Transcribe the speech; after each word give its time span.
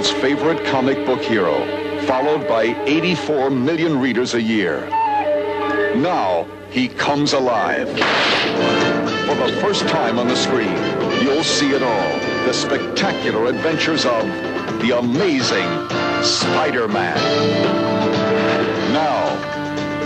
world's 0.00 0.22
favorite 0.22 0.64
comic 0.64 0.96
book 1.04 1.20
hero, 1.20 1.52
followed 2.06 2.48
by 2.48 2.74
84 2.86 3.50
million 3.50 4.00
readers 4.00 4.32
a 4.32 4.40
year. 4.40 4.88
Now, 5.94 6.46
he 6.70 6.88
comes 6.88 7.34
alive. 7.34 7.86
For 7.86 9.34
the 9.34 9.58
first 9.60 9.86
time 9.88 10.18
on 10.18 10.26
the 10.26 10.36
screen, 10.36 10.74
you'll 11.22 11.44
see 11.44 11.72
it 11.72 11.82
all. 11.82 12.18
The 12.46 12.54
spectacular 12.54 13.44
adventures 13.44 14.06
of 14.06 14.24
the 14.80 14.98
amazing 14.98 15.68
Spider-Man. 16.24 17.18
Now, 18.94 19.36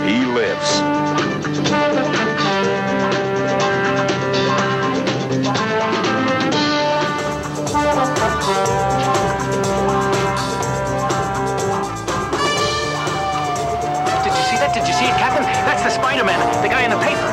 he 0.05 0.25
lives. 0.25 2.34
Spider-Man, 15.95 16.61
the 16.61 16.67
guy 16.67 16.83
in 16.83 16.91
the 16.91 16.97
paper. 16.97 17.31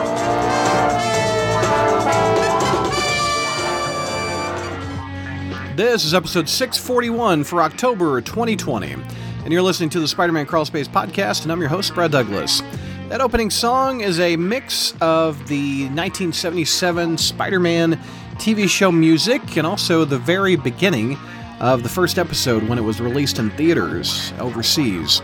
This 5.75 6.05
is 6.05 6.15
episode 6.15 6.48
641 6.48 7.43
for 7.43 7.61
October 7.61 8.21
2020, 8.21 8.93
and 8.93 9.52
you're 9.52 9.62
listening 9.62 9.91
to 9.91 9.98
the 9.98 10.07
Spider 10.07 10.33
Man 10.33 10.47
Crawl 10.47 10.65
Space 10.65 10.87
podcast, 10.87 11.43
and 11.43 11.51
I'm 11.51 11.59
your 11.59 11.71
host, 11.71 11.93
Brad 11.93 12.12
Douglas. 12.12 12.62
That 13.09 13.21
opening 13.21 13.51
song 13.51 14.01
is 14.01 14.21
a 14.21 14.37
mix 14.37 14.95
of 15.01 15.49
the 15.49 15.87
1977 15.87 17.19
Spider 17.19 17.59
Man 17.59 17.99
TV 18.35 18.69
show 18.69 18.93
music 18.93 19.57
and 19.57 19.66
also 19.66 20.05
the 20.05 20.21
very 20.21 20.55
beginning 20.55 21.19
of 21.59 21.83
the 21.83 21.88
first 21.88 22.16
episode 22.16 22.63
when 22.69 22.79
it 22.79 22.83
was 22.83 23.01
released 23.01 23.41
in 23.41 23.51
theaters 23.51 24.33
overseas. 24.38 25.21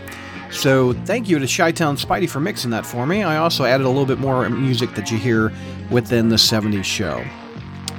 So 0.51 0.93
thank 0.93 1.29
you 1.29 1.37
to 1.39 1.47
Chi-Town 1.47 1.95
Spidey 1.95 2.29
for 2.29 2.39
mixing 2.39 2.71
that 2.71 2.85
for 2.85 3.05
me. 3.05 3.23
I 3.23 3.37
also 3.37 3.65
added 3.65 3.85
a 3.85 3.89
little 3.89 4.05
bit 4.05 4.19
more 4.19 4.49
music 4.49 4.95
that 4.95 5.11
you 5.11 5.17
hear 5.17 5.53
within 5.91 6.29
the 6.29 6.37
70s 6.37 6.83
show. 6.83 7.23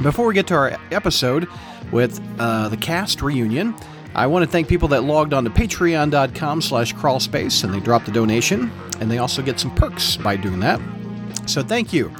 Before 0.02 0.26
we 0.26 0.34
get 0.34 0.46
to 0.48 0.54
our 0.54 0.78
episode 0.90 1.46
with 1.92 2.20
uh, 2.38 2.68
the 2.68 2.76
cast 2.76 3.22
reunion, 3.22 3.74
I 4.14 4.26
want 4.26 4.44
to 4.44 4.50
thank 4.50 4.66
people 4.66 4.88
that 4.88 5.04
logged 5.04 5.32
on 5.32 5.44
to 5.44 5.50
patreon.com 5.50 6.62
slash 6.62 6.94
crawlspace 6.94 7.62
and 7.62 7.72
they 7.72 7.80
dropped 7.80 8.08
a 8.08 8.12
donation, 8.12 8.72
and 9.00 9.10
they 9.10 9.18
also 9.18 9.42
get 9.42 9.60
some 9.60 9.74
perks 9.74 10.16
by 10.16 10.36
doing 10.36 10.60
that. 10.60 10.80
So 11.46 11.62
thank 11.62 11.92
you 11.92 12.12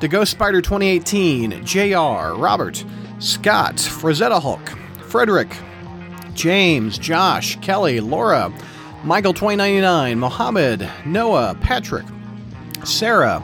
to 0.00 0.08
Ghost 0.08 0.32
Spider 0.32 0.60
2018, 0.60 1.64
JR, 1.64 2.34
Robert, 2.34 2.84
Scott, 3.20 3.76
Frazetta 3.76 4.40
Hulk, 4.40 4.68
Frederick, 5.02 5.56
James, 6.34 6.98
Josh, 6.98 7.58
Kelly, 7.60 8.00
Laura, 8.00 8.52
Michael 9.04 9.32
2099, 9.32 10.18
Mohammed, 10.18 10.88
Noah, 11.06 11.56
Patrick, 11.60 12.04
Sarah, 12.84 13.42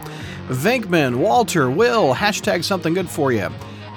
Venkman, 0.49 1.17
Walter, 1.17 1.71
Will, 1.71 2.13
hashtag 2.15 2.65
something 2.65 2.93
good 2.93 3.09
for 3.09 3.33
you. 3.33 3.49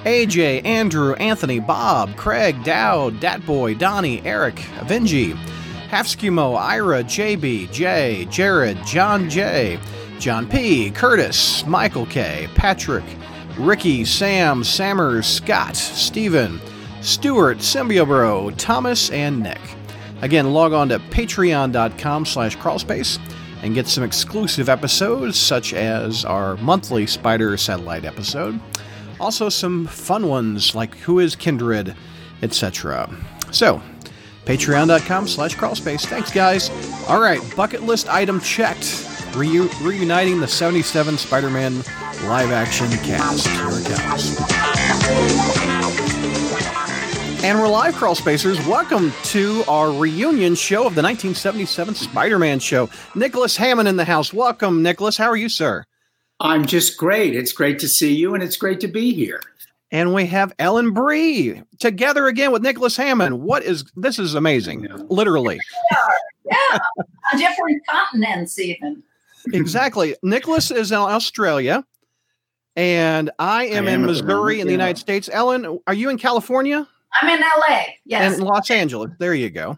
AJ, 0.03 0.63
Andrew, 0.63 1.13
Anthony, 1.15 1.59
Bob, 1.59 2.15
Craig, 2.15 2.63
Dowd, 2.63 3.19
Datboy, 3.19 3.77
Donnie, 3.77 4.21
Eric, 4.23 4.55
Avengi, 4.77 5.33
Halfskimo, 5.89 6.55
Ira, 6.55 7.03
JB, 7.03 7.71
Jay, 7.71 8.25
Jared, 8.29 8.77
John 8.85 9.27
J, 9.27 9.79
John 10.19 10.47
P, 10.47 10.91
Curtis, 10.91 11.65
Michael 11.65 12.05
K, 12.05 12.47
Patrick, 12.53 13.03
Ricky, 13.57 14.05
Sam, 14.05 14.63
Sammers, 14.63 15.25
Scott, 15.25 15.75
Steven, 15.75 16.61
Stuart, 17.01 17.57
Symbiobro, 17.57 18.53
Thomas, 18.57 19.09
and 19.09 19.41
Nick. 19.41 19.76
Again, 20.21 20.51
log 20.53 20.73
on 20.73 20.89
to 20.89 20.99
patreon.com 20.99 22.25
slash 22.25 22.57
crawlspace 22.57 23.19
and 23.61 23.73
get 23.75 23.87
some 23.87 24.03
exclusive 24.03 24.69
episodes 24.69 25.37
such 25.37 25.73
as 25.73 26.25
our 26.25 26.57
monthly 26.57 27.05
Spider 27.07 27.55
Satellite 27.57 28.05
episode. 28.05 28.59
Also 29.19 29.49
some 29.49 29.87
fun 29.87 30.27
ones 30.27 30.75
like 30.75 30.95
Who 30.97 31.19
is 31.19 31.35
Kindred, 31.35 31.95
etc. 32.41 33.09
So, 33.51 33.81
patreon.com 34.45 35.27
slash 35.27 35.55
crawlspace. 35.55 36.05
Thanks, 36.05 36.31
guys. 36.31 36.69
All 37.07 37.19
right, 37.19 37.41
bucket 37.55 37.83
list 37.83 38.07
item 38.09 38.39
checked. 38.41 39.05
Reu- 39.33 39.69
reuniting 39.85 40.39
the 40.39 40.47
77 40.47 41.17
Spider-Man 41.17 41.77
live-action 42.23 42.89
cast. 43.03 43.47
Here 43.47 43.67
it 43.69 43.85
comes. 45.67 45.76
And 47.43 47.59
we're 47.59 47.67
live, 47.67 47.95
Crawl 47.95 48.15
Spacers. 48.15 48.57
Welcome 48.67 49.13
to 49.25 49.63
our 49.67 49.91
reunion 49.91 50.55
show 50.55 50.79
of 50.87 50.95
the 50.95 51.01
1977 51.03 51.95
Spider 51.95 52.39
Man 52.39 52.59
show. 52.59 52.89
Nicholas 53.15 53.55
Hammond 53.55 53.87
in 53.87 53.95
the 53.95 54.03
house. 54.03 54.33
Welcome, 54.33 54.83
Nicholas. 54.83 55.15
How 55.17 55.27
are 55.27 55.37
you, 55.37 55.47
sir? 55.47 55.85
I'm 56.39 56.65
just 56.65 56.97
great. 56.97 57.35
It's 57.35 57.51
great 57.53 57.79
to 57.79 57.87
see 57.87 58.13
you, 58.13 58.33
and 58.33 58.43
it's 58.43 58.57
great 58.57 58.79
to 58.81 58.87
be 58.87 59.13
here. 59.13 59.39
And 59.91 60.13
we 60.13 60.25
have 60.25 60.51
Ellen 60.59 60.91
Bry 60.91 61.63
together 61.79 62.27
again 62.27 62.51
with 62.51 62.63
Nicholas 62.63 62.97
Hammond. 62.97 63.39
What 63.41 63.63
is 63.63 63.85
this? 63.95 64.19
Is 64.19 64.33
amazing, 64.33 64.83
Yeah. 64.83 64.97
literally. 65.07 65.59
yeah, 66.45 66.77
on 67.33 67.39
different 67.39 67.81
continents 67.87 68.59
even. 68.59 69.01
exactly. 69.53 70.15
Nicholas 70.21 70.69
is 70.71 70.91
in 70.91 70.97
Australia, 70.97 71.85
and 72.75 73.29
I 73.39 73.67
am 73.67 73.87
I 73.87 73.91
in 73.91 73.93
am 73.93 74.01
at 74.01 74.07
the 74.07 74.07
Missouri 74.07 74.59
in 74.59 74.67
the 74.67 74.73
yeah. 74.73 74.77
United 74.79 74.97
States. 74.99 75.29
Ellen, 75.31 75.79
are 75.87 75.93
you 75.93 76.09
in 76.09 76.17
California? 76.17 76.85
I'm 77.21 77.29
in 77.29 77.41
LA. 77.41 77.79
Yes. 78.05 78.35
and 78.35 78.43
Los 78.43 78.69
Angeles. 78.69 79.11
There 79.19 79.33
you 79.33 79.49
go. 79.49 79.77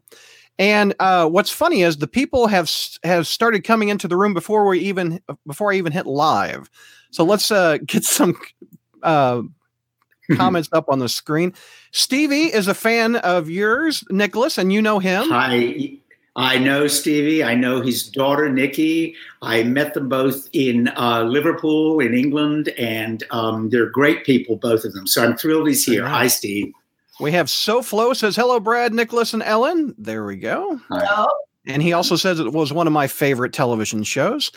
And 0.57 0.93
uh, 0.99 1.27
what's 1.29 1.49
funny 1.49 1.83
is 1.83 1.97
the 1.97 2.07
people 2.07 2.47
have 2.47 2.69
have 3.03 3.27
started 3.27 3.63
coming 3.63 3.89
into 3.89 4.07
the 4.07 4.17
room 4.17 4.33
before 4.33 4.67
we 4.67 4.79
even 4.79 5.21
before 5.47 5.71
I 5.71 5.75
even 5.75 5.93
hit 5.93 6.05
live. 6.05 6.69
So 7.11 7.23
let's 7.23 7.49
uh, 7.49 7.77
get 7.85 8.03
some 8.03 8.37
uh, 9.03 9.43
comments 10.35 10.69
up 10.73 10.85
on 10.89 10.99
the 10.99 11.09
screen. 11.09 11.53
Stevie 11.91 12.53
is 12.53 12.67
a 12.67 12.73
fan 12.73 13.15
of 13.17 13.49
yours, 13.49 14.03
Nicholas, 14.09 14.57
and 14.57 14.73
you 14.73 14.81
know 14.81 14.99
him. 14.99 15.31
I 15.31 15.97
I 16.35 16.57
know 16.57 16.87
Stevie. 16.87 17.43
I 17.43 17.55
know 17.55 17.81
his 17.81 18.07
daughter 18.07 18.49
Nikki. 18.49 19.15
I 19.41 19.63
met 19.63 19.93
them 19.93 20.09
both 20.09 20.47
in 20.53 20.89
uh, 20.97 21.23
Liverpool, 21.23 21.99
in 21.99 22.13
England, 22.13 22.69
and 22.77 23.23
um, 23.31 23.69
they're 23.69 23.89
great 23.89 24.25
people, 24.25 24.55
both 24.57 24.83
of 24.83 24.93
them. 24.93 25.07
So 25.07 25.23
I'm 25.23 25.37
thrilled 25.37 25.67
he's 25.67 25.85
here. 25.85 26.01
Very 26.01 26.11
Hi, 26.11 26.21
nice. 26.23 26.37
Steve. 26.37 26.73
We 27.19 27.31
have 27.33 27.47
SoFlo 27.47 28.15
says 28.15 28.35
hello, 28.35 28.59
Brad, 28.59 28.93
Nicholas, 28.93 29.33
and 29.33 29.43
Ellen. 29.43 29.93
There 29.97 30.25
we 30.25 30.37
go. 30.37 30.79
Oh, 30.89 31.27
And 31.67 31.81
he 31.83 31.91
also 31.93 32.15
says 32.15 32.39
it 32.39 32.53
was 32.53 32.71
one 32.71 32.87
of 32.87 32.93
my 32.93 33.07
favorite 33.07 33.51
television 33.53 34.03
shows. 34.03 34.51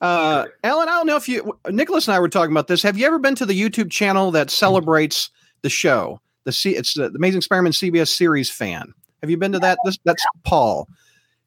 Uh, 0.00 0.46
Ellen, 0.64 0.88
I 0.88 0.92
don't 0.92 1.06
know 1.06 1.16
if 1.16 1.28
you, 1.28 1.58
Nicholas 1.70 2.08
and 2.08 2.14
I 2.14 2.18
were 2.20 2.28
talking 2.28 2.52
about 2.52 2.68
this. 2.68 2.82
Have 2.82 2.96
you 2.98 3.06
ever 3.06 3.18
been 3.18 3.34
to 3.36 3.46
the 3.46 3.58
YouTube 3.58 3.90
channel 3.90 4.30
that 4.30 4.50
celebrates 4.50 5.30
the 5.62 5.68
show? 5.70 6.20
The 6.44 6.52
C, 6.52 6.74
it's 6.76 6.94
the 6.94 7.06
Amazing 7.14 7.40
Spider-Man 7.42 7.72
CBS 7.72 8.08
series 8.08 8.50
fan. 8.50 8.92
Have 9.22 9.30
you 9.30 9.36
been 9.36 9.52
to 9.52 9.58
that? 9.58 9.78
This, 9.84 9.98
that's 10.04 10.24
Paul. 10.44 10.88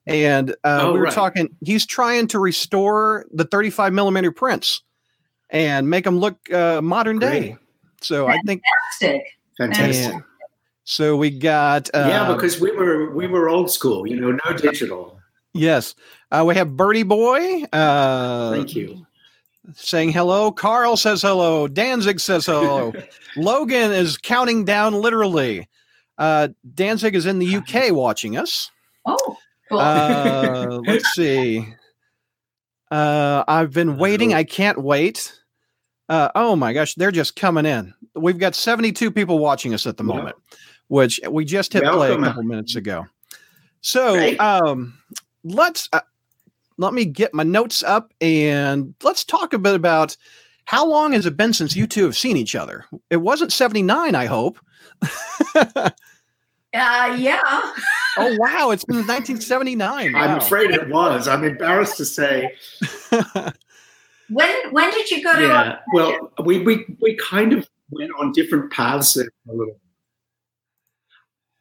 And 0.05 0.51
uh, 0.63 0.79
Oh, 0.83 0.93
we 0.93 0.99
were 0.99 1.05
right. 1.05 1.13
talking. 1.13 1.49
He's 1.63 1.85
trying 1.85 2.27
to 2.27 2.39
restore 2.39 3.25
the 3.31 3.45
35 3.45 3.93
millimeter 3.93 4.31
prints 4.31 4.81
and 5.49 5.89
make 5.89 6.03
them 6.03 6.19
look 6.19 6.37
uh, 6.51 6.81
modern 6.81 7.17
day. 7.19 7.39
Great. 7.39 7.57
So 8.01 8.27
I 8.27 8.39
think. 8.45 8.61
fantastic. 8.99 9.25
Fantastic. 9.57 10.13
and- 10.13 10.23
so 10.89 11.15
we 11.15 11.29
got. 11.29 11.87
Uh, 11.93 12.07
yeah, 12.09 12.33
because 12.33 12.59
we 12.59 12.71
were 12.71 13.11
we 13.11 13.27
were 13.27 13.47
old 13.47 13.69
school. 13.69 14.07
You 14.07 14.19
know, 14.19 14.31
no 14.31 14.57
digital. 14.57 15.19
Yes. 15.53 15.93
Uh, 16.31 16.43
we 16.47 16.55
have 16.55 16.75
Birdie 16.75 17.03
Boy. 17.03 17.63
Uh, 17.71 18.55
Thank 18.55 18.75
you. 18.75 19.05
saying 19.75 20.11
hello. 20.11 20.51
Carl 20.51 20.97
says 20.97 21.21
hello. 21.21 21.67
Danzig 21.67 22.19
says 22.19 22.47
hello. 22.47 22.91
Logan 23.37 23.91
is 23.91 24.17
counting 24.17 24.65
down 24.65 24.95
literally. 24.95 25.69
Uh, 26.17 26.47
Danzig 26.73 27.13
is 27.13 27.27
in 27.27 27.37
the 27.37 27.57
UK 27.57 27.91
watching 27.91 28.35
us. 28.35 28.71
Oh, 29.05 29.37
cool. 29.69 29.77
Uh, 29.77 30.79
let's 30.87 31.13
see. 31.13 31.67
Uh, 32.89 33.43
I've 33.47 33.73
been 33.73 33.99
waiting. 33.99 34.33
I 34.33 34.43
can't 34.43 34.81
wait. 34.81 35.39
Uh, 36.09 36.29
oh 36.33 36.55
my 36.55 36.73
gosh, 36.73 36.95
they're 36.95 37.11
just 37.11 37.35
coming 37.35 37.67
in. 37.67 37.93
We've 38.15 38.39
got 38.39 38.55
72 38.55 39.11
people 39.11 39.37
watching 39.37 39.75
us 39.75 39.85
at 39.85 39.97
the 39.97 40.03
Yeah. 40.03 40.31
Moment, 40.89 41.19
which 41.19 41.19
we 41.29 41.45
just 41.45 41.73
hit 41.73 41.83
play 41.83 42.13
a 42.13 42.17
couple 42.17 42.43
minutes 42.43 42.75
ago. 42.75 43.05
So, 43.81 44.13
Great. 44.13 44.39
um, 44.39 44.97
let's 45.43 45.87
uh, 45.93 46.01
let 46.77 46.93
me 46.93 47.05
get 47.05 47.33
my 47.33 47.43
notes 47.43 47.83
up 47.83 48.13
and 48.21 48.93
let's 49.03 49.23
talk 49.23 49.53
a 49.53 49.59
bit 49.59 49.75
about 49.75 50.15
how 50.65 50.85
long 50.85 51.13
has 51.13 51.25
it 51.25 51.37
been 51.37 51.53
since 51.53 51.75
you 51.75 51.87
two 51.87 52.03
have 52.03 52.17
seen 52.17 52.37
each 52.37 52.55
other? 52.55 52.85
It 53.09 53.17
wasn't 53.17 53.51
79, 53.51 54.13
I 54.13 54.25
hope. 54.25 54.59
uh, 55.55 55.89
yeah. 56.73 57.41
Oh 58.17 58.35
wow, 58.37 58.71
it's 58.71 58.85
been 58.85 58.97
1979. 58.97 60.15
I'm 60.15 60.37
afraid 60.37 60.71
it 60.71 60.89
was. 60.89 61.27
I'm 61.27 61.43
embarrassed 61.43 61.97
to 61.97 62.05
say. 62.05 62.53
When 64.29 64.71
when 64.71 64.91
did 64.91 65.09
you 65.09 65.23
go 65.23 65.35
to? 65.35 65.41
Yeah. 65.41 65.79
Well, 65.93 66.31
we 66.45 66.59
we 66.59 66.85
we 67.01 67.15
kind 67.15 67.53
of 67.53 67.67
went 67.89 68.11
on 68.19 68.31
different 68.31 68.71
paths 68.71 69.13
there 69.15 69.29
a 69.49 69.53
little. 69.53 69.79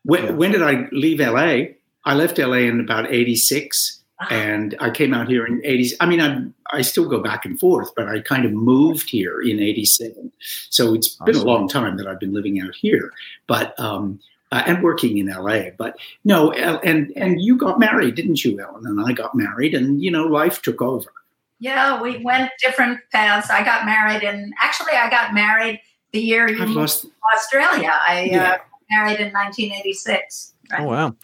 When, 0.09 0.25
Yeah. 0.25 0.31
when 0.41 0.51
did 0.53 0.63
I 0.63 0.89
leave 0.91 1.21
LA? 1.21 1.75
I 2.05 2.15
left 2.15 2.39
LA 2.39 2.61
in 2.71 2.81
about 2.81 3.05
86 3.13 4.03
Ah. 4.21 4.27
and 4.31 4.75
I 4.81 4.89
came 4.91 5.13
out 5.15 5.29
here 5.29 5.45
in 5.47 5.61
80s. 5.65 5.93
I 6.01 6.07
mean, 6.07 6.21
I, 6.21 6.31
I 6.79 6.81
still 6.83 7.07
go 7.09 7.21
back 7.21 7.45
and 7.45 7.61
forth, 7.61 7.91
but 7.95 8.09
I 8.09 8.21
kind 8.21 8.45
of 8.47 8.53
moved 8.53 9.11
here 9.11 9.41
in 9.43 9.61
87. 9.61 10.33
So 10.71 10.95
it's 10.95 11.11
been 11.27 11.37
a 11.37 11.45
long 11.45 11.69
time 11.69 11.99
that 11.99 12.07
I've 12.09 12.19
been 12.19 12.33
living 12.33 12.59
out 12.61 12.75
here, 12.75 13.13
but, 13.47 13.79
um, 13.79 14.19
uh, 14.51 14.63
and 14.67 14.83
working 14.83 15.19
in 15.19 15.27
LA. 15.29 15.71
But 15.77 15.97
no, 16.25 16.51
and, 16.53 17.13
and 17.17 17.41
you 17.41 17.57
got 17.59 17.79
married, 17.79 18.15
didn't 18.17 18.43
you, 18.45 18.59
Ellen? 18.61 18.87
And 18.87 18.99
I 19.07 19.13
got 19.13 19.35
married 19.35 19.75
and, 19.75 20.03
you 20.03 20.11
know, 20.11 20.25
life 20.25 20.63
took 20.63 20.81
over. 20.81 21.13
Yeah, 21.61 22.01
we 22.01 22.17
went 22.25 22.51
different 22.65 22.99
paths. 23.13 23.51
I 23.51 23.63
got 23.65 23.85
married, 23.85 24.23
and 24.23 24.55
actually, 24.61 24.93
I 24.93 25.11
got 25.11 25.35
married 25.35 25.81
the 26.13 26.21
year 26.21 26.49
you 26.49 26.63
I've 26.63 26.71
lost, 26.71 27.07
Australia. 27.35 27.93
I 28.09 28.29
Yeah. 28.31 28.53
uh, 28.53 28.59
married 28.91 29.21
in 29.21 29.33
1986. 29.33 30.55
Right? 30.71 30.81
Oh 30.81 30.85
wow. 30.85 31.17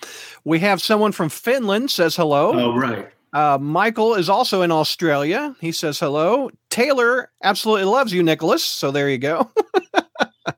We 0.45 0.61
have 0.61 0.81
someone 0.81 1.13
from 1.13 1.29
Finland 1.29 1.91
says 1.91 2.17
hello. 2.17 2.53
oh, 2.55 2.77
right. 2.77 3.11
Uh, 3.33 3.59
Michael 3.61 4.15
is 4.15 4.29
also 4.29 4.63
in 4.63 4.71
Australia. 4.71 5.57
He 5.61 5.73
says 5.73 5.99
hello. 5.99 6.51
Taylor 6.71 7.33
absolutely 7.43 7.87
loves 7.87 8.13
you, 8.13 8.23
Nicholas. 8.23 8.63
So 8.63 8.93
there 8.93 9.11
you 9.11 9.19
go. 9.19 9.51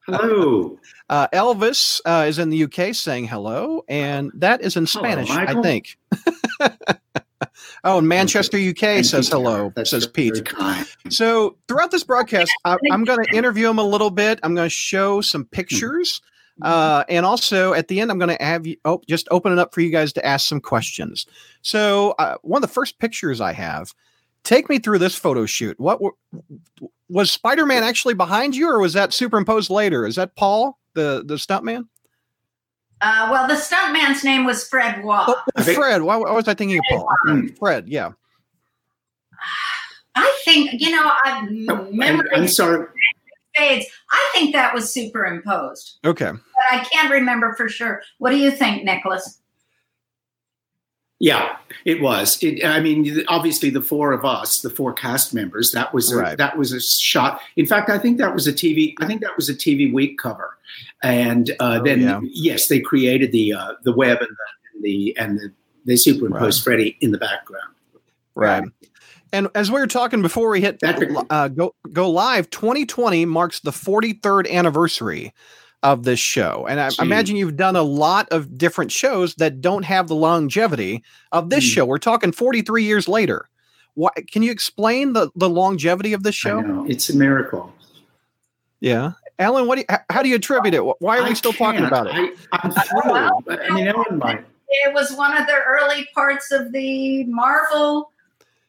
Hello. 0.07 0.79
Uh, 1.09 1.29
Elvis 1.33 2.01
uh, 2.05 2.27
is 2.27 2.39
in 2.39 2.51
the 2.51 2.65
UK 2.65 2.95
saying 2.95 3.29
hello, 3.29 3.85
and 3.89 4.31
that 4.35 4.61
is 4.61 4.77
in 4.77 4.87
Hello, 4.87 5.05
Spanish, 5.05 5.31
I 5.31 5.61
think. 5.63 5.97
oh, 7.85 7.99
and 7.99 8.09
Manchester, 8.09 8.57
UK 8.59 8.79
Thank 8.79 9.05
says 9.07 9.29
you, 9.29 9.37
hello. 9.37 9.73
That's 9.77 9.91
says 9.91 10.07
Pete. 10.07 10.49
So 11.09 11.57
throughout 11.69 11.93
this 11.93 12.03
broadcast, 12.03 12.53
I, 12.65 12.77
I'm 12.91 13.05
going 13.05 13.25
to 13.25 13.37
interview 13.37 13.71
him 13.71 13.79
a 13.79 13.85
little 13.85 14.11
bit. 14.11 14.41
I'm 14.43 14.55
going 14.55 14.67
to 14.67 14.75
show 14.75 15.21
some 15.21 15.45
pictures, 15.45 16.21
uh, 16.63 17.05
and 17.09 17.27
also 17.27 17.73
at 17.75 17.89
the 17.89 18.01
end, 18.01 18.11
I'm 18.11 18.19
going 18.19 18.37
to 18.37 18.43
have 18.43 18.67
you 18.67 18.77
oh, 18.85 19.03
just 19.09 19.29
open 19.31 19.53
it 19.53 19.59
up 19.59 19.75
for 19.75 19.81
you 19.81 19.91
guys 19.91 20.13
to 20.15 20.25
ask 20.25 20.47
some 20.47 20.61
questions. 20.61 21.27
So 21.63 22.15
uh, 22.19 22.37
one 22.43 22.63
of 22.63 22.69
the 22.69 22.73
first 22.73 22.99
pictures 22.99 23.41
I 23.41 23.53
have, 23.53 23.95
take 24.45 24.69
me 24.69 24.79
through 24.79 24.99
this 24.99 25.15
photo 25.15 25.45
shoot. 25.47 25.79
What 25.79 26.01
was 27.09 27.31
Spider-Man 27.31 27.83
actually 27.83 28.15
behind 28.15 28.57
you, 28.57 28.71
or 28.71 28.81
was 28.81 28.95
that 28.95 29.13
superimposed 29.13 29.71
later? 29.71 30.07
Is 30.07 30.17
that 30.17 30.35
Paul, 30.37 30.79
the 30.95 31.23
the 31.27 31.35
stuntman? 31.35 31.89
Uh, 33.03 33.29
well, 33.31 33.47
the 33.47 33.55
stuntman's 33.55 34.25
name 34.25 34.47
was 34.47 34.67
Fred 34.67 35.05
Waugh. 35.05 35.27
Oh, 35.29 35.63
Fred. 35.63 36.03
Why, 36.03 36.17
why 36.17 36.31
was 36.33 36.49
I 36.49 36.55
thinking 36.55 36.79
of 36.79 36.85
Paul? 36.89 37.09
Hmm. 37.27 37.47
Fred. 37.59 37.89
Yeah. 37.89 38.13
I 40.15 40.41
think 40.45 40.71
you 40.81 40.91
know, 40.91 41.03
I 41.25 41.47
and 41.47 41.93
memory 41.93 42.31
I'm 42.35 42.49
sorry. 42.49 42.87
Fades. 43.57 43.87
I 44.11 44.31
think 44.33 44.53
that 44.55 44.75
was 44.75 44.93
superimposed, 44.93 45.99
Okay. 46.05 46.31
but 46.33 46.65
I 46.71 46.85
can't 46.85 47.11
remember 47.11 47.55
for 47.55 47.69
sure. 47.69 48.03
What 48.19 48.31
do 48.31 48.37
you 48.37 48.51
think, 48.51 48.85
Nicholas? 48.85 49.41
Yeah, 51.19 51.57
it 51.87 52.03
was. 52.03 52.43
It, 52.43 52.63
I 52.63 52.79
mean, 52.81 53.25
obviously, 53.29 53.71
the 53.71 53.81
four 53.81 54.13
of 54.13 54.25
us, 54.27 54.61
the 54.61 54.69
four 54.69 54.93
cast 54.93 55.33
members, 55.33 55.73
that 55.73 55.95
was 55.95 56.13
a, 56.13 56.17
Right. 56.17 56.37
that 56.37 56.59
was 56.59 56.73
a 56.73 56.81
shot. 56.81 57.41
In 57.57 57.65
fact, 57.65 57.89
I 57.89 57.99
think 57.99 58.19
that 58.19 58.35
was 58.35 58.47
a 58.47 58.53
TV. 58.53 58.93
I 59.01 59.07
think 59.07 59.23
that 59.23 59.35
was 59.35 59.49
a 59.49 59.55
TV 59.55 59.91
week 59.93 60.19
cover, 60.19 60.59
and 61.03 61.51
uh, 61.59 61.79
Oh, 61.81 61.85
then 61.85 62.03
yeah. 62.03 62.21
yes, 62.25 62.69
they 62.69 62.81
created 62.81 63.33
the 63.33 63.55
uh, 63.55 63.73
the 63.83 63.93
web 63.95 64.19
and 64.21 64.29
the 64.29 64.37
and 64.75 64.85
the, 64.85 65.17
and 65.17 65.39
the 65.39 65.53
they 65.87 65.97
superimposed 65.97 66.63
Freddie 66.63 66.99
in 67.01 67.13
the 67.13 67.19
background. 67.19 67.73
Right. 68.35 68.65
And 69.33 69.49
as 69.55 69.71
we 69.71 69.81
were 69.81 69.87
talking 69.87 70.23
before 70.23 70.49
we 70.51 70.61
hit 70.61 70.79
uh, 71.31 71.49
go 71.49 71.75
go 71.93 72.11
live, 72.11 72.49
2020 72.51 73.25
marks 73.25 73.61
the 73.61 73.71
43rd 73.73 74.51
anniversary 74.51 75.33
of 75.83 76.05
this 76.05 76.19
show, 76.19 76.67
and 76.69 76.81
I, 76.81 76.89
Gee. 76.91 76.97
I 77.01 77.05
imagine 77.05 77.37
you've 77.37 77.57
done 77.57 77.77
a 77.77 77.83
lot 77.83 78.29
of 78.33 78.57
different 78.57 78.91
shows 78.93 79.35
that 79.37 79.61
don't 79.61 79.85
have 79.85 80.09
the 80.09 80.15
longevity 80.15 81.03
of 81.33 81.51
this 81.51 81.65
Hmm. 81.65 81.69
show. 81.69 81.85
We're 81.87 81.99
talking 81.99 82.33
43 82.33 82.85
years 82.85 83.09
later. 83.09 83.49
Why, 83.95 84.11
can 84.31 84.43
you 84.43 84.51
explain 84.51 85.13
the 85.13 85.31
the 85.37 85.49
longevity 85.49 86.13
of 86.13 86.23
this 86.23 86.35
I 86.45 86.49
show? 86.49 86.61
know, 86.61 86.87
it's 86.89 87.09
a 87.11 87.17
miracle. 87.17 87.73
Yeah, 88.81 89.13
Alan, 89.39 89.67
what 89.67 89.77
do 89.77 89.85
you, 89.89 89.97
how 90.11 90.23
do 90.23 90.29
you 90.29 90.37
attribute 90.37 90.75
it? 90.75 90.83
Why 91.01 91.19
are 91.19 91.25
we 91.29 91.35
still 91.35 91.53
talking 91.53 91.81
can't. 91.81 91.93
about 91.93 92.07
it? 92.09 92.39
I, 92.53 92.59
I'm 92.63 92.71
through. 92.71 93.13
Well, 93.13 93.45
I 93.49 93.71
mean, 93.75 93.89
Ellen 93.89 94.19
might. 94.19 94.45
It 94.69 94.93
was 94.95 95.13
one 95.15 95.37
of 95.37 95.47
the 95.47 95.55
early 95.55 96.09
parts 96.15 96.51
of 96.53 96.73
the 96.73 97.25
Marvel 97.25 98.11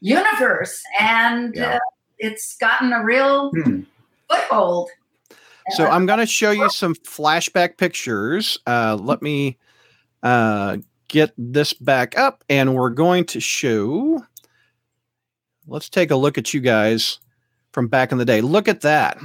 universe, 0.01 0.81
and 0.99 1.53
Yeah. 1.55 1.75
uh, 1.75 1.79
it's 2.19 2.57
gotten 2.57 2.93
a 2.93 3.03
real 3.03 3.51
Hmm. 3.51 3.81
foothold. 4.29 4.89
So 5.71 5.85
Uh, 5.85 5.89
I'm 5.89 6.05
going 6.05 6.19
to 6.19 6.25
show 6.25 6.51
you 6.51 6.69
some 6.69 6.95
flashback 6.95 7.77
pictures. 7.77 8.57
Uh, 8.65 8.95
let 8.99 9.21
me 9.21 9.57
uh, 10.23 10.77
get 11.09 11.33
this 11.37 11.73
back 11.73 12.17
up, 12.17 12.43
and 12.49 12.73
we're 12.75 12.89
going 12.89 13.25
to 13.25 13.39
show. 13.39 14.23
Let's 15.67 15.89
take 15.89 16.11
a 16.11 16.15
look 16.15 16.37
at 16.37 16.53
you 16.53 16.61
guys 16.61 17.19
from 17.73 17.87
back 17.87 18.11
in 18.11 18.17
the 18.17 18.25
day. 18.25 18.39
Look 18.41 18.67
at 18.67 18.81
that. 18.81 19.17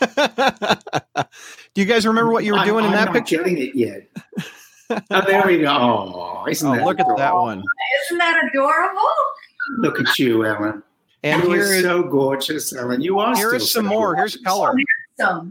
Do 1.74 1.80
you 1.82 1.84
guys 1.84 2.06
remember 2.06 2.32
what 2.32 2.44
you 2.44 2.52
were 2.52 2.58
I'm- 2.58 2.66
doing 2.68 2.84
in 2.84 2.90
I'm 2.90 2.96
that 2.96 3.04
not 3.06 3.14
picture? 3.14 3.38
Getting 3.38 3.58
it 3.58 3.74
yet? 3.74 4.08
oh, 5.10 5.20
there 5.26 5.42
we 5.46 5.58
go. 5.58 5.68
Oh, 5.70 6.46
isn't 6.48 6.68
Oh, 6.68 6.74
that 6.76 6.84
look 6.84 6.98
at 7.00 7.06
that 7.16 7.34
one. 7.34 7.62
Isn't 8.06 8.18
that 8.18 8.42
adorable? 8.50 9.02
Look 9.78 10.00
at 10.00 10.18
you, 10.18 10.44
Ellen. 10.44 10.82
And 11.22 11.42
you 11.44 11.52
here 11.52 11.78
are 11.78 11.82
so 11.82 12.02
gorgeous, 12.02 12.72
Ellen. 12.74 13.00
You 13.00 13.18
are. 13.18 13.34
here 13.36 13.48
still 13.48 13.56
is 13.56 13.72
some 13.72 13.84
so 13.84 13.88
more. 13.90 14.14
gorgeous. 14.14 14.34
Here's 14.34 14.44
color. 14.44 14.74
So, 15.18 15.48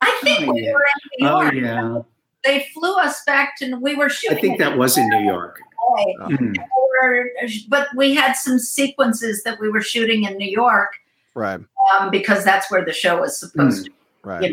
I 0.00 0.18
think 0.22 0.48
Oh, 0.48 0.52
we 0.52 0.62
yeah. 0.64 0.72
were 0.72 0.80
in 1.18 1.26
New 1.26 1.28
Oh 1.28 1.50
yeah, 1.52 2.02
They 2.44 2.66
flew 2.72 2.94
us 2.96 3.22
back 3.24 3.56
to. 3.58 3.74
We 3.76 3.96
were 3.96 4.08
shooting. 4.08 4.38
I 4.38 4.40
think 4.40 4.58
that 4.60 4.78
was 4.78 4.96
in 4.96 5.08
New 5.08 5.24
York. 5.24 5.60
LA. 5.90 6.04
We 6.28 6.36
were- 7.02 7.30
but 7.68 7.88
we 7.96 8.14
had 8.14 8.34
some 8.34 8.58
sequences 8.58 9.42
that 9.42 9.58
we 9.58 9.68
were 9.70 9.80
shooting 9.80 10.24
in 10.24 10.36
New 10.36 10.50
York 10.50 10.92
Right, 11.34 11.60
um, 11.98 12.10
because 12.10 12.44
that's 12.44 12.70
where 12.70 12.84
the 12.84 12.92
show 12.92 13.20
was 13.20 13.38
supposed 13.40 13.86
to. 13.86 13.92
right. 14.22 14.52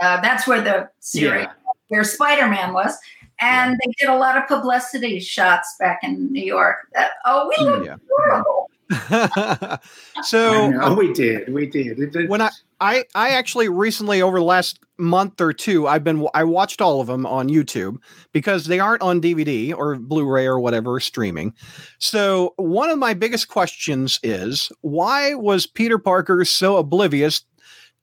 Uh, 0.00 0.20
that's 0.20 0.46
where 0.46 0.60
the 0.60 0.88
series, 1.00 1.42
Yeah. 1.42 1.52
where 1.88 2.04
Spider 2.04 2.46
Man 2.48 2.72
was, 2.72 2.96
and 3.40 3.74
they 3.84 3.92
did 3.98 4.08
a 4.08 4.16
lot 4.16 4.36
of 4.36 4.46
publicity 4.48 5.20
shots 5.20 5.76
back 5.78 6.00
in 6.02 6.32
New 6.32 6.44
York. 6.44 6.88
That, 6.94 7.12
oh, 7.24 7.52
we 7.58 7.64
look 7.64 7.84
Yeah. 7.84 7.96
adorable. 8.04 8.70
so 10.22 10.50
I 10.50 10.68
know, 10.68 10.94
we 10.94 11.12
did. 11.12 11.52
We 11.52 11.66
did. 11.66 11.98
It 12.00 12.12
did. 12.12 12.28
when 12.30 12.40
I, 12.40 12.50
I 12.80 13.04
I 13.14 13.30
actually 13.30 13.68
recently 13.68 14.22
over 14.22 14.38
the 14.38 14.44
last 14.44 14.78
month 14.96 15.40
or 15.42 15.52
two 15.52 15.86
I've 15.86 16.02
been 16.02 16.26
I 16.34 16.44
watched 16.44 16.80
all 16.80 17.00
of 17.00 17.06
them 17.06 17.26
on 17.26 17.48
YouTube 17.50 17.98
because 18.32 18.64
they 18.64 18.80
aren't 18.80 19.02
on 19.02 19.20
DVD 19.20 19.74
or 19.76 19.96
Blu-ray 19.96 20.46
or 20.46 20.58
whatever 20.58 20.98
streaming. 21.00 21.52
So 21.98 22.54
one 22.56 22.88
of 22.88 22.98
my 22.98 23.12
biggest 23.14 23.48
questions 23.48 24.18
is 24.22 24.72
why 24.80 25.34
was 25.34 25.66
Peter 25.66 25.98
Parker 25.98 26.44
so 26.46 26.78
oblivious 26.78 27.42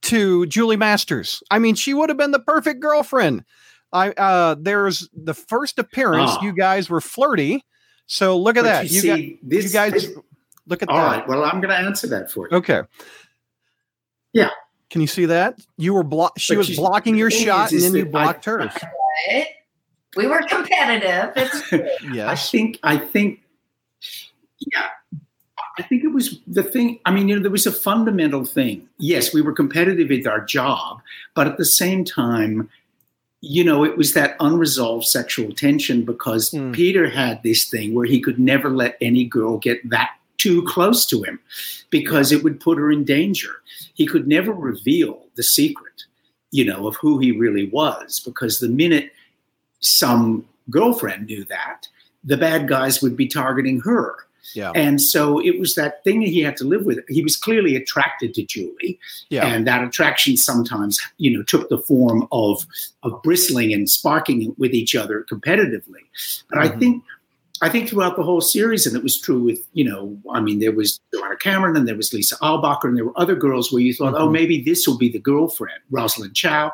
to 0.04 0.46
Julie 0.46 0.78
Masters? 0.78 1.42
I 1.50 1.58
mean, 1.58 1.74
she 1.74 1.94
would 1.96 2.10
have 2.10 2.18
been 2.18 2.32
the 2.32 2.40
perfect 2.40 2.80
girlfriend. 2.80 3.44
I 3.96 4.10
uh 4.12 4.56
there's 4.60 5.08
the 5.16 5.34
first 5.34 5.80
appearance 5.80 6.32
Ah. 6.34 6.44
you 6.44 6.54
guys 6.54 6.90
were 6.90 7.02
flirty. 7.02 7.64
So 8.08 8.38
look 8.38 8.58
at 8.58 8.64
But 8.64 8.70
that. 8.70 8.92
You, 8.92 9.02
You, 9.02 9.08
got, 9.08 9.40
this, 9.50 9.64
you 9.66 9.70
guys 9.72 9.94
this- 9.94 10.12
look 10.68 10.84
at 10.84 10.90
all 10.90 10.98
that. 10.98 11.18
right. 11.20 11.28
Well, 11.28 11.44
I'm 11.44 11.62
going 11.62 11.70
to 11.74 11.78
answer 11.78 12.06
that 12.08 12.30
for 12.32 12.48
you. 12.50 12.58
Okay. 12.58 12.82
Yeah. 14.34 14.50
Can 14.92 15.02
you 15.02 15.08
see 15.08 15.26
that? 15.26 15.60
You 15.78 15.94
were 15.96 16.04
block. 16.04 16.38
She 16.38 16.54
But 16.54 16.60
was 16.60 16.76
blocking 16.76 17.16
your 17.18 17.32
shot, 17.32 17.72
and 17.72 17.82
then 17.82 17.94
you 17.96 18.04
that 18.04 18.08
I- 18.10 18.12
blocked 18.12 18.46
hers. 18.46 18.72
Right? 19.32 19.48
We 20.16 20.28
were 20.28 20.42
competitive. 20.48 21.32
It's 21.36 21.74
I 22.20 22.36
think. 22.36 22.80
I 22.84 22.98
think. 22.98 23.42
Yeah. 24.60 24.88
I 25.78 25.82
think 25.84 26.04
it 26.06 26.14
was 26.14 26.40
the 26.48 26.64
thing. 26.64 27.00
I 27.06 27.12
mean, 27.12 27.28
you 27.28 27.36
know, 27.36 27.42
there 27.42 27.52
was 27.52 27.66
a 27.66 27.72
fundamental 27.72 28.46
thing. 28.46 28.88
Yes, 28.98 29.34
we 29.34 29.42
were 29.42 29.52
competitive 29.52 30.08
with 30.10 30.26
our 30.28 30.40
job, 30.46 31.02
but 31.34 31.48
at 31.48 31.58
the 31.58 31.66
same 31.66 32.06
time, 32.06 32.70
you 33.48 33.64
know, 33.64 33.84
it 33.84 33.96
was 33.96 34.14
that 34.14 34.36
unresolved 34.40 35.06
sexual 35.06 35.52
tension 35.54 36.04
because 36.04 36.50
Hmm. 36.50 36.72
Peter 36.72 37.08
had 37.10 37.44
this 37.44 37.70
thing 37.70 37.94
where 37.94 38.08
he 38.08 38.20
could 38.20 38.40
never 38.40 38.70
let 38.72 38.98
any 39.02 39.24
girl 39.24 39.58
get 39.58 39.88
that 39.90 40.12
too 40.38 40.64
close 40.64 41.06
to 41.06 41.22
him 41.22 41.40
because 41.92 42.32
it 42.32 42.44
would 42.44 42.60
put 42.60 42.78
her 42.78 42.92
in 42.92 43.04
danger. 43.04 43.62
He 43.94 44.06
could 44.06 44.28
never 44.28 44.52
reveal 44.52 45.28
the 45.36 45.44
secret, 45.44 46.06
you 46.52 46.66
know, 46.66 46.88
of 46.88 46.96
who 46.98 47.20
he 47.20 47.32
really 47.32 47.68
was 47.70 48.20
because 48.20 48.60
the 48.60 48.68
minute 48.68 49.12
some 49.80 50.46
girlfriend 50.70 51.28
knew 51.28 51.46
that, 51.46 51.88
the 52.24 52.38
bad 52.38 52.68
guys 52.68 53.02
would 53.02 53.16
be 53.16 53.28
targeting 53.28 53.80
her. 53.82 54.16
Yeah. 54.54 54.72
And 54.76 55.02
so 55.02 55.40
it 55.40 55.60
was 55.60 55.76
that 55.76 56.04
thing 56.04 56.20
that 56.22 56.30
he 56.30 56.42
had 56.42 56.56
to 56.58 56.64
live 56.66 56.86
with. 56.86 57.00
He 57.10 57.24
was 57.24 57.36
clearly 57.36 57.76
attracted 57.76 58.34
to 58.36 58.44
Julie, 58.44 59.00
Yeah. 59.30 59.48
and 59.48 59.66
that 59.68 59.84
attraction 59.84 60.38
sometimes, 60.38 61.00
you 61.18 61.36
know, 61.36 61.44
took 61.44 61.70
the 61.70 61.80
form 61.80 62.28
of 62.32 62.66
of 63.04 63.22
bristling 63.24 63.74
and 63.74 63.90
sparking 63.90 64.56
with 64.58 64.74
each 64.74 64.96
other 64.96 65.26
competitively. 65.32 66.04
But 66.50 66.60
I 66.60 66.68
Mhm. 66.70 66.80
think, 66.80 67.04
I 67.62 67.70
think 67.70 67.88
throughout 67.90 68.16
the 68.18 68.24
whole 68.24 68.42
series, 68.42 68.86
and 68.86 68.96
it 68.96 69.04
was 69.04 69.20
true 69.20 69.40
with, 69.40 69.60
you 69.74 69.86
know, 69.86 70.18
I 70.32 70.42
mean, 70.42 70.60
there 70.60 70.72
was 70.74 71.00
Joanna 71.14 71.38
Cameron, 71.38 71.76
and 71.78 71.88
there 71.88 71.96
was 71.96 72.12
Lisa 72.14 72.36
Eilbacher, 72.42 72.86
and 72.86 72.98
there 72.98 73.06
were 73.06 73.18
other 73.20 73.36
girls 73.36 73.72
where 73.72 73.82
you 73.82 73.94
thought, 73.94 74.14
oh, 74.16 74.28
Mhm. 74.28 74.32
maybe 74.34 74.62
this 74.62 74.88
will 74.88 74.98
be 74.98 75.10
the 75.10 75.20
girlfriend, 75.20 75.80
Rosalind 75.90 76.36
Chao. 76.36 76.72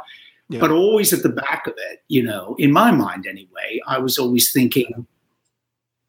Yeah. 0.50 0.60
But 0.60 0.72
always 0.72 1.14
at 1.14 1.24
the 1.24 1.30
back 1.30 1.68
of 1.68 1.74
it, 1.92 2.02
you 2.10 2.24
know, 2.24 2.56
in 2.60 2.72
my 2.72 2.92
mind 2.92 3.26
anyway, 3.28 3.80
I 3.88 4.00
was 4.00 4.18
always 4.18 4.52
thinking, 4.52 5.06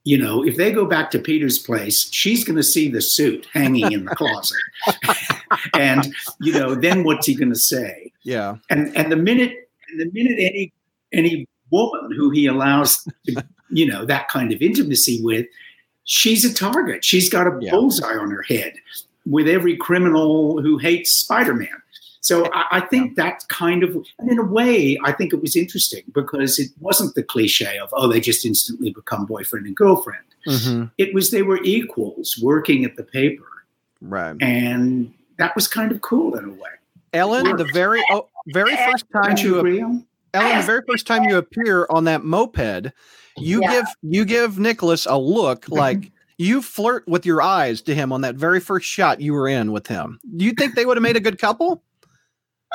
you 0.04 0.18
know, 0.18 0.44
if 0.44 0.56
they 0.56 0.72
go 0.72 0.84
back 0.84 1.10
to 1.12 1.18
Peter's 1.18 1.58
place, 1.58 2.08
she's 2.12 2.44
going 2.44 2.56
to 2.56 2.62
see 2.62 2.88
the 2.88 3.00
suit 3.00 3.46
hanging 3.52 3.92
in 3.92 4.04
the 4.04 4.16
closet. 4.16 4.58
and, 5.74 6.12
you 6.40 6.52
know, 6.52 6.74
then 6.74 7.04
what's 7.04 7.26
he 7.26 7.34
going 7.34 7.50
to 7.52 7.58
say? 7.58 8.12
Yeah. 8.24 8.56
And 8.70 8.96
and 8.96 9.12
the 9.12 9.16
minute 9.16 9.68
the 9.98 10.10
minute 10.12 10.38
any 10.38 10.72
any 11.12 11.46
woman 11.70 12.10
who 12.16 12.30
he 12.30 12.46
allows 12.46 12.96
to, 13.26 13.44
you 13.70 13.86
know, 13.86 14.04
that 14.04 14.28
kind 14.28 14.52
of 14.52 14.60
intimacy 14.60 15.20
with, 15.22 15.46
she's 16.04 16.44
a 16.44 16.52
target. 16.52 17.04
She's 17.04 17.28
got 17.28 17.46
a 17.46 17.56
Yeah. 17.60 17.70
bullseye 17.70 18.16
on 18.16 18.30
her 18.30 18.42
head 18.42 18.74
with 19.24 19.46
every 19.48 19.76
criminal 19.76 20.60
who 20.60 20.78
hates 20.78 21.12
Spider-Man. 21.12 21.68
So 22.22 22.48
I, 22.54 22.78
I 22.78 22.80
think 22.80 23.16
that 23.16 23.44
kind 23.48 23.82
of, 23.82 23.96
and 24.18 24.30
in 24.30 24.38
a 24.38 24.44
way, 24.44 24.96
I 25.04 25.12
think 25.12 25.32
it 25.32 25.42
was 25.42 25.56
interesting 25.56 26.04
because 26.14 26.58
it 26.58 26.70
wasn't 26.80 27.14
the 27.16 27.22
cliche 27.22 27.78
of, 27.78 27.90
oh, 27.92 28.06
they 28.10 28.20
just 28.20 28.46
instantly 28.46 28.90
become 28.92 29.26
boyfriend 29.26 29.66
and 29.66 29.76
girlfriend. 29.76 30.24
hmm 30.46 30.84
It 30.98 31.12
was 31.14 31.30
they 31.30 31.42
were 31.42 31.60
equals 31.64 32.38
working 32.40 32.84
at 32.84 32.96
the 32.96 33.02
paper. 33.02 33.44
Right. 34.00 34.36
And 34.40 35.12
that 35.38 35.54
was 35.56 35.66
kind 35.68 35.90
of 35.92 36.00
cool 36.00 36.36
in 36.36 36.44
a 36.44 36.52
way. 36.52 36.70
Ellen, 37.12 37.56
the 37.56 37.64
very 37.64 38.00
oh, 38.10 38.28
very 38.48 38.74
first 38.76 39.04
time 39.12 39.22
Don't 39.24 39.42
you 39.42 39.54
you 39.54 39.58
agree? 39.58 39.80
Alan? 39.80 40.06
Ellen, 40.34 40.56
the 40.58 40.62
very 40.62 40.82
first 40.88 41.06
time 41.06 41.24
you 41.24 41.36
appear 41.36 41.86
on 41.90 42.04
that 42.04 42.24
moped, 42.24 42.92
you 43.36 43.60
Yeah. 43.62 43.70
give 43.70 43.86
you 44.02 44.24
give 44.24 44.58
Nicholas 44.58 45.06
a 45.06 45.18
look 45.18 45.68
like 45.68 46.10
you 46.38 46.62
flirt 46.62 47.06
with 47.06 47.26
your 47.26 47.42
eyes 47.42 47.82
to 47.82 47.94
him 47.94 48.12
on 48.12 48.22
that 48.22 48.36
very 48.36 48.60
first 48.60 48.86
shot 48.86 49.20
you 49.20 49.34
were 49.34 49.48
in 49.48 49.72
with 49.72 49.86
him. 49.88 50.18
Do 50.36 50.44
you 50.44 50.52
think 50.52 50.74
they 50.74 50.86
would 50.86 50.96
have 50.96 51.02
made 51.02 51.16
a 51.16 51.20
good 51.20 51.38
couple? 51.38 51.82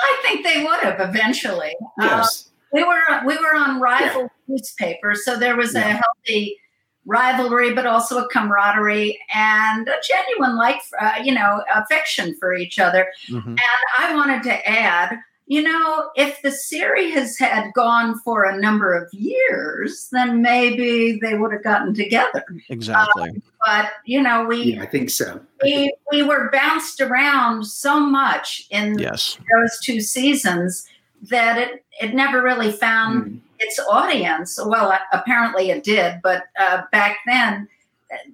I 0.01 0.19
think 0.23 0.45
they 0.45 0.63
would 0.63 0.79
have 0.81 0.99
eventually. 1.09 1.75
Uh, 2.01 2.05
Yes. 2.05 2.49
we 2.71 2.83
were 2.83 3.01
we 3.25 3.37
were 3.37 3.55
on 3.55 3.79
rival 3.79 4.29
newspapers, 4.47 5.23
so 5.25 5.37
there 5.37 5.55
was 5.55 5.73
a 5.75 5.81
healthy 5.81 6.57
rivalry, 7.05 7.73
but 7.73 7.85
also 7.85 8.17
a 8.19 8.27
camaraderie 8.29 9.17
and 9.33 9.87
a 9.87 9.95
genuine 10.07 10.57
like, 10.57 10.81
uh, 10.99 11.13
you 11.23 11.33
know, 11.33 11.63
affection 11.73 12.35
for 12.39 12.53
each 12.53 12.79
other. 12.79 13.07
Mhm. 13.29 13.45
And 13.47 13.59
I 13.97 14.13
wanted 14.13 14.43
to 14.43 14.69
add, 14.69 15.17
you 15.49 15.61
know, 15.63 16.09
if 16.15 16.41
the 16.41 16.51
series 16.51 17.37
had 17.39 17.71
gone 17.73 18.19
for 18.19 18.43
a 18.43 18.59
number 18.59 18.93
of 18.93 19.07
years, 19.13 20.09
then 20.11 20.41
maybe 20.41 21.17
they 21.21 21.35
would 21.35 21.53
have 21.53 21.63
gotten 21.63 21.93
together. 21.93 22.43
Exactly. 22.69 23.41
But 23.65 23.91
you 24.05 24.21
know, 24.21 24.45
we 24.45 24.73
Yeah, 24.73 24.83
I 24.83 24.85
think 24.87 25.09
so. 25.09 25.39
we 25.63 25.93
we 26.11 26.21
were 26.23 26.49
bounced 26.51 26.99
around 27.01 27.65
so 27.65 27.99
much 27.99 28.67
in 28.71 28.99
yes. 28.99 29.37
those 29.55 29.79
two 29.81 30.01
seasons 30.01 30.85
that 31.29 31.57
it 31.57 31.85
it 32.01 32.13
never 32.13 32.41
really 32.43 32.71
found 32.71 33.23
Mm. 33.25 33.39
its 33.59 33.79
audience. 33.89 34.59
Well, 34.63 34.91
uh, 34.91 34.99
apparently 35.13 35.71
it 35.71 35.83
did, 35.83 36.19
but 36.21 36.43
uh, 36.59 36.83
back 36.91 37.17
then 37.25 37.67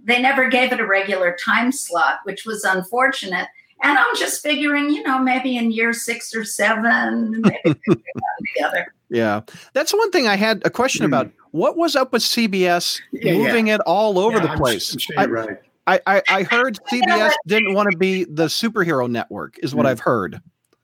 they 0.03 0.21
never 0.21 0.49
gave 0.49 0.71
it 0.73 0.79
a 0.79 0.85
regular 0.85 1.35
time 1.43 1.71
slot, 1.71 2.19
which 2.25 2.45
was 2.45 2.63
unfortunate. 2.63 3.47
And 3.83 3.97
I'm 3.97 4.15
just 4.15 4.41
figuring, 4.41 4.89
you 4.89 5.03
know, 5.03 5.19
maybe 5.19 5.57
in 5.57 5.71
year 5.71 5.91
six 5.93 6.33
or 6.33 6.45
seven, 6.45 7.41
maybe 7.41 7.57
they 7.65 7.73
could 7.73 8.03
get 8.03 8.13
together. 8.55 8.93
Yeah. 9.09 9.41
That's 9.73 9.93
one 9.93 10.09
thing 10.09 10.25
I 10.27 10.35
had 10.37 10.61
a 10.65 10.69
question 10.69 11.05
about. 11.05 11.29
What 11.51 11.77
was 11.77 11.95
up 11.95 12.13
with 12.13 12.21
CBS 12.23 12.99
Hmm. 13.11 13.17
Yeah, 13.21 13.33
yeah. 13.33 13.37
moving 13.43 13.67
it 13.67 13.81
all 13.81 14.17
over 14.17 14.37
Yeah, 14.37 14.47
the 14.47 14.57
place? 14.57 14.93
I'm 14.93 14.99
sure 14.99 15.19
I, 15.19 15.25
right. 15.25 15.57
I, 15.85 15.99
I, 16.07 16.21
I 16.29 16.43
heard 16.43 16.79
CBS 16.89 17.33
didn't 17.45 17.73
want 17.73 17.91
to 17.91 17.97
be 17.97 18.23
the 18.23 18.45
superhero 18.45 19.09
network, 19.11 19.59
is 19.59 19.75
what 19.75 19.85
Mm. 19.85 19.89
I've 19.89 19.99
heard. 19.99 20.41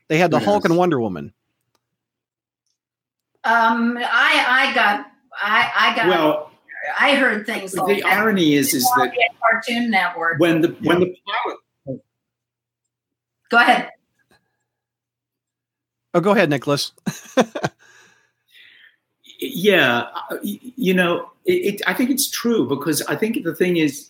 They 0.10 0.18
had 0.18 0.30
the 0.32 0.40
Hulk 0.40 0.64
Yes. 0.64 0.70
and 0.72 0.78
Wonder 0.78 1.00
Woman. 1.00 1.32
Um, 3.46 3.98
I 3.98 4.46
I 4.70 4.74
got 4.76 5.06
I 5.42 5.72
I 5.76 5.96
got 5.96 6.08
Well, 6.10 6.52
I 7.00 7.16
heard 7.16 7.46
things 7.46 7.74
like 7.76 7.88
the 7.98 8.02
that. 8.02 8.12
irony 8.12 8.56
is, 8.56 8.74
is 8.74 8.84
that 8.98 9.14
Cartoon 9.40 9.90
Network. 9.90 10.40
when 10.40 10.60
the 10.62 10.70
when 10.84 11.00
the 11.00 11.16
pilot 11.26 11.58
Go 13.50 13.58
ahead. 13.58 13.90
Oh, 16.14 16.22
go 16.22 16.32
ahead, 16.32 16.50
Nicholas. 16.50 16.92
yeah 19.40 20.08
uh, 20.32 20.38
you 20.44 20.94
know 20.94 21.30
it, 21.46 21.76
it, 21.76 21.82
i 21.88 21.94
think 21.94 22.10
it's 22.10 22.30
true 22.30 22.68
because 22.68 23.02
i 23.04 23.16
think 23.16 23.42
the 23.44 23.56
thing 23.56 23.78
is 23.78 24.10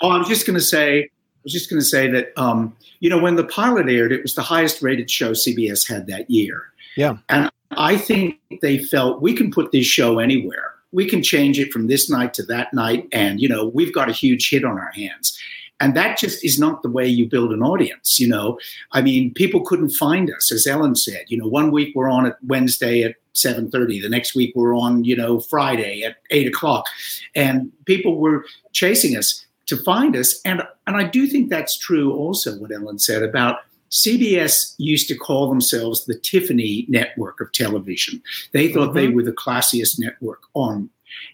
oh 0.00 0.08
i 0.10 0.18
was 0.18 0.28
just 0.28 0.46
going 0.46 0.58
to 0.58 0.64
say 0.64 1.02
i 1.02 1.08
was 1.44 1.52
just 1.52 1.68
going 1.68 1.80
to 1.80 1.84
say 1.84 2.08
that 2.10 2.32
um, 2.36 2.74
you 3.00 3.10
know 3.10 3.18
when 3.18 3.36
the 3.36 3.44
pilot 3.44 3.88
aired 3.88 4.12
it 4.12 4.22
was 4.22 4.34
the 4.34 4.42
highest 4.42 4.80
rated 4.82 5.10
show 5.10 5.32
cbs 5.32 5.86
had 5.86 6.06
that 6.06 6.30
year 6.30 6.72
Yeah. 6.96 7.18
and 7.28 7.50
i 7.72 7.96
think 7.96 8.38
they 8.62 8.78
felt 8.78 9.20
we 9.20 9.34
can 9.34 9.50
put 9.50 9.70
this 9.70 9.86
show 9.86 10.18
anywhere 10.18 10.72
we 10.92 11.06
can 11.06 11.22
change 11.22 11.58
it 11.58 11.70
from 11.70 11.86
this 11.86 12.08
night 12.08 12.32
to 12.34 12.42
that 12.44 12.72
night 12.72 13.06
and 13.12 13.40
you 13.42 13.48
know 13.48 13.68
we've 13.68 13.92
got 13.94 14.08
a 14.08 14.12
huge 14.12 14.48
hit 14.48 14.64
on 14.64 14.78
our 14.78 14.92
hands 14.92 15.38
and 15.80 15.96
that 15.96 16.18
just 16.18 16.44
is 16.44 16.58
not 16.58 16.82
the 16.82 16.90
way 16.90 17.06
you 17.06 17.28
build 17.28 17.52
an 17.52 17.62
audience 17.62 18.18
you 18.18 18.28
know? 18.28 18.58
I 18.92 19.02
mean 19.02 19.32
people 19.34 19.60
couldn't 19.64 19.90
find 19.90 20.30
us 20.30 20.52
as 20.52 20.66
ellen 20.66 20.96
said 20.96 21.24
you 21.28 21.38
know 21.38 21.48
one 21.48 21.70
week 21.70 21.94
we're 21.94 22.10
on 22.10 22.26
at 22.26 22.36
wednesday 22.44 23.02
at 23.02 23.16
7.30 23.34 24.02
the 24.02 24.08
next 24.08 24.34
week 24.34 24.52
we're 24.56 24.74
on 24.74 25.04
you 25.04 25.16
know 25.16 25.40
friday 25.40 26.02
at 26.02 26.16
8 26.30 26.48
o'clock. 26.48 26.86
And 27.34 27.70
people 27.84 28.16
were 28.16 28.44
chasing 28.72 29.16
us 29.16 29.44
to 29.66 29.76
find 29.76 30.16
us. 30.16 30.40
And 30.44 30.62
and 30.86 30.96
i 30.96 31.04
do 31.04 31.26
think 31.26 31.50
that's 31.50 31.78
true 31.78 32.12
also 32.12 32.58
what 32.58 32.72
ellen 32.72 32.98
said 32.98 33.22
about 33.22 33.60
cbs 33.90 34.74
used 34.78 35.08
to 35.08 35.16
call 35.16 35.48
themselves 35.48 36.04
the 36.04 36.18
tiffany 36.18 36.84
network 36.88 37.40
of 37.40 37.52
television. 37.52 38.22
They 38.52 38.72
thought 38.72 38.94
they 38.94 39.06
mm-hmm. 39.06 39.16
were 39.16 39.22
the 39.22 39.32
classiest 39.32 39.98
network 39.98 40.42
on. 40.54 40.90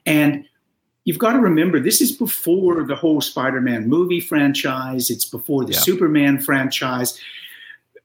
And 0.06 0.44
you've 1.04 1.18
got 1.18 1.32
to 1.34 1.38
remember 1.38 1.78
this 1.78 2.00
is 2.00 2.12
before 2.12 2.82
the 2.84 2.94
whole 2.96 3.20
spider-man 3.20 3.88
movie 3.88 4.20
franchise. 4.20 5.10
It's 5.10 5.24
before 5.24 5.64
the 5.64 5.72
Yeah. 5.72 5.80
superman 5.80 6.40
franchise. 6.40 7.18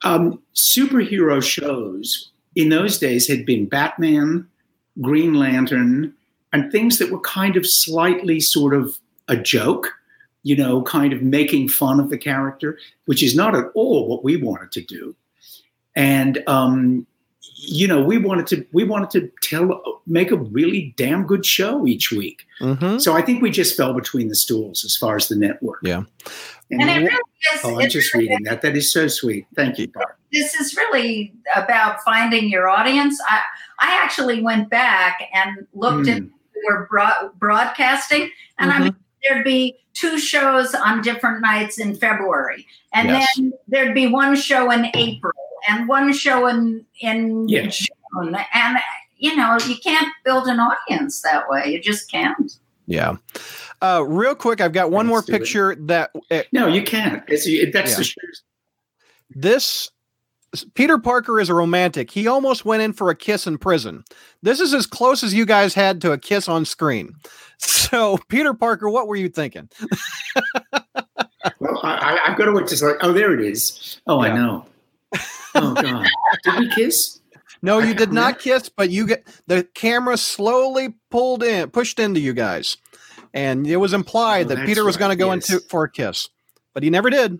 Um, 0.04 0.42
superhero 0.56 1.42
shows 1.44 2.32
in 2.56 2.70
those 2.70 2.98
days 2.98 3.28
had 3.28 3.46
been 3.46 3.66
batman 3.66 4.48
green 5.02 5.34
lantern 5.34 6.14
and 6.52 6.72
things 6.72 6.98
that 6.98 7.12
were 7.12 7.20
kind 7.20 7.56
of 7.56 7.66
slightly 7.68 8.40
sort 8.40 8.74
of 8.74 8.98
a 9.28 9.36
joke 9.36 9.94
you 10.44 10.56
know 10.56 10.82
kind 10.84 11.12
of 11.14 11.22
making 11.22 11.68
fun 11.68 12.00
of 12.00 12.10
the 12.10 12.18
character 12.18 12.78
which 13.06 13.22
is 13.22 13.36
not 13.36 13.56
at 13.56 13.66
all 13.76 14.08
what 14.08 14.24
we 14.24 14.38
wanted 14.38 14.72
to 14.72 14.82
do. 14.82 15.16
And 15.96 16.42
um, 16.48 17.06
you 17.56 17.88
know 17.88 18.02
we 18.02 18.18
wanted 18.18 18.48
to 18.48 18.66
we 18.72 18.84
wanted 18.84 19.10
to 19.10 19.30
tell 19.44 20.02
make 20.08 20.32
a 20.32 20.36
really 20.38 20.94
damn 20.98 21.26
good 21.26 21.46
show 21.46 21.86
each 21.86 22.12
week 22.12 22.46
hmm 22.60 22.98
so 22.98 23.14
I 23.14 23.22
think 23.22 23.42
we 23.42 23.52
just 23.52 23.76
fell 23.78 23.94
between 23.94 24.28
the 24.30 24.36
stools 24.36 24.84
as 24.86 24.96
far 24.98 25.16
as 25.16 25.28
the 25.28 25.36
network. 25.36 25.80
Yeah. 25.84 26.04
And, 26.72 26.82
And 26.82 26.90
it 26.90 26.94
really 27.10 27.56
is. 27.56 27.62
oh, 27.64 27.80
I'm 27.80 27.90
just 27.90 28.14
really 28.14 28.28
reading 28.28 28.44
that. 28.44 28.62
That 28.62 28.76
is 28.78 28.92
so 28.94 29.08
sweet. 29.08 29.48
Thank 29.56 29.80
you, 29.80 29.88
Bart. 29.88 30.18
this 30.32 30.54
is 30.56 30.76
really 30.78 31.34
about 31.56 32.02
finding 32.04 32.50
your 32.50 32.68
audience. 32.70 33.20
I 33.30 33.42
I 33.80 33.96
actually 34.04 34.42
went 34.42 34.70
back 34.70 35.30
and 35.34 35.66
looked 35.74 36.08
at 36.10 36.22
Mm. 36.22 36.30
we 36.56 36.62
were 36.70 36.86
broad, 36.90 37.32
broadcasting, 37.40 38.30
and 38.60 38.72
I 38.72 38.80
mean 38.80 38.96
there'd 39.24 39.46
be 39.46 39.78
two 39.94 40.18
shows 40.20 40.76
on 40.76 41.02
different 41.02 41.42
nights 41.42 41.80
in 41.80 41.96
February, 41.96 42.66
and 42.94 43.08
Yes. 43.10 43.28
then 43.36 43.54
there'd 43.68 43.96
be 43.96 44.08
one 44.08 44.36
show 44.36 44.70
in 44.72 44.90
April 44.96 45.34
and 45.68 45.88
one 45.88 46.14
show 46.14 46.48
in 46.48 46.86
in 47.02 47.48
Yeah. 47.50 47.68
June, 47.68 48.36
and 48.54 48.78
you 49.18 49.36
know 49.36 49.58
you 49.68 49.76
can't 49.84 50.08
build 50.24 50.48
an 50.48 50.60
audience 50.60 51.22
that 51.22 51.50
way. 51.50 51.72
You 51.72 51.82
just 51.82 52.10
can't. 52.12 52.52
Yeah. 52.88 53.18
Uh, 53.82 54.04
real 54.08 54.36
quick, 54.36 54.60
I've 54.62 54.74
got 54.74 54.92
one 54.92 55.06
Let's 55.08 55.10
more 55.10 55.22
do 55.22 55.34
it. 55.34 55.40
picture 55.40 55.76
that 55.82 56.12
uh, 56.32 56.42
No, 56.52 56.68
you 56.68 56.84
can't. 56.84 57.24
It's, 57.28 57.48
it, 57.48 57.72
that's 57.72 57.92
Yeah. 57.92 57.98
the 57.98 58.04
shoes. 58.04 58.44
this 59.30 59.92
Peter 60.74 60.98
Parker 60.98 61.40
is 61.40 61.50
a 61.50 61.54
romantic. 61.54 62.10
He 62.10 62.26
almost 62.28 62.66
went 62.66 62.82
in 62.82 62.92
for 62.94 63.10
a 63.12 63.16
kiss 63.16 63.46
in 63.46 63.60
prison. 63.60 64.04
This 64.42 64.60
is 64.60 64.74
as 64.74 64.88
close 64.88 65.24
as 65.24 65.32
you 65.34 65.46
guys 65.46 65.76
had 65.76 66.02
to 66.02 66.12
a 66.12 66.18
kiss 66.18 66.50
on 66.50 66.66
screen. 66.66 67.14
So, 67.62 68.18
Peter 68.30 68.54
Parker, 68.54 68.90
what 68.90 69.08
were 69.08 69.16
you 69.18 69.30
thinking? 69.30 69.70
Well, 71.60 71.80
I, 71.84 71.94
I, 71.96 72.20
I've 72.32 72.38
got 72.38 72.46
to 72.46 72.52
wait 72.52 72.68
to 72.68 72.86
like. 72.86 72.98
Oh, 73.02 73.14
there 73.14 73.34
it 73.34 73.40
is. 73.42 74.00
Oh, 74.08 74.24
Yeah. 74.24 74.34
I 74.34 74.36
know. 74.36 74.66
Oh 75.56 75.74
God, 75.74 76.08
did 76.44 76.60
we 76.60 76.70
kiss? 76.70 77.20
No, 77.62 77.80
you 77.80 77.94
did 77.94 78.12
can't 78.12 78.40
kiss, 78.40 78.70
but 78.70 78.90
you 78.90 79.08
get 79.08 79.28
the 79.48 79.64
camera 79.74 80.18
slowly 80.18 80.96
pulled 81.12 81.44
in, 81.44 81.70
pushed 81.70 82.00
into 82.00 82.20
you 82.20 82.34
guys, 82.34 82.78
and 83.34 83.68
it 83.68 83.78
was 83.78 83.94
implied 83.94 84.46
Oh, 84.46 84.56
that 84.56 84.66
Peter 84.66 84.86
was 84.86 84.98
going 84.98 85.10
to 85.10 85.16
go 85.16 85.34
yes. 85.34 85.50
into 85.50 85.66
for 85.68 85.84
a 85.84 85.92
kiss, 85.92 86.30
but 86.74 86.84
he 86.84 86.90
never 86.90 87.10
did. 87.10 87.40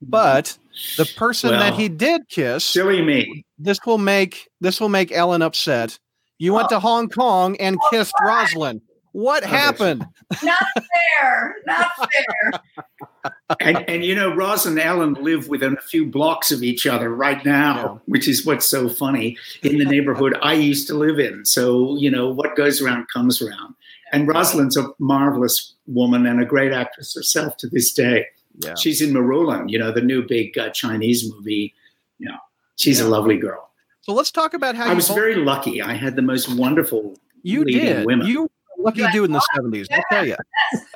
But 0.00 0.56
the 0.96 1.10
person 1.16 1.50
that 1.50 1.74
he 1.74 1.88
did 1.88 2.28
kiss, 2.28 2.64
Silly 2.64 3.02
me. 3.02 3.44
this 3.58 3.78
will 3.84 3.98
make 3.98 4.48
this 4.60 4.80
will 4.80 4.88
make 4.88 5.12
Ellen 5.12 5.42
upset. 5.42 5.98
You 6.38 6.54
went 6.54 6.68
to 6.68 6.76
oh. 6.76 6.80
Hong 6.80 7.08
Kong 7.08 7.56
and 7.56 7.76
kissed 7.90 8.14
Rosalind. 8.22 8.80
What 9.12 9.44
Oh, 9.44 9.46
happened? 9.46 10.06
Not 10.42 10.58
fair. 10.74 11.56
Not 11.66 11.90
fair. 11.96 13.32
and, 13.60 13.88
and 13.88 14.04
you 14.04 14.14
know, 14.14 14.34
Roz 14.34 14.66
and 14.66 14.78
Ellen 14.78 15.14
live 15.14 15.48
within 15.48 15.76
a 15.76 15.80
few 15.80 16.06
blocks 16.06 16.52
of 16.52 16.62
each 16.62 16.86
other 16.86 17.14
right 17.14 17.44
now, 17.44 18.00
which 18.06 18.28
is 18.28 18.44
what's 18.44 18.66
so 18.66 18.88
funny 18.88 19.36
in 19.62 19.78
the 19.78 19.84
neighborhood 19.84 20.36
I 20.42 20.54
used 20.54 20.86
to 20.88 20.94
live 20.94 21.18
in. 21.18 21.44
So, 21.44 21.96
you 21.96 22.10
know, 22.10 22.28
what 22.28 22.56
goes 22.56 22.80
around 22.80 23.06
comes 23.08 23.40
around. 23.42 23.74
And 24.12 24.26
Rosalind's 24.26 24.76
a 24.76 24.88
marvelous 24.98 25.74
woman 25.86 26.26
and 26.26 26.40
a 26.40 26.44
great 26.46 26.72
actress 26.72 27.14
herself 27.14 27.56
to 27.58 27.68
this 27.68 27.92
day. 27.92 28.26
Yeah. 28.60 28.74
She's 28.74 29.00
in 29.00 29.12
Mulan, 29.12 29.70
you 29.70 29.78
know, 29.78 29.92
the 29.92 30.00
new 30.00 30.26
big 30.26 30.56
uh, 30.58 30.70
Chinese 30.70 31.30
movie. 31.30 31.74
You 32.18 32.28
know, 32.28 32.38
she's 32.76 33.00
yeah. 33.00 33.06
a 33.06 33.08
lovely 33.08 33.36
girl. 33.36 33.70
So 34.02 34.12
let's 34.14 34.30
talk 34.30 34.54
about 34.54 34.74
how 34.74 34.86
I 34.86 34.94
was 34.94 35.08
very 35.08 35.34
lucky. 35.34 35.82
I 35.82 35.92
had 35.92 36.16
the 36.16 36.22
most 36.22 36.48
wonderful 36.54 37.16
you 37.42 37.64
did. 37.64 38.06
Women. 38.06 38.26
You 38.26 38.50
lucky 38.78 39.04
dude 39.12 39.26
in 39.26 39.32
the 39.32 39.46
seventies. 39.54 39.88
I'll 39.92 40.02
tell 40.10 40.26
you. 40.26 40.36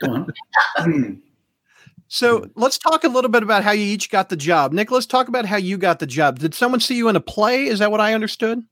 Hmm. 0.76 1.14
so 2.08 2.48
let's 2.56 2.78
talk 2.78 3.04
a 3.04 3.08
little 3.08 3.30
bit 3.30 3.42
about 3.42 3.62
how 3.62 3.72
you 3.72 3.84
each 3.84 4.10
got 4.10 4.28
the 4.28 4.36
job. 4.36 4.72
Nick, 4.72 4.90
let's 4.90 5.06
talk 5.06 5.28
about 5.28 5.44
how 5.46 5.56
you 5.56 5.78
got 5.78 5.98
the 5.98 6.06
job. 6.06 6.38
Did 6.38 6.54
someone 6.54 6.80
see 6.80 6.96
you 6.96 7.08
in 7.08 7.16
a 7.16 7.20
play? 7.20 7.66
Is 7.66 7.78
that 7.78 7.90
what 7.90 8.00
I 8.00 8.14
understood? 8.14 8.64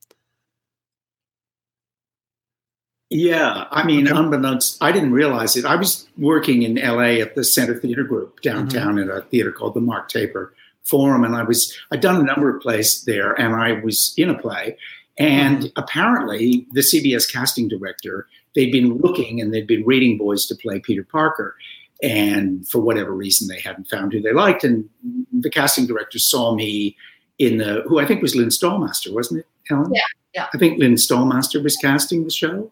Yeah, 3.13 3.65
I 3.71 3.83
mean, 3.83 4.07
unbeknownst, 4.07 4.77
I 4.81 4.93
didn't 4.93 5.11
realize 5.11 5.57
it. 5.57 5.65
I 5.65 5.75
was 5.75 6.07
working 6.17 6.63
in 6.63 6.75
LA 6.75 7.19
at 7.19 7.35
the 7.35 7.43
Center 7.43 7.77
Theater 7.77 8.05
Group 8.05 8.39
downtown 8.39 8.95
mm-hmm. 8.95 9.11
at 9.11 9.17
a 9.17 9.21
theater 9.23 9.51
called 9.51 9.73
the 9.73 9.81
Mark 9.81 10.07
Taper 10.07 10.53
Forum, 10.83 11.25
and 11.25 11.35
I 11.35 11.43
was 11.43 11.77
I'd 11.91 11.99
done 11.99 12.21
a 12.21 12.23
number 12.23 12.55
of 12.55 12.61
plays 12.61 13.03
there, 13.03 13.33
and 13.33 13.53
I 13.53 13.83
was 13.83 14.13
in 14.15 14.29
a 14.29 14.39
play, 14.39 14.77
and 15.17 15.57
mm-hmm. 15.57 15.67
apparently 15.75 16.65
the 16.71 16.79
CBS 16.79 17.29
casting 17.29 17.67
director 17.67 18.27
they'd 18.55 18.71
been 18.71 18.97
looking 18.97 19.41
and 19.41 19.53
they'd 19.53 19.67
been 19.67 19.85
reading 19.85 20.17
boys 20.17 20.45
to 20.47 20.55
play 20.55 20.79
Peter 20.79 21.03
Parker, 21.03 21.55
and 22.03 22.67
for 22.67 22.79
whatever 22.79 23.13
reason 23.13 23.47
they 23.47 23.59
hadn't 23.59 23.87
found 23.87 24.13
who 24.13 24.21
they 24.21 24.33
liked, 24.33 24.63
and 24.63 24.89
the 25.31 25.49
casting 25.49 25.85
director 25.85 26.19
saw 26.19 26.55
me 26.55 26.95
in 27.39 27.57
the 27.57 27.83
who 27.87 27.99
I 27.99 28.05
think 28.05 28.21
was 28.21 28.35
Lynn 28.35 28.49
Stalmaster, 28.49 29.13
wasn't 29.13 29.41
it, 29.41 29.47
Helen? 29.67 29.93
Yeah, 29.93 30.01
yeah. 30.33 30.47
I 30.53 30.57
think 30.57 30.79
Lynn 30.79 30.95
Stalmaster 30.95 31.63
was 31.63 31.75
casting 31.77 32.23
the 32.23 32.31
show. 32.31 32.71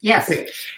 Yes. 0.00 0.30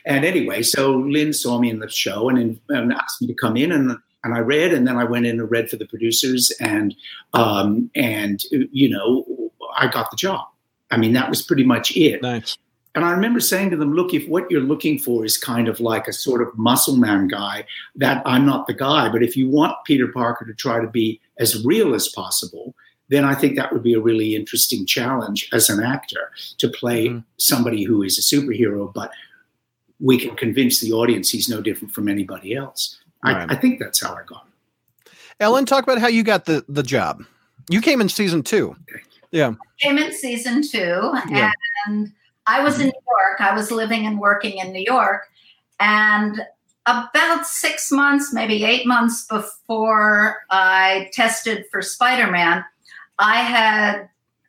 And 0.06 0.24
anyway, 0.24 0.62
so 0.62 0.92
Lynn 0.92 1.32
saw 1.32 1.58
me 1.58 1.68
in 1.68 1.80
the 1.80 1.90
show 1.90 2.30
and, 2.30 2.58
and 2.70 2.92
asked 2.92 3.20
me 3.20 3.26
to 3.28 3.34
come 3.34 3.56
in, 3.56 3.72
and 3.72 3.96
and 4.24 4.34
I 4.34 4.38
read, 4.38 4.72
and 4.72 4.86
then 4.86 4.96
I 4.96 5.04
went 5.04 5.26
in 5.26 5.40
and 5.40 5.50
read 5.50 5.70
for 5.70 5.76
the 5.76 5.86
producers, 5.86 6.52
and 6.60 6.94
um, 7.32 7.90
and 7.94 8.42
you 8.50 8.88
know, 8.88 9.50
I 9.76 9.88
got 9.88 10.10
the 10.10 10.16
job. 10.16 10.46
I 10.90 10.96
mean, 10.96 11.12
that 11.12 11.28
was 11.28 11.42
pretty 11.42 11.64
much 11.64 11.96
it. 11.96 12.22
Nice. 12.22 12.58
And 12.94 13.04
I 13.04 13.12
remember 13.12 13.38
saying 13.38 13.70
to 13.70 13.76
them, 13.76 13.94
look, 13.94 14.12
if 14.12 14.26
what 14.28 14.50
you're 14.50 14.60
looking 14.60 14.98
for 14.98 15.24
is 15.24 15.36
kind 15.36 15.68
of 15.68 15.78
like 15.78 16.08
a 16.08 16.12
sort 16.12 16.42
of 16.42 16.56
muscle 16.58 16.96
man 16.96 17.28
guy, 17.28 17.64
that 17.94 18.22
I'm 18.26 18.44
not 18.44 18.66
the 18.66 18.74
guy. 18.74 19.08
But 19.08 19.22
if 19.22 19.36
you 19.36 19.48
want 19.48 19.76
Peter 19.84 20.08
Parker 20.08 20.44
to 20.44 20.54
try 20.54 20.80
to 20.80 20.88
be 20.88 21.20
as 21.38 21.64
real 21.64 21.94
as 21.94 22.08
possible, 22.08 22.74
then 23.08 23.24
I 23.24 23.34
think 23.34 23.56
that 23.56 23.72
would 23.72 23.82
be 23.82 23.94
a 23.94 24.00
really 24.00 24.34
interesting 24.34 24.86
challenge 24.86 25.48
as 25.52 25.68
an 25.68 25.82
actor 25.82 26.30
to 26.58 26.68
play 26.68 27.08
mm-hmm. 27.08 27.18
somebody 27.36 27.84
who 27.84 28.02
is 28.02 28.18
a 28.18 28.22
superhero, 28.22 28.92
but 28.92 29.12
we 30.00 30.18
can 30.18 30.34
convince 30.34 30.80
the 30.80 30.92
audience 30.92 31.30
he's 31.30 31.48
no 31.48 31.60
different 31.60 31.92
from 31.92 32.08
anybody 32.08 32.54
else. 32.54 32.98
Right. 33.22 33.50
I, 33.50 33.54
I, 33.54 33.56
think 33.56 33.78
that's 33.78 34.02
how 34.02 34.14
I 34.14 34.22
got 34.26 34.46
it. 34.46 35.12
Ellen, 35.40 35.66
talk 35.66 35.82
about 35.82 35.98
how 35.98 36.08
you 36.08 36.22
got 36.22 36.46
the, 36.46 36.64
the 36.68 36.82
job. 36.82 37.22
You 37.68 37.80
came 37.80 38.00
in 38.00 38.08
season 38.08 38.42
two. 38.42 38.76
Okay. 38.88 39.02
Yeah. 39.30 39.54
came 39.78 39.98
in 39.98 40.12
season 40.12 40.62
two, 40.62 41.12
yeah. 41.28 41.52
and 41.86 42.12
I 42.50 42.64
was 42.64 42.80
in 42.80 42.86
New 42.86 42.92
York. 42.92 43.40
I 43.40 43.54
was 43.54 43.70
living 43.70 44.06
and 44.06 44.18
working 44.18 44.58
in 44.58 44.72
New 44.72 44.82
York. 44.84 45.22
And 45.78 46.40
about 46.84 47.46
six 47.46 47.92
months, 47.92 48.32
maybe 48.32 48.64
eight 48.64 48.86
months 48.86 49.24
before 49.26 50.38
I 50.50 51.10
tested 51.12 51.66
for 51.70 51.80
Spider 51.80 52.28
Man, 52.28 52.64
I 53.20 53.36
had 53.36 54.08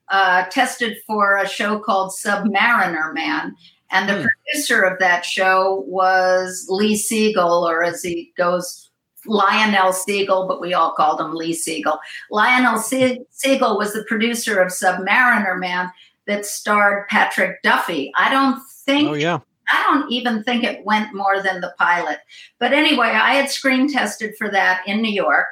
uh, 0.10 0.46
tested 0.46 0.98
for 1.06 1.38
a 1.38 1.48
show 1.48 1.78
called 1.78 2.12
Submariner 2.12 3.14
Man. 3.14 3.56
And 3.92 4.10
the 4.10 4.14
mm. 4.14 4.26
producer 4.26 4.82
of 4.82 4.98
that 5.00 5.24
show 5.24 5.84
was 5.86 6.66
Lee 6.70 6.96
Siegel, 6.96 7.68
or 7.68 7.84
as 7.84 8.02
he 8.02 8.34
goes, 8.36 8.90
Lionel 9.28 9.94
Siegel, 9.94 10.48
but 10.48 10.60
we 10.60 10.74
all 10.74 10.94
called 10.94 11.22
him 11.22 11.36
Lee 11.36 11.54
Siegel. 11.54 12.00
Lionel 12.32 12.80
Siegel 12.80 13.78
was 13.78 13.94
the 13.94 14.06
producer 14.06 14.60
of 14.60 14.70
Submariner 14.70 15.60
Man 15.60 15.92
that 16.32 16.46
starred 16.46 17.08
Patrick 17.10 17.62
Duffy. 17.62 18.12
I 18.16 18.30
don't 18.30 18.62
think. 18.86 19.10
Oh, 19.10 19.14
yeah. 19.14 19.40
I 19.72 19.84
don't 19.84 20.12
even 20.12 20.44
think 20.44 20.64
it 20.64 20.86
went 20.86 21.14
more 21.14 21.42
than 21.42 21.62
the 21.62 21.74
pilot. 21.78 22.20
But 22.60 22.74
anyway, 22.74 23.08
I 23.08 23.36
had 23.36 23.50
screen 23.50 23.92
tested 23.92 24.36
for 24.38 24.50
that 24.50 24.84
in 24.86 25.02
New 25.02 25.12
York 25.12 25.46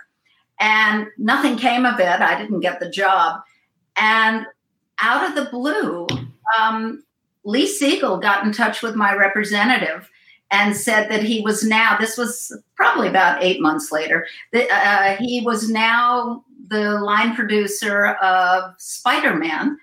and 0.60 1.08
nothing 1.18 1.58
came 1.58 1.86
of 1.86 2.00
it. 2.00 2.22
I 2.22 2.40
didn't 2.40 2.60
get 2.60 2.80
the 2.80 2.90
job. 2.90 3.42
And 3.96 4.46
out 5.02 5.30
of 5.30 5.36
the 5.36 5.50
blue, 5.50 6.08
um, 6.60 7.04
Lee 7.46 7.68
Siegel 7.68 8.18
got 8.18 8.44
in 8.44 8.52
touch 8.52 8.82
with 8.82 8.96
my 8.96 9.14
representative 9.14 10.10
and 10.52 10.76
said 10.76 11.10
that 11.10 11.24
he 11.24 11.42
was 11.42 11.64
now, 11.64 11.96
this 11.98 12.18
was 12.18 12.52
probably 12.76 13.08
about 13.08 13.44
eight 13.44 13.62
months 13.62 13.92
later, 13.92 14.28
that 14.52 14.70
uh, 14.72 15.24
he 15.24 15.42
was 15.42 15.70
now 15.70 16.44
the 16.68 17.00
line 17.00 17.36
producer 17.36 18.08
of 18.22 18.74
Spider 18.78 19.36
Man. 19.36 19.78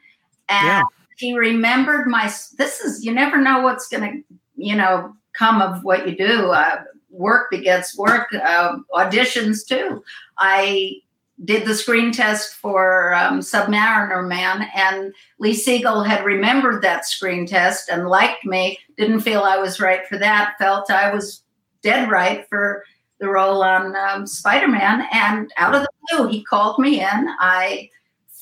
And 0.49 0.67
yeah. 0.67 0.83
he 1.17 1.37
remembered 1.37 2.07
my, 2.07 2.33
this 2.59 2.81
is, 2.81 3.05
you 3.05 3.13
never 3.13 3.39
know 3.41 3.61
what's 3.61 3.89
going 3.89 4.03
to, 4.03 4.35
you 4.57 4.77
know, 4.77 5.15
come 5.33 5.61
of 5.61 5.85
what 5.85 6.09
you 6.09 6.17
do. 6.17 6.51
Uh, 6.51 6.83
work 7.11 7.51
begets 7.51 7.97
work, 7.97 8.33
uh, 8.35 8.77
auditions 8.95 9.67
too. 9.67 10.03
I 10.39 11.01
did 11.45 11.67
the 11.67 11.75
screen 11.75 12.13
test 12.13 12.55
for 12.55 13.15
um, 13.15 13.41
Submariner 13.41 14.27
Man, 14.27 14.69
and 14.75 15.15
Lee 15.39 15.53
Siegel 15.53 16.03
had 16.03 16.25
remembered 16.25 16.83
that 16.83 17.07
screen 17.07 17.47
test 17.47 17.91
and 17.91 18.09
liked 18.09 18.47
me. 18.47 18.79
Didn't 18.97 19.21
feel 19.21 19.43
I 19.43 19.59
was 19.59 19.81
right 19.81 20.07
for 20.07 20.17
that. 20.19 20.55
Felt 20.59 20.91
I 20.91 21.13
was 21.13 21.43
dead 21.83 22.11
right 22.11 22.49
for 22.49 22.85
the 23.21 23.29
role 23.29 23.63
on 23.63 23.95
um, 23.97 24.27
Spider 24.27 24.69
Man. 24.69 25.07
And 25.13 25.53
out 25.59 25.75
of 25.75 25.83
the 25.83 25.89
blue, 26.11 26.29
he 26.29 26.43
called 26.43 26.79
me 26.79 27.01
in. 27.01 27.29
I 27.39 27.91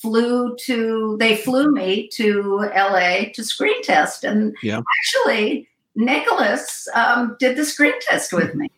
flew 0.05 0.55
to. 0.65 1.17
They 1.19 1.35
flew 1.35 1.71
me 1.71 2.07
to 2.13 2.69
L.A. 2.73 3.31
to 3.35 3.43
screen 3.43 3.81
test, 3.81 4.23
and 4.23 4.55
yeah. 4.61 4.81
actually, 4.99 5.67
Nicholas 5.95 6.87
um, 6.93 7.35
did 7.39 7.57
the 7.57 7.65
screen 7.65 7.99
test 8.01 8.31
with 8.31 8.53
me. 8.53 8.69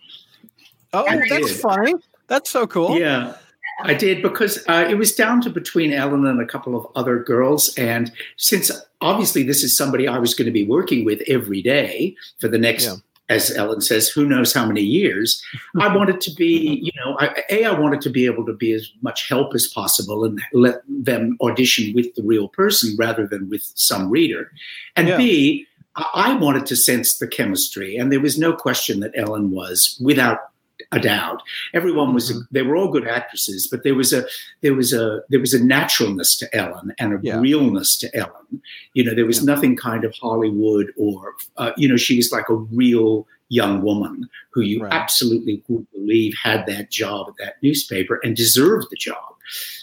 Oh, 0.93 1.05
that's 1.29 1.59
funny. 1.59 1.95
That's 2.27 2.49
so 2.49 2.65
cool. 2.65 2.97
Yeah. 2.97 3.35
I 3.83 3.93
did 3.93 4.23
because 4.23 4.63
uh, 4.67 4.87
it 4.89 4.95
was 4.95 5.13
down 5.13 5.41
to 5.41 5.51
between 5.51 5.93
Ellen 5.93 6.25
and 6.25 6.41
a 6.41 6.45
couple 6.45 6.75
of 6.75 6.87
other 6.95 7.19
girls. 7.19 7.71
And 7.77 8.11
since 8.37 8.71
obviously 9.01 9.43
this 9.43 9.63
is 9.63 9.77
somebody 9.77 10.07
I 10.07 10.17
was 10.17 10.33
going 10.33 10.47
to 10.47 10.51
be 10.51 10.65
working 10.65 11.05
with 11.05 11.21
every 11.27 11.61
day 11.61 12.15
for 12.39 12.47
the 12.47 12.57
next, 12.57 12.85
yeah. 12.85 12.95
As 13.29 13.51
Ellen 13.55 13.81
says, 13.81 14.07
who 14.07 14.25
knows 14.25 14.53
how 14.53 14.65
many 14.65 14.81
years, 14.81 15.43
I 15.79 15.93
wanted 15.95 16.21
to 16.21 16.31
be, 16.31 16.79
you 16.81 16.91
know, 16.95 17.17
I, 17.19 17.43
A, 17.49 17.65
I 17.65 17.77
wanted 17.77 18.01
to 18.01 18.09
be 18.09 18.25
able 18.25 18.45
to 18.45 18.53
be 18.53 18.71
as 18.71 18.89
much 19.01 19.27
help 19.27 19.53
as 19.53 19.67
possible 19.67 20.23
and 20.23 20.41
let 20.53 20.81
them 20.87 21.37
audition 21.41 21.93
with 21.93 22.13
the 22.15 22.23
real 22.23 22.47
person 22.47 22.95
rather 22.97 23.27
than 23.27 23.49
with 23.49 23.69
some 23.75 24.09
reader. 24.09 24.51
And 24.95 25.09
yeah. 25.09 25.17
B, 25.17 25.67
I 26.13 26.35
wanted 26.35 26.65
to 26.67 26.75
sense 26.75 27.17
the 27.17 27.27
chemistry. 27.27 27.97
And 27.97 28.11
there 28.11 28.19
was 28.19 28.37
no 28.37 28.53
question 28.53 28.99
that 29.01 29.11
Ellen 29.15 29.51
was, 29.51 29.99
without 30.01 30.51
a 30.91 30.99
doubt. 30.99 31.41
Everyone 31.73 32.13
was 32.13 32.31
mm-hmm. 32.31 32.39
they 32.51 32.61
were 32.61 32.75
all 32.75 32.91
good 32.91 33.07
actresses, 33.07 33.67
but 33.67 33.83
there 33.83 33.95
was 33.95 34.13
a 34.13 34.25
there 34.61 34.73
was 34.73 34.93
a 34.93 35.21
there 35.29 35.39
was 35.39 35.53
a 35.53 35.63
naturalness 35.63 36.35
to 36.37 36.55
Ellen 36.55 36.93
and 36.99 37.13
a 37.13 37.19
yeah. 37.21 37.39
realness 37.39 37.97
to 37.97 38.15
Ellen. 38.15 38.61
You 38.93 39.03
know, 39.03 39.13
there 39.13 39.25
was 39.25 39.39
yeah. 39.39 39.53
nothing 39.53 39.75
kind 39.75 40.03
of 40.03 40.15
Hollywood 40.15 40.91
or 40.97 41.33
uh, 41.57 41.71
you 41.77 41.87
know, 41.87 41.97
she 41.97 42.15
was 42.15 42.31
like 42.31 42.49
a 42.49 42.55
real 42.55 43.27
young 43.49 43.81
woman 43.81 44.27
who 44.51 44.61
you 44.61 44.83
right. 44.83 44.93
absolutely 44.93 45.63
would 45.67 45.89
believe 45.91 46.33
had 46.41 46.65
that 46.65 46.91
job 46.91 47.27
at 47.29 47.35
that 47.37 47.55
newspaper 47.61 48.19
and 48.23 48.35
deserved 48.35 48.87
the 48.89 48.97
job. 48.97 49.36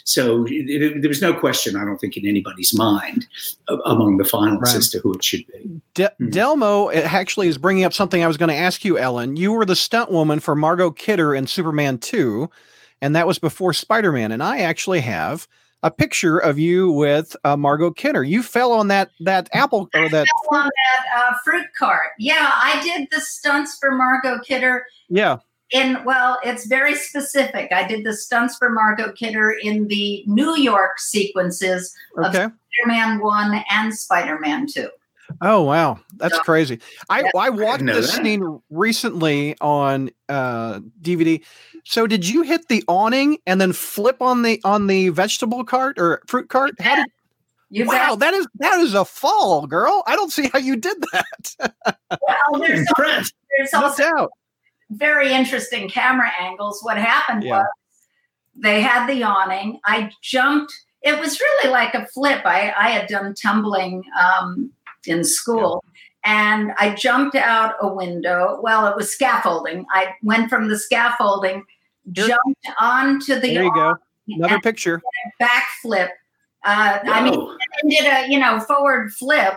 So 0.05 0.45
it, 0.47 0.69
it, 0.69 1.03
there 1.03 1.09
was 1.09 1.23
no 1.23 1.35
question, 1.35 1.77
I 1.77 1.85
don't 1.85 1.99
think, 1.99 2.17
in 2.17 2.27
anybody's 2.27 2.77
mind 2.77 3.27
uh, 3.69 3.79
among 3.87 4.19
the 4.19 4.25
finalists 4.25 4.67
right. 4.67 4.77
as 4.77 4.91
to 4.91 4.99
who 5.01 5.15
it 5.15 5.25
should 5.25 5.47
be. 5.47 5.81
De- 5.95 6.05
mm-hmm. 6.05 6.29
Delmo 6.29 6.95
actually 6.95 7.49
is 7.49 7.59
bringing 7.59 7.85
up 7.85 7.93
something 7.93 8.23
I 8.23 8.27
was 8.27 8.37
going 8.37 8.51
to 8.51 8.55
ask 8.55 8.85
you, 8.85 8.99
Ellen. 8.99 9.37
You 9.37 9.53
were 9.53 9.65
the 9.65 9.77
stunt 9.77 10.11
woman 10.11 10.41
for 10.41 10.55
Margot 10.55 10.91
Kidder 10.91 11.35
in 11.35 11.47
Superman 11.47 11.99
2, 11.99 12.51
and 13.01 13.17
that 13.17 13.27
was 13.27 13.39
before 13.39 13.73
Spider 13.73 14.13
Man. 14.13 14.33
And 14.33 14.43
I 14.43 14.61
actually 14.61 15.01
have 15.01 15.49
a 15.85 15.91
picture 15.91 16.39
of 16.39 16.59
you 16.59 16.91
with 16.91 17.37
uh, 17.45 17.57
Margot 17.57 17.91
Kidder. 17.91 18.25
You 18.25 18.43
fell 18.43 18.73
on 18.73 18.89
that 18.89 19.11
that 19.21 19.49
apple 19.53 19.91
or 19.95 20.09
that, 20.09 20.27
on 20.51 20.65
that 20.65 21.05
uh, 21.17 21.35
fruit 21.45 21.67
cart. 21.79 22.13
Yeah, 22.19 22.51
I 22.53 22.83
did 22.83 23.09
the 23.13 23.21
stunts 23.21 23.79
for 23.79 23.93
Margot 23.93 24.41
Kidder. 24.41 24.87
Yeah, 25.11 25.39
in 25.71 26.03
well, 26.05 26.39
it's 26.45 26.67
very 26.67 26.95
specific. 26.95 27.73
I 27.73 27.87
did 27.87 28.05
the 28.05 28.13
stunts 28.15 28.57
for 28.57 28.71
Margot 28.71 29.13
Kidder 29.13 29.55
in 29.63 29.89
the 29.89 30.23
New 30.27 30.57
York 30.57 30.99
sequences 30.99 31.95
okay. 32.19 32.45
of 32.45 32.53
Spider-Man 32.87 33.21
One 33.21 33.65
and 33.71 33.95
Spider-Man 33.95 34.67
Two. 34.67 34.89
Oh 35.41 35.63
wow, 35.63 35.99
that's 36.17 36.37
So- 36.37 36.43
crazy. 36.43 36.81
I 37.09 37.21
Yeah. 37.23 37.31
I 37.37 37.51
watched 37.51 37.83
know 37.83 37.95
this 37.95 38.15
that. 38.15 38.23
scene 38.23 38.61
recently 38.71 39.57
on 39.61 40.11
uh, 40.29 40.81
DVD. 41.01 41.43
So 41.85 42.07
did 42.07 42.29
you 42.29 42.43
hit 42.43 42.69
the 42.69 42.85
awning 42.89 43.39
and 43.47 43.61
then 43.61 43.73
flip 43.73 44.21
on 44.21 44.43
the 44.43 44.61
on 44.65 44.87
the 44.87 45.09
vegetable 45.09 45.65
cart 45.65 45.99
or 45.99 46.21
fruit 46.27 46.49
cart? 46.51 46.73
How 46.81 46.97
did, 46.97 47.07
You 47.71 47.87
wow, 47.87 48.15
that 48.17 48.35
is 48.35 48.47
that 48.59 48.79
is 48.81 48.95
a 48.95 49.05
fall, 49.05 49.67
girl. 49.67 50.03
I 50.07 50.15
don't 50.15 50.31
see 50.33 50.49
how 50.53 50.59
you 50.59 50.77
did 50.77 50.99
that. 51.13 51.75
Well, 52.11 52.61
there's, 52.61 52.81
Impressed. 52.81 53.35
there's 53.57 53.73
no 53.73 53.83
also 53.85 54.03
doubt. 54.03 54.31
Very 54.97 55.33
interesting 55.33 55.89
camera 55.89 56.31
angles. 56.41 56.81
What 56.83 56.97
happened 56.97 57.43
Yeah. 57.45 57.59
was 57.59 57.67
they 58.57 58.81
had 58.81 59.07
the 59.07 59.23
awning. 59.23 59.81
I 59.85 60.11
jumped. 60.23 60.73
It 61.03 61.19
was 61.19 61.39
really 61.41 61.71
like 61.71 61.95
a 61.95 62.07
flip. 62.07 62.43
I, 62.45 62.73
I 62.77 62.89
had 62.91 63.09
done 63.09 63.35
tumbling 63.35 64.05
um, 64.19 64.71
in 65.07 65.25
school. 65.25 65.83
And 66.25 66.73
I 66.79 66.95
jumped 66.95 67.35
out 67.37 67.75
a 67.83 67.93
window. 67.93 68.59
Well, 68.63 68.87
it 68.87 68.97
was 68.97 69.11
scaffolding. 69.13 69.85
I 69.91 70.15
went 70.23 70.49
from 70.49 70.69
the 70.69 70.79
scaffolding, 70.79 71.65
jumped 72.13 72.67
onto 72.81 73.35
the 73.35 73.53
There 73.55 73.65
you 73.65 73.75
go. 73.75 73.97
Another 74.29 74.59
picture. 74.61 75.03
backflip. 75.39 76.09
Uh, 76.65 76.99
I 77.05 77.23
mean, 77.23 77.59
did 77.91 78.07
a 78.07 78.31
you 78.31 78.39
know 78.39 78.59
forward 78.61 79.13
flip 79.13 79.53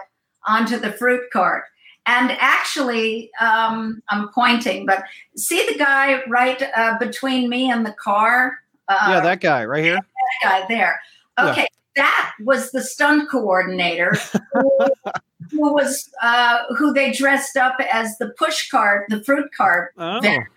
onto 0.46 0.78
the 0.78 0.92
fruit 0.92 1.22
cart 1.32 1.64
and 2.08 2.32
actually 2.40 3.30
um, 3.40 4.02
i'm 4.10 4.30
pointing 4.30 4.86
but 4.86 5.04
see 5.36 5.66
the 5.72 5.78
guy 5.78 6.22
right 6.28 6.62
uh, 6.76 6.98
between 7.00 7.50
me 7.50 7.70
and 7.70 7.86
the 7.86 7.94
car 7.94 8.60
uh, 8.90 9.08
yeah, 9.10 9.20
that 9.20 9.42
guy 9.42 9.66
right 9.66 9.84
here. 9.84 9.96
that 9.96 10.50
guy 10.62 10.66
there 10.68 11.00
Yeah. 11.38 11.52
okay 11.52 11.68
that 11.96 12.34
was 12.44 12.72
the 12.72 12.82
stunt 12.82 13.30
coordinator 13.30 14.14
who, 14.54 14.80
who 15.52 15.74
was 15.74 16.10
uh, 16.22 16.60
who 16.78 16.94
they 16.94 17.12
dressed 17.12 17.58
up 17.58 17.76
as 17.92 18.18
the 18.18 18.30
push 18.38 18.70
cart 18.70 19.06
the 19.10 19.24
fruit 19.24 19.50
cart 19.56 19.94
Oh, 19.98 20.22
There. 20.22 20.50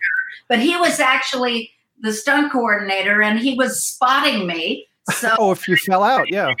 but 0.47 0.59
he 0.59 0.75
was 0.77 0.99
actually 0.99 1.71
the 2.01 2.13
stunt 2.13 2.51
coordinator 2.51 3.21
and 3.21 3.37
he 3.39 3.53
was 3.55 3.83
spotting 3.83 4.47
me 4.47 4.87
so 5.11 5.35
oh, 5.39 5.51
if 5.51 5.67
you 5.67 5.75
fell 5.75 6.03
out, 6.03 6.29
yeah. 6.29 6.53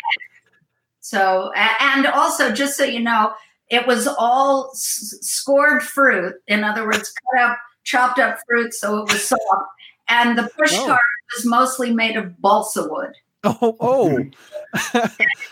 So, 0.99 1.51
and 1.55 2.05
also, 2.07 2.51
just 2.51 2.77
so 2.77 2.83
you 2.83 2.99
know, 2.99 3.33
it 3.71 3.87
was 3.87 4.05
all 4.07 4.69
s- 4.73 5.15
scored 5.21 5.81
fruit. 5.81 6.35
In 6.47 6.63
other 6.63 6.85
words, 6.85 7.11
cut 7.33 7.41
up, 7.41 7.57
chopped 7.83 8.19
up 8.19 8.37
fruit, 8.47 8.73
so 8.73 8.99
it 8.99 9.11
was 9.11 9.23
soft. 9.27 9.41
And 10.09 10.37
the 10.37 10.49
push 10.59 10.73
Oh. 10.77 10.85
cart 10.87 11.01
was 11.35 11.45
mostly 11.45 11.91
made 11.93 12.17
of 12.17 12.39
balsa 12.41 12.87
wood. 12.87 13.13
Oh, 13.43 13.75
oh, 13.79 14.23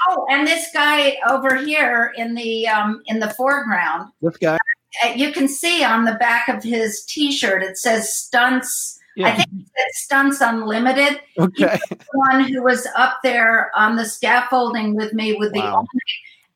Oh, 0.08 0.28
and 0.30 0.46
this 0.46 0.68
guy 0.74 1.18
over 1.28 1.56
here 1.56 2.14
in 2.16 2.36
the 2.36 2.68
um, 2.68 3.02
in 3.08 3.20
the 3.20 3.30
foreground, 3.32 4.12
this 4.22 4.38
guy. 4.38 4.58
uh, 5.04 5.10
you 5.16 5.32
can 5.32 5.48
see 5.48 5.84
on 5.84 6.06
the 6.06 6.14
back 6.16 6.48
of 6.50 6.62
his 6.64 7.04
T-shirt 7.06 7.64
it 7.64 7.78
says 7.80 8.14
"Stunts." 8.14 9.00
I 9.22 9.32
think 9.36 9.48
it 9.54 9.66
said 9.76 9.88
"Stunts 9.94 10.40
Unlimited." 10.40 11.20
Okay. 11.40 11.80
one 12.14 12.44
who 12.44 12.62
was 12.64 12.88
up 12.96 13.18
there 13.24 13.72
on 13.76 13.96
the 13.96 14.06
scaffolding 14.06 14.96
with 14.96 15.12
me 15.14 15.34
with 15.34 15.52
the 15.54 15.60
Wow. 15.62 15.86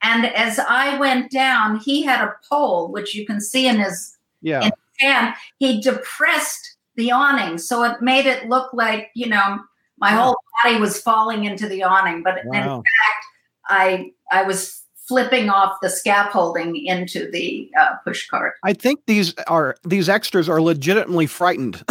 And 0.04 0.26
as 0.26 0.60
I 0.60 0.98
went 1.00 1.32
down, 1.32 1.80
he 1.80 2.04
had 2.04 2.22
a 2.22 2.36
pole, 2.50 2.92
which 2.92 3.16
you 3.16 3.26
can 3.26 3.40
see 3.42 3.68
in 3.68 3.80
his 3.80 4.18
Yeah. 4.42 4.70
hand. 5.00 5.34
He 5.60 5.82
depressed 5.82 6.76
the 6.96 7.12
awning, 7.12 7.58
so 7.58 7.84
it 7.84 8.02
made 8.02 8.26
it 8.28 8.50
look 8.50 8.72
like 8.74 9.10
you 9.16 9.28
know 9.28 9.60
my 9.98 10.12
whole 10.12 10.38
body 10.62 10.78
was 10.78 11.02
falling 11.02 11.46
into 11.46 11.68
the 11.68 11.84
awning. 11.84 12.22
But 12.22 12.40
in 12.46 12.52
fact, 12.54 13.26
I 13.68 14.12
I 14.32 14.44
was 14.44 14.84
flipping 15.08 15.50
off 15.50 15.78
the 15.82 15.90
scaffolding 15.90 16.76
into 16.86 17.30
the 17.32 17.70
uh, 17.78 17.96
push 18.06 18.28
cart. 18.28 18.54
I 18.64 18.74
think 18.74 19.02
these 19.06 19.34
are 19.48 19.76
these 19.84 20.10
extras 20.10 20.48
are 20.48 20.62
legitimately 20.62 21.28
frightened 21.28 21.84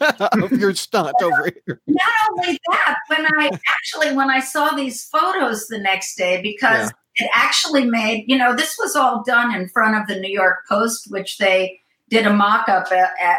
of 0.20 0.52
your 0.52 0.74
stunt 0.74 1.14
over 1.22 1.50
here. 1.66 1.80
not 1.86 2.12
only 2.32 2.58
that, 2.70 2.96
when 3.08 3.26
I 3.38 3.50
actually 3.68 4.14
when 4.14 4.30
I 4.30 4.40
saw 4.40 4.74
these 4.74 5.04
photos 5.08 5.66
the 5.68 5.78
next 5.78 6.16
day, 6.16 6.40
because 6.42 6.92
it 7.18 7.30
actually 7.34 7.84
made 7.84 8.24
you 8.28 8.36
know 8.38 8.54
this 8.54 8.76
was 8.78 8.96
all 8.96 9.22
done 9.26 9.54
in 9.54 9.68
front 9.68 9.96
of 9.96 10.06
the 10.06 10.18
New 10.20 10.32
York 10.32 10.58
Post, 10.68 11.10
which 11.10 11.38
they 11.38 11.80
did 12.08 12.26
a 12.26 12.32
mock-up 12.32 12.90
at, 12.90 13.10
at, 13.20 13.38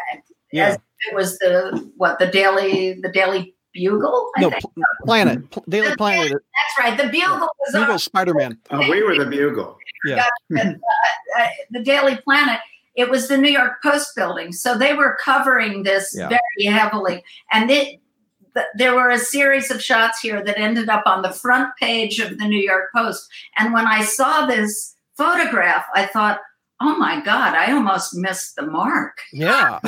Yeah. 0.52 0.68
as 0.68 0.78
it 1.10 1.15
was 1.15 1.38
the 1.39 1.92
what 1.98 2.20
the 2.20 2.28
daily 2.28 2.94
the 3.02 3.10
Daily 3.10 3.56
Bugle. 3.74 4.30
I 4.38 4.42
No, 4.42 4.50
think. 4.50 4.63
Planet, 5.06 5.50
Pl- 5.52 5.63
Daily 5.70 5.96
Planet, 5.96 6.32
That's 6.32 6.80
right. 6.80 6.98
The 6.98 7.10
Bugle 7.10 7.48
was 7.60 7.76
on 7.76 8.00
Spider 8.00 8.34
Man. 8.34 8.58
Oh, 8.72 8.80
we 8.89 9.02
were 9.04 9.18
the 9.18 9.26
bugle. 9.30 9.78
Yeah. 10.06 10.26
uh, 10.58 11.46
the 11.72 11.82
Daily 11.84 12.18
Planet. 12.18 12.60
It 12.96 13.10
was 13.10 13.28
the 13.30 13.38
New 13.38 13.50
York 13.52 13.82
Post 13.82 14.13
building, 14.15 14.52
so 14.52 14.78
they 14.78 14.94
were 14.94 15.18
covering 15.24 15.84
this 15.84 16.13
Yeah. 16.18 16.30
very 16.30 16.65
heavily, 16.74 17.24
and 17.52 17.70
it. 17.72 18.00
Th- 18.54 18.66
There 18.76 18.96
were 18.96 19.10
a 19.10 19.18
series 19.20 19.72
of 19.72 19.82
shots 19.82 20.20
here 20.20 20.44
that 20.44 20.58
ended 20.60 20.90
up 20.90 21.04
on 21.06 21.22
the 21.22 21.32
front 21.32 21.70
page 21.80 22.20
of 22.20 22.38
the 22.38 22.46
New 22.46 22.60
York 22.62 22.90
Post. 22.96 23.30
And 23.58 23.74
when 23.74 23.88
I 23.88 24.04
saw 24.04 24.46
this 24.46 24.96
photograph, 25.18 25.86
I 25.96 26.06
thought, 26.06 26.40
oh 26.82 26.96
my 26.98 27.20
God, 27.22 27.56
I 27.56 27.72
almost 27.74 28.16
missed 28.16 28.56
the 28.56 28.66
mark. 28.66 29.18
Yeah. 29.34 29.80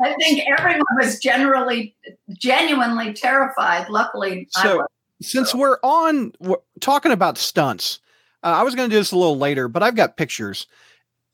I 0.00 0.14
think 0.20 0.42
everyone 0.58 0.82
was 0.96 1.18
generally, 1.18 1.96
genuinely 2.34 3.12
terrified. 3.12 3.88
Luckily, 3.88 4.48
I 4.56 4.62
So, 4.62 4.76
was. 4.78 4.86
since 5.22 5.54
we're 5.54 5.78
on 5.82 6.32
we're 6.40 6.56
talking 6.80 7.12
about 7.12 7.38
stunts, 7.38 8.00
uh, 8.42 8.48
I 8.48 8.62
was 8.62 8.74
going 8.74 8.88
to 8.88 8.94
do 8.94 8.98
this 9.00 9.12
a 9.12 9.16
little 9.16 9.38
later, 9.38 9.68
but 9.68 9.82
I've 9.82 9.96
got 9.96 10.16
pictures. 10.16 10.66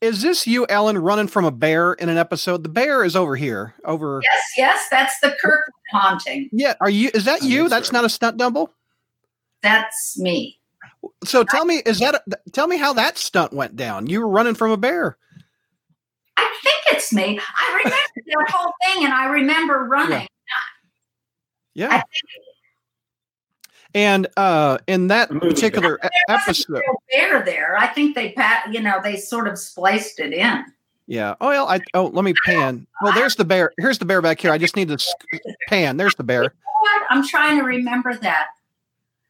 Is 0.01 0.21
this 0.21 0.45
you, 0.45 0.65
Ellen, 0.67 0.97
running 0.97 1.27
from 1.27 1.45
a 1.45 1.51
bear 1.51 1.93
in 1.93 2.09
an 2.09 2.17
episode? 2.17 2.63
The 2.63 2.69
bear 2.69 3.03
is 3.03 3.15
over 3.15 3.35
here. 3.35 3.73
Over. 3.85 4.21
Yes, 4.23 4.43
yes, 4.57 4.87
that's 4.91 5.19
the 5.19 5.35
Kirkwood 5.41 5.73
haunting. 5.91 6.49
Yeah. 6.51 6.75
Are 6.81 6.89
you? 6.89 7.09
Is 7.13 7.25
that 7.25 7.41
I 7.41 7.45
you? 7.45 7.69
That's 7.69 7.87
so. 7.87 7.93
not 7.93 8.05
a 8.05 8.09
stunt 8.09 8.37
double. 8.37 8.71
That's 9.61 10.17
me. 10.19 10.59
So 11.23 11.43
tell 11.43 11.65
me, 11.65 11.81
is 11.85 11.99
that? 11.99 12.15
A, 12.15 12.49
tell 12.51 12.67
me 12.67 12.77
how 12.77 12.93
that 12.93 13.17
stunt 13.17 13.53
went 13.53 13.75
down. 13.75 14.07
You 14.07 14.19
were 14.21 14.27
running 14.27 14.55
from 14.55 14.71
a 14.71 14.77
bear. 14.77 15.17
I 16.37 16.59
think 16.63 16.97
it's 16.97 17.13
me. 17.13 17.39
I 17.39 17.81
remember 17.83 17.97
that 18.15 18.51
whole 18.51 18.73
thing, 18.83 19.05
and 19.05 19.13
I 19.13 19.25
remember 19.25 19.85
running. 19.85 20.27
Yeah. 21.73 22.03
And 23.95 24.27
uh, 24.37 24.77
in 24.87 25.07
that 25.07 25.29
particular 25.29 25.97
There 26.01 26.11
episode, 26.29 26.83
bear 27.11 27.43
there. 27.43 27.77
I 27.77 27.87
think 27.87 28.13
they 28.13 28.33
pat, 28.33 28.71
you 28.71 28.81
know, 28.81 28.99
they 29.01 29.15
sort 29.15 29.47
of 29.47 29.57
spliced 29.57 30.19
it 30.19 30.33
in. 30.33 30.65
yeah. 31.07 31.35
Oh, 31.39 31.47
well, 31.47 31.67
I 31.67 31.79
oh, 31.93 32.07
let 32.07 32.25
me 32.25 32.33
pan. 32.45 32.85
Well, 33.01 33.13
there's 33.13 33.35
the 33.37 33.45
bear. 33.45 33.71
Here's 33.79 33.97
the 33.97 34.05
bear 34.05 34.21
back 34.21 34.39
here. 34.41 34.51
I 34.51 34.57
just 34.57 34.75
need 34.75 34.89
to 34.89 34.99
sk- 34.99 35.25
pan. 35.69 35.95
There's 35.97 36.13
the 36.15 36.23
bear. 36.23 36.43
What? 36.43 37.03
I'm 37.09 37.25
trying 37.25 37.57
to 37.57 37.63
remember 37.63 38.13
that. 38.15 38.47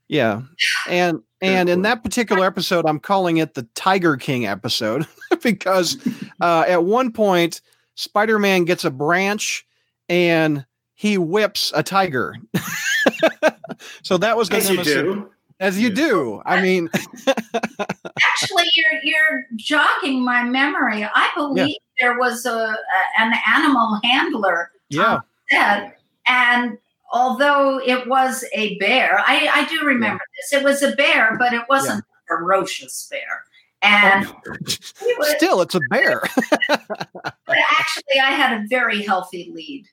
Yeah. 0.08 0.42
And 0.90 1.22
and 1.42 1.70
in 1.70 1.84
that 1.84 2.04
particular 2.04 2.44
episode, 2.46 2.86
I'm 2.88 3.00
calling 3.00 3.38
it 3.38 3.54
the 3.54 3.68
Tiger 3.76 4.18
King 4.18 4.48
episode 4.48 5.06
because 5.44 5.96
uh, 6.42 6.66
at 6.68 6.84
one 6.84 7.12
point, 7.12 7.62
Spider-Man 7.94 8.66
gets 8.66 8.84
a 8.84 8.90
branch 8.90 9.66
and 10.10 10.66
he 10.96 11.18
whips 11.18 11.72
a 11.76 11.84
tiger. 11.84 12.36
so 14.04 14.18
that 14.18 14.36
was 14.38 14.50
the 14.50 14.58
As 14.58 14.70
you 14.70 14.84
do. 14.84 15.30
As 15.60 15.80
you 15.80 15.88
Yes. 15.90 15.98
do. 15.98 16.42
I 16.46 16.62
mean, 16.62 16.90
Actually, 17.28 18.66
you're 18.76 19.02
you're 19.04 19.46
jogging 19.56 20.24
my 20.24 20.44
memory. 20.44 21.04
I 21.06 21.30
believe 21.36 21.78
there 22.00 22.18
was 22.18 22.46
a, 22.46 22.52
a 22.54 22.76
an 23.20 23.34
animal 23.54 24.00
handler 24.04 24.72
yeah. 24.90 25.20
said, 25.50 25.94
and 26.28 26.78
although 27.12 27.80
it 27.80 28.08
was 28.08 28.44
a 28.54 28.78
bear, 28.80 29.20
I, 29.26 29.50
I 29.54 29.66
do 29.66 29.86
remember 29.86 30.24
this. 30.38 30.60
It 30.60 30.64
was 30.66 30.82
a 30.84 30.94
bear, 30.96 31.38
but 31.40 31.54
it 31.54 31.64
wasn't 31.70 32.02
a 32.02 32.04
ferocious 32.28 33.08
bear. 33.10 33.44
And 33.82 34.26
oh, 34.28 34.54
it 34.62 35.18
was- 35.20 35.30
Still, 35.38 35.62
it's 35.62 35.76
a 35.76 35.82
bear. 35.90 36.22
but 36.68 37.58
actually, 37.80 38.20
I 38.22 38.32
had 38.32 38.62
a 38.62 38.66
very 38.68 39.04
healthy 39.04 39.52
lead. 39.54 39.86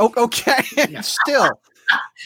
Oh, 0.00 0.12
okay. 0.16 0.62
Still. 1.02 1.50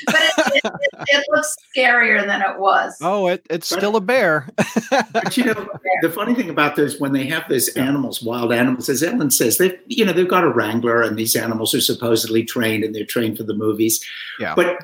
But 0.06 0.16
it, 0.16 0.32
it, 0.56 0.64
it, 0.64 0.90
it 1.08 1.24
looks 1.30 1.56
scarier 1.74 2.26
than 2.26 2.42
it 2.42 2.58
was. 2.58 2.98
Oh, 3.00 3.28
it, 3.28 3.46
it's 3.48 3.66
still 3.66 3.96
a 3.96 4.00
bear. 4.00 4.46
But 5.12 5.38
you 5.38 5.44
know, 5.46 5.66
the 6.02 6.10
funny 6.10 6.34
thing 6.34 6.50
about 6.50 6.76
those 6.76 7.00
when 7.00 7.12
they 7.14 7.24
have 7.28 7.48
those 7.48 7.68
animals, 7.70 8.20
wild 8.22 8.52
animals, 8.52 8.90
as 8.90 9.02
Ellen 9.02 9.30
says, 9.30 9.56
they 9.56 9.78
you 9.86 10.04
know 10.04 10.12
they've 10.12 10.28
got 10.28 10.44
a 10.44 10.50
wrangler, 10.50 11.00
and 11.00 11.16
these 11.16 11.34
animals 11.34 11.72
are 11.74 11.80
supposedly 11.80 12.44
trained, 12.44 12.84
and 12.84 12.94
they're 12.94 13.06
trained 13.06 13.38
for 13.38 13.44
the 13.44 13.54
movies. 13.54 14.04
Yeah. 14.38 14.54
But 14.54 14.76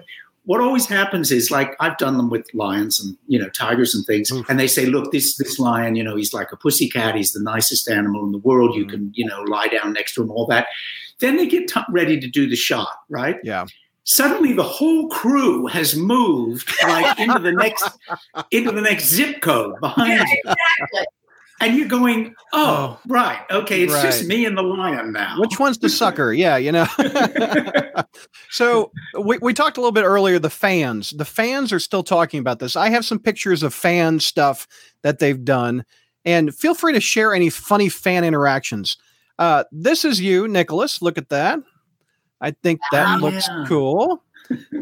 what 0.46 0.62
always 0.62 0.87
happens 0.87 1.31
is 1.31 1.50
like 1.50 1.76
I've 1.81 1.98
done 1.98 2.16
them 2.16 2.31
with 2.31 2.48
lions 2.55 3.05
and 3.05 3.18
you 3.26 3.38
know 3.38 3.50
tigers 3.50 3.94
and 3.94 4.07
things, 4.07 4.33
Oof. 4.33 4.48
and 4.48 4.59
they 4.59 4.68
say, 4.68 4.87
look, 4.87 5.12
this 5.12 5.37
this 5.37 5.59
lion, 5.59 5.94
you 5.94 6.03
know, 6.05 6.16
he's 6.16 6.33
like 6.33 6.53
a 6.53 6.57
pussycat. 6.57 7.16
He's 7.16 7.33
the 7.33 7.42
nicest 7.42 7.90
animal 7.90 8.24
in 8.24 8.33
the 8.33 8.38
world. 8.38 8.74
You 8.74 8.87
Mhm. 8.87 8.90
can 8.90 9.12
you 9.14 9.26
know 9.26 9.42
lie 9.42 9.66
down 9.66 9.92
next 9.92 10.14
to 10.14 10.22
him, 10.22 10.31
all 10.31 10.46
that. 10.46 10.68
Then 11.20 11.37
they 11.37 11.46
get 11.46 11.68
t- 11.68 11.80
ready 11.90 12.18
to 12.20 12.28
do 12.28 12.48
the 12.48 12.56
shot, 12.56 12.88
right? 13.09 13.37
Yeah. 13.44 13.66
suddenly 14.04 14.52
the 14.54 14.62
whole 14.62 15.09
crew 15.09 15.66
has 15.66 15.94
moved 15.94 16.72
like 16.85 17.18
into 17.24 17.38
the 17.38 17.52
next 17.52 17.88
into 18.50 18.72
the 18.72 18.80
next 18.80 19.06
zip 19.06 19.40
code 19.42 19.74
behind 19.80 20.09
Yeah, 20.12 20.24
you. 20.24 20.40
exactly. 20.44 21.06
And 21.62 21.76
you're 21.76 21.88
going, 21.88 22.35
oh, 22.54 22.98
oh 22.98 23.00
right, 23.06 23.40
okay, 23.50 23.83
it's 23.83 24.00
just 24.00 24.24
me 24.24 24.46
and 24.46 24.56
the 24.56 24.62
lion 24.62 25.12
now. 25.12 25.37
Which 25.38 25.59
one's 25.59 25.76
the 25.76 25.90
sucker? 26.00 26.33
Yeah, 26.33 26.56
you 26.56 26.72
know. 26.72 26.87
so 28.50 28.90
we, 29.22 29.38
we 29.38 29.52
talked 29.54 29.76
a 29.76 29.80
little 29.80 29.92
bit 29.92 30.04
earlier. 30.04 30.38
The 30.38 30.50
fans, 30.50 31.11
the 31.11 31.24
fans 31.26 31.72
are 31.72 31.78
still 31.78 32.02
talking 32.02 32.40
about 32.40 32.59
this. 32.59 32.76
I 32.76 32.88
have 32.90 33.04
some 33.04 33.18
pictures 33.18 33.62
of 33.62 33.74
fan 33.74 34.20
stuff 34.20 34.66
that 35.02 35.18
they've 35.18 35.44
done, 35.44 35.85
and 36.24 36.54
feel 36.54 36.74
free 36.74 36.92
to 36.94 37.00
share 37.00 37.35
any 37.35 37.50
funny 37.50 37.88
fan 37.90 38.24
interactions. 38.24 38.96
Uh, 39.40 39.64
this 39.72 40.05
is 40.05 40.20
you, 40.20 40.46
Nicholas. 40.46 41.03
Look 41.03 41.18
at 41.18 41.31
that. 41.31 41.59
I 42.40 42.53
think 42.62 42.81
that 42.92 43.07
Ah, 43.07 43.18
looks 43.20 43.48
yeah. 43.48 43.64
cool. 43.66 44.22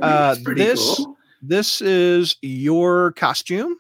Uh, 0.03 0.35
this 0.57 0.97
cool. 0.97 1.16
this 1.42 1.81
is 1.83 2.37
your 2.40 3.12
costume, 3.12 3.77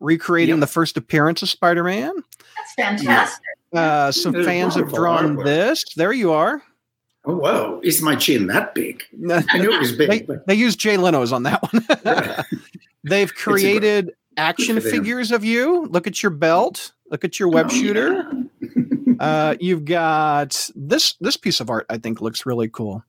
recreating 0.00 0.54
Yep. 0.56 0.60
the 0.60 0.66
first 0.66 0.96
appearance 0.96 1.42
of 1.42 1.48
Spider-Man. 1.50 2.12
That's 2.56 2.74
fantastic. 2.76 3.44
Uh, 3.74 4.10
some 4.10 4.32
There's 4.32 4.46
fans 4.46 4.74
have 4.76 4.88
drawn 4.92 5.36
artwork. 5.36 5.44
this. 5.44 5.84
There 5.96 6.12
you 6.12 6.32
are. 6.32 6.62
Oh, 7.26 7.36
whoa, 7.36 7.80
is 7.84 8.00
my 8.00 8.16
chin 8.16 8.46
that 8.46 8.74
big? 8.74 9.02
I 9.30 9.58
knew 9.58 9.70
it 9.70 9.80
was 9.80 9.92
big, 9.92 10.08
they, 10.08 10.22
but 10.22 10.46
they 10.46 10.54
used 10.54 10.78
Jay 10.78 10.96
Leno's 10.96 11.30
on 11.32 11.42
that 11.42 11.62
one. 11.70 11.84
Yeah. 12.06 12.42
They've 13.04 13.34
created 13.34 14.12
action 14.38 14.76
Good 14.76 14.84
for 14.84 14.88
them. 14.88 14.98
figures 15.00 15.30
of 15.30 15.44
you. 15.44 15.84
Look 15.88 16.06
at 16.06 16.22
your 16.22 16.30
belt. 16.30 16.92
Look 17.10 17.22
at 17.24 17.38
your 17.38 17.48
web 17.50 17.66
Oh, 17.70 17.74
shooter. 17.74 18.32
yeah. 18.62 18.82
Uh, 19.20 19.54
you've 19.60 19.84
got 19.84 20.68
this. 20.74 21.14
This 21.20 21.36
piece 21.36 21.60
of 21.60 21.70
art 21.70 21.86
I 21.90 21.98
think 21.98 22.20
looks 22.20 22.46
really 22.46 22.68
cool. 22.68 23.02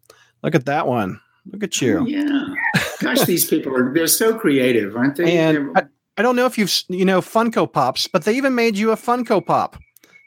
Look 0.44 0.56
at 0.56 0.66
that 0.66 0.88
one. 0.88 1.20
Look 1.52 1.64
at 1.64 1.72
Oh, 1.82 1.86
you. 1.86 2.06
yeah. 2.08 2.48
Gosh, 3.02 3.22
these 3.26 3.46
people 3.46 3.76
are—they're 3.76 4.08
so 4.08 4.38
creative, 4.38 4.96
aren't 4.96 5.16
they? 5.16 5.38
And 5.38 5.76
They're- 5.76 5.90
I 6.18 6.22
don't 6.22 6.36
know 6.36 6.46
if 6.46 6.58
you've 6.58 6.74
you 6.90 7.06
know 7.06 7.22
Funko 7.22 7.72
Pops, 7.72 8.08
but 8.08 8.26
they 8.26 8.36
even 8.36 8.54
made 8.56 8.78
you 8.78 8.92
a 8.92 8.96
Funko 8.98 9.46
Pop. 9.46 9.78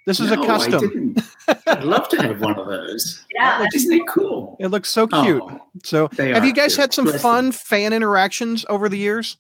This 0.07 0.19
is 0.21 0.31
No, 0.31 0.41
a 0.41 0.43
I 0.43 0.47
custom. 0.47 0.81
didn't. 0.81 1.21
I'd 1.67 1.85
love 1.85 2.09
to 2.09 2.21
have 2.23 2.41
one 2.41 2.59
of 2.59 2.67
those. 2.67 3.25
Yeah, 3.35 3.67
Isn't 3.75 3.93
it 3.93 4.07
cool? 4.09 4.57
It 4.61 4.67
looks 4.69 4.89
so 4.91 5.07
cute. 5.07 5.43
Oh, 5.45 5.61
so, 5.85 6.09
have 6.19 6.43
are 6.43 6.47
you 6.47 6.53
guys 6.53 6.77
had 6.77 6.93
some 6.93 7.05
Bless 7.07 7.21
fun 7.23 7.51
fan 7.53 7.93
interactions 7.93 8.65
over 8.69 8.89
the 8.89 8.99
years 8.99 9.37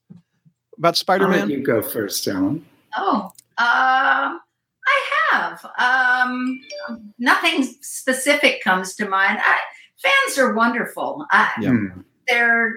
about 0.79 0.89
I'll 0.89 0.95
Spider-Man? 0.95 1.41
let 1.41 1.49
you 1.51 1.63
go 1.65 1.83
first, 1.83 2.27
Ellen. 2.29 2.65
Oh, 2.97 3.33
um, 3.59 4.41
I 4.87 5.09
have. 5.31 5.64
Um, 5.79 6.61
nothing 7.18 7.62
specific 7.81 8.62
comes 8.62 8.95
to 8.97 9.09
mind. 9.09 9.38
I, 9.40 9.59
fans 9.99 10.38
are 10.38 10.55
wonderful. 10.55 11.27
I, 11.31 11.51
Yeah. 11.61 11.71
Hmm. 11.71 12.01
They're 12.29 12.75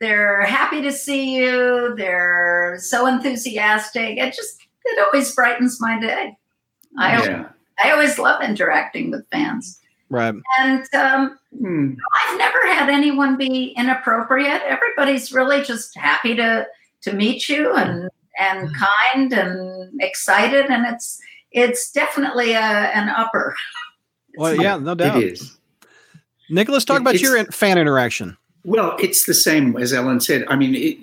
they're 0.00 0.42
happy 0.42 0.80
to 0.82 0.92
see 0.92 1.34
you. 1.36 1.94
They're 1.96 2.76
so 2.80 3.06
enthusiastic. 3.06 4.16
It 4.18 4.34
just 4.34 4.60
it 4.84 4.98
always 5.06 5.34
brightens 5.34 5.80
my 5.80 6.00
day. 6.00 6.36
I 6.98 7.22
Yeah. 7.26 7.48
I 7.82 7.90
always 7.92 8.18
love 8.18 8.42
interacting 8.42 9.10
with 9.10 9.26
fans, 9.30 9.80
Right. 10.10 10.34
and 10.58 10.84
um, 10.94 11.38
Hmm. 11.58 11.94
I've 12.14 12.38
never 12.38 12.58
had 12.66 12.88
anyone 12.90 13.36
be 13.36 13.68
inappropriate. 13.76 14.62
Everybody's 14.66 15.32
really 15.32 15.62
just 15.62 15.96
happy 15.96 16.34
to 16.36 16.66
to 17.02 17.12
meet 17.14 17.48
you 17.48 17.72
and 17.74 18.08
and 18.38 18.68
hmm. 18.68 18.74
kind 18.74 19.32
and 19.32 20.00
excited, 20.00 20.66
and 20.66 20.86
it's 20.86 21.20
it's 21.52 21.90
definitely 21.90 22.52
a, 22.52 22.60
an 22.60 23.08
upper. 23.08 23.56
Well, 24.36 24.54
yeah, 24.54 24.76
no 24.76 24.94
doubt. 24.94 25.20
It 25.20 25.32
is. 25.32 25.58
Nicholas, 26.50 26.84
talk 26.84 26.98
It- 26.98 27.00
about 27.00 27.20
your 27.20 27.44
fan 27.46 27.78
interaction. 27.78 28.36
Well, 28.64 28.96
it's 29.00 29.24
the 29.24 29.34
same 29.34 29.76
as 29.76 29.92
Ellen 29.92 30.20
said. 30.20 30.44
I 30.48 30.54
mean, 30.54 30.76
it, 30.76 30.98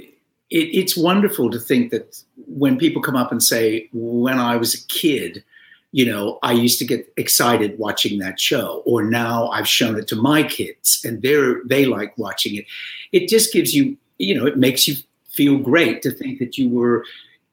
it, 0.49 0.69
it's 0.73 0.95
wonderful 0.95 1.49
to 1.51 1.59
think 1.59 1.91
that 1.91 2.23
when 2.47 2.77
people 2.77 3.01
come 3.01 3.17
up 3.17 3.31
and 3.31 3.43
say, 3.43 3.89
when 3.91 4.39
I 4.39 4.55
was 4.55 4.73
a 4.75 4.87
kid, 4.87 5.43
you 5.91 6.05
know, 6.05 6.39
I 6.43 6.51
used 6.51 6.79
to 6.79 6.85
get 6.85 7.11
excited 7.17 7.79
watching 7.79 8.19
that 8.19 8.39
show, 8.39 8.83
or 8.85 9.03
now 9.03 9.47
I've 9.49 9.67
shown 9.67 9.97
it 9.97 10.07
to 10.09 10.15
my 10.15 10.43
kids 10.43 11.01
and 11.03 11.21
they're 11.21 11.61
they 11.65 11.85
like 11.85 12.17
watching 12.17 12.55
it. 12.55 12.65
It 13.11 13.27
just 13.27 13.53
gives 13.53 13.73
you, 13.73 13.97
you 14.17 14.35
know, 14.35 14.45
it 14.45 14.57
makes 14.57 14.87
you 14.87 14.95
feel 15.37 15.57
great 15.71 16.01
to 16.01 16.11
think 16.19 16.39
that 16.39 16.57
you 16.57 16.67
were 16.79 17.05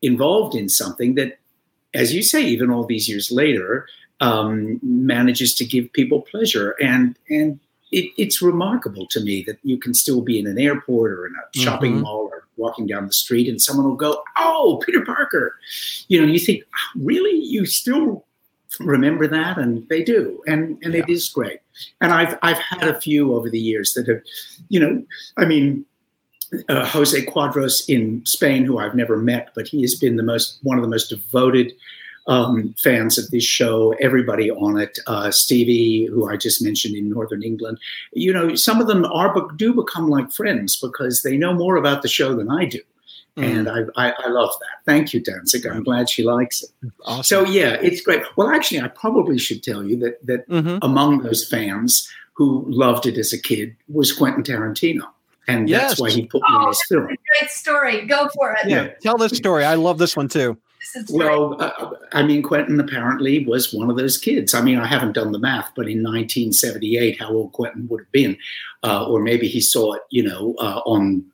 involved 0.03 0.55
in 0.57 0.68
something 0.68 1.14
that, 1.14 1.31
as 2.03 2.09
you 2.16 2.23
say, 2.23 2.42
even 2.55 2.70
all 2.70 2.85
these 2.87 3.09
years 3.09 3.31
later, 3.31 3.87
um, 4.20 4.81
manages 4.83 5.55
to 5.59 5.64
give 5.64 5.92
people 5.92 6.20
pleasure 6.33 6.70
and 6.90 7.05
and 7.29 7.51
it, 7.99 8.07
it's 8.16 8.40
remarkable 8.42 9.07
to 9.14 9.20
me 9.29 9.37
that 9.47 9.59
you 9.70 9.77
can 9.85 9.94
still 9.94 10.20
be 10.31 10.37
in 10.40 10.47
an 10.53 10.59
airport 10.59 11.12
or 11.12 11.27
in 11.29 11.35
a 11.42 11.44
shopping 11.64 11.94
Mhm. 11.97 12.03
mall 12.05 12.23
or 12.33 12.40
walking 12.57 12.87
down 12.92 13.07
the 13.07 13.12
street 13.25 13.47
and 13.49 13.61
someone 13.66 13.87
will 13.88 14.03
go, 14.09 14.12
"Oh, 14.38 14.81
Peter 14.85 15.03
Parker," 15.14 15.47
you 16.11 16.16
know, 16.20 16.27
you 16.35 16.40
think, 16.49 16.61
"Really, 17.11 17.37
you 17.55 17.66
still 17.66 18.25
remember 18.81 19.27
that?" 19.29 19.55
And 19.62 19.70
they 19.90 20.03
do, 20.14 20.20
and 20.53 20.61
and 20.85 20.92
it 21.01 21.09
is 21.16 21.29
great. 21.38 21.61
And 22.01 22.11
I've 22.18 22.35
I've 22.47 22.62
had 22.73 22.87
a 22.94 23.01
few 23.07 23.35
over 23.37 23.49
the 23.57 23.64
years 23.70 23.88
that 23.94 24.07
have, 24.09 24.23
you 24.73 24.81
know, 24.83 24.94
I 25.42 25.44
mean. 25.53 25.85
Uh, 26.68 26.84
Jose 26.86 27.24
Quadros 27.26 27.88
in 27.88 28.24
Spain, 28.26 28.64
who 28.64 28.78
I've 28.78 28.94
never 28.94 29.16
met, 29.16 29.50
but 29.54 29.68
he 29.68 29.82
has 29.82 29.94
been 29.94 30.16
the 30.16 30.22
most 30.22 30.58
one 30.62 30.78
of 30.78 30.82
the 30.82 30.90
most 30.90 31.08
devoted 31.08 31.72
um, 32.26 32.74
fans 32.82 33.18
of 33.18 33.30
this 33.30 33.44
show, 33.44 33.92
everybody 34.00 34.50
on 34.50 34.78
it, 34.78 34.98
uh, 35.06 35.30
Stevie, 35.30 36.06
who 36.06 36.26
I 36.28 36.36
just 36.36 36.62
mentioned 36.62 36.96
in 36.96 37.10
Northern 37.10 37.42
England, 37.42 37.78
you 38.12 38.32
know, 38.32 38.54
some 38.54 38.80
of 38.80 38.86
them 38.86 39.04
are 39.04 39.32
but 39.34 39.56
do 39.58 39.74
become 39.74 40.08
like 40.08 40.32
friends 40.32 40.76
because 40.80 41.22
they 41.22 41.36
know 41.36 41.52
more 41.52 41.76
about 41.76 42.00
the 42.02 42.08
show 42.08 42.34
than 42.34 42.50
I 42.50 42.64
do. 42.64 42.80
Mm. 43.36 43.42
And 43.58 43.68
I, 43.68 44.08
I, 44.08 44.14
I 44.24 44.28
love 44.28 44.50
that. 44.60 44.84
Thank 44.86 45.12
you, 45.12 45.20
Danzig. 45.20 45.66
I'm 45.66 45.82
glad 45.82 46.08
she 46.08 46.22
likes 46.22 46.62
it. 46.62 46.70
Awesome. 47.04 47.24
So 47.24 47.44
yeah, 47.50 47.76
it's 47.82 48.00
great. 48.00 48.22
Well, 48.36 48.48
actually, 48.48 48.80
I 48.80 48.88
probably 48.88 49.38
should 49.38 49.62
tell 49.62 49.84
you 49.84 49.96
that 49.98 50.24
that 50.26 50.48
Mhm. 50.48 50.78
among 50.82 51.22
those 51.24 51.46
fans 51.46 52.08
who 52.34 52.64
loved 52.68 53.06
it 53.06 53.18
as 53.18 53.32
a 53.32 53.38
kid 53.40 53.76
was 53.88 54.12
Quentin 54.12 54.42
Tarantino, 54.44 55.08
and 55.48 55.68
Yes. 55.68 55.90
that's 55.90 56.00
why 56.00 56.11
he 56.11 56.26
put 56.26 56.42
me 56.48 56.57
in 56.57 56.68
his 56.68 56.83
film. 56.88 57.07
Great 57.07 57.50
story. 57.50 58.07
Go 58.07 58.28
for 58.35 58.52
it. 58.62 58.68
yeah, 58.68 58.88
tell 59.02 59.16
this 59.16 59.33
story. 59.33 59.64
I 59.64 59.74
love 59.74 59.98
this 59.98 60.16
one 60.16 60.28
too. 60.28 60.57
This. 60.94 61.09
Well, 61.11 61.57
uh, 61.62 61.90
I 62.12 62.22
mean, 62.22 62.42
Quentin 62.42 62.78
apparently 62.78 63.44
was 63.46 63.72
one 63.72 63.88
of 63.90 63.96
those 63.96 64.18
kids. 64.18 64.52
I 64.54 64.61
mean, 64.61 64.78
I 64.78 64.87
haven't 64.87 65.12
done 65.12 65.33
the 65.33 65.38
math, 65.38 65.70
but 65.74 65.88
in 65.88 66.02
1978, 66.02 67.18
how 67.18 67.30
old 67.30 67.52
Quentin 67.52 67.88
would 67.88 68.00
have 68.02 68.12
been, 68.12 68.37
uh, 68.83 69.07
or 69.09 69.20
maybe 69.22 69.48
he 69.48 69.61
saw 69.61 69.94
it, 69.94 70.02
you 70.11 70.22
know, 70.22 70.54
uh, 70.59 70.80
on 70.85 71.24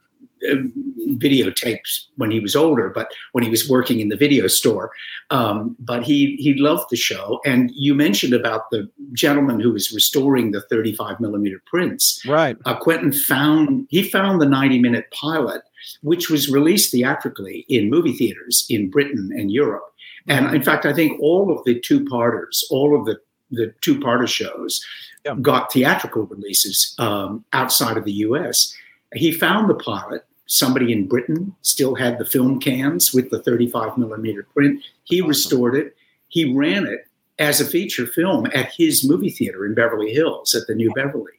videotapes 1.18 2.06
when 2.16 2.30
he 2.30 2.40
was 2.40 2.54
older, 2.56 2.90
but 2.94 3.10
when 3.32 3.44
he 3.44 3.50
was 3.50 3.68
working 3.68 4.00
in 4.00 4.08
the 4.08 4.16
video 4.16 4.46
store. 4.46 4.90
Um, 5.30 5.76
but 5.78 6.02
he 6.02 6.36
he 6.36 6.54
loved 6.54 6.86
the 6.90 6.96
show. 6.96 7.40
And 7.44 7.70
you 7.74 7.94
mentioned 7.94 8.32
about 8.34 8.70
the 8.70 8.88
gentleman 9.12 9.60
who 9.60 9.72
was 9.72 9.92
restoring 9.92 10.50
the 10.52 10.60
35 10.62 11.20
millimeter 11.20 11.62
prints 11.66 12.22
Right. 12.26 12.56
uh, 12.64 12.76
Quentin 12.78 13.12
found 13.12 13.86
he 13.90 14.02
found 14.08 14.40
the 14.40 14.46
90 14.46 14.78
minute 14.80 15.06
pilot, 15.12 15.62
which 16.02 16.30
was 16.30 16.50
released 16.50 16.92
theatrically 16.92 17.64
in 17.68 17.90
movie 17.90 18.12
theaters 18.14 18.66
in 18.68 18.90
Britain 18.90 19.30
and 19.34 19.50
Europe. 19.52 19.84
And 20.28 20.54
in 20.54 20.62
fact, 20.62 20.84
I 20.86 20.92
think 20.92 21.20
all 21.20 21.50
of 21.56 21.64
the 21.64 21.80
two 21.80 22.04
parters, 22.04 22.64
all 22.70 22.98
of 22.98 23.06
the 23.06 23.18
the 23.52 23.74
two 23.80 23.98
parter 23.98 24.28
shows, 24.28 24.80
Yeah. 25.26 25.34
got 25.42 25.72
theatrical 25.72 26.22
releases 26.26 26.94
um, 26.98 27.44
outside 27.52 27.96
of 27.96 28.04
the 28.04 28.12
U.S. 28.28 28.72
He 29.14 29.32
found 29.32 29.68
the 29.68 29.74
pilot. 29.74 30.24
Somebody 30.52 30.92
in 30.92 31.06
Britain 31.06 31.54
still 31.62 31.94
had 31.94 32.18
the 32.18 32.24
film 32.24 32.58
cans 32.58 33.14
with 33.14 33.30
the 33.30 33.40
35 33.40 33.96
millimeter 33.96 34.42
print. 34.52 34.82
He 35.04 35.20
Awesome. 35.20 35.28
restored 35.28 35.74
it. 35.76 35.96
He 36.26 36.52
ran 36.52 36.88
it 36.88 37.06
as 37.38 37.60
a 37.60 37.64
feature 37.64 38.04
film 38.04 38.46
at 38.52 38.72
his 38.72 39.08
movie 39.08 39.30
theater 39.30 39.64
in 39.64 39.74
Beverly 39.74 40.12
Hills 40.12 40.52
at 40.56 40.66
the 40.66 40.74
New 40.74 40.92
Beverly. 40.92 41.30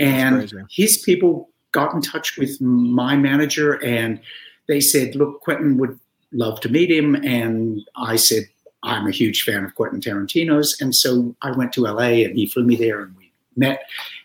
And 0.00 0.52
his 0.68 0.98
people 0.98 1.50
got 1.70 1.94
in 1.94 2.02
touch 2.02 2.36
with 2.36 2.60
my 2.60 3.14
manager 3.16 3.74
and 3.84 4.20
they 4.66 4.80
said, 4.80 5.14
Look, 5.14 5.40
Quentin 5.42 5.78
would 5.78 5.96
love 6.32 6.58
to 6.62 6.68
meet 6.68 6.90
him. 6.90 7.14
And 7.14 7.80
I 7.94 8.16
said, 8.16 8.48
I'm 8.82 9.06
a 9.06 9.12
huge 9.12 9.44
fan 9.44 9.64
of 9.64 9.76
Quentin 9.76 10.00
Tarantino's. 10.00 10.76
And 10.80 10.96
so 10.96 11.36
I 11.42 11.52
went 11.52 11.72
to 11.74 11.82
LA 11.82 12.24
and 12.26 12.36
he 12.36 12.48
flew 12.48 12.64
me 12.64 12.74
there 12.74 13.02
and 13.02 13.16
we 13.16 13.21
met. 13.56 13.82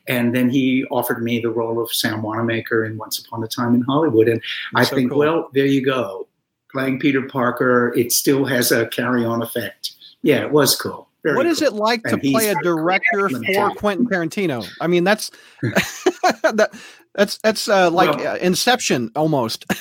And 0.08 0.34
then 0.36 0.50
he 0.50 0.86
offered 0.92 1.22
me 1.24 1.40
the 1.40 1.50
role 1.50 1.82
of 1.82 1.92
Sam 1.92 2.22
Wanamaker 2.22 2.86
in 2.86 2.98
Once 2.98 3.20
Upon 3.20 3.44
a 3.44 3.48
Time 3.48 3.76
in 3.76 3.82
Hollywood. 3.82 4.28
And 4.28 4.42
I 4.76 4.84
So 4.84 4.96
think, 4.96 5.10
cool. 5.12 5.20
well, 5.20 5.50
there 5.54 5.66
you 5.66 5.84
go. 5.84 6.28
Playing 6.72 7.00
Peter 7.00 7.22
Parker, 7.24 7.94
it 7.98 8.12
still 8.12 8.46
has 8.46 8.72
a 8.72 8.88
carry 8.88 9.24
on 9.26 9.42
effect. 9.42 9.94
Yeah, 10.22 10.42
it 10.44 10.52
was 10.52 10.76
cool. 10.76 11.10
Very 11.24 11.36
What 11.38 11.46
is 11.46 11.60
cool. 11.60 11.68
it 11.68 11.74
like 11.74 12.04
to 12.04 12.13
And 12.13 12.22
he's- 12.22 12.34
play 12.34 12.50
a 12.50 12.56
director 12.63 13.30
for. 13.30 13.72
Quentin 13.76 14.06
Tarantino? 14.08 14.68
I 14.82 14.88
mean, 14.88 15.04
that's 15.04 15.32
that, 15.62 16.70
that's 17.16 17.38
that's 17.40 17.68
uh, 17.68 17.90
like 17.92 18.18
Well- 18.18 18.34
uh, 18.36 18.38
Inception 18.38 19.12
almost. 19.16 19.66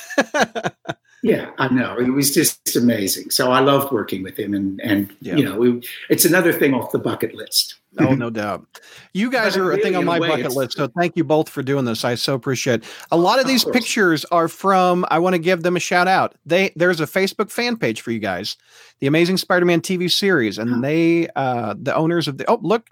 Yeah, 1.23 1.49
I 1.57 1.67
know. 1.69 1.97
It 1.97 2.09
was 2.11 2.33
just 2.33 2.75
amazing. 2.75 3.31
So 3.31 3.51
I 3.51 3.59
loved 3.59 3.91
working 3.91 4.21
with 4.23 4.37
him, 4.37 4.53
and 4.53 4.79
and 4.81 5.13
Yeah. 5.21 5.35
you 5.35 5.43
know, 5.43 5.63
it, 5.63 5.85
it's 6.09 6.25
another 6.25 6.53
thing 6.53 6.73
off 6.73 6.91
the 6.91 6.99
bucket 6.99 7.33
list. 7.33 7.75
Oh, 7.99 8.13
no 8.13 8.29
doubt. 8.29 8.63
You 9.13 9.31
guys 9.31 9.55
But 9.55 9.63
are 9.63 9.71
a 9.71 9.77
thing 9.77 9.95
on 9.95 10.05
my 10.05 10.19
way, 10.19 10.27
bucket 10.27 10.51
list. 10.51 10.77
So 10.77 10.87
thank 10.87 11.17
you 11.17 11.23
both 11.23 11.49
for 11.49 11.63
doing 11.63 11.85
this. 11.85 12.05
I 12.05 12.13
so 12.13 12.35
appreciate. 12.35 12.83
It. 12.83 12.89
A 13.09 13.17
lot 13.17 13.39
of 13.39 13.45
Of 13.45 13.47
these 13.49 13.63
course. 13.63 13.75
pictures 13.75 14.25
are 14.25 14.47
from. 14.47 15.03
I 15.09 15.17
want 15.17 15.33
to 15.33 15.39
give 15.39 15.63
them 15.63 15.75
a 15.75 15.79
shout 15.79 16.07
out. 16.07 16.35
They 16.45 16.71
there's 16.75 16.99
a 17.01 17.07
Facebook 17.07 17.49
fan 17.49 17.77
page 17.77 18.01
for 18.01 18.11
you 18.11 18.19
guys, 18.19 18.55
the 18.99 19.07
Amazing 19.07 19.37
Spider-Man 19.37 19.81
TV 19.81 20.11
series, 20.11 20.59
and 20.59 20.69
Huh. 20.69 20.81
they 20.81 21.27
uh 21.35 21.73
the 21.81 21.95
owners 21.95 22.27
of 22.27 22.37
the. 22.37 22.45
Oh, 22.47 22.59
look, 22.61 22.87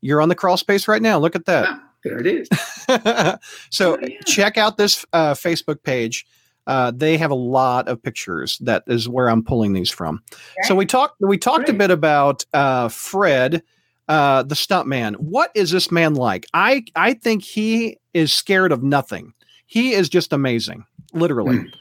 you're 0.00 0.20
on 0.20 0.28
the 0.28 0.34
crawl 0.34 0.56
space 0.56 0.88
right 0.88 1.00
now. 1.02 1.20
Look 1.20 1.36
at 1.36 1.46
that. 1.46 1.66
Ah, 1.68 1.82
there 2.02 2.18
it 2.18 2.26
is. 2.26 2.48
so 3.70 3.94
Oh, 3.94 3.98
yeah. 4.02 4.18
check 4.26 4.58
out 4.58 4.76
this 4.76 5.06
uh, 5.12 5.34
Facebook 5.34 5.82
page. 5.84 6.26
Uh, 6.68 6.92
they 6.94 7.16
have 7.16 7.30
a 7.30 7.34
lot 7.34 7.88
of 7.88 8.00
pictures. 8.02 8.58
That 8.58 8.84
is 8.86 9.08
where 9.08 9.28
I'm 9.28 9.42
pulling 9.42 9.72
these 9.72 9.90
from. 9.90 10.22
So 10.64 10.74
we 10.76 10.84
talked. 10.86 11.16
We 11.20 11.38
talked 11.38 11.68
a 11.68 11.72
bit 11.72 11.90
about 11.90 12.44
uh, 12.52 12.88
Fred, 12.90 13.62
uh, 14.06 14.42
the 14.42 14.54
stuntman. 14.54 15.16
What 15.16 15.50
is 15.54 15.70
this 15.70 15.90
man 15.90 16.14
like? 16.14 16.46
I 16.52 16.84
I 16.94 17.14
think 17.14 17.42
he 17.42 17.98
is 18.12 18.32
scared 18.34 18.70
of 18.70 18.82
nothing. 18.82 19.32
He 19.66 19.92
is 19.94 20.08
just 20.10 20.32
amazing, 20.32 20.84
literally. 21.14 21.72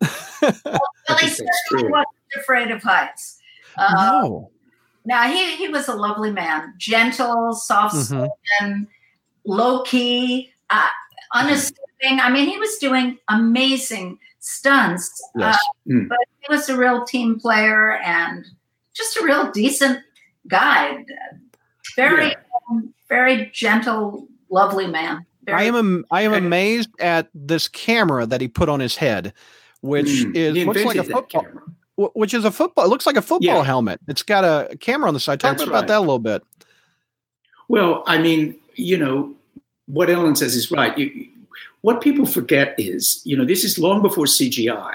Billy 0.00 0.10
think 0.40 0.52
that's 1.08 1.36
certainly 1.36 1.82
true. 1.82 1.90
wasn't 1.90 2.06
afraid 2.36 2.70
of 2.70 2.82
heights. 2.82 3.40
Uh, 3.76 3.92
no. 4.22 4.50
Now 5.04 5.28
he 5.28 5.56
he 5.56 5.68
was 5.68 5.88
a 5.88 5.94
lovely 5.94 6.30
man, 6.32 6.74
gentle, 6.78 7.52
soft 7.52 7.94
Mhm. 7.96 8.86
low 9.44 9.82
key, 9.82 10.50
uh, 10.70 10.86
unassuming. 11.34 12.20
I 12.20 12.30
mean, 12.30 12.48
he 12.48 12.58
was 12.58 12.76
doing 12.78 13.18
amazing 13.28 14.18
stunts. 14.46 15.10
Yes. 15.36 15.56
Uh, 15.56 15.90
Mm. 15.92 16.08
but 16.08 16.18
he 16.40 16.46
was 16.54 16.68
a 16.68 16.76
real 16.76 17.04
team 17.04 17.38
player 17.38 17.92
and 17.98 18.44
just 18.94 19.16
a 19.16 19.24
real 19.24 19.50
decent 19.50 20.00
guy. 20.48 21.04
Very, 21.96 22.28
Yeah. 22.28 22.34
um, 22.70 22.94
very 23.08 23.50
gentle, 23.52 24.28
lovely 24.50 24.86
man. 24.86 25.26
Very, 25.44 25.58
I 25.58 25.62
am 25.64 25.74
am 25.76 26.04
I 26.10 26.22
am 26.22 26.32
amazed 26.32 26.90
at 27.00 27.28
this 27.34 27.68
camera 27.68 28.26
that 28.26 28.40
he 28.40 28.48
put 28.48 28.68
on 28.68 28.80
his 28.80 28.96
head, 28.96 29.32
which 29.80 30.06
Mm. 30.06 30.34
is 30.36 30.64
looks 30.66 30.84
like 30.84 30.96
a 30.96 31.04
football. 31.04 31.42
camera. 31.42 31.62
which 32.12 32.34
is 32.34 32.44
a 32.44 32.50
football. 32.50 32.84
It 32.84 32.88
looks 32.88 33.06
like 33.06 33.16
a 33.16 33.22
football 33.22 33.56
Yeah. 33.56 33.64
helmet. 33.64 34.00
It's 34.06 34.22
got 34.22 34.44
a 34.44 34.76
camera 34.76 35.08
on 35.08 35.14
the 35.14 35.20
side. 35.20 35.40
Talk 35.40 35.52
That's 35.56 35.62
about 35.62 35.74
right. 35.80 35.88
that 35.88 35.96
a 35.96 36.00
little 36.00 36.18
bit. 36.18 36.42
Well, 37.68 38.04
I 38.06 38.18
mean, 38.18 38.54
you 38.74 38.98
know, 38.98 39.34
what 39.86 40.10
Ellen 40.10 40.36
says 40.36 40.54
is 40.54 40.70
right. 40.70 40.96
You, 40.98 41.26
what 41.86 42.00
people 42.00 42.26
forget 42.26 42.74
is, 42.78 43.22
you 43.24 43.36
know, 43.36 43.44
this 43.44 43.62
is 43.62 43.78
long 43.78 44.02
before 44.02 44.24
CGI. 44.26 44.94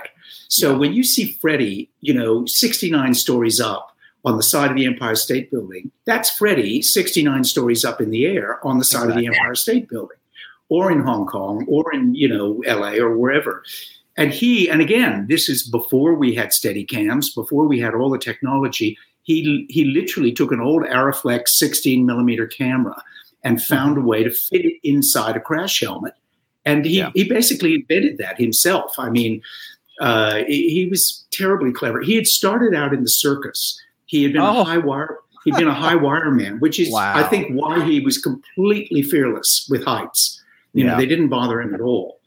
So 0.50 0.72
Yeah. 0.72 0.78
when 0.78 0.92
you 0.92 1.06
see 1.06 1.38
Freddy, 1.40 1.90
you 2.02 2.14
know, 2.14 2.46
69 2.46 3.14
stories 3.14 3.62
up 3.62 3.96
on 4.26 4.36
the 4.36 4.44
side 4.44 4.72
of 4.72 4.76
the 4.76 4.86
Empire 4.86 5.16
State 5.16 5.50
Building, 5.50 5.90
that's 6.04 6.30
Freddy 6.30 6.82
69 6.82 7.46
stories 7.46 7.86
up 7.86 8.02
in 8.02 8.10
the 8.10 8.26
air 8.26 8.60
on 8.68 8.78
the 8.78 8.84
side 8.84 9.10
of 9.10 9.16
the 9.16 9.26
Empire 9.26 9.56
State 9.56 9.88
Building, 9.88 10.18
or 10.68 10.92
in 10.92 11.00
Hong 11.00 11.26
Kong, 11.28 11.66
or 11.70 11.94
in, 11.94 12.14
you 12.14 12.28
know, 12.28 12.62
LA 12.68 12.96
or 12.96 13.18
wherever. 13.18 13.64
And 14.18 14.34
he, 14.34 14.70
and 14.70 14.82
again, 14.82 15.28
this 15.30 15.48
is 15.48 15.64
before 15.64 16.16
we 16.16 16.36
had 16.36 16.52
steady 16.52 16.84
cams, 16.84 17.34
before 17.34 17.70
we 17.70 17.80
had 17.80 17.94
all 17.94 18.10
the 18.10 18.18
technology. 18.18 18.98
He, 19.24 19.66
he 19.70 19.86
literally 19.86 20.34
took 20.34 20.52
an 20.52 20.60
old 20.60 20.84
Arriflex 20.84 21.48
16 21.50 22.06
millimeter 22.06 22.48
camera 22.48 23.02
and 23.46 23.64
found 23.64 23.96
mm-hmm. 23.96 24.04
a 24.04 24.10
way 24.10 24.24
to 24.26 24.30
fit 24.30 24.66
it 24.66 24.74
inside 24.84 25.38
a 25.38 25.40
crash 25.40 25.80
helmet. 25.80 26.16
And 26.66 26.86
he, 26.86 26.98
Yeah. 26.98 27.12
he 27.14 27.24
basically 27.24 27.76
invented 27.76 28.18
that 28.20 28.40
himself. 28.40 28.94
I 29.00 29.10
mean, 29.10 29.42
uh, 30.00 30.44
he, 30.48 30.88
was 30.90 31.26
terribly 31.32 31.72
clever. 31.72 32.02
He 32.02 32.16
had 32.16 32.28
started 32.28 32.74
out 32.76 32.94
in 32.94 33.04
the 33.04 33.10
circus. 33.10 33.80
He 34.06 34.24
had 34.24 34.34
been 34.34 34.42
Oh. 34.42 34.62
a 34.62 34.64
high 34.64 34.78
wire. 34.78 35.20
He'd 35.44 35.56
been 35.56 35.68
a 35.68 35.74
high 35.74 35.96
wire 36.08 36.32
man, 36.32 36.60
which 36.60 36.80
is, 36.80 36.92
Wow. 36.92 37.14
I 37.16 37.24
think, 37.24 37.52
why 37.52 37.84
he 37.86 38.00
was 38.00 38.18
completely 38.20 39.02
fearless 39.02 39.68
with 39.70 39.84
heights. 39.84 40.42
You 40.74 40.86
Yeah. 40.86 40.92
know, 40.92 40.98
they 40.98 41.06
didn't 41.06 41.30
bother 41.30 41.62
him 41.62 41.74
at 41.74 41.82
all. 41.82 42.20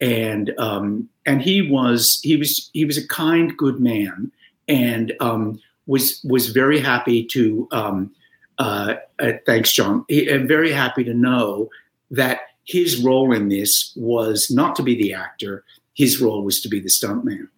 And 0.00 0.52
um, 0.58 1.08
and 1.24 1.40
he 1.40 1.62
was 1.62 2.20
he 2.22 2.36
was 2.36 2.68
he 2.74 2.84
was 2.84 2.98
a 2.98 3.06
kind, 3.06 3.56
good 3.56 3.80
man, 3.80 4.30
and 4.68 5.14
um, 5.20 5.60
was 5.86 6.20
was 6.24 6.48
very 6.48 6.78
happy 6.80 7.24
to. 7.26 7.68
Um, 7.70 8.10
uh, 8.58 8.94
uh, 9.20 9.32
thanks, 9.46 9.72
John. 9.72 10.04
He, 10.08 10.28
I'm 10.30 10.46
very 10.48 10.72
happy 10.72 11.04
to 11.04 11.14
know 11.14 11.70
that 12.10 12.40
his 12.64 13.02
role 13.02 13.32
in 13.32 13.48
this 13.48 13.92
was 13.96 14.50
not 14.50 14.74
to 14.76 14.82
be 14.82 14.94
the 14.94 15.12
actor. 15.14 15.64
His 15.94 16.20
role 16.20 16.42
was 16.44 16.60
to 16.62 16.68
be 16.68 16.80
the 16.80 16.88
stuntman. 16.88 17.48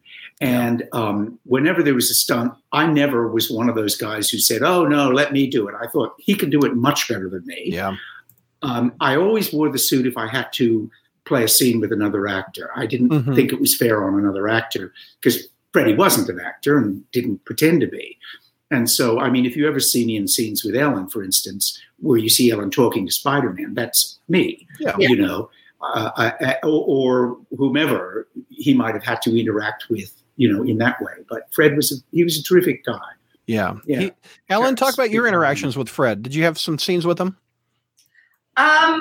And 0.40 0.86
um, 0.92 1.38
whenever 1.44 1.82
there 1.82 1.94
was 1.94 2.10
a 2.10 2.14
stunt, 2.14 2.52
I 2.72 2.86
never 2.86 3.28
was 3.28 3.50
one 3.50 3.68
of 3.70 3.74
those 3.74 3.96
guys 3.96 4.28
who 4.28 4.38
said, 4.38 4.62
"Oh 4.62 4.84
no, 4.86 5.10
let 5.10 5.32
me 5.32 5.46
do 5.46 5.66
it." 5.68 5.74
I 5.80 5.86
thought 5.86 6.14
he 6.18 6.34
could 6.34 6.50
do 6.50 6.60
it 6.60 6.74
much 6.76 7.08
better 7.08 7.30
than 7.30 7.46
me. 7.46 7.70
Yeah. 7.72 7.96
Um, 8.62 8.92
I 9.00 9.16
always 9.16 9.52
wore 9.52 9.70
the 9.70 9.78
suit 9.78 10.06
if 10.06 10.16
I 10.18 10.26
had 10.26 10.52
to 10.54 10.90
play 11.24 11.44
a 11.44 11.48
scene 11.48 11.80
with 11.80 11.90
another 11.92 12.26
actor. 12.28 12.70
I 12.76 12.86
didn't 12.86 13.08
Mhm. 13.08 13.34
think 13.34 13.52
it 13.52 13.60
was 13.60 13.76
fair 13.76 14.04
on 14.04 14.18
another 14.18 14.46
actor 14.48 14.92
because 15.20 15.48
Freddie 15.72 15.94
wasn't 15.94 16.28
an 16.28 16.38
actor 16.40 16.76
and 16.78 17.10
didn't 17.12 17.44
pretend 17.46 17.80
to 17.80 17.86
be. 17.86 18.18
And 18.70 18.90
so, 18.90 19.18
I 19.18 19.30
mean, 19.30 19.46
if 19.46 19.56
you 19.56 19.66
ever 19.66 19.80
see 19.80 20.04
me 20.04 20.16
in 20.16 20.28
scenes 20.28 20.64
with 20.64 20.74
Ellen, 20.76 21.08
for 21.08 21.22
instance, 21.24 21.80
where 22.00 22.18
you 22.18 22.28
see 22.28 22.50
Ellen 22.50 22.70
talking 22.70 23.06
to 23.06 23.12
Spider 23.12 23.52
Man, 23.52 23.74
that's 23.74 24.18
me, 24.28 24.66
Yeah. 24.80 24.96
you 24.98 25.16
know, 25.16 25.50
uh, 25.80 26.10
uh, 26.16 26.54
or, 26.62 26.68
or 26.86 27.38
whomever 27.56 28.28
he 28.50 28.74
might 28.74 28.94
have 28.94 29.04
had 29.04 29.22
to 29.22 29.38
interact 29.38 29.86
with, 29.90 30.12
you 30.36 30.52
know, 30.52 30.62
in 30.62 30.78
that 30.78 31.00
way. 31.00 31.12
But 31.28 31.42
Fred 31.52 31.76
was, 31.76 31.92
a, 31.92 31.96
he 32.14 32.24
was 32.24 32.38
a 32.38 32.42
terrific 32.42 32.84
guy. 32.84 32.98
Yeah. 33.46 33.76
Yeah. 33.86 34.00
He- 34.00 34.12
Ellen, 34.48 34.76
talk 34.76 34.94
about 34.94 35.10
your 35.10 35.26
interactions 35.26 35.76
with 35.76 35.88
Fred. 35.88 36.22
Did 36.22 36.34
you 36.34 36.44
have 36.44 36.58
some 36.58 36.78
scenes 36.78 37.06
with 37.06 37.20
him? 37.20 37.36
Um, 38.56 39.00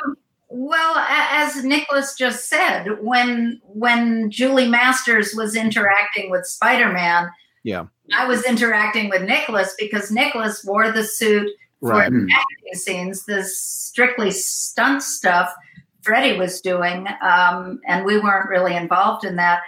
well, 0.50 0.96
as 0.98 1.64
Nicholas 1.64 2.16
just 2.16 2.48
said, 2.50 2.86
when 3.02 3.60
when 3.66 4.30
Julie 4.30 4.68
Masters 4.70 5.34
was 5.36 5.56
interacting 5.56 6.30
with 6.30 6.46
Spider-Man, 6.46 7.30
Yeah. 7.64 7.86
I 8.16 8.28
was 8.28 8.44
interacting 8.46 9.10
with 9.10 9.24
Nicholas 9.24 9.76
because 9.80 10.12
Nicholas 10.12 10.64
wore 10.64 10.92
the 10.92 11.04
suit 11.04 11.50
for 11.50 11.65
Right. 11.82 12.10
Hmm. 12.10 12.28
acting 12.30 12.74
scenes. 12.74 13.26
The 13.26 13.44
strictly 13.44 14.32
stunt 14.32 15.04
stuff 15.04 15.54
Freddie 16.02 16.38
was 16.38 16.62
doing, 16.62 17.08
um, 17.22 17.80
and 17.88 18.06
we 18.06 18.20
weren't 18.20 18.48
really 18.50 18.76
involved 18.76 19.26
in 19.26 19.36
that. 19.38 19.62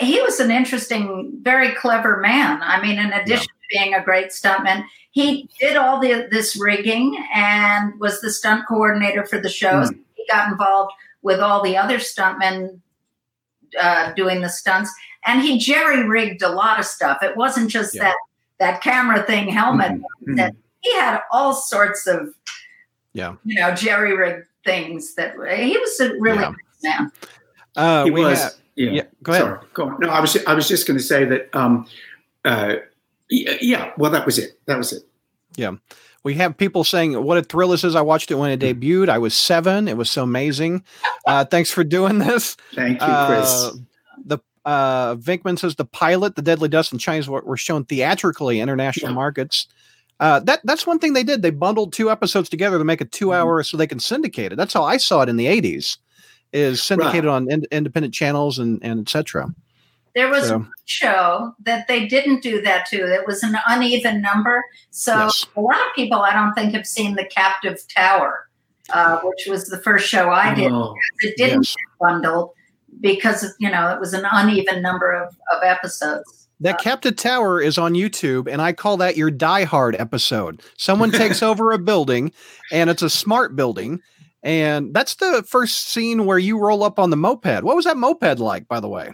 He 0.00 0.20
was 0.20 0.40
an 0.40 0.50
interesting, 0.50 1.38
very 1.42 1.72
clever 1.76 2.16
man. 2.16 2.60
I 2.62 2.82
mean, 2.82 2.98
in 2.98 3.12
addition 3.12 3.46
to 3.46 3.78
being 3.78 3.94
a 3.94 4.02
great 4.02 4.30
stuntman, 4.30 4.84
he 5.12 5.48
did 5.60 5.76
all 5.76 6.00
the 6.00 6.26
this 6.32 6.56
rigging 6.60 7.16
and 7.32 7.98
was 8.00 8.20
the 8.20 8.30
stunt 8.32 8.64
coordinator 8.68 9.24
for 9.24 9.40
the 9.40 9.48
shows. 9.48 9.90
He 10.14 10.24
got 10.28 10.50
involved 10.50 10.92
with 11.22 11.38
all 11.40 11.62
the 11.62 11.76
other 11.76 11.98
stuntmen 11.98 12.80
uh, 13.80 14.12
doing 14.14 14.40
the 14.40 14.48
stunts, 14.50 14.92
and 15.26 15.40
he 15.42 15.58
jerry 15.58 16.02
rigged 16.08 16.42
a 16.42 16.48
lot 16.48 16.80
of 16.80 16.84
stuff. 16.86 17.18
It 17.22 17.36
wasn't 17.36 17.70
just 17.70 17.94
Yeah. 17.94 18.02
that 18.04 18.16
that 18.58 18.80
camera 18.82 19.22
thing 19.22 19.48
helmet. 19.48 19.92
Mhm. 20.26 20.36
That 20.36 20.54
he 20.92 20.96
had 20.96 21.20
all 21.32 21.52
sorts 21.54 22.06
of 22.06 22.34
Yeah. 23.12 23.34
you 23.44 23.60
know 23.60 23.74
jerry 23.74 24.16
rigged 24.16 24.46
things. 24.64 25.14
That 25.14 25.34
he 25.56 25.76
was 25.78 26.00
a 26.00 26.14
really 26.18 26.38
Yeah. 26.38 26.50
nice 26.50 26.82
man. 26.98 27.12
Uh, 27.76 28.04
he 28.04 28.10
we 28.10 28.24
was. 28.24 28.38
have- 28.42 28.52
yeah. 28.76 28.90
yeah. 28.90 29.02
Go 29.22 29.32
ahead. 29.32 29.42
Sorry, 29.44 29.58
go 29.74 29.88
on. 29.88 30.00
No, 30.00 30.08
I 30.08 30.20
was 30.20 30.36
I 30.46 30.54
was 30.54 30.68
just 30.68 30.86
going 30.86 30.98
to 30.98 31.02
say 31.02 31.24
that. 31.24 31.54
Um, 31.54 31.86
uh, 32.44 32.76
yeah, 33.30 33.92
well, 33.98 34.10
that 34.12 34.24
was 34.24 34.38
it. 34.38 34.58
That 34.66 34.78
was 34.78 34.92
it. 34.92 35.02
Yeah 35.56 35.72
we 36.24 36.34
have 36.34 36.56
people 36.58 36.84
saying, 36.84 37.14
"What 37.24 37.38
a 37.38 37.42
thrill 37.42 37.68
this 37.68 37.84
is!" 37.84 37.94
I 37.94 38.00
watched 38.02 38.30
it 38.30 38.34
when 38.34 38.50
it 38.50 38.60
debuted. 38.60 39.08
I 39.08 39.18
was 39.18 39.34
seven. 39.34 39.88
It 39.88 39.96
was 39.96 40.10
so 40.10 40.24
amazing. 40.24 40.84
Uh, 41.26 41.44
thanks 41.44 41.70
for 41.70 41.84
doing 41.84 42.18
this. 42.18 42.56
Thank 42.74 43.00
you, 43.00 43.06
Chris. 43.26 43.48
Uh, 43.50 43.70
the 44.26 44.38
uh, 44.64 45.14
Vinkman 45.14 45.58
says 45.58 45.76
the 45.76 45.84
pilot, 45.86 46.36
the 46.36 46.42
Deadly 46.42 46.68
Dust 46.68 46.92
and 46.92 47.00
Chinese 47.00 47.28
were, 47.28 47.40
were 47.42 47.56
shown 47.56 47.84
theatrically 47.84 48.60
international 48.60 49.10
Yeah. 49.12 49.14
markets. 49.14 49.68
Uh, 50.20 50.40
that 50.40 50.60
that's 50.64 50.86
one 50.86 50.98
thing 50.98 51.12
they 51.12 51.22
did. 51.22 51.42
They 51.42 51.50
bundled 51.50 51.92
two 51.92 52.10
episodes 52.10 52.48
together 52.48 52.78
to 52.78 52.84
make 52.84 53.00
a 53.00 53.04
two 53.04 53.32
hour 53.32 53.62
so 53.62 53.76
they 53.76 53.86
can 53.86 54.00
syndicate 54.00 54.52
it. 54.52 54.56
That's 54.56 54.74
how 54.74 54.82
I 54.84 54.96
saw 54.96 55.22
it 55.22 55.28
in 55.28 55.36
the 55.36 55.46
eighties. 55.46 55.98
Is 56.52 56.82
syndicated 56.82 57.26
on 57.26 57.50
in, 57.50 57.64
independent 57.70 58.14
channels 58.14 58.58
and 58.58 58.80
and 58.82 59.00
etc. 59.00 59.54
There 60.14 60.28
was 60.30 60.48
So- 60.48 60.56
a 60.60 60.66
show 60.86 61.52
that 61.64 61.86
they 61.86 62.06
didn't 62.06 62.42
do 62.42 62.60
that 62.62 62.86
to. 62.86 62.96
It 62.96 63.26
was 63.26 63.42
an 63.42 63.54
uneven 63.68 64.20
number. 64.22 64.64
So 64.90 65.14
Yes. 65.14 65.46
a 65.56 65.60
lot 65.60 65.76
of 65.76 65.94
people, 65.94 66.20
I 66.22 66.32
don't 66.32 66.54
think, 66.54 66.72
have 66.72 66.86
seen 66.86 67.14
The 67.14 67.26
Captive 67.26 67.78
Tower, 67.94 68.48
uh, 68.92 69.18
which 69.22 69.46
was 69.46 69.66
the 69.66 69.78
first 69.78 70.08
show 70.08 70.30
I 70.30 70.54
did. 70.54 70.72
Oh, 70.72 70.94
It 71.20 71.36
didn't 71.36 71.64
Yes. 71.64 71.76
get 71.76 71.98
bundled 72.08 72.50
because 73.00 73.54
you 73.60 73.70
know 73.70 73.90
it 73.90 74.00
was 74.00 74.14
an 74.14 74.26
uneven 74.32 74.80
number 74.82 75.12
of, 75.12 75.36
of 75.54 75.62
episodes. 75.62 76.47
That 76.60 76.74
uh, 76.76 76.78
Captive 76.78 77.16
Tower 77.16 77.60
is 77.60 77.78
on 77.78 77.94
YouTube, 77.94 78.50
and 78.50 78.60
I 78.60 78.72
call 78.72 78.96
that 78.98 79.16
your 79.16 79.30
Die 79.30 79.64
Hard 79.64 79.94
episode. 79.96 80.62
Someone 80.76 81.10
takes 81.12 81.42
over 81.42 81.72
a 81.72 81.78
building, 81.78 82.32
and 82.72 82.90
it's 82.90 83.02
a 83.02 83.10
smart 83.10 83.54
building, 83.54 84.00
And 84.42 84.92
that's 84.94 85.14
the 85.16 85.44
first 85.46 85.88
scene 85.90 86.24
where 86.26 86.38
you 86.38 86.58
roll 86.58 86.82
up 86.82 86.98
on 86.98 87.10
the 87.10 87.16
moped. 87.16 87.62
What 87.62 87.76
was 87.76 87.84
that 87.84 87.96
moped 87.96 88.38
like, 88.38 88.66
by 88.68 88.80
the 88.80 88.88
way? 88.88 89.10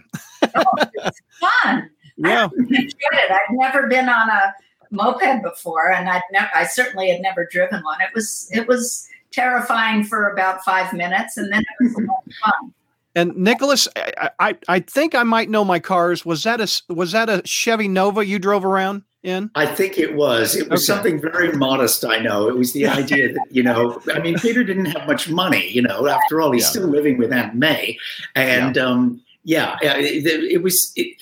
oh, 0.55 0.63
it's 0.77 1.21
fun. 1.63 1.89
Yeah. 2.17 2.47
I. 2.49 2.89
I'd 3.13 3.39
never 3.51 3.87
been 3.87 4.09
on 4.09 4.29
a 4.29 4.53
moped 4.91 5.43
before, 5.43 5.91
and 5.91 6.09
I'd 6.09 6.21
never. 6.31 6.49
I 6.55 6.65
certainly 6.65 7.09
had 7.11 7.21
never 7.21 7.47
driven 7.51 7.83
one. 7.83 8.01
It 8.01 8.09
was 8.13 8.49
it 8.53 8.67
was 8.67 9.07
terrifying 9.31 10.03
for 10.03 10.29
about 10.29 10.63
five 10.63 10.93
minutes, 10.93 11.37
and 11.37 11.51
then 11.51 11.61
it 11.61 11.83
was 11.83 11.93
a 11.95 11.99
lot 11.99 12.23
of 12.25 12.33
fun. 12.43 12.73
And 13.15 13.35
Nicholas, 13.37 13.87
I, 13.95 14.29
I, 14.39 14.57
I 14.67 14.79
think 14.81 15.15
I 15.15 15.23
might 15.23 15.49
know 15.49 15.63
my 15.63 15.79
cars. 15.79 16.25
Was 16.25 16.43
that 16.43 16.59
a 16.61 16.93
was 16.93 17.13
that 17.13 17.29
a 17.29 17.41
Chevy 17.45 17.87
Nova 17.87 18.25
you 18.25 18.39
drove 18.39 18.65
around 18.65 19.03
in? 19.23 19.49
I 19.55 19.65
think 19.65 19.97
it 19.97 20.15
was. 20.15 20.55
It 20.55 20.69
was 20.69 20.81
Okay. 20.81 20.85
something 20.97 21.21
very 21.21 21.53
modest. 21.53 22.03
I 22.03 22.17
know. 22.19 22.49
It 22.49 22.57
was 22.57 22.73
the 22.73 22.87
idea 23.01 23.31
that 23.33 23.45
you 23.49 23.63
know. 23.63 24.01
I 24.13 24.19
mean, 24.19 24.37
Peter 24.39 24.63
didn't 24.63 24.85
have 24.87 25.07
much 25.07 25.29
money. 25.29 25.67
You 25.69 25.81
know, 25.81 26.07
after 26.07 26.41
all, 26.41 26.51
he's 26.51 26.63
Yeah. 26.63 26.69
still 26.69 26.87
living 26.87 27.17
with 27.17 27.31
Aunt 27.31 27.55
May, 27.55 27.97
and 28.35 28.77
um, 28.77 29.21
yeah, 29.43 29.77
yeah, 29.81 29.95
it, 29.97 30.25
it 30.25 30.61
was. 30.61 30.91
It, 30.95 31.15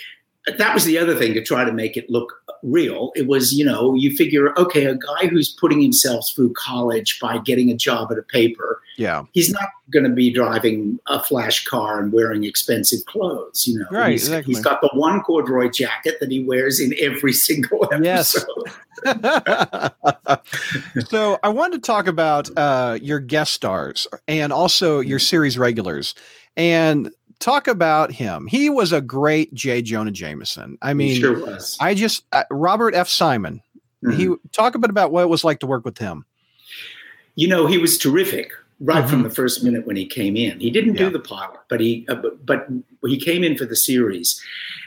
that 0.58 0.74
was 0.74 0.84
the 0.84 0.98
other 0.98 1.16
thing 1.16 1.34
to 1.36 1.42
try 1.42 1.64
to 1.64 1.72
make 1.72 1.96
it 1.96 2.10
look 2.10 2.34
real. 2.64 3.14
It 3.16 3.28
was, 3.28 3.54
you 3.54 3.64
know, 3.64 3.94
you 3.94 4.14
figure, 4.14 4.54
okay, 4.60 4.84
a 4.86 4.96
guy 4.96 5.28
who's 5.28 5.50
putting 5.54 5.80
himself 5.82 6.30
through 6.36 6.52
college 6.58 7.18
by 7.22 7.38
getting 7.38 7.70
a 7.72 7.76
job 7.78 8.12
at 8.12 8.18
a 8.18 8.24
paper, 8.24 8.82
Yeah. 8.98 9.24
he's 9.34 9.50
not 9.52 9.68
going 9.92 10.04
to 10.04 10.10
be 10.12 10.32
driving 10.32 11.00
a 11.08 11.22
flash 11.24 11.66
car 11.66 12.00
and 12.00 12.12
wearing 12.14 12.44
expensive 12.44 13.06
clothes. 13.06 13.66
You 13.68 13.80
know, 13.80 13.86
Right, 13.92 14.12
he's, 14.12 14.24
exactly. 14.28 14.54
he's 14.54 14.64
got 14.64 14.82
the 14.82 14.90
one 14.94 15.22
corduroy 15.22 15.70
jacket 15.70 16.18
that 16.20 16.32
he 16.32 16.44
wears 16.44 16.80
in 16.80 16.94
every 17.00 17.34
single 17.34 17.86
episode. 17.92 18.06
Yes. 18.06 18.46
so 21.10 21.40
I 21.44 21.50
wanted 21.50 21.84
to 21.84 21.88
talk 21.88 22.08
about 22.08 22.50
uh, 22.58 22.98
your 23.02 23.20
guest 23.20 23.54
stars 23.54 24.08
and 24.28 24.54
also 24.54 25.00
your 25.00 25.20
series 25.20 25.58
regulars, 25.58 26.16
and 26.56 27.10
talk 27.40 27.68
about 27.68 28.12
him. 28.12 28.48
He 28.48 28.70
was 28.70 28.92
a 28.94 29.02
great 29.02 29.54
J. 29.54 29.82
Jonah 29.82 30.12
Jameson. 30.12 30.78
I 30.82 30.94
mean, 30.94 31.20
sure 31.20 31.40
was. 31.46 31.78
I 31.80 31.94
just 31.94 32.24
uh, 32.32 32.44
Robert 32.52 32.96
F. 32.96 33.10
Simon. 33.10 33.62
Mhm. 34.04 34.16
He 34.16 34.36
talk 34.52 34.76
a 34.76 34.80
bit 34.80 34.90
about 34.90 35.12
what 35.12 35.24
it 35.24 35.30
was 35.30 35.44
like 35.44 35.60
to 35.60 35.68
work 35.68 35.86
with 35.86 35.98
him. 35.98 36.26
you 37.36 37.48
know, 37.48 37.68
he 37.68 37.78
was 37.78 37.98
terrific 37.98 38.52
right 38.84 39.10
from 39.10 39.22
Mhm. 39.22 39.30
the 39.30 39.36
first 39.36 39.64
minute 39.64 39.88
when 39.88 39.96
he 39.96 40.06
came 40.06 40.36
in. 40.36 40.60
He 40.60 40.70
didn't 40.70 40.96
Yeah. 40.96 41.06
do 41.06 41.10
the 41.12 41.20
pilot, 41.20 41.60
but 41.70 41.80
he 41.80 42.06
uh, 42.10 42.16
but, 42.16 42.46
but 42.46 42.68
he 43.06 43.18
came 43.18 43.44
in 43.44 43.58
for 43.58 43.66
the 43.66 43.76
series. 43.76 44.40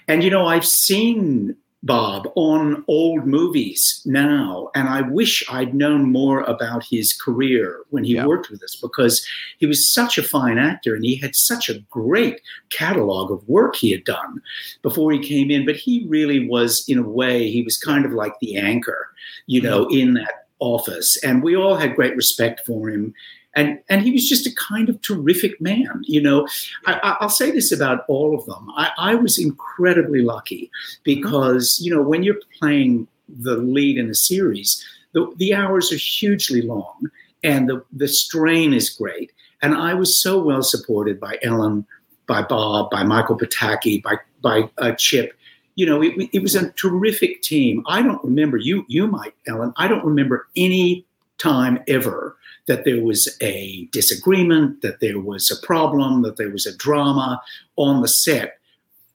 And 0.07 0.23
you 0.23 0.31
know, 0.31 0.47
I've 0.47 0.67
seen 0.67 1.57
Bob 1.83 2.33
on 2.35 2.83
old 2.89 3.27
movies 3.27 4.03
now, 4.05 4.71
and 4.75 4.89
I 4.89 5.03
wish 5.03 5.45
I'd 5.49 5.73
known 5.75 6.11
more 6.11 6.41
about 6.41 6.85
his 6.85 7.13
career 7.13 7.81
when 7.91 8.03
he 8.05 8.15
Yeah. 8.15 8.27
worked 8.27 8.51
with 8.51 8.63
us 8.63 8.75
because 8.81 9.25
he 9.59 9.67
was 9.67 9.89
such 9.89 10.19
a 10.19 10.23
fine 10.23 10.59
actor 10.59 10.95
and 10.97 11.05
he 11.05 11.15
had 11.17 11.37
such 11.37 11.69
a 11.69 11.79
great 11.91 12.41
catalog 12.71 13.31
of 13.31 13.49
work 13.49 13.77
he 13.77 13.93
had 13.93 14.05
done 14.05 14.41
before 14.83 15.13
he 15.13 15.19
came 15.21 15.51
in. 15.51 15.65
But 15.65 15.77
he 15.77 16.05
really 16.09 16.49
was, 16.49 16.85
in 16.89 16.99
a 16.99 17.09
way, 17.09 17.49
he 17.51 17.63
was 17.63 17.77
kind 17.79 18.05
of 18.05 18.13
like 18.13 18.33
the 18.41 18.57
anchor, 18.57 19.09
you 19.47 19.61
know, 19.63 19.87
in 19.89 20.15
that 20.15 20.47
office, 20.59 21.17
and 21.23 21.43
we 21.43 21.55
all 21.55 21.77
had 21.77 21.95
great 21.95 22.17
respect 22.17 22.67
for 22.67 22.89
him. 22.89 23.13
And, 23.57 23.81
and 23.89 24.03
he 24.03 24.13
was 24.13 24.29
just 24.29 24.47
a 24.47 24.55
kind 24.55 24.89
of 24.89 25.01
terrific 25.03 25.61
man. 25.61 26.03
You 26.05 26.23
know, 26.23 26.47
I, 26.87 27.01
I- 27.03 27.17
I'll 27.21 27.29
say 27.31 27.51
this 27.51 27.73
about 27.73 28.05
all 28.07 28.39
of 28.39 28.45
them. 28.47 28.71
I, 28.77 28.91
I 28.99 29.15
was 29.17 29.39
incredibly 29.39 30.23
lucky 30.23 30.71
because, 31.03 31.81
you 31.83 31.93
know, 31.93 32.03
when 32.03 32.23
you're 32.23 32.41
playing 32.61 33.09
the 33.29 33.57
lead 33.57 33.99
in 33.99 34.09
a 34.11 34.15
series, 34.15 34.85
the, 35.13 35.33
the 35.39 35.55
hours 35.55 35.91
are 35.93 35.97
hugely 35.97 36.63
long 36.63 37.11
and 37.43 37.69
the, 37.69 37.83
the 37.93 38.07
strain 38.09 38.73
is 38.75 38.91
great. 38.91 39.33
And 39.63 39.75
I 39.75 39.95
was 39.95 40.23
so 40.23 40.39
well 40.41 40.63
supported 40.63 41.19
by 41.19 41.39
Ellen, 41.43 41.87
by 42.27 42.43
Bob, 42.43 42.91
by 42.91 43.03
Michael 43.03 43.39
Pataki, 43.39 44.03
by, 44.03 44.17
by 44.43 44.69
uh, 44.79 44.93
Chip 44.93 45.33
you 45.77 45.85
know, 45.85 46.03
it, 46.03 46.15
it 46.33 46.43
was 46.43 46.55
a 46.55 46.71
terrific 46.73 47.43
team. 47.43 47.85
I 47.87 48.01
don't 48.03 48.23
remember 48.25 48.57
you. 48.57 48.87
You 48.89 49.07
might, 49.07 49.35
Ellen. 49.47 49.75
I 49.77 49.87
don't 49.89 50.05
remember 50.05 50.49
any 50.57 51.05
time 51.39 51.79
ever 51.87 52.36
that 52.67 52.85
there 52.85 53.03
was 53.03 53.37
a 53.41 53.89
disagreement, 53.93 54.83
that 54.83 55.01
there 55.01 55.21
was 55.21 55.51
a 55.51 55.67
problem, 55.67 56.23
that 56.23 56.37
there 56.37 56.51
was 56.51 56.67
a 56.67 56.77
drama 56.77 57.41
on 57.77 58.03
the 58.03 58.09
set 58.09 58.59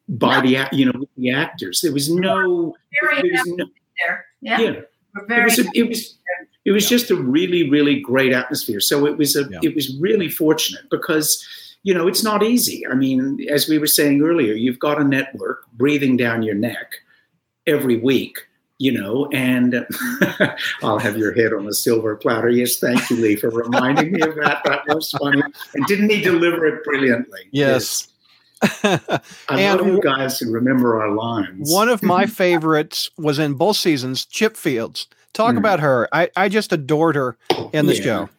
by 0.08 0.42
the 0.42 0.68
you 0.72 0.86
know 0.86 1.06
the 1.18 1.32
actors. 1.32 1.82
There 1.82 1.94
was 1.94 2.10
no. 2.10 2.76
Very 3.02 3.22
There 3.22 3.32
was 3.32 3.40
happy 3.40 3.56
no 3.56 3.66
there. 4.06 4.26
Yeah, 4.42 4.60
yeah. 4.60 5.38
It 5.38 5.44
was. 5.44 5.60
A, 5.60 5.66
it 5.74 5.88
was. 5.88 6.18
It 6.64 6.72
was 6.72 6.88
just 6.88 7.10
a 7.10 7.16
really, 7.16 7.70
really 7.70 8.00
great 8.00 8.34
atmosphere. 8.34 8.80
So 8.80 9.06
it 9.06 9.18
was 9.18 9.36
a. 9.36 9.48
Yeah. 9.50 9.60
It 9.64 9.76
was 9.76 9.98
really 10.00 10.30
fortunate 10.30 10.90
because 10.90 11.46
you 11.84 11.94
know, 11.94 12.08
it's 12.08 12.24
not 12.24 12.44
easy. 12.44 12.86
I 12.86 12.94
mean, 12.94 13.40
as 13.50 13.68
we 13.68 13.80
were 13.80 13.88
saying 13.88 14.22
earlier, 14.22 14.54
you've 14.54 14.80
got 14.80 15.02
a 15.02 15.04
network 15.04 15.66
breathing 15.74 16.16
down 16.16 16.44
your 16.44 16.56
neck 16.56 16.94
every 17.66 17.98
week, 17.98 18.48
you 18.82 18.92
know, 18.92 19.28
and 19.32 19.86
I'll 20.82 20.98
have 20.98 21.16
your 21.16 21.34
head 21.34 21.54
on 21.54 21.68
a 21.68 21.74
silver 21.74 22.16
platter. 22.16 22.50
Yes, 22.50 22.78
thank 22.78 23.12
you, 23.12 23.16
Lee, 23.18 23.36
for 23.36 23.52
reminding 23.52 24.12
me 24.12 24.22
of 24.22 24.34
that. 24.38 24.64
That 24.66 24.88
was 24.88 25.12
funny. 25.12 25.40
And 25.76 25.86
didn't 25.86 26.10
he 26.10 26.20
deliver 26.20 26.66
it 26.66 26.84
brilliantly? 26.84 27.42
Yes. 27.52 28.08
I 28.64 29.00
And 29.50 29.80
love 29.80 29.88
you 29.88 30.02
guys 30.02 30.40
who 30.40 30.52
remember 30.52 31.00
our 31.00 31.12
lines. 31.12 31.72
One 31.72 31.90
of 31.90 32.02
my 32.02 32.26
favorites 32.44 33.12
was 33.20 33.38
in 33.38 33.54
both 33.54 33.78
seasons, 33.78 34.26
Chip 34.26 34.58
Fields. 34.58 35.06
Talk 35.34 35.52
Hmm. 35.52 35.60
about 35.60 35.80
her. 35.80 36.10
I, 36.12 36.32
I 36.36 36.50
just 36.50 36.74
adored 36.74 37.16
her 37.16 37.38
in 37.74 37.86
the 37.86 37.96
Yeah. 37.96 38.02
show. 38.04 38.30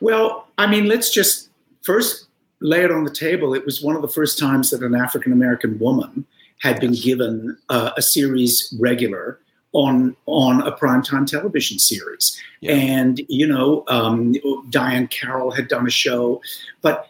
Well, 0.00 0.48
I 0.58 0.66
mean, 0.66 0.86
let's 0.86 1.10
just 1.14 1.50
first 1.82 2.26
lay 2.60 2.82
it 2.82 2.90
on 2.90 3.04
the 3.04 3.10
table. 3.14 3.54
It 3.54 3.64
was 3.64 3.80
one 3.80 3.94
of 3.94 4.02
the 4.02 4.08
first 4.08 4.40
times 4.40 4.70
that 4.70 4.82
an 4.82 4.96
African 4.96 5.32
American 5.32 5.78
woman 5.78 6.26
had 6.60 6.80
been 6.80 6.92
given 6.92 7.56
uh, 7.68 7.90
a 7.96 8.02
series 8.02 8.74
regular 8.78 9.40
on 9.72 10.16
on 10.26 10.60
a 10.66 10.72
primetime 10.72 11.26
television 11.26 11.78
series. 11.78 12.40
Yeah. 12.60 12.72
And 12.72 13.20
you 13.28 13.46
know, 13.46 13.84
um, 13.88 14.34
Diahann 14.70 15.10
Carroll 15.10 15.50
had 15.50 15.68
done 15.68 15.86
a 15.86 15.90
show, 15.90 16.40
but 16.82 17.08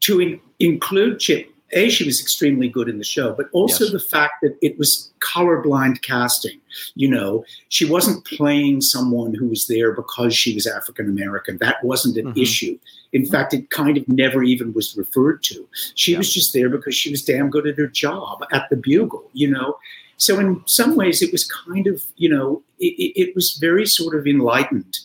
to 0.00 0.20
in- 0.20 0.40
include 0.58 1.20
Chip. 1.20 1.50
A, 1.76 1.88
she 1.90 2.04
was 2.04 2.20
extremely 2.20 2.68
good 2.68 2.88
in 2.88 2.98
the 2.98 3.04
show, 3.04 3.32
but 3.34 3.48
also 3.52 3.84
Yes. 3.84 3.92
the 3.92 4.00
fact 4.00 4.34
that 4.42 4.56
it 4.62 4.76
was 4.78 5.12
colorblind 5.20 6.02
casting. 6.02 6.58
You 6.94 7.08
know, 7.08 7.44
she 7.68 7.84
wasn't 7.84 8.24
playing 8.24 8.80
someone 8.80 9.34
who 9.34 9.46
was 9.48 9.66
there 9.66 9.92
because 9.92 10.34
she 10.34 10.54
was 10.54 10.66
African 10.66 11.06
American. 11.08 11.58
That 11.58 11.82
wasn't 11.84 12.16
an 12.16 12.32
Mhm. 12.32 12.42
issue. 12.42 12.78
In 13.12 13.26
fact, 13.26 13.54
it 13.54 13.70
kind 13.70 13.96
of 13.98 14.08
never 14.08 14.42
even 14.42 14.72
was 14.72 14.96
referred 14.96 15.42
to. 15.44 15.68
She 15.94 16.12
Yeah. 16.12 16.18
was 16.18 16.32
just 16.32 16.52
there 16.52 16.68
because 16.68 16.94
she 16.96 17.10
was 17.10 17.22
damn 17.24 17.50
good 17.50 17.66
at 17.66 17.76
her 17.76 17.86
job 17.86 18.44
at 18.52 18.68
the 18.70 18.76
Bugle, 18.76 19.30
you 19.34 19.48
know. 19.50 19.76
So 20.16 20.40
in 20.40 20.62
some 20.66 20.96
ways, 20.96 21.20
it 21.20 21.30
was 21.30 21.44
kind 21.44 21.86
of, 21.86 22.02
you 22.16 22.28
know, 22.30 22.62
it, 22.78 22.94
it- 23.04 23.20
it 23.22 23.34
was 23.34 23.58
very 23.60 23.86
sort 23.86 24.14
of 24.18 24.26
enlightened 24.26 24.98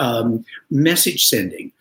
um, 0.00 0.44
message 0.70 1.26
sending. 1.26 1.72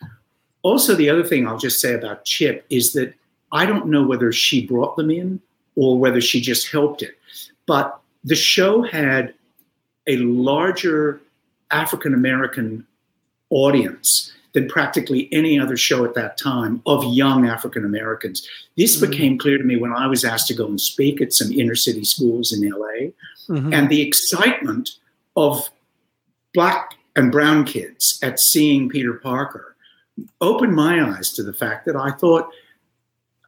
Also, 0.64 0.96
the 0.96 1.08
other 1.10 1.24
thing 1.24 1.46
I'll 1.48 1.60
just 1.60 1.80
say 1.80 1.94
about 1.94 2.26
Chip 2.26 2.66
is 2.70 2.94
that 2.94 3.14
I 3.52 3.66
don't 3.66 3.88
know 3.88 4.04
whether 4.04 4.32
she 4.32 4.66
brought 4.66 4.98
them 4.98 5.10
in 5.10 5.40
or 5.76 5.98
whether 5.98 6.22
she 6.22 6.42
just 6.42 6.72
helped 6.72 7.02
it, 7.02 7.18
but 7.66 8.00
the 8.24 8.36
show 8.36 8.82
had 8.82 9.34
a 10.08 10.18
larger 10.18 11.22
African 11.72 12.14
American 12.14 12.86
audience 13.50 14.34
than 14.54 14.68
practically 14.68 15.30
any 15.32 15.60
other 15.60 15.78
show 15.78 16.04
at 16.04 16.16
that 16.16 16.38
time 16.38 16.82
of 16.86 17.04
young 17.14 17.46
African 17.48 17.86
Americans. 17.86 18.48
This 18.76 18.98
Mhm. 18.98 19.10
became 19.12 19.38
clear 19.38 19.58
to 19.58 19.64
me 19.64 19.76
when 19.76 19.94
I 19.94 20.08
was 20.08 20.24
asked 20.26 20.48
to 20.48 20.54
go 20.54 20.66
and 20.68 20.80
speak 20.82 21.22
at 21.22 21.34
some 21.34 21.52
inner 21.52 21.76
city 21.76 22.04
schools 22.04 22.52
in 22.52 22.64
LA, 22.68 23.14
Mhm. 23.50 23.74
and 23.74 23.90
the 23.90 24.02
excitement 24.02 24.92
of 25.36 25.70
black 26.54 26.96
and 27.16 27.32
brown 27.32 27.66
kids 27.66 28.20
at 28.24 28.40
seeing 28.40 28.90
Peter 28.90 29.14
Parker 29.14 29.76
opened 30.42 30.74
my 30.74 31.02
eyes 31.16 31.32
to 31.34 31.44
the 31.44 31.54
fact 31.54 31.86
that 31.86 31.96
I 31.96 32.12
thought 32.12 32.50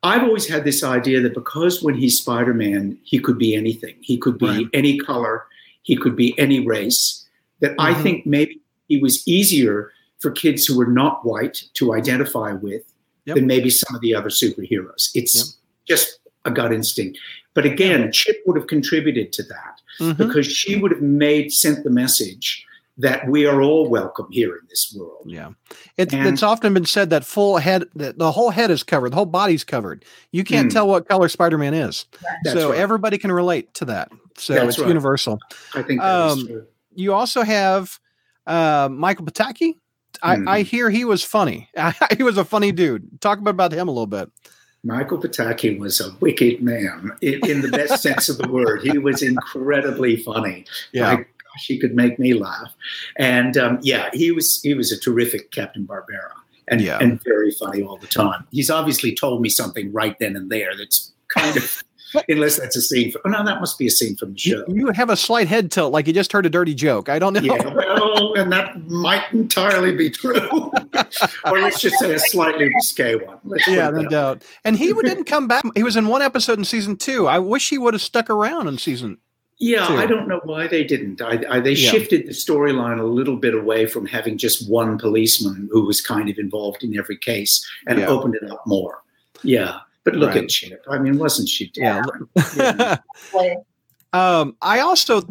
I've 0.04 0.24
always 0.24 0.47
had 0.47 0.64
this 0.64 0.84
idea 0.84 1.20
that 1.22 1.34
because 1.34 1.84
when 1.84 1.95
he's 1.95 2.18
Spider 2.18 2.54
Man, 2.54 2.97
he 3.04 3.20
could 3.20 3.38
be 3.38 3.56
anything. 3.56 3.95
He 4.02 4.18
could 4.18 4.38
be 4.38 4.45
Right. 4.45 4.66
any 4.74 4.97
color, 4.97 5.43
he 5.84 5.95
could 5.95 6.16
be 6.16 6.38
any 6.39 6.66
race. 6.66 7.26
That 7.60 7.76
I 7.78 7.93
Mhm. 7.93 8.04
think 8.04 8.26
maybe 8.26 8.62
it 8.88 9.02
was 9.02 9.28
easier 9.28 9.91
for 10.20 10.32
kids 10.32 10.66
who 10.66 10.78
were 10.78 10.88
not 10.88 11.26
white 11.26 11.64
to 11.74 11.93
identify 11.93 12.54
with 12.54 12.84
Yep. 13.26 13.36
than 13.36 13.47
maybe 13.47 13.70
some 13.70 13.93
of 13.95 14.02
the 14.02 14.16
other 14.16 14.30
superheroes. 14.30 15.10
It's 15.14 15.58
just 15.88 16.20
a 16.45 16.52
gut 16.52 16.74
instinct. 16.74 17.20
But 17.54 17.66
again, 17.66 18.12
Chip 18.14 18.41
would 18.45 18.56
have 18.56 18.68
contributed 18.68 19.34
to 19.34 19.43
that 19.43 19.82
Mhm. 20.00 20.18
because 20.18 20.47
she 20.47 20.78
would 20.78 20.91
have 20.91 21.02
made 21.02 21.52
sent 21.52 21.84
the 21.84 21.89
message 21.89 22.66
that 23.00 23.28
we 23.28 23.45
are 23.45 23.62
all 23.62 23.89
welcome 23.89 24.28
here 24.30 24.54
in 24.56 24.62
this 24.70 24.93
world. 24.97 25.24
Yeah, 25.26 25.50
it, 25.97 26.14
And- 26.14 26.28
it's 26.28 26.43
often 26.43 26.74
been 26.74 26.86
said 26.86 27.10
that 27.10 27.26
full 27.26 27.58
head, 27.58 27.86
that 27.95 28.18
the 28.20 28.32
whole 28.32 28.52
head 28.52 28.70
is 28.72 28.84
covered, 28.84 29.12
the 29.12 29.16
whole 29.16 29.26
body's 29.26 29.64
covered. 29.64 30.06
You 30.32 30.43
can't 30.43 30.66
Hmm. 30.72 30.76
tell 30.76 30.88
what 30.88 31.08
color 31.10 31.28
Spider 31.30 31.58
Man 31.58 31.74
is, 31.74 32.06
so 32.45 32.70
right. 32.70 32.78
everybody 32.80 33.18
can 33.18 33.32
relate 33.32 33.74
to 33.76 33.86
that. 33.86 34.12
So 34.38 34.54
That's 34.54 34.70
it's 34.70 34.80
right. 34.80 34.88
universal. 34.88 35.39
I 35.74 35.82
think 35.82 36.02
um, 36.02 36.45
true. 36.47 36.66
You 36.93 37.14
also 37.14 37.41
have 37.43 38.00
uh, 38.47 38.89
Michael 38.91 39.26
Pataki 39.26 39.76
I, 40.24 40.36
Mhm. 40.36 40.50
I 40.50 40.62
hear 40.64 40.89
he 40.89 41.06
was 41.06 41.24
funny. 41.24 41.70
he 42.18 42.24
was 42.24 42.38
a 42.38 42.43
funny 42.43 42.72
dude. 42.74 43.22
Talk 43.22 43.39
about, 43.39 43.52
about 43.52 43.72
him 43.72 43.88
a 43.88 43.91
little 43.91 44.08
bit. 44.08 44.30
Michael 44.84 45.18
Pataki 45.18 45.78
was 45.78 46.02
a 46.02 46.10
wicked 46.20 46.62
man 46.62 47.12
in, 47.22 47.39
in 47.50 47.62
the 47.62 47.70
best 47.70 48.02
sense 48.02 48.28
of 48.28 48.38
the 48.38 48.47
word. 48.50 48.82
He 48.82 48.97
was 48.97 49.22
incredibly 49.22 50.18
funny. 50.18 50.66
Yeah. 50.91 51.14
My 51.16 51.26
gosh, 51.54 51.66
he 51.68 51.78
could 51.80 51.95
make 51.95 52.20
me 52.20 52.34
laugh. 52.34 52.74
And 53.18 53.58
um, 53.58 53.80
yeah, 53.82 54.10
he 54.14 54.32
was 54.32 54.62
he 54.62 54.74
was 54.74 54.91
a 54.91 55.00
terrific 55.00 55.52
Captain 55.52 55.86
Barbera 55.86 56.32
and, 56.68 56.82
Yeah. 56.82 57.00
and 57.00 57.22
very 57.24 57.52
funny 57.52 57.82
all 57.84 57.97
the 57.97 58.08
time. 58.08 58.45
He's 58.52 58.70
obviously 58.70 59.14
told 59.16 59.41
me 59.41 59.50
something 59.50 59.91
right 59.91 60.18
then 60.20 60.36
and 60.36 60.50
there 60.52 60.76
that's 60.78 61.12
kind 61.28 61.58
of 61.58 61.84
unless 62.28 62.58
that's 62.60 62.76
a 62.76 62.82
scene 62.82 63.12
from 63.12 63.22
oh 63.26 63.30
no, 63.30 63.45
that 63.45 63.60
must 63.60 63.78
be 63.78 63.86
a 63.86 63.91
scene 63.91 64.16
from 64.16 64.34
the 64.34 64.39
show. 64.39 64.64
You, 64.68 64.88
you 64.88 64.91
have 64.93 65.10
a 65.12 65.16
slight 65.16 65.47
head 65.47 65.70
tilt, 65.72 65.93
like 65.93 66.08
you 66.08 66.14
just 66.14 66.32
heard 66.32 66.45
a 66.45 66.50
dirty 66.50 66.74
joke. 66.74 67.08
I 67.10 67.20
don't 67.20 67.34
know. 67.34 67.39
Yeah, 67.41 67.64
well, 67.74 68.34
and 68.36 68.52
that 68.52 68.88
might 68.89 69.32
entirely 69.32 69.95
be 69.95 70.10
true. 70.10 70.50
or 71.45 71.60
let's 71.60 71.80
just 71.82 71.97
say 72.00 72.14
a 72.14 72.20
slightly 72.20 72.66
risque 72.74 73.16
one. 73.16 73.38
Let's 73.43 73.68
Yeah, 73.68 73.89
no 73.91 74.08
doubt. 74.08 74.43
And 74.66 74.76
he 74.76 74.91
didn't 74.93 75.26
come 75.26 75.47
back. 75.47 75.64
He 75.76 75.84
was 75.84 75.95
in 75.95 76.08
one 76.08 76.22
episode 76.22 76.58
in 76.58 76.66
season 76.66 76.95
two. 76.97 77.28
I 77.28 77.38
wish 77.39 77.70
he 77.70 77.78
would 77.78 77.93
have 77.93 78.02
stuck 78.02 78.30
around 78.30 78.68
in 78.68 78.78
season. 78.80 79.20
Yeah, 79.60 79.86
too. 79.88 79.95
I 79.95 80.05
don't 80.05 80.28
know 80.28 80.39
why 80.45 80.68
they 80.68 80.84
didn't. 80.86 81.22
I, 81.22 81.43
I, 81.49 81.60
they 81.60 81.74
Yeah. 81.74 81.91
shifted 81.91 82.26
the 82.28 82.32
storyline 82.32 82.99
a 82.99 83.03
little 83.03 83.36
bit 83.36 83.53
away 83.53 83.86
from 83.88 84.05
having 84.05 84.38
just 84.38 84.70
one 84.70 84.97
policeman 84.97 85.68
who 85.72 85.86
was 85.86 85.99
kind 86.01 86.30
of 86.30 86.38
involved 86.38 86.84
in 86.84 86.97
every 86.97 87.18
case 87.18 87.66
and 87.88 87.99
Yeah. 87.99 88.07
opened 88.07 88.36
it 88.36 88.49
up 88.49 88.64
more. 88.66 89.01
Yeah, 89.43 89.80
but 90.05 90.16
look 90.16 90.30
Right. 90.30 90.43
at 90.45 90.49
Chip. 90.49 90.86
I 90.89 90.97
mean, 90.99 91.18
wasn't 91.18 91.49
she 91.49 91.70
different? 91.72 92.30
Yeah. 92.55 92.97
Um, 94.12 94.55
I 94.64 94.80
also 94.80 95.22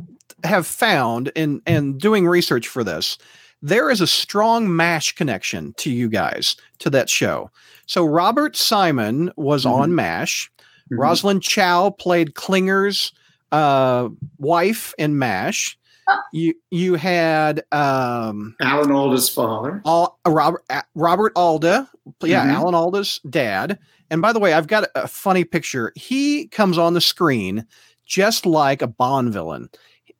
have 0.45 0.65
found 0.65 1.33
in 1.35 1.61
and 1.67 1.99
doing 2.01 2.29
research 2.29 2.69
for 2.69 2.85
this, 2.85 3.19
there 3.61 3.91
is 3.91 4.01
a 4.01 4.07
strong 4.07 4.75
Mash 4.77 5.13
connection 5.17 5.75
to 5.79 5.91
you 5.91 6.09
guys 6.09 6.55
to 6.79 6.91
that 6.91 7.11
show. 7.11 7.51
So 7.87 8.05
Robert 8.05 8.57
Simon 8.57 9.33
was 9.37 9.65
Mhm. 9.65 9.71
on 9.73 9.95
Mash. 9.97 10.49
Mhm. 10.93 10.99
Rosalind 10.99 11.43
Chao 11.43 11.91
played 11.91 12.35
Klinger's 12.35 13.11
uh, 13.53 14.09
wife 14.39 14.95
in 14.99 15.19
Mash. 15.19 15.79
Oh. 16.11 16.19
You 16.33 16.55
you 16.71 16.95
had 16.95 17.65
um, 17.71 18.57
Alan 18.63 18.91
Alda's 18.91 19.29
father. 19.29 19.83
Al, 19.85 20.19
uh, 20.27 20.31
Robert 20.31 20.65
uh, 20.71 20.83
Robert 20.95 21.33
Alda, 21.37 21.89
yeah, 22.23 22.47
Mhm. 22.47 22.53
Alan 22.55 22.75
Alda's 22.75 23.21
dad. 23.29 23.79
And 24.11 24.23
by 24.23 24.33
the 24.33 24.39
way, 24.39 24.55
I've 24.55 24.69
got 24.69 24.85
a, 24.85 25.05
a 25.05 25.09
funny 25.09 25.45
picture. 25.45 25.93
He 25.97 26.47
comes 26.49 26.79
on 26.79 26.95
the 26.95 27.01
screen 27.03 27.67
just 28.07 28.47
like 28.47 28.81
a 28.81 28.87
Bond 28.87 29.35
villain. 29.35 29.69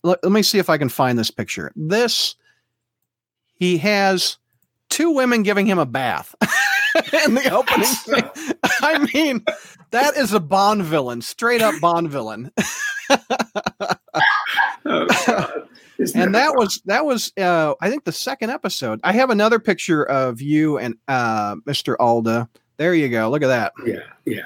Let, 0.03 0.23
let 0.23 0.31
me 0.33 0.43
see 0.43 0.59
if 0.59 0.69
I 0.69 0.77
can 0.77 0.91
find 0.91 1.19
this 1.19 1.31
picture. 1.31 1.73
This 1.75 2.35
he 3.55 3.79
has 3.79 4.37
two 4.91 5.11
women 5.11 5.43
giving 5.43 5.65
him 5.67 5.79
a 5.79 5.87
bath 5.87 6.35
in 7.25 7.35
the 7.35 7.49
opening. 7.51 8.31
I 8.83 9.09
mean, 9.15 9.43
that 9.91 10.17
is 10.17 10.33
a 10.33 10.41
Bond 10.41 10.83
villain, 10.85 11.21
straight 11.23 11.63
up 11.63 11.75
Bond 11.81 12.11
villain. 12.11 12.53
Oh, 14.91 15.07
and 16.15 16.35
that 16.35 16.55
was 16.55 16.81
that 16.87 17.05
was 17.05 17.33
uh 17.37 17.75
i 17.81 17.91
think 17.91 18.05
the 18.05 18.13
second 18.13 18.51
episode. 18.51 19.01
I 19.05 19.13
have 19.13 19.31
another 19.31 19.59
picture 19.59 20.05
of 20.05 20.41
you 20.41 20.79
and 20.79 20.95
uh 21.09 21.57
mr 21.67 21.97
alda. 21.99 22.49
There 22.77 22.95
you 22.95 23.09
go. 23.09 23.29
Look 23.29 23.43
at 23.43 23.49
that. 23.49 23.73
Yeah, 23.85 23.99
yeah. 24.25 24.43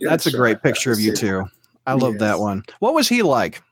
that's 0.00 0.26
a 0.26 0.32
great 0.32 0.62
picture 0.62 0.90
of 0.90 0.98
you 0.98 1.10
That's 1.10 1.22
it. 1.22 1.26
too. 1.26 1.44
I 1.86 1.92
love 1.92 2.18
that 2.18 2.40
one. 2.40 2.64
What 2.80 2.94
was 2.94 3.08
he 3.08 3.22
like? 3.22 3.62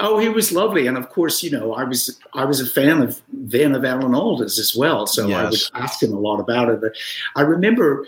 Oh, 0.00 0.18
he 0.18 0.28
was 0.28 0.52
lovely, 0.52 0.86
and 0.86 0.98
of 0.98 1.08
course, 1.08 1.42
you 1.42 1.50
know, 1.50 1.72
I 1.72 1.84
was 1.84 2.20
I 2.34 2.44
was 2.44 2.60
a 2.60 2.66
fan 2.66 3.00
of 3.00 3.20
then 3.32 3.74
of 3.74 3.84
Alan 3.84 4.14
Alda's 4.14 4.58
as 4.58 4.76
well, 4.76 5.06
so 5.06 5.24
I 5.32 5.44
would 5.44 5.52
Yes. 5.54 5.70
ask 5.74 6.02
him 6.02 6.12
a 6.12 6.18
lot 6.20 6.38
about 6.40 6.68
it. 6.68 6.80
But 6.80 6.92
I 7.36 7.40
remember, 7.42 8.06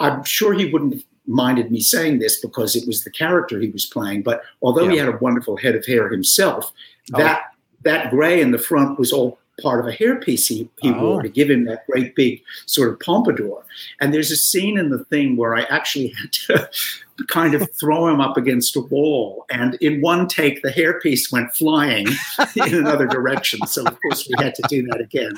I'm 0.00 0.24
sure 0.24 0.52
he 0.52 0.70
wouldn't 0.72 0.94
have 0.94 1.04
minded 1.26 1.70
me 1.70 1.80
saying 1.80 2.18
this 2.18 2.40
because 2.40 2.74
it 2.74 2.86
was 2.86 3.04
the 3.04 3.10
character 3.10 3.60
he 3.60 3.70
was 3.70 3.86
playing. 3.86 4.22
But 4.22 4.42
although 4.60 4.88
he 4.88 4.96
had 4.96 5.08
a 5.08 5.18
wonderful 5.18 5.56
head 5.56 5.74
of 5.74 5.86
hair 5.86 6.08
himself, 6.08 6.72
Oh. 7.14 7.18
that 7.18 7.42
that 7.82 8.10
gray 8.10 8.40
in 8.40 8.52
the 8.52 8.58
front 8.58 8.98
was 8.98 9.12
all 9.12 9.38
part 9.60 9.80
of 9.80 9.86
a 9.86 9.96
hairpiece 9.96 10.46
he, 10.48 10.68
he 10.80 10.90
Oh. 10.90 11.00
wore 11.00 11.22
to 11.22 11.28
give 11.28 11.50
him 11.50 11.64
that 11.64 11.84
great 11.86 12.14
big 12.14 12.42
sort 12.66 12.90
of 12.90 13.00
pompadour. 13.00 13.64
And 14.00 14.14
there's 14.14 14.30
a 14.30 14.36
scene 14.36 14.78
in 14.78 14.90
the 14.90 15.04
thing 15.06 15.36
where 15.36 15.54
I 15.56 15.62
actually 15.64 16.08
had 16.20 16.32
to 16.32 16.70
kind 17.28 17.54
of 17.54 17.68
throw 17.78 18.08
him 18.08 18.20
up 18.20 18.36
against 18.36 18.76
a 18.76 18.80
wall. 18.80 19.44
And 19.50 19.74
in 19.80 20.00
one 20.00 20.26
take, 20.28 20.62
the 20.62 20.70
hairpiece 20.70 21.30
went 21.32 21.52
flying 21.54 22.06
in 22.56 22.74
another 22.74 23.06
direction. 23.06 23.66
So, 23.66 23.84
of 23.84 23.98
course, 24.00 24.28
we 24.28 24.42
had 24.42 24.54
to 24.54 24.62
do 24.68 24.82
that 24.88 25.00
again. 25.00 25.32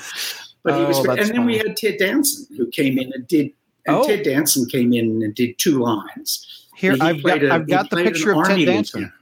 But 0.63 0.75
he 0.75 0.81
oh, 0.81 0.87
was, 0.87 0.99
Oh, 0.99 1.11
and 1.11 1.29
then 1.29 1.45
we 1.45 1.57
had 1.57 1.75
Ted 1.77 1.97
Danson 1.99 2.47
who 2.55 2.67
came 2.67 2.97
in 2.97 3.11
and 3.13 3.27
did. 3.27 3.51
And 3.85 3.95
Oh. 3.97 4.07
Ted 4.07 4.23
Danson 4.23 4.65
came 4.67 4.93
in 4.93 5.21
and 5.23 5.33
did 5.35 5.57
two 5.57 5.79
lines. 5.79 6.45
here 6.75 6.93
He 6.95 7.01
i've 7.01 7.23
got 7.23 7.41
a- 7.43 7.53
i've 7.53 7.67
got 7.67 7.89
the 7.89 7.97
picture 7.97 8.33
of 8.33 8.45
ted 8.47 8.57
danson 8.65 9.01
lieutenant. 9.01 9.13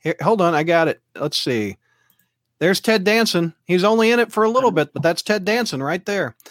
here, 0.00 0.14
hold 0.22 0.40
on 0.40 0.54
i 0.54 0.62
got 0.62 0.88
it 0.88 1.02
let's 1.14 1.36
see 1.36 1.76
there's 2.58 2.80
ted 2.80 3.04
danson 3.04 3.52
he's 3.66 3.84
only 3.84 4.10
in 4.10 4.18
it 4.18 4.32
for 4.32 4.44
a 4.44 4.48
little 4.48 4.70
bit 4.70 4.94
but 4.94 5.02
that's 5.02 5.20
ted 5.20 5.44
danson 5.44 5.82
right 5.82 6.06
there 6.06 6.34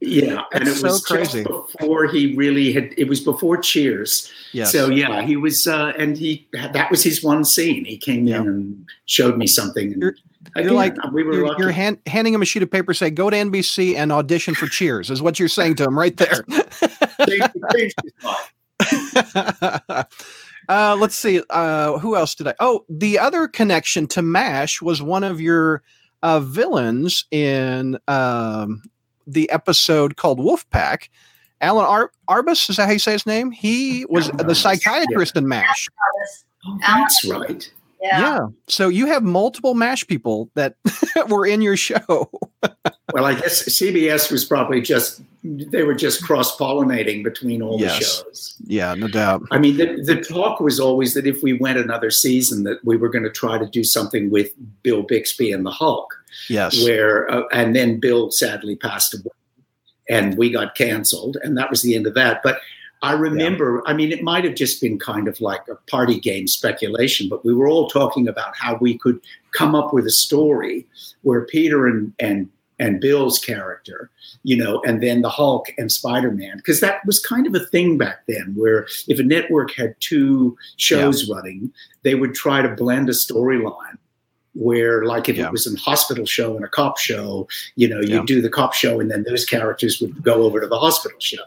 Yeah, 0.00 0.42
and 0.52 0.66
That's 0.66 0.80
it 0.80 0.82
was 0.84 1.06
so 1.06 1.14
crazy. 1.14 1.44
before 1.44 2.06
he 2.08 2.34
really 2.36 2.72
had. 2.74 2.92
It 2.98 3.08
was 3.08 3.20
before 3.20 3.56
Cheers. 3.56 4.30
yes 4.52 4.70
So 4.70 4.90
yeah, 4.90 5.22
he 5.22 5.36
was, 5.36 5.66
uh, 5.66 5.92
and 5.98 6.16
he 6.18 6.46
that 6.52 6.90
was 6.90 7.02
his 7.02 7.22
one 7.24 7.42
scene. 7.44 7.86
He 7.86 7.96
came 7.96 8.26
Yeah. 8.26 8.42
in 8.42 8.48
and 8.48 8.86
showed 9.06 9.38
me 9.38 9.46
something. 9.46 9.92
And 9.94 10.02
You're- 10.02 10.14
again, 10.54 10.64
you're 10.68 10.74
like- 10.74 10.96
we 11.12 11.22
were 11.22 11.32
you're, 11.34 11.58
you're 11.58 11.70
hand, 11.70 11.98
handing 12.06 12.34
him 12.34 12.42
a 12.42 12.44
sheet 12.44 12.62
of 12.62 12.70
paper 12.70 12.94
say 12.94 13.10
go 13.10 13.28
to 13.30 13.36
nbc 13.36 13.94
and 13.96 14.12
audition 14.12 14.54
for 14.54 14.66
cheers 14.66 15.10
is 15.10 15.20
what 15.22 15.38
you're 15.38 15.48
saying 15.48 15.74
to 15.76 15.84
him 15.84 15.98
right 15.98 16.16
there 16.16 16.44
Changed- 17.26 17.50
changed 17.74 17.94
his 18.02 18.24
life. 18.24 18.52
uh, 20.68 20.96
let's 20.98 21.14
see. 21.16 21.40
Uh, 21.50 21.98
who 21.98 22.16
else 22.16 22.34
did 22.34 22.48
I? 22.48 22.54
Oh, 22.60 22.84
the 22.88 23.18
other 23.18 23.46
connection 23.48 24.06
to 24.08 24.22
MASH 24.22 24.82
was 24.82 25.00
one 25.02 25.24
of 25.24 25.40
your 25.40 25.82
uh, 26.22 26.40
villains 26.40 27.26
in 27.30 27.98
um, 28.08 28.82
the 29.26 29.48
episode 29.50 30.16
called 30.16 30.38
Wolfpack. 30.38 31.08
Alan 31.60 31.84
Ar- 31.86 32.10
Arbus, 32.28 32.68
is 32.68 32.76
that 32.76 32.86
how 32.86 32.92
you 32.92 32.98
say 32.98 33.12
his 33.12 33.26
name? 33.26 33.50
He 33.50 34.04
was 34.08 34.26
the 34.28 34.32
Arbus, 34.44 34.56
psychiatrist 34.56 35.36
in 35.36 35.46
MASH. 35.48 35.88
Oh, 36.66 36.78
that's 36.80 37.24
right. 37.26 37.70
Yeah. 38.04 38.20
Yeah. 38.20 38.46
So 38.68 38.88
you 38.88 39.06
have 39.06 39.22
multiple 39.24 39.74
MASH 39.74 40.06
people 40.06 40.50
that 40.54 40.76
were 41.28 41.46
in 41.46 41.62
your 41.62 41.76
show. 41.76 42.30
Well, 43.12 43.24
I 43.26 43.34
guess 43.34 43.62
CBS 43.68 44.30
was 44.30 44.44
probably 44.44 44.80
just 44.80 45.20
they 45.44 45.82
were 45.82 45.94
just 45.94 46.22
cross 46.24 46.56
pollinating 46.56 47.22
between 47.22 47.60
all 47.62 47.78
Yes. 47.78 47.98
the 47.98 48.04
shows. 48.04 48.56
Yeah, 48.64 48.94
no 48.94 49.08
doubt. 49.08 49.42
I 49.50 49.58
mean, 49.58 49.76
the, 49.76 50.02
the 50.02 50.20
talk 50.20 50.58
was 50.60 50.80
always 50.80 51.12
that 51.14 51.26
if 51.26 51.42
we 51.42 51.52
went 51.52 51.78
another 51.78 52.10
season, 52.10 52.64
that 52.64 52.78
we 52.84 52.96
were 52.96 53.10
going 53.10 53.24
to 53.24 53.30
try 53.30 53.58
to 53.58 53.66
do 53.66 53.84
something 53.84 54.30
with 54.30 54.52
Bill 54.82 55.02
Bixby 55.02 55.52
and 55.52 55.64
the 55.66 55.70
Hulk. 55.70 56.14
Yes. 56.48 56.82
where 56.82 57.30
uh, 57.30 57.42
and 57.52 57.76
then 57.76 58.00
Bill 58.00 58.30
sadly 58.30 58.74
passed 58.74 59.14
away, 59.14 59.32
and 60.08 60.36
we 60.36 60.50
got 60.50 60.74
canceled, 60.74 61.36
and 61.42 61.56
that 61.58 61.70
was 61.70 61.82
the 61.82 61.94
end 61.94 62.06
of 62.06 62.14
that. 62.14 62.42
But 62.42 62.58
I 63.04 63.12
remember, 63.12 63.82
I 63.86 63.92
mean, 63.92 64.12
it 64.12 64.22
might 64.22 64.44
have 64.44 64.54
just 64.54 64.80
been 64.80 64.98
kind 64.98 65.28
of 65.28 65.38
like 65.42 65.68
a 65.68 65.74
party 65.90 66.18
game 66.18 66.46
speculation, 66.46 67.28
but 67.28 67.44
we 67.44 67.52
were 67.52 67.68
all 67.68 67.86
talking 67.90 68.26
about 68.26 68.56
how 68.56 68.78
we 68.80 68.96
could 68.96 69.20
come 69.52 69.74
up 69.74 69.92
with 69.92 70.06
a 70.06 70.10
story 70.10 70.86
where 71.20 71.42
Peter 71.44 71.86
and 71.86 72.14
and 72.18 72.48
and 72.80 73.00
Bill's 73.00 73.38
character, 73.38 74.10
you 74.42 74.56
know, 74.56 74.82
and 74.86 75.02
then 75.02 75.20
the 75.20 75.28
Hulk 75.28 75.66
and 75.78 75.92
Spider 75.92 76.30
Man, 76.32 76.56
because 76.56 76.80
that 76.80 77.04
was 77.06 77.20
kind 77.20 77.46
of 77.46 77.54
a 77.54 77.66
thing 77.66 77.98
back 77.98 78.22
then, 78.26 78.54
where 78.56 78.86
if 79.06 79.18
a 79.20 79.22
network 79.22 79.72
had 79.74 79.94
two 80.00 80.56
shows 80.76 81.30
running, 81.30 81.70
they 82.04 82.14
would 82.14 82.34
try 82.34 82.62
to 82.62 82.68
blend 82.70 83.08
a 83.10 83.12
storyline. 83.12 83.98
Where, 84.56 85.04
like, 85.04 85.28
if 85.28 85.36
Yeah. 85.36 85.46
it 85.46 85.52
was 85.52 85.66
a 85.66 85.76
hospital 85.78 86.26
show 86.26 86.54
and 86.56 86.64
a 86.64 86.68
cop 86.68 86.96
show, 86.98 87.48
you 87.74 87.88
know, 87.88 88.00
you 88.00 88.16
Yeah. 88.18 88.24
do 88.24 88.40
the 88.40 88.48
cop 88.48 88.72
show, 88.72 89.00
and 89.00 89.10
then 89.10 89.24
those 89.28 89.44
characters 89.44 90.00
would 90.00 90.22
go 90.22 90.44
over 90.44 90.60
to 90.60 90.68
the 90.68 90.78
hospital 90.78 91.18
show. 91.20 91.42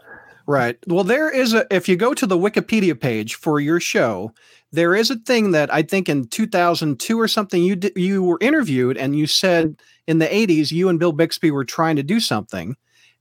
Right. 0.48 0.78
Well, 0.86 1.04
there 1.04 1.30
is 1.30 1.52
a, 1.52 1.66
if 1.70 1.90
you 1.90 1.96
go 1.96 2.14
to 2.14 2.26
the 2.26 2.38
Wikipedia 2.38 2.98
page 2.98 3.34
for 3.34 3.60
your 3.60 3.80
show, 3.80 4.32
there 4.72 4.94
is 4.94 5.10
a 5.10 5.16
thing 5.16 5.50
that 5.50 5.72
I 5.72 5.82
think 5.82 6.08
in 6.08 6.26
2002 6.26 7.20
or 7.20 7.28
something, 7.28 7.62
you 7.62 7.78
you 7.94 8.22
were 8.22 8.38
interviewed 8.40 8.96
and 8.96 9.14
you 9.14 9.26
said 9.26 9.76
in 10.06 10.20
the 10.20 10.26
80s, 10.26 10.72
you 10.72 10.88
and 10.88 10.98
Bill 10.98 11.12
Bixby 11.12 11.50
were 11.50 11.66
trying 11.66 11.96
to 11.96 12.02
do 12.02 12.18
something. 12.18 12.76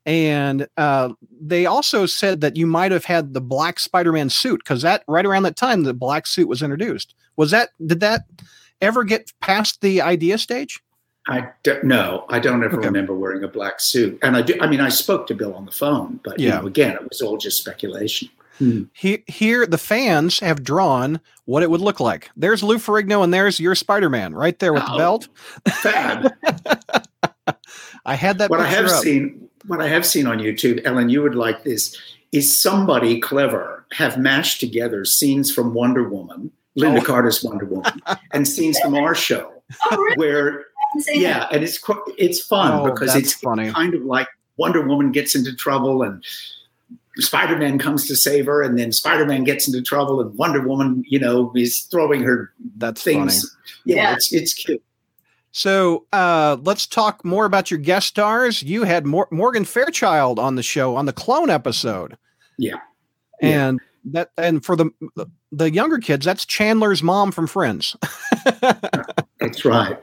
And 0.06 0.70
uh, 0.78 1.10
they 1.42 1.66
also 1.66 2.06
said 2.06 2.40
that 2.40 2.56
you 2.56 2.66
might 2.66 2.94
have 2.94 3.04
had 3.04 3.34
the 3.34 3.42
black 3.42 3.82
Spider 3.82 4.14
Man 4.14 4.30
suit 4.30 4.62
because 4.64 4.82
that 4.84 5.04
right 5.06 5.26
around 5.26 5.44
that 5.44 5.58
time, 5.58 5.84
the 5.84 5.94
black 5.94 6.28
suit 6.28 6.48
was 6.48 6.64
introduced. 6.64 7.14
Was 7.36 7.52
that, 7.52 7.72
did 7.86 8.00
that 8.00 8.22
ever 8.80 9.04
get 9.04 9.34
past 9.42 9.82
the 9.82 10.00
idea 10.00 10.38
stage? 10.38 10.80
I 11.28 11.50
don't 11.64 11.84
know. 11.84 12.26
I 12.30 12.40
don't 12.40 12.64
ever 12.64 12.78
Okay. 12.78 12.88
remember 12.88 13.14
wearing 13.14 13.44
a 13.44 13.48
black 13.48 13.76
suit. 13.80 14.18
And 14.22 14.36
I 14.38 14.42
do, 14.42 14.56
I 14.62 14.68
mean, 14.68 14.80
I 14.80 14.90
spoke 14.90 15.28
to 15.28 15.36
Bill 15.36 15.54
on 15.54 15.66
the 15.66 15.72
phone, 15.72 16.20
but 16.24 16.40
you 16.40 16.50
know, 16.50 16.66
again, 16.66 16.94
it 16.94 17.04
was 17.08 17.22
all 17.22 17.38
just 17.38 17.58
speculation. 17.58 18.30
Hmm. 18.60 18.84
He, 18.94 19.24
here, 19.28 19.68
the 19.68 19.78
fans 19.78 20.40
have 20.40 20.64
drawn 20.64 21.20
what 21.46 21.62
it 21.64 21.70
would 21.70 21.82
look 21.82 22.00
like. 22.00 22.30
There's 22.36 22.64
Lou 22.64 22.78
Ferrigno, 22.78 23.24
and 23.24 23.32
there's 23.34 23.60
your 23.60 23.76
Spider 23.76 24.10
Man 24.10 24.34
right 24.34 24.58
there 24.58 24.74
with 24.74 24.84
the 24.86 24.94
Oh. 24.94 24.98
belt. 24.98 25.28
Fab. 25.82 26.32
I 28.06 28.16
had 28.16 28.38
that. 28.40 28.50
what 28.50 28.60
I 28.62 28.68
have 28.68 28.86
up. 28.86 29.04
seen, 29.04 29.50
what 29.66 29.82
I 29.82 29.88
have 29.88 30.06
seen 30.06 30.28
on 30.28 30.40
YouTube, 30.40 30.82
Ellen, 30.86 31.10
you 31.10 31.22
would 31.22 31.36
like 31.36 31.64
this, 31.64 31.96
is 32.32 32.54
somebody 32.56 33.20
clever 33.20 33.86
have 33.94 34.18
mashed 34.18 34.60
together 34.60 35.06
scenes 35.06 35.52
from 35.52 35.74
Wonder 35.74 36.08
Woman, 36.10 36.52
Lynda 36.80 37.00
Oh. 37.02 37.04
Carter's 37.04 37.44
Wonder 37.44 37.66
Woman, 37.66 38.02
and 38.32 38.48
scenes 38.48 38.80
from 38.80 38.96
our 38.96 39.14
show, 39.16 39.52
Oh, 39.92 39.98
really? 39.98 40.16
where 40.18 40.60
I 40.60 40.60
haven't 40.60 40.66
seen 40.66 40.77
yeah, 41.08 41.40
that. 41.40 41.54
and 41.54 41.64
it's 41.64 41.78
qu- 41.78 42.14
it's 42.18 42.42
fun 42.42 42.72
Oh, 42.72 42.92
because 42.92 43.16
it's 43.16 43.34
funny. 43.34 43.72
kind 43.72 43.94
of 43.94 44.04
like 44.04 44.28
Wonder 44.58 44.82
Woman 44.88 45.12
gets 45.12 45.36
into 45.36 45.56
trouble 45.56 46.04
and 46.04 46.24
Spider 47.18 47.58
Man 47.58 47.80
comes 47.80 48.08
to 48.08 48.16
save 48.16 48.46
her, 48.46 48.62
and 48.62 48.78
then 48.78 48.92
Spider 48.92 49.26
Man 49.26 49.44
gets 49.44 49.68
into 49.68 49.82
trouble, 49.82 50.22
and 50.22 50.36
Wonder 50.38 50.62
Woman, 50.62 51.04
you 51.08 51.18
know, 51.20 51.52
is 51.56 51.82
throwing 51.92 52.22
her 52.24 52.54
That's 52.78 53.02
funny. 53.02 53.16
things. 53.18 53.58
Yeah, 53.86 53.96
Yeah. 53.96 54.14
it's 54.14 54.32
it's 54.32 54.54
cute. 54.54 54.84
So 55.52 56.06
uh, 56.14 56.58
let's 56.62 56.86
talk 56.86 57.26
more 57.26 57.46
about 57.46 57.72
your 57.72 57.80
guest 57.80 58.08
stars. 58.08 58.62
You 58.62 58.84
had 58.84 59.08
Mor- 59.08 59.28
Morgan 59.32 59.66
Fairchild 59.66 60.38
on 60.38 60.54
the 60.56 60.62
show 60.62 60.96
on 60.96 61.08
the 61.08 61.14
Clone 61.14 61.50
episode. 61.50 62.18
Yeah. 62.60 62.76
Yeah. 63.42 63.48
and 63.70 63.80
that 64.06 64.32
and 64.38 64.64
for 64.64 64.76
the 64.76 64.90
the 65.52 65.72
younger 65.72 65.98
kids, 65.98 66.26
that's 66.26 66.46
Chandler's 66.46 67.02
mom 67.04 67.32
from 67.32 67.48
Friends. 67.48 67.96
That's 69.40 69.64
right. 69.66 69.98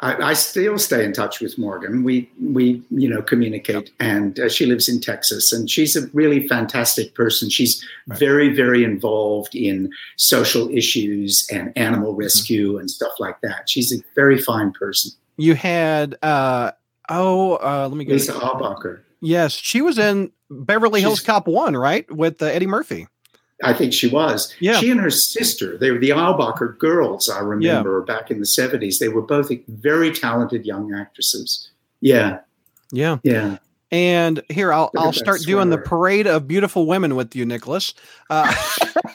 I, 0.00 0.14
I 0.30 0.32
still 0.34 0.78
stay 0.78 1.04
in 1.04 1.12
touch 1.12 1.40
with 1.40 1.58
Morgan. 1.58 2.04
We 2.04 2.30
we 2.40 2.82
you 2.90 3.08
know 3.08 3.20
communicate, 3.20 3.90
and 3.98 4.38
uh, 4.38 4.48
she 4.48 4.64
lives 4.66 4.88
in 4.88 5.00
Texas, 5.00 5.52
and 5.52 5.68
she's 5.68 5.96
a 5.96 6.06
really 6.12 6.46
fantastic 6.48 7.14
person. 7.14 7.50
She's 7.50 7.84
Right. 8.08 8.18
very 8.20 8.54
very 8.54 8.84
involved 8.84 9.56
in 9.56 9.90
social 10.16 10.70
issues 10.70 11.46
and 11.52 11.72
animal 11.76 12.12
Mm-hmm. 12.12 12.20
rescue 12.20 12.78
and 12.78 12.88
stuff 12.90 13.12
like 13.18 13.40
that. 13.42 13.68
She's 13.68 13.92
a 13.92 14.00
very 14.14 14.40
fine 14.40 14.72
person. 14.72 15.10
you 15.36 15.54
had 15.56 16.16
uh, 16.22 16.70
oh, 17.10 17.56
uh, 17.56 17.88
let 17.90 17.96
me 17.96 18.04
get 18.04 18.12
Lisa 18.12 18.36
it. 18.36 19.00
Yes, 19.20 19.52
she 19.52 19.82
was 19.82 19.98
in 19.98 20.30
Beverly 20.48 21.00
Hills 21.00 21.18
She's- 21.18 21.26
Cop 21.26 21.48
One, 21.48 21.76
right, 21.76 22.08
with 22.10 22.40
uh, 22.40 22.46
Eddie 22.46 22.68
Murphy. 22.68 23.08
I 23.64 23.72
think 23.72 23.92
she 23.92 24.08
was. 24.08 24.54
Yeah. 24.60 24.74
She 24.78 24.90
and 24.90 25.00
her 25.00 25.10
sister, 25.10 25.78
they 25.78 25.90
were 25.90 25.98
the 25.98 26.10
Eilbacher 26.10 26.76
girls, 26.78 27.28
I 27.30 27.38
remember 27.40 28.02
back 28.02 28.30
in 28.30 28.38
the 28.38 28.44
70s. 28.46 28.98
They 28.98 29.08
were 29.08 29.22
both 29.22 29.50
very 29.68 30.12
talented 30.12 30.66
young 30.66 30.92
actresses. 30.94 31.70
Yeah, 32.00 32.40
Yeah, 32.92 33.16
yeah. 33.22 33.56
and 33.90 34.42
here 34.50 34.72
I'll 34.74 34.90
I'll 34.98 35.12
that 35.12 35.18
start 35.18 35.40
doing 35.40 35.70
the 35.70 35.78
parade 35.78 36.26
of 36.26 36.46
beautiful 36.46 36.86
women 36.86 37.16
with 37.16 37.34
you, 37.34 37.46
Nicholas. 37.46 37.94
Uh, 38.28 38.52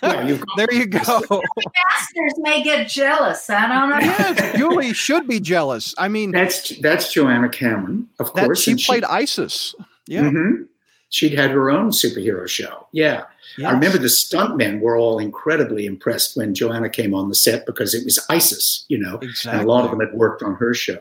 Yeah, 0.03 0.25
you've 0.27 0.43
there 0.57 0.71
you 0.73 0.87
go. 0.87 0.99
Masters 1.29 2.33
may 2.37 2.63
get 2.63 2.87
jealous. 2.87 3.47
I 3.51 3.67
don't 3.67 3.89
know. 3.91 3.99
yes, 3.99 4.57
Julie 4.57 4.93
should 4.93 5.27
be 5.27 5.39
jealous. 5.39 5.93
I 5.97 6.07
mean, 6.07 6.31
That's 6.31 6.75
that's 6.79 7.13
Joanna 7.13 7.49
Cameron, 7.49 8.07
of 8.19 8.33
that 8.33 8.45
course. 8.45 8.61
she 8.63 8.71
and 8.71 8.79
played 8.79 9.03
ISIS. 9.03 9.75
Yeah, 10.07 10.23
Mhm. 10.23 10.65
She'd 11.11 11.33
had 11.37 11.51
her 11.51 11.69
own 11.69 11.91
superhero 11.91 12.47
show. 12.47 12.87
Yeah. 12.93 13.25
yes. 13.57 13.69
I 13.69 13.73
remember 13.73 13.97
the 13.97 14.07
stuntmen 14.07 14.79
were 14.79 14.95
all 14.97 15.19
incredibly 15.19 15.85
impressed 15.85 16.35
when 16.37 16.55
Joanna 16.55 16.89
came 16.89 17.13
on 17.13 17.27
the 17.29 17.35
set 17.35 17.65
because 17.65 17.93
it 17.93 18.03
was 18.05 18.17
ISIS, 18.29 18.85
you 18.87 18.97
know, 18.97 19.17
exactly. 19.21 19.59
and 19.59 19.69
a 19.69 19.71
lot 19.71 19.83
of 19.85 19.91
them 19.91 19.99
had 19.99 20.13
worked 20.17 20.41
on 20.41 20.55
her 20.55 20.73
show. 20.73 20.97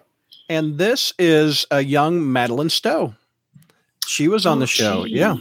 And 0.48 0.76
this 0.78 1.12
is 1.18 1.64
a 1.70 1.80
young 1.82 2.30
Madeleine 2.32 2.70
Stowe. 2.70 3.14
She 4.06 4.26
was 4.26 4.46
on 4.46 4.58
Oh, 4.58 4.61
the 4.61 4.66
show. 4.66 5.04
gee. 5.06 5.12
Yeah. 5.12 5.36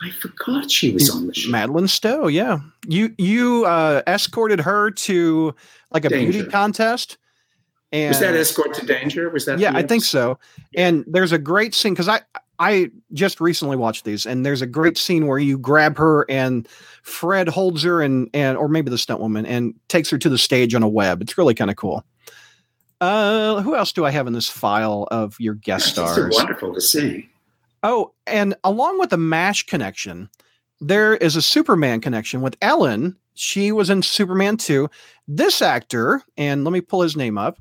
I 0.00 0.10
forgot 0.10 0.70
she 0.70 0.92
was 0.92 1.10
on 1.10 1.26
the 1.26 1.34
show. 1.34 1.50
Madeleine 1.50 1.88
Stowe, 1.88 2.28
yeah. 2.28 2.58
You 2.86 3.14
you 3.18 3.64
uh 3.64 4.02
escorted 4.06 4.60
her 4.60 4.90
to 4.92 5.54
like 5.90 6.04
a 6.04 6.08
beauty 6.10 6.44
contest. 6.44 7.16
And 7.90 8.08
was 8.10 8.18
that 8.20 8.34
Escort 8.34 8.74
to 8.74 8.86
Danger? 8.86 9.30
Was 9.30 9.46
that 9.46 9.58
yeah, 9.60 9.72
I 9.74 9.82
think 9.82 10.04
so. 10.04 10.38
And 10.76 11.04
there's 11.06 11.30
a 11.32 11.38
great 11.38 11.74
scene 11.74 11.94
because 11.94 12.08
I 12.08 12.20
I 12.58 12.90
just 13.12 13.40
recently 13.40 13.76
watched 13.76 14.04
these, 14.04 14.26
and 14.26 14.44
there's 14.44 14.62
a 14.62 14.66
great 14.66 14.96
scene 14.96 15.26
where 15.26 15.38
you 15.38 15.58
grab 15.58 15.96
her 15.98 16.24
and 16.30 16.68
Fred 17.02 17.48
holds 17.48 17.82
her 17.82 18.00
and 18.00 18.28
and 18.32 18.56
or 18.56 18.68
maybe 18.68 18.90
the 18.90 18.98
stunt 18.98 19.20
woman 19.20 19.46
and 19.46 19.74
takes 19.88 20.10
her 20.10 20.18
to 20.18 20.28
the 20.28 20.38
stage 20.38 20.74
on 20.74 20.82
a 20.82 20.88
web. 20.88 21.20
It's 21.22 21.36
really 21.36 21.54
kind 21.54 21.70
of 21.70 21.76
cool. 21.76 22.04
Uh, 23.00 23.60
who 23.62 23.74
else 23.74 23.92
do 23.92 24.04
I 24.04 24.10
have 24.10 24.26
in 24.26 24.32
this 24.32 24.48
file 24.48 25.06
of 25.10 25.36
your 25.38 25.54
guest 25.54 25.88
stars? 25.88 26.34
wonderful 26.34 26.72
to 26.72 26.80
see. 26.80 27.28
Oh, 27.82 28.14
and 28.26 28.54
along 28.64 28.98
with 28.98 29.10
the 29.10 29.18
MASH 29.18 29.64
connection, 29.66 30.30
there 30.80 31.16
is 31.16 31.36
a 31.36 31.42
Superman 31.42 32.00
connection 32.00 32.40
with 32.40 32.56
Ellen. 32.62 33.16
She 33.34 33.72
was 33.72 33.90
in 33.90 34.00
Superman 34.00 34.56
2. 34.56 34.88
This 35.28 35.60
actor, 35.60 36.22
and 36.36 36.64
let 36.64 36.72
me 36.72 36.80
pull 36.80 37.02
his 37.02 37.16
name 37.16 37.36
up. 37.36 37.58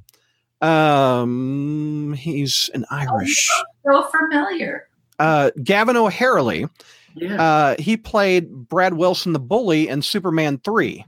Um, 0.63 2.13
he's 2.17 2.69
an 2.73 2.85
Irish. 2.89 3.49
So 3.85 4.03
familiar. 4.03 4.87
Uh, 5.19 5.51
Gavin 5.63 5.97
O'Herlihy. 5.97 6.67
Yeah. 7.15 7.41
Uh, 7.41 7.75
he 7.79 7.97
played 7.97 8.49
Brad 8.69 8.95
Wilson 8.95 9.33
the 9.33 9.39
bully 9.39 9.87
in 9.87 10.01
Superman 10.01 10.59
3. 10.63 11.05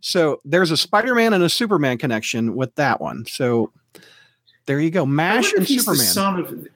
So 0.00 0.40
there's 0.44 0.70
a 0.70 0.76
Spider-Man 0.76 1.32
and 1.32 1.42
a 1.42 1.48
Superman 1.48 1.98
connection 1.98 2.54
with 2.54 2.74
that 2.76 3.00
one. 3.00 3.24
So 3.26 3.72
there 4.66 4.78
you 4.78 4.90
go. 4.90 5.06
MASH 5.06 5.52
and 5.54 5.62
if 5.62 5.68
he's 5.68 5.84
the 5.86 5.96
Superman. 5.96 6.12
son 6.12 6.40
of. 6.40 6.68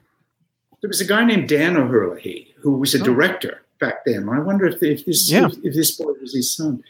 There 0.81 0.87
was 0.89 0.99
a 0.99 1.05
guy 1.05 1.23
named 1.23 1.47
Dan 1.47 1.77
O'Herlihy 1.77 2.53
who 2.57 2.73
was 2.77 2.93
a 2.95 2.99
Oh. 2.99 3.03
director 3.03 3.61
back 3.79 4.03
then. 4.05 4.27
I 4.27 4.39
wonder 4.39 4.65
if, 4.65 4.81
if 4.83 5.05
this 5.05 5.31
Yeah. 5.31 5.45
if, 5.45 5.53
if 5.63 5.73
this 5.75 5.91
boy 5.91 6.11
was 6.19 6.33
his 6.33 6.51
son. 6.55 6.83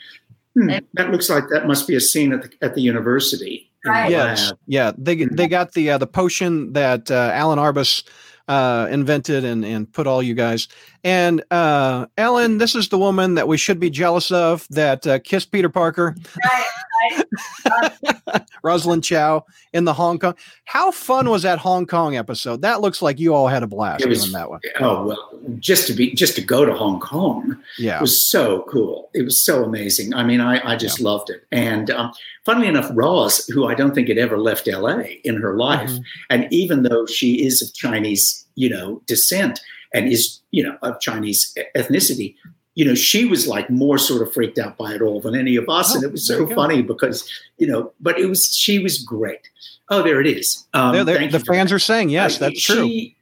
Hmm, 0.56 0.70
that 0.94 1.12
looks 1.12 1.30
like 1.30 1.50
that 1.50 1.68
must 1.68 1.88
be 1.88 1.96
a 1.96 2.00
scene 2.02 2.32
at 2.34 2.44
the 2.44 2.52
at 2.66 2.74
the 2.76 2.82
university. 2.82 3.70
In 3.86 3.92
Right. 3.92 4.12
Yes, 4.12 4.54
yeah. 4.68 4.92
They 4.98 5.26
they 5.26 5.48
got 5.48 5.74
the 5.74 5.92
uh, 5.92 5.98
the 5.98 6.08
potion 6.08 6.74
that 6.74 7.12
uh, 7.12 7.32
Alan 7.34 7.60
Arbus 7.60 8.04
uh, 8.48 8.88
invented 8.90 9.44
and 9.46 9.66
and 9.66 9.92
put 9.92 10.08
all 10.08 10.22
you 10.22 10.34
guys. 10.34 10.68
And 11.04 11.44
uh, 11.52 12.08
Ellen, 12.18 12.58
this 12.58 12.76
is 12.76 12.90
the 12.90 12.98
woman 12.98 13.36
that 13.36 13.48
we 13.48 13.58
should 13.58 13.80
be 13.80 13.90
jealous 13.90 14.32
of 14.32 14.68
that 14.70 15.06
uh, 15.08 15.20
kissed 15.20 15.52
Peter 15.52 15.70
Parker, 15.70 16.16
Right, 16.46 16.66
right. 17.12 18.41
Rosalind 18.64 19.04
Chao 19.04 19.45
in 19.74 19.84
the 19.86 19.93
Hong 19.93 20.20
Kong. 20.20 20.36
How 20.66 20.91
fun 20.91 21.30
was 21.30 21.43
that 21.43 21.60
Hong 21.60 21.86
Kong 21.86 22.16
episode? 22.16 22.62
That 22.62 22.82
looks 22.82 23.01
like 23.01 23.20
you 23.20 23.34
all 23.34 23.47
had 23.47 23.64
a 23.64 23.68
blast 23.68 24.06
was- 24.08 24.22
doing 24.22 24.34
that 24.34 24.49
one. 24.49 24.60
Oh 24.80 25.06
well, 25.06 25.30
just 25.60 25.88
to 25.88 25.93
be 25.93 26.14
just 26.14 26.36
to 26.36 26.41
go 26.41 26.66
to 26.66 26.74
Hong 26.74 26.99
Kong 26.99 27.58
Yeah, 27.78 27.99
was 28.01 28.30
so 28.30 28.66
cool. 28.70 29.10
It 29.14 29.24
was 29.24 29.43
so 29.43 29.64
amazing. 29.64 30.14
I 30.14 30.24
mean, 30.24 30.39
I, 30.41 30.74
I 30.74 30.76
just 30.76 30.99
loved 30.99 31.30
it. 31.30 31.43
And 31.51 31.89
um, 31.91 32.12
funnily 32.45 32.68
enough, 32.68 32.89
Roz, 32.93 33.45
who 33.47 33.66
I 33.68 33.76
don't 33.76 33.93
think 33.93 34.08
had 34.08 34.18
ever 34.18 34.38
left 34.38 34.68
LA 34.68 34.99
in 35.24 35.36
her 35.41 35.56
life, 35.58 35.89
Mhm. 35.91 36.04
and 36.30 36.47
even 36.51 36.84
though 36.84 37.06
she 37.06 37.45
is 37.45 37.62
of 37.62 37.74
Chinese, 37.74 38.45
you 38.56 38.70
know, 38.70 39.01
descent 39.06 39.60
and 39.93 40.08
is, 40.08 40.39
you 40.51 40.64
know, 40.64 40.78
of 40.82 40.99
Chinese 40.99 41.54
ethnicity, 41.76 42.36
you 42.76 42.84
know, 42.86 42.95
she 42.95 43.26
was 43.26 43.47
like 43.47 43.69
more 43.69 43.97
sort 43.97 44.21
of 44.28 44.34
freaked 44.34 44.57
out 44.57 44.78
by 44.78 44.93
it 44.93 45.01
all 45.01 45.21
than 45.21 45.36
any 45.36 45.55
of 45.55 45.69
us. 45.69 45.91
Oh, 45.91 45.95
and 45.95 46.03
it 46.03 46.11
was 46.11 46.26
so 46.28 46.39
you 46.39 46.47
go. 46.47 46.55
funny 46.55 46.82
because, 46.82 47.30
you 47.57 47.67
know, 47.67 47.91
but 47.99 48.17
it 48.19 48.26
was, 48.28 48.55
she 48.55 48.80
was 48.80 48.97
great. 49.03 49.49
Oh, 49.89 50.01
there 50.01 50.19
it 50.21 50.28
is. 50.28 50.65
Um, 50.74 50.93
There- 50.93 51.03
there- 51.05 51.28
the 51.28 51.39
fans 51.39 51.69
that. 51.69 51.76
are 51.76 51.80
saying 51.80 52.09
yes, 52.09 52.38
Uh, 52.38 52.47
that's 52.49 52.61
true. 52.61 52.88
she- 52.88 53.15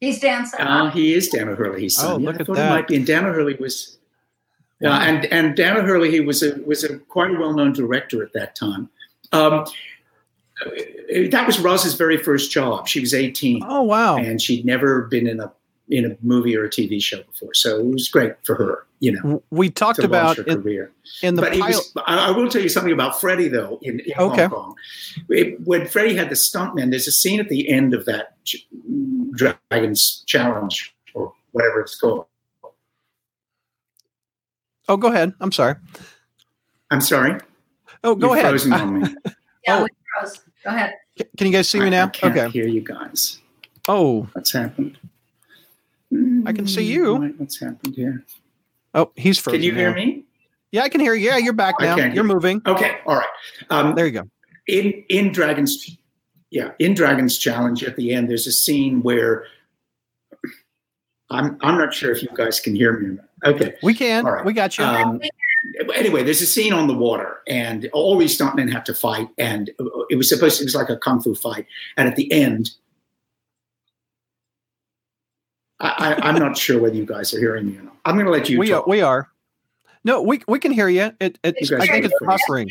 He's 0.00 0.18
dancing. 0.20 0.58
uh, 0.60 0.90
he 0.90 1.14
is 1.14 1.28
Dan 1.28 1.48
O'Herlihy's 1.48 1.94
son. 1.96 2.10
Oh, 2.10 2.18
Yeah, 2.18 2.26
look 2.26 2.36
I 2.36 2.40
at 2.40 2.46
thought 2.46 2.56
that. 2.56 2.66
it 2.66 2.70
might 2.70 2.88
be. 2.88 2.96
And 2.96 3.06
Dan 3.06 3.24
O'Herlihy 3.24 3.58
was, 3.60 3.98
yeah, 4.80 4.88
Wow. 4.90 5.00
and 5.02 5.24
and 5.26 5.56
Dan 5.56 5.76
O'Herlihy 5.76 6.10
he 6.10 6.20
was 6.20 6.42
a 6.42 6.56
was 6.66 6.82
a 6.82 6.98
quite 6.98 7.30
a 7.30 7.38
well 7.38 7.52
known 7.54 7.72
director 7.72 8.20
at 8.22 8.32
that 8.32 8.56
time. 8.56 8.88
Um, 9.30 9.52
uh, 9.54 9.64
that 11.30 11.46
was 11.46 11.60
Roz's 11.60 11.94
very 11.94 12.16
first 12.16 12.50
job. 12.50 12.88
She 12.88 12.98
was 13.00 13.14
18. 13.14 13.62
Oh, 13.64 13.82
wow, 13.82 14.16
and 14.16 14.42
she'd 14.42 14.64
never 14.64 15.02
been 15.02 15.28
in 15.28 15.38
a 15.38 15.52
in 15.92 16.10
a 16.10 16.16
movie 16.22 16.56
or 16.56 16.64
a 16.64 16.70
TV 16.70 17.00
show 17.02 17.22
before. 17.22 17.54
So 17.54 17.78
it 17.78 17.84
was 17.86 18.08
great 18.08 18.32
for 18.44 18.54
her, 18.56 18.86
you 19.00 19.12
know, 19.12 19.42
we 19.50 19.68
talked 19.70 19.98
about 19.98 20.38
her 20.38 20.42
in, 20.44 20.62
career. 20.62 20.90
in 21.22 21.34
the 21.36 21.42
but 21.42 21.52
pilot. 21.52 21.68
was, 21.76 21.92
I, 22.06 22.28
I 22.28 22.30
will 22.30 22.48
tell 22.48 22.62
you 22.62 22.68
something 22.68 22.92
about 22.92 23.20
Freddie 23.20 23.48
though 23.48 23.78
in, 23.82 24.00
in 24.00 24.12
Okay. 24.18 24.42
Hong 24.46 24.50
Kong. 24.50 24.74
It- 25.28 25.60
when 25.66 25.86
Freddie 25.86 26.16
had 26.16 26.30
the 26.30 26.34
stuntman, 26.34 26.90
there's 26.90 27.06
a 27.06 27.12
scene 27.12 27.38
at 27.40 27.48
the 27.48 27.68
end 27.68 27.92
of 27.94 28.04
that 28.06 28.42
ch- 28.44 28.66
Dragons 29.34 30.24
Challenge 30.26 30.94
or 31.14 31.32
whatever 31.52 31.80
it's 31.82 31.98
called. 31.98 32.26
oh, 34.88 34.96
go 34.96 35.08
ahead. 35.08 35.32
I'm 35.40 35.52
sorry. 35.52 35.74
I'm 36.90 37.00
sorry. 37.00 37.40
Oh, 38.04 38.14
go 38.14 38.28
You're 38.28 38.36
ahead. 38.38 38.50
Frozen 38.50 38.72
on 38.72 39.00
me. 39.02 39.08
yeah, 39.66 39.78
oh. 39.78 39.82
we 39.84 39.88
froze. 40.20 40.40
Go 40.64 40.70
ahead. 40.70 40.94
Can 41.36 41.46
you 41.46 41.52
guys 41.52 41.68
see 41.68 41.78
me 41.80 41.86
I- 41.86 41.90
now? 41.90 42.04
I 42.06 42.08
can't 42.10 42.36
Okay. 42.36 42.48
hear 42.50 42.66
you 42.66 42.80
guys. 42.80 43.38
Oh, 43.88 44.28
What's 44.32 44.52
happened? 44.52 44.96
I 46.46 46.52
can 46.52 46.66
see 46.66 46.84
you. 46.84 47.14
What- 47.14 47.38
What's 47.38 47.58
happened 47.60 47.94
here? 47.94 48.24
oh, 48.94 49.10
he's 49.16 49.38
frozen. 49.38 49.60
Can 49.60 49.66
you 49.66 49.74
hear 49.74 49.90
now. 49.90 49.96
me? 49.96 50.24
Yeah, 50.70 50.82
I 50.84 50.88
can 50.88 51.00
hear 51.00 51.14
you. 51.14 51.26
Yeah, 51.26 51.36
you're 51.38 51.52
back 51.52 51.74
now. 51.80 51.96
You're 51.96 52.24
moving. 52.24 52.62
Okay. 52.66 52.98
All 53.06 53.16
right. 53.16 53.26
Um, 53.70 53.94
There 53.94 54.06
you 54.06 54.12
go. 54.12 54.28
in 54.68 54.92
in 55.08 55.32
Dragons, 55.32 55.98
yeah, 56.50 56.70
in 56.78 56.94
Dragons 56.94 57.36
Challenge 57.38 57.84
at 57.84 57.96
the 57.96 58.12
end, 58.14 58.28
there's 58.30 58.46
a 58.46 58.52
scene 58.52 59.02
where 59.02 59.44
I'm 61.30 61.56
I'm 61.62 61.78
not 61.78 61.94
sure 61.94 62.10
if 62.12 62.22
you 62.22 62.28
guys 62.34 62.60
can 62.60 62.74
hear 62.74 62.98
me. 62.98 63.18
Okay. 63.44 63.74
We 63.82 63.94
can. 63.94 64.24
All 64.26 64.32
right. 64.32 64.44
We 64.44 64.52
got 64.52 64.76
you. 64.78 64.84
Um, 64.84 65.20
anyway, 65.94 66.22
there's 66.22 66.42
a 66.42 66.46
scene 66.46 66.72
on 66.72 66.86
the 66.88 66.94
water, 66.94 67.38
and 67.48 67.88
all 67.92 68.16
these 68.18 68.36
stuntmen 68.38 68.70
have 68.72 68.84
to 68.84 68.94
fight, 68.94 69.28
and 69.38 69.70
it 70.10 70.16
was 70.16 70.28
supposed 70.28 70.58
to, 70.58 70.62
it 70.62 70.66
was 70.66 70.74
like 70.74 70.90
a 70.90 70.96
kung 70.96 71.20
fu 71.22 71.34
fight, 71.34 71.66
and 71.96 72.08
at 72.08 72.16
the 72.16 72.30
end, 72.32 72.70
I, 75.82 76.14
I, 76.22 76.28
am 76.28 76.36
not 76.36 76.56
sure 76.56 76.80
whether 76.80 76.94
you 76.94 77.04
guys 77.04 77.34
are 77.34 77.38
hearing 77.40 77.66
me 77.66 77.76
or 77.78 77.82
not. 77.82 77.96
I'm 78.04 78.14
going 78.14 78.26
to 78.26 78.32
let 78.32 78.48
you. 78.48 78.58
We 78.58 78.68
talk. 78.68 78.86
are. 78.86 78.90
We 78.90 79.00
are. 79.00 79.28
No, 80.04 80.22
we 80.22 80.42
we 80.48 80.58
can 80.58 80.72
hear 80.72 80.88
you. 80.88 81.12
It, 81.20 81.38
it's, 81.44 81.70
You 81.70 81.78
I 81.78 81.86
think 81.86 82.04
it's 82.04 82.14
hear 82.18 82.28
buffering. 82.28 82.70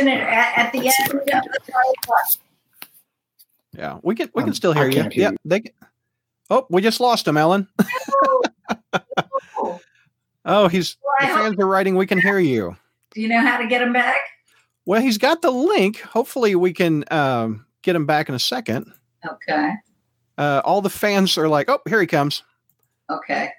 At, 0.00 0.58
at 0.58 0.72
the 0.72 0.78
end 0.78 0.92
of 1.10 1.24
the 1.26 2.38
Yeah, 3.76 3.98
we 4.02 4.14
can 4.14 4.30
we 4.34 4.42
can 4.42 4.50
Um, 4.50 4.54
still 4.54 4.72
hear 4.72 4.86
you. 4.88 4.92
can't 5.02 5.12
hear 5.12 5.22
Yeah, 5.22 5.30
you. 5.32 5.36
they. 5.44 5.60
can- 5.60 5.72
Oh, 6.50 6.66
we 6.68 6.82
just 6.82 7.00
lost 7.00 7.26
him, 7.26 7.36
Ellen. 7.38 7.66
Oh, 10.44 10.66
he's 10.66 10.96
Well, 11.02 11.14
the 11.20 11.26
fans 11.34 11.56
are 11.58 11.66
writing. 11.66 11.94
We 11.96 12.04
can 12.06 12.20
hear 12.20 12.38
you. 12.38 12.76
Do 13.14 13.20
you 13.20 13.28
know 13.28 13.40
how 13.40 13.58
to 13.58 13.66
get 13.68 13.80
him 13.80 13.92
back? 13.92 14.16
Well, 14.84 15.00
he's 15.00 15.16
got 15.16 15.40
the 15.40 15.52
link. 15.52 16.00
Hopefully, 16.00 16.56
we 16.56 16.72
can 16.72 17.04
um, 17.12 17.64
get 17.82 17.94
him 17.94 18.06
back 18.06 18.28
in 18.28 18.34
a 18.34 18.40
second. 18.40 18.92
Okay. 19.24 19.72
Uh, 20.42 20.60
all 20.64 20.80
the 20.80 20.90
fans 20.90 21.38
are 21.38 21.48
like, 21.48 21.68
"Oh, 21.70 21.78
here 21.88 22.00
he 22.00 22.06
comes! 22.06 22.42
Okay. 23.08 23.50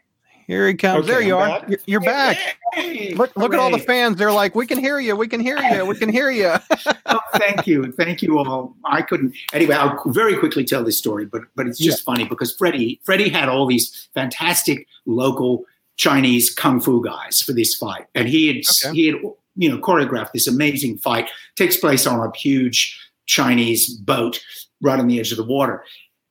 Here 0.47 0.67
he 0.67 0.73
comes! 0.73 1.05
Okay, 1.05 1.07
there 1.13 1.21
you 1.21 1.37
I'm 1.37 1.51
are! 1.51 1.59
back. 1.61 1.69
You're, 1.69 1.79
you're 1.85 2.01
back! 2.01 2.37
Hey, 2.73 3.13
Look, 3.15 3.33
look 3.37 3.53
at 3.53 3.59
all 3.59 3.71
the 3.71 3.77
fans. 3.79 4.17
They're 4.17 4.33
like, 4.33 4.53
"We 4.55 4.67
can 4.67 4.77
hear 4.79 4.99
you! 4.99 5.15
We 5.15 5.27
can 5.29 5.39
hear 5.39 5.57
you! 5.57 5.85
We 5.85 5.95
can 5.95 6.09
hear 6.09 6.29
you!" 6.29 6.53
Oh, 7.05 7.19
thank 7.35 7.67
you, 7.67 7.91
thank 7.91 8.21
you 8.21 8.39
all. 8.39 8.75
I 8.85 9.01
couldn't 9.03 9.35
anyway. 9.53 9.75
I'll 9.75 10.01
very 10.07 10.35
quickly 10.35 10.63
tell 10.65 10.83
this 10.83 10.97
story, 10.97 11.25
but 11.25 11.41
but 11.55 11.67
it's 11.67 11.77
just 11.79 12.03
funny 12.03 12.25
because 12.25 12.53
Freddie 12.55 12.99
Freddie 13.03 13.29
had 13.29 13.47
all 13.49 13.65
these 13.67 14.09
fantastic 14.13 14.87
local 15.05 15.63
Chinese 15.97 16.49
kung 16.53 16.81
fu 16.81 17.03
guys 17.03 17.41
for 17.41 17.53
this 17.53 17.75
fight, 17.75 18.07
and 18.15 18.27
he 18.27 18.47
had 18.47 18.57
Okay. 18.57 18.95
he 18.95 19.07
had 19.07 19.17
you 19.55 19.69
know 19.69 19.77
choreographed 19.77 20.31
this 20.33 20.47
amazing 20.47 20.97
fight. 20.97 21.29
Takes 21.55 21.77
place 21.77 22.07
on 22.07 22.19
a 22.19 22.31
huge 22.37 22.99
Chinese 23.27 23.93
boat 23.93 24.43
right 24.81 24.99
on 24.99 25.07
the 25.07 25.19
edge 25.19 25.31
of 25.31 25.37
the 25.37 25.43
water, 25.45 25.83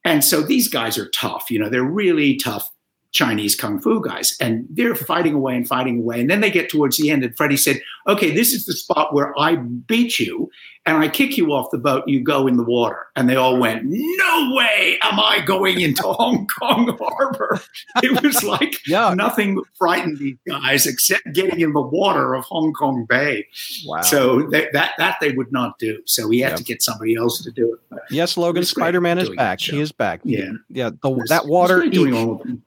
and 0.05 0.25
so 0.25 0.43
these 0.43 0.69
guys 0.69 0.99
are 0.99 1.09
tough. 1.11 1.51
You 1.51 1.59
know, 1.59 1.69
they're 1.69 1.85
really 1.85 2.37
tough. 2.37 2.71
Chinese 3.13 3.55
kung 3.55 3.79
fu 3.81 4.01
guys, 4.01 4.37
and 4.41 4.67
they're 4.71 4.95
fighting 4.95 5.35
away 5.35 5.55
and 5.57 5.69
fighting 5.69 6.01
away. 6.01 6.21
And 6.21 6.31
then 6.31 6.41
they 6.41 6.51
get 6.51 6.69
towards 6.71 6.97
the 6.97 7.11
end, 7.11 7.23
and 7.25 7.37
Freddie 7.37 7.57
said, 7.57 7.81
okay, 8.09 8.31
this 8.31 8.53
is 8.53 8.65
the 8.67 8.73
spot 8.73 9.15
where 9.15 9.39
I 9.39 9.57
beat 9.57 10.19
you 10.19 10.51
and 10.85 10.97
I 10.97 11.09
kick 11.09 11.37
you 11.39 11.53
off 11.53 11.71
the 11.71 11.79
boat, 11.79 12.03
you 12.09 12.19
go 12.19 12.49
in 12.49 12.57
the 12.57 12.65
water. 12.65 13.07
And 13.15 13.31
they 13.31 13.37
all 13.37 13.57
went, 13.57 13.83
no 13.85 14.55
way 14.57 14.99
am 15.05 15.21
I 15.21 15.39
going 15.47 15.81
into 15.81 16.03
Hong 16.07 16.49
Kong 16.49 16.99
harbor. 17.01 17.61
It 18.03 18.21
was 18.21 18.43
like 18.43 18.81
Yeah. 18.89 19.15
nothing 19.15 19.63
frightened 19.79 20.19
these 20.19 20.39
guys 20.49 20.85
except 20.89 21.23
getting 21.33 21.61
in 21.61 21.73
the 21.73 21.81
water 21.81 22.35
of 22.35 22.45
Hong 22.47 22.73
Kong 22.73 23.07
Bay. 23.09 23.47
Wow. 23.87 24.01
So 24.01 24.43
they, 24.51 24.67
that 24.73 24.95
that 24.99 25.19
they 25.21 25.31
would 25.31 25.53
not 25.53 25.79
do. 25.79 26.01
So 26.07 26.27
we 26.27 26.41
had 26.41 26.51
Yeah. 26.53 26.57
to 26.57 26.65
get 26.65 26.83
somebody 26.83 27.15
else 27.15 27.41
to 27.45 27.53
do 27.53 27.75
it. 27.75 27.79
But 27.89 28.01
yes, 28.11 28.37
Logan, 28.37 28.65
Spider 28.65 29.01
Man 29.01 29.19
is 29.19 29.29
back. 29.31 29.61
He 29.61 29.79
is 29.79 29.93
back. 29.93 30.21
Yeah. 30.25 30.51
yeah. 30.69 30.91
The, 31.01 31.11
was- 31.11 31.29
that 31.29 31.47
water. 31.47 31.89
doing 31.89 32.15
all 32.15 32.33
of 32.33 32.39
them. 32.43 32.65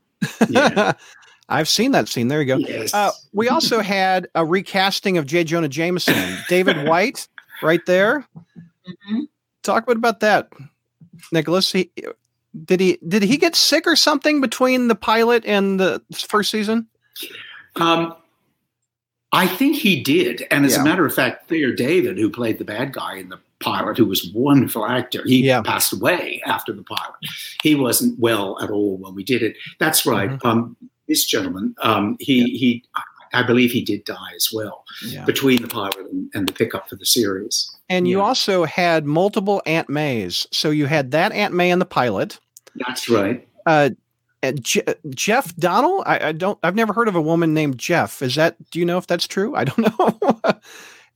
Yeah. 0.50 0.94
I've 1.50 1.70
seen 1.70 1.92
that 1.92 2.08
scene. 2.08 2.28
There 2.28 2.42
you 2.42 2.48
go. 2.48 2.58
yes. 2.58 2.92
Uh, 2.94 3.12
we 3.32 3.50
also 3.50 3.82
had 3.82 4.28
a 4.34 4.44
recasting 4.44 5.18
of 5.20 5.28
J. 5.28 5.44
Jonah 5.44 5.68
Jameson, 5.70 6.16
David 6.50 6.88
White, 6.88 7.28
right 7.62 7.86
there. 7.86 8.28
Mhm. 9.10 9.28
Talk 9.62 9.84
a 9.84 9.86
bit 9.88 9.98
about 9.98 10.22
that, 10.22 10.52
Nicholas. 11.32 11.72
He, 11.72 11.92
did 12.66 12.80
he 12.80 12.98
did 13.08 13.22
he 13.24 13.38
get 13.38 13.56
sick 13.56 13.86
or 13.86 13.96
something 13.96 14.42
between 14.42 14.88
the 14.88 14.96
pilot 14.96 15.44
and 15.46 15.80
the 15.80 16.02
first 16.28 16.50
season? 16.52 16.88
Um, 17.76 18.16
I 19.32 19.46
think 19.48 19.76
he 19.76 20.02
did. 20.02 20.48
And 20.50 20.66
as 20.66 20.74
Yeah. 20.76 20.82
a 20.82 20.84
matter 20.84 21.06
of 21.06 21.14
fact, 21.14 21.48
Thayer 21.50 21.74
David, 21.74 22.18
who 22.18 22.30
played 22.30 22.58
the 22.58 22.64
bad 22.66 22.94
guy 22.94 23.18
in 23.18 23.30
the 23.30 23.40
pilot, 23.60 23.98
who 23.98 24.06
was 24.06 24.26
a 24.28 24.38
wonderful 24.38 24.86
actor, 24.86 25.22
he 25.26 25.44
Yeah. 25.46 25.62
passed 25.62 25.94
away 25.94 26.42
after 26.46 26.74
the 26.74 26.84
pilot. 26.84 27.16
He 27.64 27.76
wasn't 27.76 28.20
well 28.20 28.58
at 28.62 28.70
all 28.70 28.98
when 28.98 29.16
we 29.16 29.24
did 29.24 29.42
it. 29.42 29.56
That's 29.80 30.06
right. 30.06 30.30
Mm-hmm. 30.30 30.48
Um, 30.48 30.78
this 31.08 31.26
gentleman, 31.26 31.76
um, 31.82 32.18
he, 32.20 32.58
he, 32.58 32.84
I 33.34 33.44
believe 33.44 33.72
he 33.72 33.82
did 33.84 34.04
die 34.06 34.34
as 34.36 34.50
well 34.54 34.84
Yeah. 35.08 35.26
between 35.26 35.62
the 35.62 35.68
pilot 35.68 35.98
and, 36.12 36.30
and 36.34 36.48
the 36.48 36.54
pickup 36.54 36.90
for 36.90 36.96
the 36.96 37.06
series. 37.06 37.70
And 37.90 38.08
you 38.08 38.22
also 38.22 38.64
had 38.66 39.06
multiple 39.06 39.62
Aunt 39.66 39.90
Mays. 39.90 40.48
So 40.52 40.70
you 40.72 40.86
had 40.88 41.12
that 41.12 41.32
Aunt 41.32 41.54
May 41.54 41.70
in 41.72 41.80
the 41.80 41.86
pilot. 41.86 42.40
That's 42.76 43.08
right. 43.10 43.48
Uh, 43.66 43.92
uh, 44.44 44.52
Je- 44.54 44.82
Jeff 45.10 45.56
Donnell. 45.56 46.04
I, 46.06 46.30
I 46.30 46.32
don't. 46.32 46.58
I've 46.62 46.76
never 46.76 46.94
heard 46.94 47.08
of 47.08 47.16
a 47.16 47.22
woman 47.22 47.54
named 47.54 47.78
Jeff. 47.80 48.22
Is 48.22 48.36
that? 48.36 48.56
Do 48.72 48.80
you 48.80 48.86
know 48.86 48.98
if 48.98 49.08
that's 49.08 49.28
true? 49.28 49.56
I 49.56 49.64
don't 49.64 50.00
know. 50.00 50.20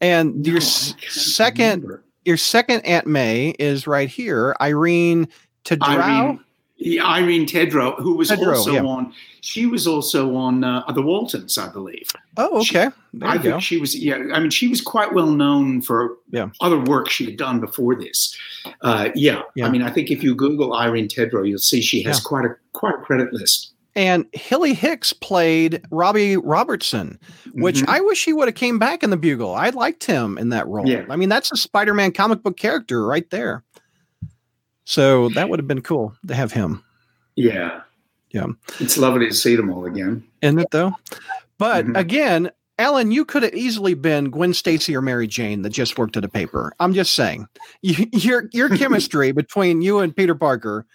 and 0.01 0.35
No, 0.37 0.51
your 0.51 0.55
I 0.61 0.63
s- 0.63 0.95
second 1.09 1.83
remember. 1.83 2.03
Your 2.25 2.37
second 2.37 2.81
Aunt 2.81 3.07
May 3.07 3.55
is 3.59 3.87
right 3.87 4.09
here, 4.09 4.55
Irene 4.61 5.27
Tedrow. 5.65 6.39
Irene, 6.81 7.01
Irene 7.01 7.45
Tedrow, 7.45 7.97
who 7.99 8.15
was 8.15 8.29
Tedrow, 8.29 8.55
also 8.55 8.73
yeah. 8.73 8.83
on, 8.83 9.13
she 9.41 9.65
was 9.65 9.87
also 9.87 10.35
on 10.35 10.63
uh, 10.63 10.83
The 10.93 11.01
Waltons, 11.01 11.57
I 11.57 11.69
believe. 11.71 12.07
Oh, 12.37 12.63
She- 12.63 12.77
okay. 12.77 12.95
There 13.13 13.27
I 13.27 13.37
think 13.39 13.61
she 13.61 13.79
was, 13.79 13.95
yeah. 13.97 14.17
I 14.33 14.39
mean, 14.39 14.51
she 14.51 14.67
was 14.67 14.81
quite 14.81 15.13
well 15.13 15.31
known 15.31 15.81
for 15.81 16.17
Yeah. 16.29 16.49
other 16.61 16.79
work 16.79 17.09
she 17.09 17.25
had 17.25 17.37
done 17.37 17.59
before 17.59 17.95
this. 17.95 18.37
Uh, 18.81 19.09
yeah. 19.15 19.41
Yeah. 19.55 19.65
I 19.65 19.69
mean, 19.71 19.81
I 19.81 19.89
think 19.89 20.11
if 20.11 20.23
you 20.23 20.35
Google 20.35 20.75
Irene 20.75 21.07
Tedrow, 21.07 21.47
you'll 21.47 21.57
see 21.57 21.81
she 21.81 22.03
has 22.03 22.19
quite 22.19 22.45
a 22.45 22.55
quite 22.73 22.93
a 22.93 22.99
credit 22.99 23.33
list. 23.33 23.71
And 23.95 24.25
Hilly 24.33 24.73
Hicks 24.73 25.13
played 25.13 25.81
Robbie 25.91 26.37
Robertson, 26.37 27.19
which 27.53 27.81
Mhm. 27.81 27.89
I 27.89 28.01
wish 28.01 28.23
he 28.23 28.33
would 28.33 28.47
have 28.47 28.55
came 28.55 28.77
back 28.79 29.03
in 29.03 29.09
the 29.09 29.17
Bugle. 29.17 29.53
I 29.55 29.69
liked 29.69 30.05
him 30.05 30.37
in 30.37 30.49
that 30.49 30.67
role. 30.67 30.87
Yeah. 30.87 31.05
I 31.09 31.15
mean, 31.15 31.27
that's 31.29 31.51
a 31.51 31.57
Spider-Man 31.57 32.11
comic 32.13 32.43
book 32.43 32.55
character 32.57 33.05
right 33.05 33.29
there. 33.31 33.63
So 34.85 35.29
that 35.29 35.49
would 35.49 35.59
have 35.59 35.67
been 35.67 35.81
cool 35.81 36.15
to 36.27 36.33
have 36.35 36.51
him, 36.51 36.83
yeah, 37.35 37.81
Yeah. 38.31 38.45
It's 38.79 38.97
lovely 38.97 39.27
to 39.27 39.33
see 39.33 39.55
them 39.55 39.71
all 39.71 39.85
again. 39.85 40.23
isn't 40.41 40.59
it? 40.59 40.67
Though. 40.71 40.93
But 41.57 41.85
Mhm. 41.87 41.97
again, 41.97 42.51
Ellen, 42.77 43.11
you 43.11 43.25
could 43.25 43.43
have 43.43 43.53
easily 43.55 43.93
been 43.95 44.29
Gwen 44.29 44.53
Stacy 44.53 44.95
or 44.95 45.01
Mary 45.01 45.27
Jane 45.27 45.63
that 45.63 45.71
just 45.71 45.97
worked 45.97 46.15
at 46.15 46.23
a 46.23 46.29
paper. 46.29 46.73
I'm 46.79 46.93
just 46.93 47.13
saying, 47.15 47.47
you, 47.81 48.07
your 48.13 48.49
your 48.53 48.69
chemistry 48.77 49.31
between 49.31 49.81
you 49.81 49.99
and 49.99 50.15
Peter 50.15 50.35
Parker 50.35 50.85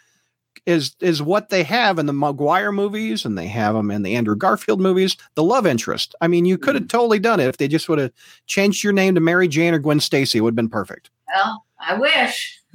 is 0.67 0.95
is 1.01 1.23
what 1.23 1.49
they 1.49 1.63
have 1.63 1.99
in 1.99 2.07
the 2.07 2.13
Maguire 2.13 2.73
movies, 2.73 3.25
and 3.25 3.37
they 3.37 3.47
have 3.47 3.75
them 3.75 3.91
in 3.91 4.03
the 4.03 4.15
Andrew 4.17 4.37
Garfield 4.37 4.81
movies. 4.81 5.17
The 5.35 5.43
love 5.43 5.67
interest. 5.67 6.15
I 6.21 6.29
mean, 6.29 6.45
you 6.45 6.59
could 6.59 6.75
have 6.75 6.89
totally 6.89 7.19
done 7.19 7.41
it 7.41 7.49
if 7.49 7.57
they 7.57 7.69
just 7.69 7.89
would 7.89 7.99
have 7.99 8.13
changed 8.47 8.83
your 8.83 8.93
name 8.93 9.15
to 9.15 9.21
Mary 9.21 9.49
Jane 9.49 9.75
or 9.75 9.79
Gwen 9.79 10.01
Stacy. 10.01 10.39
It 10.39 10.41
would 10.43 10.53
have 10.53 10.57
been 10.57 10.69
perfect. 10.69 11.11
Well, 11.35 11.65
I 11.81 11.95
wish. 11.95 12.61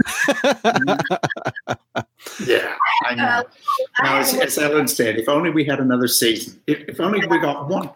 Yeah, 2.45 2.73
I 3.05 3.15
know. 3.15 3.23
Uh, 3.23 3.43
Now, 4.03 4.17
as, 4.17 4.33
as 4.33 4.57
Ellen 4.57 4.87
said, 4.87 5.17
if 5.17 5.27
only 5.27 5.49
we 5.49 5.63
had 5.63 5.79
another 5.79 6.07
season. 6.07 6.61
If, 6.67 6.79
if 6.87 6.99
only 6.99 7.25
we 7.25 7.39
got 7.39 7.69
one. 7.69 7.87
one 7.87 7.87
or 7.87 7.95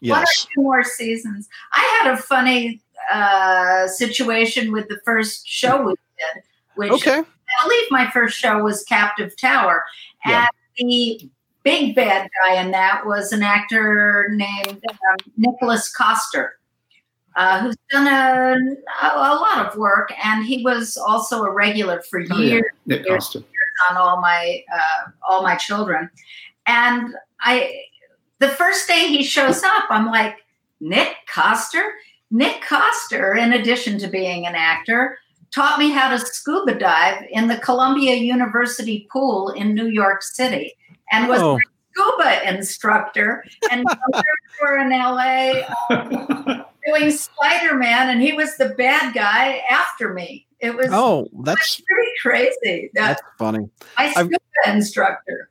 yes. 0.00 0.46
two 0.54 0.62
more 0.62 0.84
seasons. 0.84 1.48
I 1.72 2.00
had 2.02 2.14
a 2.14 2.16
funny 2.16 2.80
uh, 3.12 3.88
situation 3.88 4.72
with 4.72 4.88
the 4.88 5.00
first 5.04 5.46
show 5.46 5.82
we 5.82 5.94
did, 5.94 6.42
which 6.88 6.92
Okay. 7.06 7.18
I 7.20 7.62
believe 7.64 7.84
my 7.90 8.10
first 8.10 8.38
show 8.38 8.62
was 8.62 8.82
Captive 8.84 9.36
Tower. 9.36 9.84
Yeah. 10.26 10.46
And 10.78 10.88
the 10.88 11.28
big 11.62 11.94
bad 11.94 12.28
guy 12.42 12.60
in 12.62 12.70
that 12.70 13.04
was 13.06 13.32
an 13.32 13.42
actor 13.42 14.28
named 14.32 14.68
um, 14.92 15.16
Nicholas 15.36 15.92
Coster, 15.92 16.54
uh, 17.36 17.60
who's 17.60 17.76
done 17.90 18.06
a, 18.06 18.56
a, 19.04 19.08
a 19.14 19.34
lot 19.34 19.66
of 19.66 19.76
work. 19.76 20.10
And 20.24 20.44
he 20.46 20.62
was 20.64 20.96
also 20.96 21.42
a 21.44 21.50
regular 21.50 22.02
for 22.02 22.20
Oh, 22.30 22.38
yeah. 22.38 22.60
years 22.86 23.06
Costa. 23.06 23.44
on 23.90 23.96
all 23.96 24.20
my 24.20 24.62
uh, 24.72 25.10
all 25.28 25.42
my 25.42 25.56
children. 25.56 26.08
And 26.66 27.14
I, 27.40 27.82
the 28.38 28.48
first 28.48 28.86
day 28.88 29.08
he 29.08 29.22
shows 29.24 29.62
up, 29.62 29.84
I'm 29.90 30.06
like, 30.06 30.36
Nick 30.80 31.14
Coster. 31.26 31.82
Nick 32.30 32.62
Coster, 32.62 33.34
in 33.34 33.54
addition 33.54 33.98
to 33.98 34.06
being 34.06 34.46
an 34.46 34.54
actor, 34.54 35.18
taught 35.54 35.78
me 35.78 35.90
how 35.90 36.10
to 36.10 36.18
scuba 36.18 36.74
dive 36.78 37.24
in 37.30 37.48
the 37.48 37.56
Columbia 37.58 38.14
University 38.16 39.08
pool 39.12 39.50
in 39.50 39.74
New 39.74 39.88
York 39.88 40.22
City, 40.22 40.74
and 41.12 41.28
was 41.28 41.40
Oh, 41.40 41.56
a 41.56 41.60
scuba 41.92 42.48
instructor. 42.48 43.44
And 43.70 43.84
we 44.12 44.20
were 44.62 44.78
in 44.80 44.90
LA 44.90 45.62
uh, 45.90 46.64
doing 46.86 47.10
Spider 47.10 47.76
Man, 47.76 48.10
and 48.10 48.22
he 48.22 48.32
was 48.32 48.56
the 48.56 48.70
bad 48.70 49.14
guy 49.14 49.62
after 49.70 50.12
me. 50.14 50.46
It 50.60 50.76
was 50.76 50.88
oh, 50.90 51.28
that's 51.42 51.80
pretty 51.80 52.10
crazy. 52.22 52.90
That 52.94 53.08
that's 53.18 53.22
funny. 53.38 53.68
my 53.98 54.04
I've- 54.16 54.28
scuba 54.28 54.38
instructor. 54.66 55.48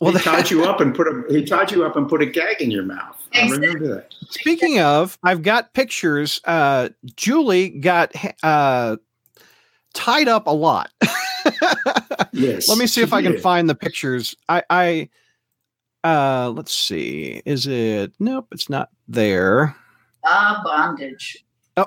Well, 0.00 0.10
he 0.12 0.18
that- 0.18 0.24
tied 0.24 0.50
you 0.50 0.64
up 0.64 0.80
and 0.80 0.94
put 0.94 1.06
a 1.06 1.24
he 1.28 1.44
tied 1.46 1.70
you 1.70 1.84
up 1.84 1.96
and 1.96 2.08
put 2.08 2.20
a 2.22 2.26
gag 2.26 2.60
in 2.60 2.70
your 2.70 2.82
mouth. 2.82 3.16
I 3.32 3.48
remember 3.48 3.94
that. 3.94 4.14
Speaking 4.30 4.78
of, 4.80 5.18
I've 5.24 5.42
got 5.42 5.72
pictures. 5.74 6.40
Uh, 6.44 6.90
Julie 7.16 7.68
got 7.70 8.12
uh, 8.44 8.96
tied 9.94 10.28
up 10.28 10.46
a 10.46 10.50
lot. 10.50 10.90
Yes. 12.32 12.68
Let 12.68 12.78
me 12.78 12.86
see 12.88 13.00
if 13.00 13.12
I 13.12 13.22
can 13.22 13.32
did. 13.32 13.42
find 13.42 13.70
the 13.70 13.76
pictures. 13.76 14.34
I, 14.48 14.62
I, 14.68 15.08
uh, 16.02 16.50
let's 16.50 16.74
see. 16.74 17.40
Is 17.46 17.66
it? 17.68 18.12
Nope, 18.18 18.48
it's 18.50 18.68
not 18.68 18.88
there. 19.06 19.76
Ah, 20.24 20.60
bondage. 20.64 21.44
Oh, 21.76 21.86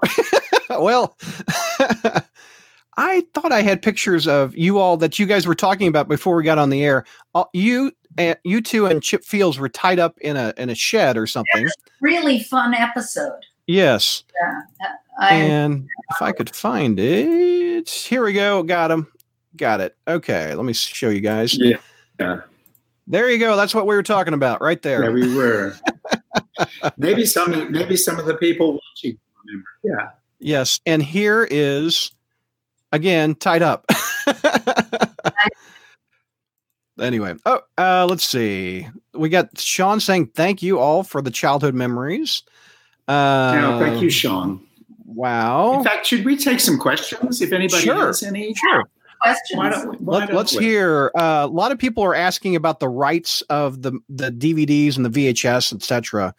well, 0.69 1.17
I 2.97 3.25
thought 3.33 3.51
I 3.51 3.61
had 3.61 3.81
pictures 3.81 4.25
of 4.25 4.55
you 4.55 4.79
all 4.79 4.95
that 4.97 5.19
you 5.19 5.25
guys 5.25 5.45
were 5.45 5.55
talking 5.55 5.87
about 5.89 6.07
before 6.07 6.37
we 6.37 6.43
got 6.43 6.57
on 6.57 6.69
the 6.69 6.83
air. 6.83 7.03
Uh, 7.35 7.43
you, 7.53 7.91
uh, 8.17 8.35
you 8.45 8.61
two, 8.61 8.85
and 8.85 9.03
Chip 9.03 9.25
Fields 9.25 9.59
were 9.59 9.69
tied 9.69 9.99
up 9.99 10.17
in 10.19 10.37
a 10.37 10.53
in 10.57 10.69
a 10.69 10.75
shed 10.75 11.17
or 11.17 11.27
something. 11.27 11.67
Really 12.01 12.39
fun 12.41 12.73
episode. 12.73 13.41
Yes. 13.67 14.23
Yeah. 14.41 14.93
I, 15.19 15.33
And 15.33 15.89
if 16.11 16.21
I 16.21 16.31
could 16.31 16.55
find 16.55 16.99
it, 16.99 17.27
here 17.85 18.23
we 18.23 18.33
go. 18.33 18.63
Got 18.63 18.91
him. 18.91 19.07
Got 19.55 19.81
it. 19.81 19.95
Okay, 20.07 20.53
let 20.53 20.65
me 20.65 20.73
show 20.73 21.09
you 21.09 21.21
guys. 21.21 21.57
Yeah. 21.57 21.77
Yeah. 22.19 22.41
There 23.07 23.29
you 23.29 23.39
go. 23.39 23.55
That's 23.55 23.73
what 23.73 23.87
we 23.87 23.95
were 23.95 24.03
talking 24.03 24.33
about 24.33 24.61
right 24.61 24.81
there. 24.81 25.01
There 25.01 25.11
we 25.11 25.35
were. 25.35 25.75
maybe 26.97 27.25
some 27.25 27.71
maybe 27.71 27.95
some 27.95 28.19
of 28.19 28.25
the 28.25 28.35
people 28.35 28.73
watching 28.73 29.17
remember. 29.45 29.67
Yeah. 29.83 30.09
Yes, 30.39 30.79
and 30.85 31.01
here 31.01 31.47
is 31.49 32.11
again 32.91 33.35
tied 33.35 33.61
up. 33.61 33.89
anyway, 36.99 37.35
oh, 37.45 37.61
uh, 37.77 38.05
let's 38.09 38.25
see. 38.25 38.87
We 39.13 39.29
got 39.29 39.57
Sean 39.57 39.99
saying 39.99 40.27
thank 40.35 40.61
you 40.61 40.79
all 40.79 41.03
for 41.03 41.21
the 41.21 41.31
childhood 41.31 41.73
memories. 41.73 42.43
Uh, 43.07 43.53
Now, 43.55 43.79
thank 43.79 44.01
you, 44.01 44.09
Sean. 44.09 44.66
Wow. 45.17 45.79
In 45.79 45.83
fact, 45.83 46.05
should 46.05 46.23
we 46.23 46.37
take 46.37 46.59
some 46.59 46.77
questions 46.77 47.41
if 47.41 47.51
anybody 47.51 47.81
Sure. 47.83 48.05
has 48.07 48.21
any? 48.21 48.53
Sure. 48.53 48.83
questions. 49.19 49.57
Why 49.57 49.69
don't, 49.69 49.99
why 50.01 50.19
Let, 50.19 50.27
don't 50.29 50.37
us 50.37 50.55
we? 50.55 50.63
hear. 50.65 51.11
Uh, 51.15 51.41
a 51.43 51.47
lot 51.47 51.71
of 51.71 51.79
people 51.79 52.03
are 52.03 52.13
asking 52.13 52.55
about 52.55 52.79
the 52.79 52.87
rights 52.87 53.41
of 53.49 53.81
the 53.81 53.99
the 54.09 54.29
DVDs 54.31 54.95
and 54.95 55.03
the 55.03 55.09
VHS, 55.09 55.73
etc. 55.73 56.35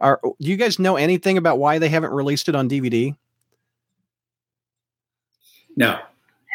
Are 0.00 0.20
do 0.22 0.50
you 0.50 0.56
guys 0.56 0.78
know 0.78 0.96
anything 0.96 1.36
about 1.36 1.58
why 1.58 1.78
they 1.78 1.90
haven't 1.90 2.12
released 2.12 2.48
it 2.48 2.54
on 2.54 2.66
DVD? 2.66 3.14
No. 5.76 5.98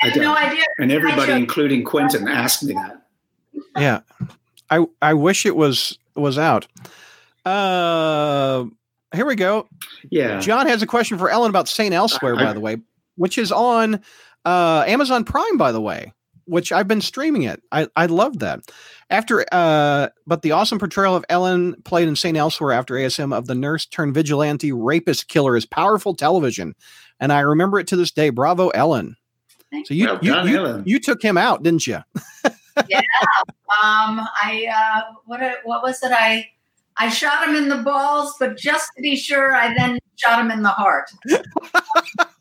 I 0.01 0.07
have 0.07 0.15
no 0.17 0.33
idea. 0.35 0.63
And 0.79 0.91
everybody, 0.91 1.33
including 1.33 1.83
Quentin, 1.83 2.27
asked 2.27 2.63
me 2.63 2.73
that. 2.73 3.05
Yeah, 3.77 3.99
I 4.71 4.85
I 5.03 5.13
wish 5.13 5.45
it 5.45 5.55
was 5.55 5.99
was 6.15 6.37
out. 6.39 6.67
Uh, 7.45 8.65
here 9.13 9.25
we 9.25 9.35
go. 9.35 9.67
Yeah. 10.11 10.39
John 10.39 10.67
has 10.67 10.81
a 10.81 10.87
question 10.87 11.17
for 11.17 11.29
Ellen 11.29 11.49
about 11.49 11.67
Saint 11.67 11.93
Elsewhere, 11.93 12.35
I- 12.35 12.43
by 12.45 12.53
the 12.53 12.59
way, 12.59 12.77
which 13.15 13.37
is 13.37 13.51
on 13.51 14.01
uh, 14.45 14.83
Amazon 14.87 15.23
Prime, 15.23 15.57
by 15.57 15.71
the 15.71 15.81
way, 15.81 16.13
which 16.45 16.71
I've 16.71 16.87
been 16.87 17.01
streaming 17.01 17.43
it. 17.43 17.61
I, 17.71 17.87
I 17.95 18.05
love 18.07 18.39
that. 18.39 18.61
After, 19.09 19.43
uh, 19.51 20.09
but 20.27 20.41
the 20.43 20.51
awesome 20.51 20.77
portrayal 20.79 21.15
of 21.15 21.25
Ellen 21.29 21.81
played 21.83 22.07
in 22.07 22.15
Saint 22.15 22.37
Elsewhere 22.37 22.71
after 22.71 22.93
ASM 22.95 23.33
of 23.35 23.47
the 23.47 23.55
nurse 23.55 23.85
turned 23.87 24.13
vigilante 24.13 24.71
rapist 24.71 25.27
killer 25.27 25.55
is 25.57 25.65
powerful 25.65 26.13
television, 26.15 26.75
and 27.19 27.33
I 27.33 27.39
remember 27.39 27.79
it 27.79 27.87
to 27.87 27.95
this 27.95 28.11
day. 28.11 28.29
Bravo, 28.29 28.69
Ellen. 28.69 29.15
So 29.85 29.93
you 29.93 30.05
Well 30.05 30.19
you, 30.21 30.31
done, 30.31 30.47
you, 30.47 30.57
Ellen. 30.57 30.83
you 30.85 30.99
took 30.99 31.21
him 31.23 31.37
out, 31.37 31.63
didn't 31.63 31.85
you? 31.87 31.99
Yeah. 32.87 33.01
Um, 33.83 34.21
I 34.41 34.67
uh, 34.73 35.13
what 35.25 35.41
what 35.65 35.83
was 35.83 36.01
it? 36.01 36.11
I 36.13 36.47
I 36.99 37.09
shot 37.09 37.47
him 37.47 37.55
in 37.55 37.69
the 37.69 37.77
balls, 37.77 38.33
but 38.39 38.57
just 38.57 38.89
to 38.95 39.01
be 39.01 39.15
sure, 39.15 39.55
I 39.55 39.73
then 39.73 39.99
shot 40.17 40.39
him 40.39 40.51
in 40.51 40.61
the 40.61 40.69
heart. 40.69 41.09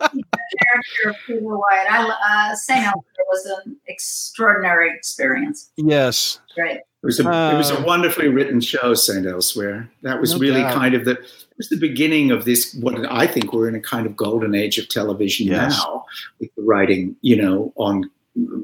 character 0.00 1.10
of 1.10 1.16
Peter 1.26 1.40
White. 1.56 1.86
I 1.90 2.50
uh, 2.50 2.54
Saint 2.56 2.84
Elsewhere 2.86 3.26
was 3.28 3.46
an 3.66 3.76
extraordinary 3.86 4.90
experience. 4.94 5.70
Yes. 5.76 6.40
Great. 6.54 6.78
It 6.78 6.84
was 7.06 7.20
a 7.20 7.22
it 7.22 7.56
was 7.56 7.70
a 7.70 7.78
Uh, 7.78 7.84
wonderfully 7.84 8.28
written 8.28 8.60
show, 8.60 8.94
Saint 8.94 9.26
Elsewhere. 9.26 9.88
That 10.02 10.20
was 10.20 10.32
No 10.32 10.38
really 10.40 10.62
doubt. 10.62 10.74
kind 10.74 10.94
of 10.94 11.04
the 11.04 11.12
it 11.12 11.56
was 11.56 11.68
the 11.68 11.76
beginning 11.76 12.30
of 12.32 12.44
this. 12.44 12.74
What 12.80 13.10
I 13.10 13.26
think 13.26 13.52
we're 13.52 13.68
in 13.68 13.74
a 13.76 13.80
kind 13.80 14.06
of 14.06 14.16
golden 14.16 14.54
age 14.54 14.78
of 14.78 14.88
television 14.88 15.46
Yes. 15.46 15.78
now, 15.78 16.04
with 16.40 16.50
the 16.56 16.62
writing, 16.62 17.14
you 17.22 17.36
know, 17.40 17.72
on 17.76 18.10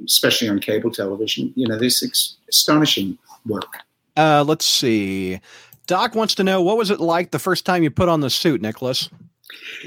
especially 0.05 0.49
on 0.49 0.59
cable 0.59 0.90
television. 0.90 1.53
You 1.57 1.68
know, 1.68 1.78
this 1.78 2.03
ex- 2.03 2.36
astonishing 2.49 3.18
work. 3.47 3.76
Uh, 4.16 4.45
let's 4.47 4.64
see. 4.66 5.40
Doc 5.87 6.14
wants 6.14 6.35
to 6.37 6.45
know 6.45 6.62
what 6.62 6.76
was 6.76 6.91
it 6.91 7.01
like 7.01 7.30
the 7.30 7.39
first 7.39 7.64
time 7.66 7.82
you 7.82 7.91
put 7.91 8.09
on 8.09 8.20
the 8.20 8.30
suit, 8.30 8.61
Nicholas? 8.62 9.09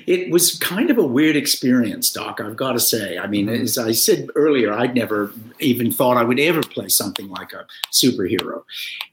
It 0.06 0.32
was 0.32 0.58
kind 0.60 0.90
of 0.92 0.98
a 0.98 1.06
weird 1.06 1.36
experience, 1.36 2.12
Doc. 2.12 2.40
I've 2.40 2.56
got 2.56 2.74
to 2.74 2.80
say. 2.80 3.18
I 3.18 3.28
mean, 3.28 3.48
Mhm. 3.48 3.62
as 3.62 3.78
I 3.78 3.92
said 3.92 4.30
earlier, 4.36 4.72
I'd 4.72 4.96
never 4.96 5.34
even 5.60 5.92
thought 5.92 6.16
I 6.16 6.24
would 6.24 6.40
ever 6.40 6.62
play 6.62 6.88
something 6.88 7.28
like 7.28 7.52
a 7.54 7.66
superhero, 7.92 8.64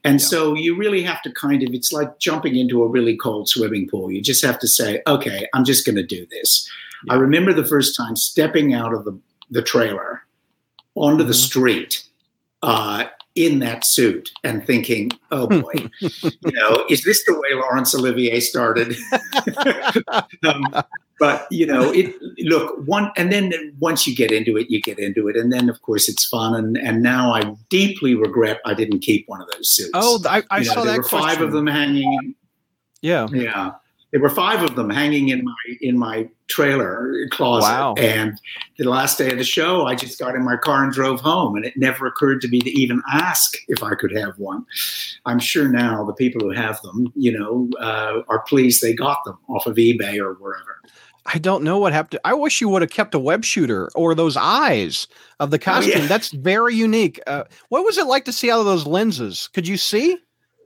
and 0.03 0.19
Yeah. 0.21 0.25
so 0.27 0.53
you 0.53 0.75
really 0.75 1.01
have 1.03 1.21
to 1.23 1.31
kind 1.31 1.63
of. 1.63 1.73
It's 1.73 1.91
like 1.91 2.19
jumping 2.19 2.55
into 2.55 2.83
a 2.83 2.87
really 2.87 3.17
cold 3.17 3.49
swimming 3.49 3.89
pool. 3.89 4.11
You 4.11 4.21
just 4.21 4.43
have 4.45 4.59
to 4.59 4.67
say, 4.67 5.01
"Okay, 5.07 5.47
I'm 5.53 5.65
just 5.65 5.85
going 5.85 5.95
to 5.97 6.03
do 6.03 6.25
this." 6.29 6.69
I 7.09 7.15
remember 7.15 7.51
the 7.51 7.65
first 7.65 7.95
time 7.97 8.15
stepping 8.15 8.73
out 8.73 8.93
of 8.93 9.03
the 9.05 9.17
the 9.51 9.61
trailer 9.61 10.21
onto 10.95 11.23
the 11.23 11.33
Mhm. 11.33 11.47
street. 11.47 12.03
Uh, 12.63 13.05
in 13.35 13.59
that 13.59 13.85
suit 13.85 14.31
and 14.43 14.65
thinking, 14.65 15.11
oh 15.31 15.47
boy, 15.47 15.89
you 15.99 16.31
know, 16.45 16.85
is 16.89 17.03
this 17.03 17.23
the 17.25 17.33
way 17.33 17.53
Laurence 17.53 17.93
Olivier 17.93 18.39
started? 18.39 18.95
um, 20.43 20.83
but 21.19 21.47
you 21.51 21.65
know, 21.65 21.91
it 21.91 22.13
look 22.39 22.75
one, 22.85 23.11
and 23.17 23.31
then 23.31 23.53
once 23.79 24.07
you 24.07 24.15
get 24.15 24.31
into 24.31 24.57
it, 24.57 24.69
you 24.69 24.81
get 24.81 24.99
into 24.99 25.27
it, 25.27 25.35
and 25.35 25.51
then 25.51 25.69
of 25.69 25.81
course 25.81 26.09
it's 26.09 26.25
fun. 26.27 26.55
And 26.55 26.77
and 26.77 27.03
now 27.03 27.33
I 27.33 27.53
deeply 27.69 28.15
regret 28.15 28.59
I 28.65 28.73
didn't 28.73 28.99
keep 28.99 29.27
one 29.27 29.41
of 29.41 29.49
those 29.51 29.69
suits. 29.69 29.91
Oh, 29.93 30.21
I, 30.27 30.43
I 30.49 30.59
You 30.59 30.65
know, 30.65 30.73
saw 30.73 30.83
there 30.83 30.93
that 30.93 30.97
were 30.97 31.03
five 31.09 31.41
of 31.41 31.51
them 31.51 31.67
hanging. 31.67 32.35
Yeah. 33.01 33.27
Yeah, 33.31 33.73
there 34.15 34.21
were 34.21 34.29
five 34.29 34.63
of 34.63 34.77
them 34.77 34.89
hanging 34.89 35.27
in 35.27 35.43
my 35.43 35.53
in 35.81 35.97
my 35.97 36.25
trailer 36.47 37.27
closet. 37.31 37.67
Wow. 37.67 37.95
And 37.97 38.39
the 38.77 38.85
last 38.85 39.17
day 39.17 39.29
of 39.29 39.37
the 39.37 39.43
show, 39.43 39.87
I 39.87 39.95
just 39.95 40.17
got 40.17 40.35
in 40.35 40.45
my 40.45 40.55
car 40.55 40.85
and 40.85 40.93
drove 40.93 41.19
home, 41.19 41.57
and 41.57 41.65
it 41.65 41.73
never 41.75 42.07
occurred 42.07 42.39
to 42.43 42.47
me 42.47 42.61
to 42.61 42.69
even 42.69 43.01
ask 43.11 43.57
if 43.67 43.83
I 43.83 43.93
could 43.93 44.15
have 44.15 44.39
one. 44.39 44.65
I'm 45.25 45.37
sure 45.37 45.67
now 45.67 46.05
the 46.05 46.13
people 46.13 46.39
who 46.39 46.51
have 46.51 46.81
them, 46.81 47.11
you 47.17 47.37
know, 47.37 47.69
uh, 47.77 48.21
are 48.29 48.39
pleased 48.43 48.81
they 48.81 48.93
got 48.93 49.21
them 49.25 49.37
off 49.49 49.67
of 49.67 49.75
eBay 49.75 50.17
or 50.17 50.35
wherever. 50.35 50.79
I 51.25 51.37
don't 51.37 51.65
know 51.65 51.77
what 51.79 51.91
happened. 51.91 52.21
I 52.23 52.35
wish 52.35 52.61
you 52.61 52.69
would 52.69 52.83
have 52.83 52.91
kept 52.91 53.15
a 53.15 53.19
web 53.19 53.43
shooter 53.43 53.89
or 53.95 54.15
those 54.15 54.37
eyes 54.37 55.07
of 55.41 55.51
the 55.51 55.59
costume. 55.59 56.03
yeah. 56.03 56.07
That's 56.07 56.29
very 56.29 56.73
unique. 56.73 57.19
Uh, 57.27 57.43
what 57.67 57.83
was 57.83 57.97
it 57.97 58.07
like 58.07 58.23
to 58.25 58.31
see 58.31 58.49
out 58.49 58.61
of 58.61 58.65
those 58.65 58.87
lenses? 58.87 59.49
Could 59.53 59.67
you 59.67 59.75
see? 59.75 60.17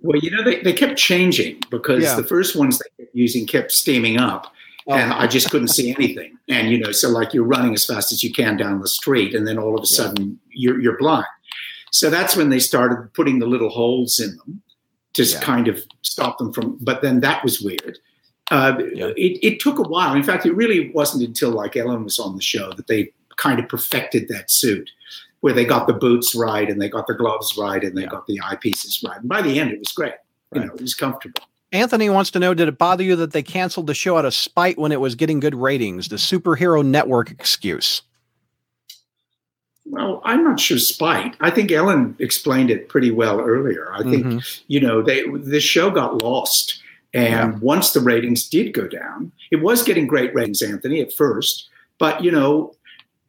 Well, 0.01 0.17
you 0.19 0.31
know, 0.31 0.43
they, 0.43 0.61
they 0.61 0.73
kept 0.73 0.97
changing 0.97 1.59
because 1.69 2.03
Yeah. 2.03 2.15
the 2.15 2.23
first 2.23 2.55
ones 2.55 2.79
they 2.79 3.03
kept 3.05 3.15
using 3.15 3.45
kept 3.45 3.71
steaming 3.71 4.17
up. 4.17 4.53
Oh. 4.87 4.93
and 4.93 5.13
I 5.13 5.27
just 5.27 5.51
couldn't 5.51 5.67
see 5.67 5.93
anything. 5.93 6.35
And 6.47 6.71
you 6.71 6.79
know, 6.79 6.91
so 6.91 7.09
like 7.09 7.31
you're 7.31 7.43
running 7.43 7.75
as 7.75 7.85
fast 7.85 8.11
as 8.11 8.23
you 8.23 8.33
can 8.33 8.57
down 8.57 8.79
the 8.81 8.87
street, 8.87 9.35
and 9.35 9.45
then 9.45 9.59
all 9.59 9.75
of 9.77 9.81
a 9.83 9.87
Yeah. 9.87 9.97
sudden 9.97 10.39
you're 10.51 10.81
you're 10.81 10.97
blind. 10.97 11.27
So 11.91 12.09
that's 12.09 12.35
when 12.35 12.49
they 12.49 12.57
started 12.59 13.13
putting 13.13 13.37
the 13.37 13.45
little 13.45 13.69
holes 13.69 14.19
in 14.19 14.35
them 14.37 14.63
to 15.13 15.23
Yeah. 15.23 15.41
kind 15.41 15.67
of 15.67 15.83
stop 16.01 16.39
them 16.39 16.51
from. 16.53 16.77
But 16.81 17.03
then 17.03 17.19
that 17.19 17.43
was 17.43 17.61
weird. 17.61 17.99
Uh, 18.49 18.77
it, 18.79 19.37
it 19.43 19.59
took 19.59 19.77
a 19.77 19.83
while. 19.83 20.15
In 20.15 20.23
fact, 20.23 20.47
it 20.47 20.53
really 20.55 20.89
wasn't 20.89 21.23
until 21.23 21.51
like 21.51 21.77
Ellen 21.77 22.03
was 22.03 22.17
on 22.17 22.35
the 22.35 22.41
show 22.41 22.71
that 22.73 22.87
they 22.87 23.11
kind 23.37 23.59
of 23.59 23.69
perfected 23.69 24.27
that 24.29 24.49
suit, 24.49 24.89
where 25.41 25.53
they 25.53 25.65
got 25.65 25.87
the 25.87 25.93
boots 25.93 26.35
right 26.35 26.69
and 26.69 26.81
they 26.81 26.89
got 26.89 27.07
the 27.07 27.13
gloves 27.13 27.57
right 27.57 27.83
and 27.83 27.97
they 27.97 28.01
Yeah. 28.01 28.07
got 28.09 28.27
the 28.27 28.39
eyepieces 28.39 29.03
right. 29.07 29.19
And 29.19 29.29
by 29.29 29.41
the 29.41 29.59
end, 29.59 29.71
it 29.71 29.79
was 29.79 29.91
great. 29.93 30.13
You 30.53 30.61
know, 30.61 30.73
it 30.73 30.81
was 30.81 30.93
comfortable. 30.95 31.41
Anthony 31.71 32.09
wants 32.09 32.31
to 32.31 32.39
know 32.39 32.53
Did 32.55 32.67
it 32.67 32.77
bother 32.79 33.03
you 33.03 33.15
that 33.17 33.31
they 33.31 33.43
canceled 33.43 33.87
the 33.87 33.93
show 33.93 34.17
out 34.17 34.25
of 34.25 34.33
spite 34.33 34.77
when 34.79 34.91
it 34.91 34.99
was 34.99 35.15
getting 35.15 35.39
good 35.39 35.53
ratings? 35.55 36.09
The 36.09 36.15
superhero 36.15 36.83
network 36.85 37.29
excuse. 37.31 38.01
Well, 39.85 40.21
I'm 40.23 40.43
not 40.43 40.59
sure 40.59 40.77
spite. 40.77 41.35
I 41.39 41.49
think 41.49 41.71
Ellen 41.71 42.15
explained 42.19 42.69
it 42.69 42.89
pretty 42.89 43.11
well 43.11 43.39
earlier. 43.39 43.91
I 43.93 44.03
think 44.03 44.25
Mhm. 44.25 44.61
you 44.67 44.79
know 44.79 45.01
they 45.01 45.23
the 45.27 45.59
show 45.59 45.89
got 45.89 46.21
lost, 46.21 46.79
and 47.13 47.59
once 47.61 47.91
the 47.91 47.99
ratings 47.99 48.47
did 48.47 48.71
go 48.73 48.87
down, 48.87 49.31
it 49.51 49.57
was 49.57 49.81
getting 49.81 50.05
great 50.05 50.33
ratings, 50.35 50.61
Anthony, 50.61 51.01
at 51.01 51.11
first. 51.13 51.69
But 51.97 52.23
you 52.23 52.31
know, 52.31 52.73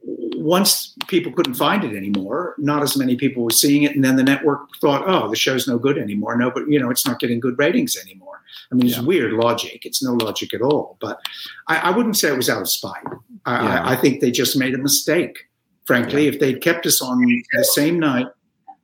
once 0.02 0.94
people 1.08 1.32
couldn't 1.32 1.54
find 1.54 1.84
it 1.84 1.94
anymore, 1.96 2.54
not 2.58 2.82
as 2.82 2.96
many 2.96 3.16
people 3.16 3.42
were 3.44 3.50
seeing 3.50 3.82
it, 3.82 3.94
and 3.94 4.04
then 4.04 4.16
the 4.16 4.22
network 4.22 4.60
thought, 4.80 5.02
"Oh, 5.06 5.28
the 5.28 5.36
show's 5.36 5.68
no 5.68 5.78
good 5.78 5.98
anymore." 5.98 6.36
No, 6.36 6.50
but 6.50 6.68
you 6.68 6.78
know, 6.80 6.90
it's 6.90 7.06
not 7.06 7.20
getting 7.20 7.40
good 7.40 7.58
ratings 7.58 7.96
anymore. 7.98 8.40
I 8.72 8.74
mean, 8.76 8.86
it's 8.86 8.96
Yeah. 8.96 9.02
weird 9.04 9.32
logic. 9.32 9.84
It's 9.84 10.02
no 10.02 10.12
logic 10.14 10.54
at 10.54 10.62
all. 10.62 10.96
But 11.00 11.20
I, 11.68 11.76
I 11.78 11.90
wouldn't 11.90 12.16
say 12.16 12.28
it 12.32 12.36
was 12.36 12.48
out 12.48 12.62
of 12.62 12.68
spite. 12.68 13.02
I, 13.44 13.62
Yeah. 13.62 13.82
I, 13.84 13.92
I 13.92 13.96
think 13.96 14.20
they 14.20 14.30
just 14.30 14.56
made 14.56 14.74
a 14.74 14.78
mistake. 14.78 15.48
Frankly, 15.86 16.26
if 16.28 16.38
they'd 16.38 16.60
kept 16.62 16.86
us 16.86 17.02
on 17.02 17.18
the 17.20 17.64
same 17.64 17.98
night, 17.98 18.26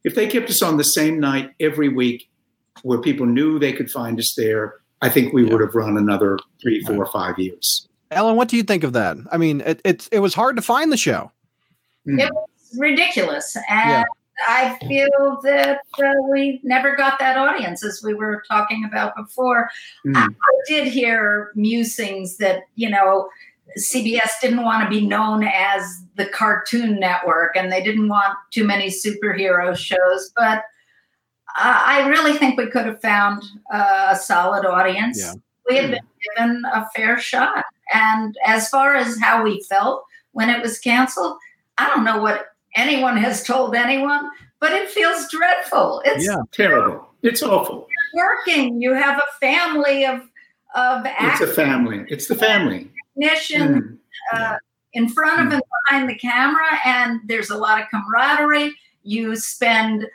if 0.04 0.14
they 0.14 0.26
kept 0.26 0.50
us 0.50 0.60
on 0.60 0.76
the 0.76 0.84
same 0.84 1.20
night 1.20 1.50
every 1.60 1.88
week, 1.88 2.28
where 2.82 2.98
people 3.00 3.26
knew 3.26 3.58
they 3.58 3.72
could 3.72 3.90
find 3.90 4.18
us 4.18 4.34
there, 4.34 4.74
I 5.02 5.08
think 5.08 5.32
we 5.32 5.44
Yeah. 5.44 5.52
would 5.52 5.60
have 5.60 5.74
run 5.74 5.96
another 5.96 6.38
three, 6.60 6.80
four, 6.82 7.06
five 7.06 7.38
years. 7.38 7.88
Ellen, 8.10 8.36
what 8.36 8.48
do 8.48 8.56
you 8.56 8.62
think 8.62 8.84
of 8.84 8.92
that? 8.92 9.16
I 9.32 9.36
mean, 9.36 9.60
it, 9.62 9.80
it, 9.84 10.08
it 10.12 10.20
was 10.20 10.34
hard 10.34 10.56
to 10.56 10.62
find 10.62 10.92
the 10.92 10.96
show. 10.96 11.32
Mm. 12.06 12.20
It 12.20 12.32
was 12.32 12.78
ridiculous, 12.78 13.56
and 13.68 13.90
Yeah. 13.90 14.04
I 14.46 14.78
feel 14.86 15.40
that 15.44 15.80
uh, 15.98 16.12
we 16.30 16.60
never 16.62 16.94
got 16.94 17.18
that 17.18 17.38
audience, 17.38 17.82
as 17.82 18.02
we 18.04 18.12
were 18.12 18.42
talking 18.46 18.84
about 18.84 19.16
before. 19.16 19.70
Mm. 20.06 20.16
I 20.16 20.34
did 20.68 20.88
hear 20.88 21.52
musings 21.54 22.36
that 22.36 22.64
you 22.74 22.90
know 22.90 23.28
CBS 23.78 24.30
didn't 24.40 24.62
want 24.62 24.84
to 24.84 24.90
be 24.90 25.06
known 25.06 25.42
as 25.42 25.82
the 26.16 26.26
Cartoon 26.26 27.00
Network, 27.00 27.56
and 27.56 27.72
they 27.72 27.82
didn't 27.82 28.08
want 28.08 28.36
too 28.50 28.64
many 28.64 28.88
superhero 28.88 29.76
shows. 29.76 30.30
But 30.36 30.64
uh, 31.58 31.82
I 31.84 32.06
really 32.06 32.34
think 32.34 32.58
we 32.58 32.66
could 32.66 32.86
have 32.86 33.00
found 33.00 33.42
uh, 33.72 34.08
a 34.10 34.16
solid 34.16 34.66
audience. 34.66 35.18
Yeah. 35.18 35.34
We 35.68 35.76
had 35.76 35.90
been 35.90 36.06
given 36.36 36.62
a 36.72 36.86
fair 36.94 37.18
shot. 37.18 37.64
And 37.92 38.36
as 38.44 38.68
far 38.68 38.96
as 38.96 39.18
how 39.20 39.42
we 39.42 39.62
felt 39.62 40.04
when 40.32 40.50
it 40.50 40.62
was 40.62 40.78
canceled, 40.78 41.38
I 41.78 41.88
don't 41.88 42.04
know 42.04 42.18
what 42.20 42.48
anyone 42.74 43.16
has 43.16 43.42
told 43.44 43.74
anyone, 43.74 44.30
but 44.60 44.72
it 44.72 44.90
feels 44.90 45.28
dreadful. 45.30 46.02
It's 46.04 46.24
Yeah. 46.26 46.36
Terrible. 46.52 47.08
It's 47.22 47.42
awful. 47.42 47.88
You're 48.14 48.26
working. 48.26 48.80
You 48.80 48.92
have 48.94 49.18
a 49.18 49.38
family 49.40 50.04
of 50.06 50.22
of 50.74 51.06
It's 51.06 51.40
a 51.40 51.46
family. 51.46 52.04
It's 52.08 52.26
the 52.26 52.34
family. 52.34 52.90
recognition 53.16 53.98
Mm. 54.34 54.38
uh, 54.38 54.56
in 54.92 55.08
front 55.08 55.40
of 55.46 55.52
and 55.54 55.62
behind 55.88 56.10
the 56.10 56.14
camera, 56.18 56.78
and 56.84 57.20
there's 57.24 57.48
a 57.50 57.56
lot 57.56 57.80
of 57.80 57.88
camaraderie. 57.88 58.74
You 59.02 59.36
spend 59.36 60.06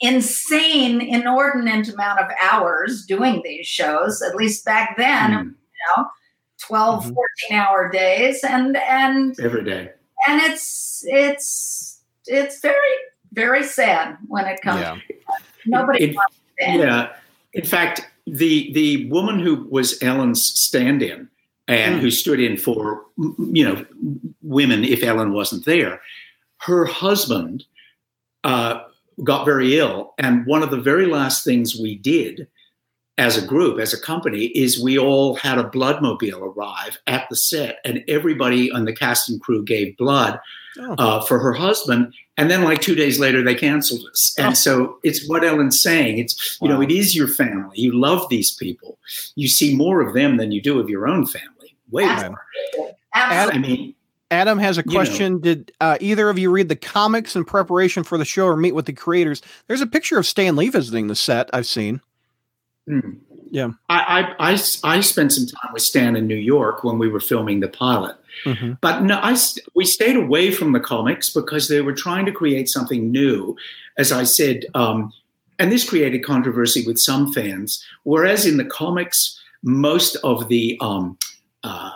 insane, 0.00 1.00
inordinate 1.00 1.88
amount 1.88 2.20
of 2.20 2.28
hours 2.50 3.06
doing 3.06 3.40
these 3.44 3.66
shows. 3.66 4.20
At 4.22 4.34
least 4.34 4.64
back 4.64 4.96
then, 4.98 5.30
Mm. 5.30 5.44
you 5.44 5.96
know, 5.96 6.08
12, 6.60 7.06
Mhm. 7.06 7.14
14 7.14 7.58
hour 7.58 7.90
days, 7.90 8.44
and 8.44 8.76
and 8.76 9.38
Every 9.40 9.64
day. 9.64 9.90
and 10.28 10.40
it's 10.42 11.04
it's 11.08 12.00
it's 12.26 12.60
very 12.60 12.94
very 13.32 13.62
sad 13.62 14.16
when 14.28 14.46
it 14.46 14.60
comes. 14.62 14.80
Yeah. 14.80 14.96
Nobody 15.66 16.04
It- 16.04 16.14
wants 16.16 16.36
to 16.58 16.64
end. 16.66 16.80
Yeah. 16.82 17.12
In 17.54 17.64
fact, 17.64 18.08
the 18.26 18.72
the 18.72 19.08
woman 19.10 19.38
who 19.40 19.66
was 19.70 20.00
Ellen's 20.02 20.44
stand-in 20.44 21.28
and 21.68 21.96
Mm. 21.96 22.00
who 22.00 22.10
stood 22.10 22.40
in 22.40 22.56
for 22.56 23.04
you 23.52 23.64
know 23.64 23.84
women 24.42 24.84
if 24.84 25.02
Ellen 25.02 25.32
wasn't 25.32 25.64
there, 25.64 26.00
her 26.58 26.84
husband 26.84 27.64
uh, 28.44 28.80
got 29.22 29.44
very 29.44 29.78
ill, 29.78 30.14
and 30.18 30.46
one 30.46 30.62
of 30.62 30.70
the 30.70 30.80
very 30.80 31.04
last 31.06 31.44
things 31.44 31.76
we 31.78 31.94
did 31.96 32.46
as 33.18 33.36
a 33.36 33.46
group, 33.46 33.78
as 33.80 33.92
a 33.92 34.00
company, 34.00 34.46
is 34.46 34.82
we 34.82 34.98
all 34.98 35.34
had 35.34 35.58
a 35.58 35.64
bloodmobile 35.64 36.40
arrive 36.56 36.98
at 37.06 37.26
the 37.28 37.36
set, 37.36 37.78
and 37.84 38.02
everybody 38.08 38.70
on 38.72 38.84
the 38.86 38.94
cast 38.94 39.28
and 39.28 39.40
crew 39.40 39.62
gave 39.62 39.96
blood 39.96 40.38
Oh. 40.78 40.94
uh, 40.98 41.20
for 41.22 41.38
her 41.40 41.52
husband. 41.52 42.14
And 42.38 42.50
then, 42.50 42.62
like 42.62 42.80
two 42.80 42.94
days 42.94 43.18
later, 43.18 43.42
they 43.42 43.54
canceled 43.56 44.02
us. 44.10 44.34
And 44.38 44.48
Oh. 44.48 44.54
so 44.54 44.98
it's 45.02 45.28
what 45.28 45.44
Ellen's 45.44 45.82
saying. 45.82 46.18
It's 46.18 46.58
you 46.62 46.68
know, 46.68 46.80
it 46.80 46.90
is 46.90 47.14
your 47.14 47.26
family. 47.28 47.76
You 47.76 47.92
love 47.92 48.26
these 48.30 48.54
people. 48.54 48.96
You 49.34 49.48
see 49.48 49.74
more 49.74 50.00
of 50.00 50.14
them 50.14 50.36
than 50.36 50.52
you 50.52 50.62
do 50.62 50.78
of 50.78 50.88
your 50.88 51.06
own 51.08 51.26
family. 51.26 51.74
Way 51.90 52.04
Absolutely. 52.04 52.38
more. 52.78 52.92
Absolutely. 53.14 53.58
I 53.58 53.58
mean, 53.76 53.94
Adam 54.30 54.58
has 54.58 54.78
a 54.78 54.82
You 54.82 54.86
know. 54.86 54.92
question. 54.92 55.40
Did 55.40 55.72
uh, 55.80 55.98
either 56.00 56.30
of 56.30 56.38
you 56.38 56.50
read 56.52 56.68
the 56.68 56.76
comics 56.76 57.34
in 57.34 57.44
preparation 57.44 58.04
for 58.04 58.16
the 58.16 58.24
show 58.24 58.46
or 58.46 58.56
meet 58.56 58.76
with 58.76 58.86
the 58.86 58.92
creators? 58.92 59.42
There's 59.66 59.80
a 59.80 59.86
picture 59.88 60.16
of 60.18 60.24
Stan 60.24 60.54
Lee 60.54 60.68
visiting 60.68 61.08
the 61.08 61.16
set 61.16 61.50
I've 61.52 61.66
seen. 61.66 62.00
Hmm. 62.86 63.10
Yeah. 63.50 63.70
I, 63.88 64.34
I, 64.38 64.52
I, 64.52 64.58
I 64.84 65.00
spent 65.00 65.32
some 65.32 65.46
time 65.46 65.72
with 65.72 65.82
Stan 65.82 66.14
in 66.14 66.26
New 66.28 66.36
York 66.36 66.84
when 66.84 66.98
we 66.98 67.08
were 67.08 67.20
filming 67.20 67.60
the 67.60 67.68
pilot. 67.68 68.16
Mhm. 68.44 68.78
But 68.80 69.02
no, 69.02 69.18
I 69.20 69.36
we 69.74 69.84
stayed 69.84 70.16
away 70.16 70.52
from 70.52 70.72
the 70.72 70.80
comics 70.80 71.30
because 71.30 71.66
they 71.66 71.80
were 71.80 71.92
trying 71.92 72.26
to 72.26 72.32
create 72.32 72.68
something 72.68 73.10
new. 73.10 73.56
As 73.98 74.12
I 74.12 74.22
said, 74.22 74.66
um, 74.74 75.12
and 75.58 75.70
this 75.70 75.88
created 75.88 76.24
controversy 76.24 76.86
with 76.86 76.98
some 76.98 77.32
fans. 77.32 77.84
Whereas 78.04 78.46
in 78.46 78.56
the 78.56 78.64
comics, 78.64 79.38
most 79.62 80.16
of 80.22 80.48
the 80.48 80.78
um, 80.80 81.18
uh, 81.64 81.90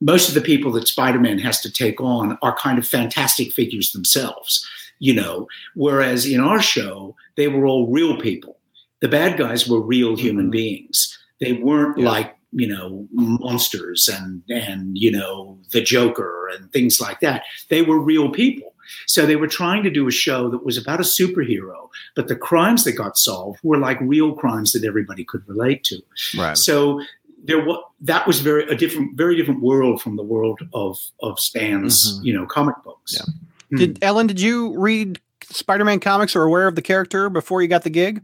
most 0.00 0.28
of 0.28 0.34
the 0.34 0.42
people 0.42 0.70
that 0.72 0.86
Spider-Man 0.86 1.38
has 1.38 1.60
to 1.62 1.72
take 1.72 2.00
on 2.00 2.38
are 2.42 2.54
kind 2.56 2.78
of 2.78 2.86
fantastic 2.86 3.52
figures 3.52 3.92
themselves, 3.92 4.68
you 4.98 5.14
know. 5.14 5.48
Whereas 5.74 6.26
in 6.26 6.40
our 6.40 6.60
show, 6.60 7.16
they 7.36 7.48
were 7.48 7.66
all 7.66 7.90
real 7.90 8.20
people. 8.20 8.58
The 9.06 9.10
bad 9.12 9.38
guys 9.38 9.68
were 9.68 9.80
real 9.80 10.16
human 10.16 10.48
Mhm. 10.48 10.50
beings. 10.52 11.16
They 11.40 11.52
weren't 11.52 11.98
Yeah. 11.98 12.10
like 12.10 12.32
you 12.52 12.66
know 12.66 13.06
monsters 13.12 14.08
and 14.08 14.42
and 14.48 14.96
you 14.98 15.10
know 15.12 15.58
the 15.72 15.80
Joker 15.80 16.48
and 16.52 16.72
things 16.72 17.00
like 17.00 17.20
that. 17.20 17.42
They 17.68 17.82
were 17.82 18.00
real 18.00 18.30
people. 18.30 18.74
So 19.06 19.26
they 19.26 19.36
were 19.36 19.46
trying 19.46 19.82
to 19.84 19.90
do 19.90 20.08
a 20.08 20.10
show 20.10 20.48
that 20.50 20.64
was 20.64 20.76
about 20.76 20.98
a 21.00 21.04
superhero, 21.04 21.88
but 22.16 22.26
the 22.26 22.34
crimes 22.36 22.82
that 22.84 22.92
got 22.92 23.16
solved 23.16 23.58
were 23.62 23.78
like 23.78 23.98
real 24.00 24.32
crimes 24.32 24.72
that 24.72 24.82
everybody 24.84 25.22
could 25.24 25.42
relate 25.46 25.84
to. 25.84 25.96
Right. 26.36 26.56
So 26.58 27.00
there 27.44 27.64
was 27.64 27.78
that 28.00 28.26
was 28.26 28.40
very 28.40 28.64
a 28.68 28.74
different, 28.74 29.16
very 29.16 29.36
different 29.36 29.60
world 29.62 30.02
from 30.02 30.16
the 30.16 30.24
world 30.24 30.58
of 30.72 30.98
of 31.22 31.38
Stan's, 31.38 31.96
Mhm. 32.20 32.24
you 32.24 32.32
know, 32.34 32.44
comic 32.46 32.76
books. 32.84 33.14
Yeah. 33.14 33.26
Hmm. 33.70 33.76
Did 33.76 33.98
Ellen? 34.02 34.26
Did 34.26 34.40
you 34.40 34.76
read 34.76 35.20
Spider-Man 35.44 36.00
comics 36.00 36.34
or 36.34 36.42
aware 36.42 36.66
of 36.66 36.74
the 36.74 36.82
character 36.82 37.28
before 37.30 37.62
you 37.62 37.68
got 37.68 37.84
the 37.84 37.90
gig? 38.02 38.22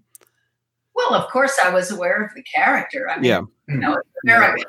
Well, 1.13 1.21
of 1.21 1.31
course, 1.31 1.59
I 1.63 1.69
was 1.69 1.91
aware 1.91 2.25
of 2.25 2.35
the 2.35 2.43
character. 2.43 3.07
I 3.11 3.17
mean, 3.17 3.25
Yeah. 3.25 3.41
you 3.69 3.77
know, 3.77 3.93
it's 3.93 4.09
very 4.25 4.63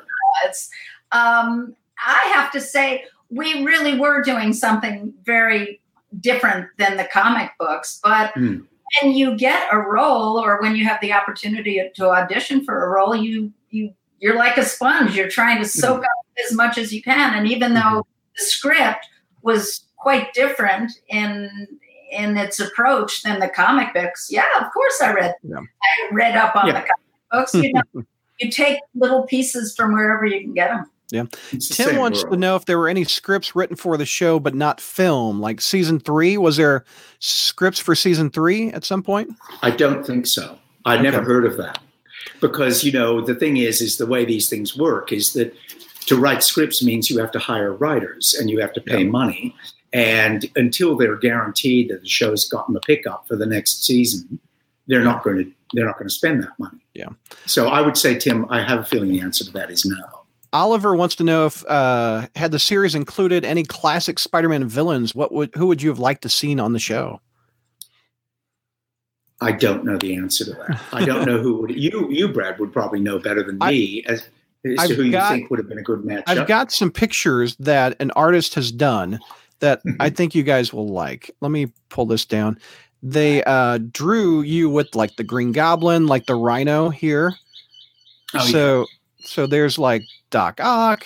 it's. 0.44 0.68
Um, 1.10 1.74
I 2.06 2.20
have 2.34 2.52
to 2.52 2.60
say, 2.60 3.04
we 3.30 3.64
really 3.64 3.98
were 3.98 4.20
doing 4.22 4.52
something 4.52 5.14
very 5.24 5.80
different 6.20 6.68
than 6.76 6.98
the 6.98 7.04
comic 7.04 7.52
books. 7.58 7.98
But 8.04 8.32
Hmm. 8.34 8.58
when 9.00 9.14
you 9.14 9.36
get 9.38 9.72
a 9.72 9.78
role, 9.78 10.36
or 10.38 10.60
when 10.60 10.76
you 10.76 10.84
have 10.84 11.00
the 11.00 11.14
opportunity 11.14 11.82
to 11.94 12.10
audition 12.10 12.62
for 12.62 12.84
a 12.84 12.88
role, 12.90 13.16
you 13.16 13.50
you 13.70 13.94
you're 14.20 14.36
like 14.36 14.58
a 14.58 14.64
sponge. 14.66 15.16
You're 15.16 15.30
trying 15.30 15.62
to 15.62 15.68
soak 15.68 16.04
up 16.04 16.26
as 16.44 16.52
much 16.52 16.76
as 16.76 16.92
you 16.92 17.02
can. 17.02 17.34
And 17.34 17.48
even 17.48 17.72
though 17.72 18.06
the 18.36 18.44
script 18.44 19.06
was 19.40 19.86
quite 19.96 20.34
different 20.34 20.92
in 21.08 21.78
in 22.14 22.36
its 22.36 22.60
approach 22.60 23.22
than 23.22 23.40
the 23.40 23.48
comic 23.48 23.92
books, 23.92 24.28
yeah, 24.30 24.44
of 24.60 24.72
course 24.72 25.00
I 25.02 25.12
read 25.12 25.34
Yeah. 25.42 25.58
I 25.58 26.14
read 26.14 26.36
up 26.36 26.54
on 26.56 26.68
Yeah. 26.68 26.72
the 26.74 26.78
comic 26.80 26.92
books. 27.32 27.54
You 27.54 27.72
know, 27.72 28.04
you 28.40 28.50
take 28.50 28.78
little 28.94 29.24
pieces 29.24 29.74
from 29.76 29.92
wherever 29.92 30.24
you 30.26 30.40
can 30.40 30.54
get 30.54 30.68
them. 30.70 30.86
It's 31.52 31.68
Tim 31.68 31.90
same 31.90 31.98
wants 32.00 32.24
to 32.24 32.36
know 32.36 32.56
if 32.56 32.64
there 32.64 32.78
were 32.78 32.88
any 32.88 33.04
scripts 33.04 33.54
written 33.54 33.76
for 33.76 33.96
the 33.96 34.06
show 34.06 34.40
but 34.40 34.54
not 34.54 34.80
film, 34.80 35.38
like 35.40 35.60
season 35.60 36.00
three. 36.00 36.36
Was 36.38 36.56
there 36.56 36.84
scripts 37.20 37.78
for 37.78 37.94
season 37.94 38.30
three 38.30 38.70
at 38.72 38.84
some 38.84 39.02
point? 39.02 39.30
I 39.62 39.70
don't 39.70 40.04
think 40.04 40.26
so. 40.26 40.58
I 40.84 40.94
Okay. 40.94 41.02
never 41.04 41.22
heard 41.22 41.44
of 41.44 41.56
that 41.58 41.78
because 42.40 42.82
you 42.82 42.90
know 42.90 43.20
the 43.20 43.34
thing 43.34 43.58
is, 43.58 43.80
is 43.80 43.96
the 43.96 44.06
way 44.06 44.24
these 44.24 44.48
things 44.48 44.76
work 44.76 45.12
is 45.12 45.34
that 45.34 45.54
to 46.06 46.16
write 46.16 46.42
scripts 46.42 46.82
means 46.82 47.08
you 47.10 47.18
have 47.18 47.30
to 47.32 47.38
hire 47.38 47.72
writers 47.72 48.34
and 48.38 48.50
you 48.50 48.58
have 48.60 48.72
to 48.72 48.80
pay 48.80 49.04
money, 49.04 49.54
and 49.94 50.50
until 50.56 50.96
they're 50.96 51.16
guaranteed 51.16 51.88
that 51.88 52.02
the 52.02 52.08
show's 52.08 52.46
gotten 52.48 52.76
a 52.76 52.80
pickup 52.80 53.26
for 53.28 53.36
the 53.36 53.46
next 53.46 53.84
season, 53.84 54.40
they're 54.88 55.04
not 55.04 55.22
going 55.22 55.38
to 55.38 55.52
they're 55.72 55.86
not 55.86 55.96
going 55.98 56.08
to 56.08 56.14
spend 56.14 56.42
that 56.42 56.52
money. 56.58 56.78
Yeah. 56.94 57.08
So 57.46 57.68
I 57.68 57.80
would 57.80 57.96
say, 57.96 58.16
Tim, 58.18 58.46
I 58.50 58.62
have 58.62 58.80
a 58.80 58.84
feeling 58.84 59.10
the 59.10 59.20
answer 59.20 59.44
to 59.44 59.52
that 59.52 59.70
is 59.70 59.84
no. 59.84 59.96
Oliver 60.52 60.94
wants 60.94 61.16
to 61.16 61.24
know 61.24 61.46
if 61.46 61.64
uh, 61.66 62.28
had 62.36 62.52
the 62.52 62.60
series 62.60 62.94
included 62.94 63.44
any 63.44 63.64
classic 63.64 64.20
Spider-Man 64.20 64.68
villains, 64.68 65.14
what 65.14 65.32
would 65.32 65.54
who 65.54 65.66
would 65.66 65.80
you 65.80 65.88
have 65.88 65.98
liked 65.98 66.22
to 66.22 66.28
seen 66.28 66.60
on 66.60 66.72
the 66.72 66.78
show? 66.78 67.20
I 69.40 69.52
don't 69.52 69.84
know 69.84 69.96
the 69.96 70.16
answer 70.16 70.44
to 70.44 70.52
that. 70.52 70.80
I 70.92 71.04
don't 71.04 71.26
know 71.26 71.38
who 71.38 71.56
would 71.58 71.70
you 71.70 72.08
you 72.10 72.28
Brad 72.28 72.58
would 72.58 72.72
probably 72.72 73.00
know 73.00 73.18
better 73.18 73.42
than 73.42 73.58
I- 73.60 73.70
me 73.70 74.04
as, 74.06 74.28
as 74.78 74.88
to 74.88 74.94
who 74.94 75.10
got- 75.10 75.30
you 75.30 75.36
think 75.38 75.50
would 75.50 75.58
have 75.58 75.68
been 75.68 75.78
a 75.78 75.82
good 75.82 76.04
match. 76.04 76.24
I've 76.26 76.48
got 76.48 76.72
some 76.72 76.90
pictures 76.90 77.56
that 77.56 77.96
an 78.00 78.10
artist 78.12 78.54
has 78.54 78.70
done 78.72 79.18
that 79.64 79.82
I 80.00 80.10
think 80.10 80.34
you 80.34 80.42
guys 80.42 80.72
will 80.72 80.88
like. 80.88 81.30
Let 81.40 81.50
me 81.50 81.72
pull 81.88 82.06
this 82.06 82.24
down. 82.24 82.58
They 83.02 83.44
uh, 83.44 83.78
drew 83.90 84.40
you 84.42 84.70
with 84.70 84.94
like 84.94 85.16
the 85.16 85.24
Green 85.24 85.52
Goblin, 85.52 86.06
like 86.06 86.26
the 86.26 86.34
Rhino 86.36 86.88
here. 86.88 87.34
Oh, 88.34 88.44
yeah. 88.46 88.52
so 88.52 88.86
so 89.18 89.46
there's 89.46 89.78
like 89.78 90.02
Doc 90.30 90.60
Ock 90.60 91.04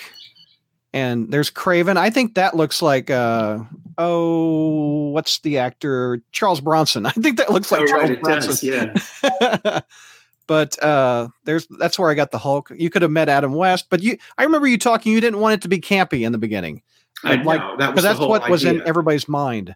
and 0.93 1.31
there's 1.31 1.51
Kraven. 1.51 1.97
I 1.97 2.09
think 2.09 2.35
that 2.35 2.55
looks 2.55 2.81
like 2.81 3.09
uh 3.09 3.59
oh 3.97 5.09
what's 5.11 5.39
the 5.39 5.57
actor 5.57 6.21
Charles 6.31 6.61
Bronson. 6.61 7.05
I 7.05 7.11
think 7.11 7.37
that 7.37 7.51
looks 7.51 7.71
like 7.71 7.81
Oh, 7.81 7.87
Charles 7.87 8.09
right, 8.09 8.21
Bronson. 8.21 8.49
does, 8.51 8.63
yeah. 8.63 9.79
but 10.47 10.81
uh 10.81 11.27
there's 11.43 11.67
that's 11.79 11.99
where 11.99 12.09
I 12.09 12.13
got 12.15 12.31
the 12.31 12.39
Hulk. 12.39 12.71
You 12.75 12.89
could 12.89 13.01
have 13.01 13.11
met 13.11 13.29
Adam 13.29 13.53
West, 13.53 13.87
but 13.89 14.01
you 14.01 14.17
I 14.37 14.43
remember 14.43 14.67
you 14.67 14.77
talking 14.77 15.11
you 15.11 15.21
didn't 15.21 15.39
want 15.39 15.53
it 15.55 15.61
to 15.63 15.67
be 15.67 15.79
campy 15.79 16.25
in 16.25 16.31
the 16.31 16.37
beginning. 16.39 16.81
I 17.23 17.35
like, 17.41 17.59
know 17.59 17.77
that 17.77 17.93
was 17.95 18.03
that's 18.03 18.19
what 18.19 18.49
was 18.49 18.63
in 18.65 18.81
everybody's 18.87 19.27
mind. 19.27 19.75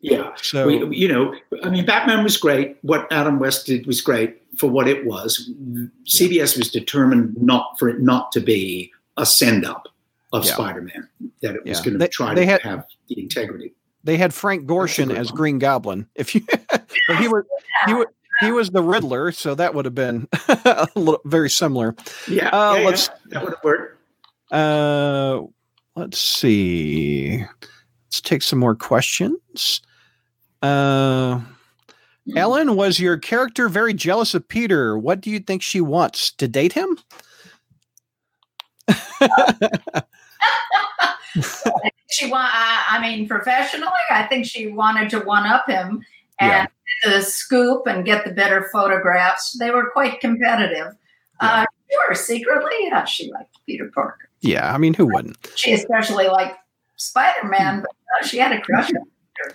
Yeah, 0.00 0.32
So 0.42 0.66
we, 0.66 0.94
you 0.94 1.08
know, 1.08 1.34
I 1.62 1.70
mean, 1.70 1.86
Batman 1.86 2.22
was 2.24 2.36
great. 2.36 2.76
What 2.82 3.10
Adam 3.10 3.38
West 3.38 3.64
did 3.64 3.86
was 3.86 4.02
great 4.02 4.36
for 4.58 4.68
what 4.68 4.86
it 4.86 5.06
was. 5.06 5.50
CBS 6.06 6.58
was 6.58 6.70
determined 6.70 7.40
not 7.40 7.78
for 7.78 7.88
it 7.88 8.00
not 8.02 8.30
to 8.32 8.40
be 8.40 8.92
a 9.16 9.24
send 9.24 9.64
up 9.64 9.88
of 10.34 10.44
Yeah. 10.44 10.52
Spider-Man. 10.52 11.08
That 11.40 11.54
it 11.54 11.64
was 11.64 11.78
Yeah. 11.78 11.84
going 11.86 11.98
They- 11.98 12.06
to 12.06 12.10
try 12.12 12.34
to 12.34 12.44
had- 12.44 12.60
have 12.62 12.84
the 13.08 13.18
integrity. 13.18 13.72
they 14.02 14.18
had 14.18 14.34
Frank 14.34 14.66
Gorshin 14.66 15.10
as 15.16 15.28
one. 15.30 15.36
Green 15.36 15.58
Goblin. 15.58 16.06
If 16.14 16.34
you 16.34 16.42
but 16.70 17.16
he 17.18 17.26
was 17.28 17.44
he 17.86 17.94
was 17.94 18.06
he 18.40 18.52
was 18.52 18.70
the 18.72 18.82
Riddler, 18.82 19.32
so 19.32 19.54
that 19.54 19.74
would 19.74 19.86
have 19.86 19.94
been 19.94 20.28
a 20.48 20.86
little, 20.96 21.22
very 21.24 21.48
similar. 21.48 21.94
Yeah, 22.28 22.48
Uh, 22.50 22.74
yeah, 22.74 22.84
let's- 22.84 23.08
yeah, 23.08 23.14
that 23.30 23.42
would 23.44 23.54
have 23.54 23.64
worked. 23.64 23.98
Uh, 24.50 25.42
let's 25.96 26.18
see. 26.18 27.44
Let's 28.06 28.20
take 28.20 28.42
some 28.42 28.58
more 28.58 28.74
questions. 28.74 29.80
Uh, 30.62 31.40
Ellen, 32.36 32.76
was 32.76 32.98
your 32.98 33.18
character 33.18 33.68
very 33.68 33.92
jealous 33.92 34.34
of 34.34 34.48
Peter? 34.48 34.98
What 34.98 35.20
do 35.20 35.30
you 35.30 35.40
think 35.40 35.62
she 35.62 35.80
wants 35.80 36.30
to 36.32 36.48
date 36.48 36.72
him? 36.72 36.98
she 42.10 42.30
want. 42.30 42.50
I, 42.54 42.84
I 42.90 42.98
mean, 43.00 43.28
professionally, 43.28 43.90
I 44.10 44.26
think 44.26 44.46
she 44.46 44.68
wanted 44.68 45.10
to 45.10 45.20
one 45.20 45.46
up 45.46 45.68
him 45.68 46.02
and 46.40 46.68
get 47.04 47.12
the 47.12 47.22
scoop 47.22 47.86
and 47.86 48.04
get 48.04 48.24
the 48.24 48.32
better 48.32 48.68
photographs. 48.72 49.56
They 49.58 49.70
were 49.70 49.90
quite 49.90 50.20
competitive. 50.20 50.94
Uh, 51.40 51.66
sure, 51.90 52.14
secretly, 52.14 52.72
yeah, 52.82 53.04
she 53.04 53.30
liked 53.30 53.58
Peter 53.66 53.90
Parker. 53.94 54.30
Yeah, 54.44 54.72
I 54.74 54.78
mean, 54.78 54.94
who 54.94 55.06
wouldn't? 55.06 55.36
She 55.56 55.72
especially 55.72 56.26
liked 56.28 56.56
Spider 56.96 57.48
Man, 57.48 57.80
but 57.80 57.90
uh, 58.20 58.26
she 58.26 58.38
had 58.38 58.52
a 58.52 58.60
crush 58.60 58.90
on 58.90 59.02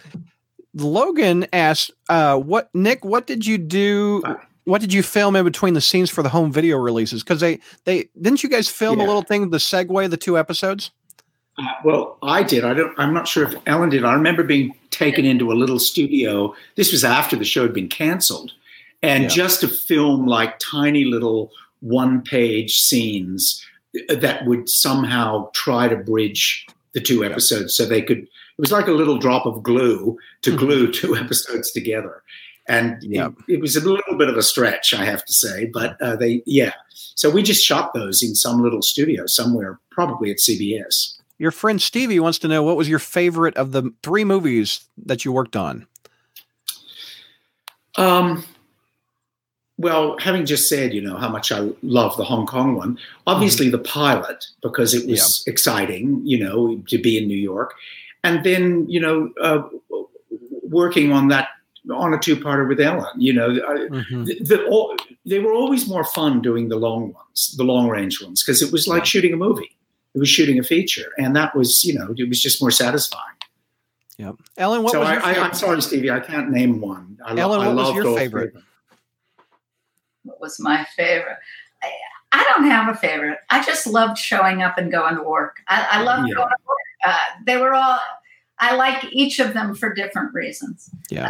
Peter. 0.02 0.24
Logan 0.74 1.48
asked, 1.54 1.92
uh, 2.10 2.38
"What 2.38 2.70
Nick? 2.74 3.06
What 3.06 3.28
did 3.28 3.46
you 3.46 3.58
do? 3.58 4.24
What 4.66 4.82
did 4.82 4.94
you 4.94 5.02
film 5.04 5.36
in 5.36 5.44
between 5.46 5.74
the 5.74 5.82
scenes 5.82 6.10
for 6.10 6.22
the 6.24 6.30
home 6.30 6.52
video 6.52 6.78
releases? 6.78 7.24
Because 7.24 7.40
they 7.40 7.60
they 7.86 8.10
didn't 8.22 8.44
you 8.44 8.50
guys 8.50 8.68
film 8.68 9.00
a 9.00 9.06
little 9.06 9.22
thing, 9.24 9.50
the 9.50 9.58
segue, 9.58 10.10
the 10.10 10.18
two 10.18 10.38
episodes? 10.38 10.92
Uh, 11.58 11.64
well, 11.84 12.18
I 12.24 12.44
did. 12.44 12.64
I 12.64 12.74
don't. 12.74 12.94
I'm 13.00 13.14
not 13.14 13.28
sure 13.28 13.48
if 13.48 13.56
Ellen 13.66 13.90
did. 13.90 14.06
I 14.06 14.14
remember 14.14 14.44
being 14.44 14.74
taken 14.92 15.26
into 15.26 15.52
a 15.52 15.56
little 15.56 15.80
studio. 15.80 16.54
This 16.76 16.92
was 16.92 17.04
after 17.04 17.36
the 17.36 17.46
show 17.46 17.64
had 17.64 17.74
been 17.74 17.90
canceled, 17.90 18.52
and 19.02 19.24
Yeah. 19.24 19.30
just 19.30 19.62
to 19.62 19.68
film 19.68 20.26
like 20.26 20.58
tiny 20.60 21.04
little 21.06 21.52
one-page 21.82 22.80
scenes 22.80 23.66
that 24.08 24.46
would 24.46 24.70
somehow 24.70 25.50
try 25.54 25.88
to 25.88 25.96
bridge 25.98 26.66
the 26.94 27.02
two 27.02 27.24
episodes, 27.24 27.76
so 27.76 27.86
they 27.86 28.02
could. 28.02 28.20
It 28.20 28.28
was 28.62 28.72
like 28.72 28.88
a 28.88 28.92
little 28.94 29.18
drop 29.18 29.46
of 29.46 29.64
glue 29.64 30.18
to 30.42 30.52
Mhm. 30.52 30.58
glue 30.58 30.92
two 30.92 31.16
episodes 31.16 31.72
together, 31.72 32.24
and 32.68 32.98
Yep. 33.04 33.34
it, 33.48 33.54
it 33.56 33.62
was 33.62 33.76
a 33.76 33.82
little 33.88 34.18
bit 34.18 34.30
of 34.30 34.38
a 34.38 34.44
stretch, 34.44 34.94
I 34.94 35.06
have 35.06 35.24
to 35.26 35.34
say. 35.34 35.66
But 35.74 36.02
uh, 36.02 36.16
they, 36.16 36.44
yeah. 36.46 36.74
So 37.16 37.30
we 37.30 37.44
just 37.44 37.64
shot 37.64 37.94
those 37.94 38.22
in 38.24 38.36
some 38.36 38.62
little 38.62 38.82
studio 38.82 39.24
somewhere, 39.28 39.80
probably 39.92 40.32
at 40.32 40.38
CBS. 40.40 41.16
Your 41.38 41.52
friend 41.52 41.82
Stevie 41.82 42.20
wants 42.20 42.40
to 42.40 42.48
know 42.50 42.64
what 42.64 42.76
was 42.76 42.90
your 42.90 43.00
favorite 43.00 43.56
of 43.56 43.72
the 43.72 43.94
three 44.04 44.26
movies 44.26 44.82
that 45.06 45.24
you 45.24 45.32
worked 45.32 45.56
on. 45.56 45.86
Um, 47.96 48.44
well, 49.80 50.18
having 50.20 50.46
just 50.46 50.68
said, 50.68 50.94
you 50.94 51.00
know, 51.02 51.16
how 51.16 51.30
much 51.30 51.54
I 51.54 51.70
love 51.84 52.18
the 52.18 52.26
Hong 52.26 52.46
Kong 52.46 52.76
one, 52.76 53.00
obviously 53.26 53.70
the 53.70 53.80
pilot, 53.80 54.46
because 54.62 54.94
it 54.94 55.10
was 55.10 55.42
exciting, 55.48 56.22
you 56.26 56.38
know, 56.38 56.84
to 56.90 56.98
be 56.98 57.18
in 57.18 57.28
New 57.28 57.38
York. 57.38 57.74
And 58.26 58.44
then, 58.44 58.90
you 58.90 59.00
know, 59.00 59.32
uh, 59.42 59.64
working 60.64 61.14
on 61.14 61.30
that, 61.30 61.48
on 61.90 62.14
a 62.14 62.20
two 62.20 62.36
parter 62.36 62.68
with 62.68 62.82
Ellen, 62.82 63.08
you 63.18 63.32
know, 63.32 63.52
I, 63.52 63.76
Mhm. 63.88 64.26
the, 64.26 64.40
the, 64.44 64.66
all, 64.66 64.98
they 65.26 65.40
were 65.40 65.54
always 65.54 65.88
more 65.88 66.04
fun 66.04 66.42
doing 66.42 66.68
the 66.68 66.76
long 66.76 67.14
ones, 67.14 67.56
the 67.56 67.64
long 67.64 67.88
range 67.88 68.22
ones, 68.22 68.44
because 68.44 68.62
it 68.62 68.74
was 68.74 68.86
like 68.86 69.06
shooting 69.06 69.32
a 69.34 69.38
movie. 69.38 69.78
It 70.14 70.20
was 70.20 70.28
shooting 70.28 70.60
a 70.60 70.64
feature. 70.64 71.14
And 71.18 71.34
that 71.38 71.56
was, 71.56 71.86
you 71.86 71.94
know, 71.98 72.14
it 72.18 72.28
was 72.28 72.42
just 72.42 72.62
more 72.62 72.72
satisfying. 72.72 73.24
Yep. 74.18 74.36
Ellen, 74.58 74.84
what 74.84 74.92
so 74.92 75.00
was 75.00 75.08
I, 75.08 75.14
your 75.14 75.22
favorite? 75.22 75.42
I, 75.42 75.48
am 75.48 75.54
sorry, 75.54 75.82
Stevie, 75.82 76.12
I 76.12 76.20
can't 76.20 76.52
name 76.52 76.82
one. 76.82 77.18
I, 77.26 77.38
Ellen, 77.38 77.62
I 77.62 77.68
what 77.68 77.76
was 77.78 77.96
your 77.96 78.08
all 78.08 78.18
favorite? 78.18 78.54
Three 80.24 80.32
of 80.32 80.34
them. 80.36 80.40
What 80.40 80.42
was 80.42 80.60
my 80.60 80.86
favorite? 80.96 81.38
I, 81.84 81.92
I 82.32 82.44
don't 82.54 82.66
have 82.70 82.94
a 82.94 82.98
favorite. 82.98 83.40
I 83.50 83.64
just 83.64 83.88
loved 83.88 84.18
showing 84.18 84.62
up 84.62 84.78
and 84.78 84.92
going 84.92 85.16
to 85.16 85.24
work. 85.24 85.58
I, 85.68 85.88
I 85.92 86.04
loved 86.04 86.28
Yeah. 86.30 86.36
going 86.36 86.50
to 86.50 86.56
work. 86.68 86.78
Uh, 87.06 87.18
they 87.46 87.58
were 87.58 87.74
all. 87.74 88.00
I 88.62 88.76
like 88.76 89.06
each 89.14 89.40
of 89.40 89.54
them 89.54 89.74
for 89.74 89.94
different 89.94 90.34
reasons. 90.34 90.90
yeah. 91.10 91.30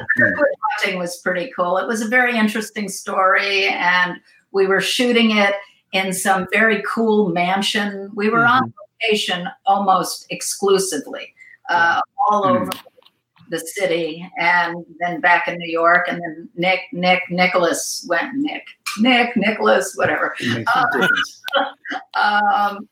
Hunting 0.80 0.98
was 0.98 1.18
pretty 1.18 1.52
cool. 1.56 1.78
It 1.78 1.88
was 1.88 2.02
a 2.02 2.08
very 2.08 2.36
interesting 2.36 2.90
story, 2.90 3.68
and 3.68 4.20
we 4.52 4.66
were 4.66 4.82
shooting 4.82 5.38
it 5.38 5.54
in 5.94 6.12
some 6.12 6.48
very 6.52 6.82
cool 6.88 7.30
mansion. 7.30 8.10
We 8.16 8.30
were 8.30 8.46
on 8.46 8.74
location 9.04 9.48
almost 9.68 10.26
exclusively, 10.32 11.36
uh, 11.70 12.02
all 12.32 12.46
Mhm. 12.46 12.62
over 12.62 12.72
the 13.50 13.60
city, 13.60 14.28
and 14.40 14.84
then 15.00 15.22
back 15.22 15.48
in 15.48 15.56
New 15.60 15.72
York. 15.72 16.08
And 16.08 16.20
then 16.22 16.50
Nick, 16.56 16.82
Nick, 16.92 17.22
Nicholas 17.30 18.06
went 18.10 18.34
Nick, 18.38 18.66
Nick, 19.00 19.36
Nicholas, 19.38 19.94
whatever. 19.96 20.36
It 20.40 20.54
makes 20.58 20.72
no 20.76 20.86
difference. 21.00 21.42
Um, 22.14 22.88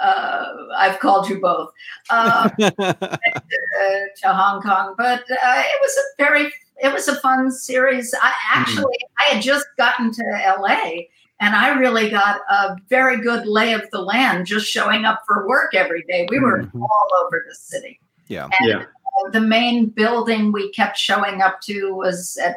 uh, 0.00 0.46
I've 0.76 1.00
called 1.00 1.28
you 1.28 1.40
both. 1.40 1.70
Um, 2.10 2.50
uh, 2.60 2.70
to 2.78 4.28
Hong 4.28 4.62
Kong, 4.62 4.94
but 4.96 5.20
uh, 5.22 5.62
it 5.64 5.80
was 5.80 5.96
a 5.96 6.22
very 6.22 6.52
it 6.82 6.92
was 6.92 7.08
a 7.08 7.16
fun 7.16 7.50
series. 7.50 8.14
I 8.22 8.32
actually 8.52 8.94
I 9.18 9.34
had 9.34 9.42
just 9.42 9.66
gotten 9.78 10.12
to 10.12 10.22
LA 10.60 11.06
and 11.40 11.54
I 11.54 11.78
really 11.78 12.10
got 12.10 12.40
a 12.50 12.76
very 12.88 13.20
good 13.20 13.46
lay 13.46 13.72
of 13.72 13.82
the 13.90 14.00
land 14.00 14.46
just 14.46 14.66
showing 14.66 15.04
up 15.04 15.22
for 15.26 15.48
work 15.48 15.74
every 15.74 16.02
day. 16.02 16.26
We 16.30 16.38
were 16.38 16.64
Mhm. 16.64 16.82
all 16.82 17.08
over 17.24 17.44
the 17.48 17.54
city. 17.54 17.98
Yeah. 18.28 18.48
And 18.60 18.68
Yeah. 18.68 18.78
uh, 18.78 19.30
the 19.30 19.40
main 19.40 19.86
building 19.86 20.52
we 20.52 20.70
kept 20.72 20.96
showing 20.98 21.42
up 21.42 21.60
to 21.62 21.94
was 21.94 22.36
at 22.36 22.56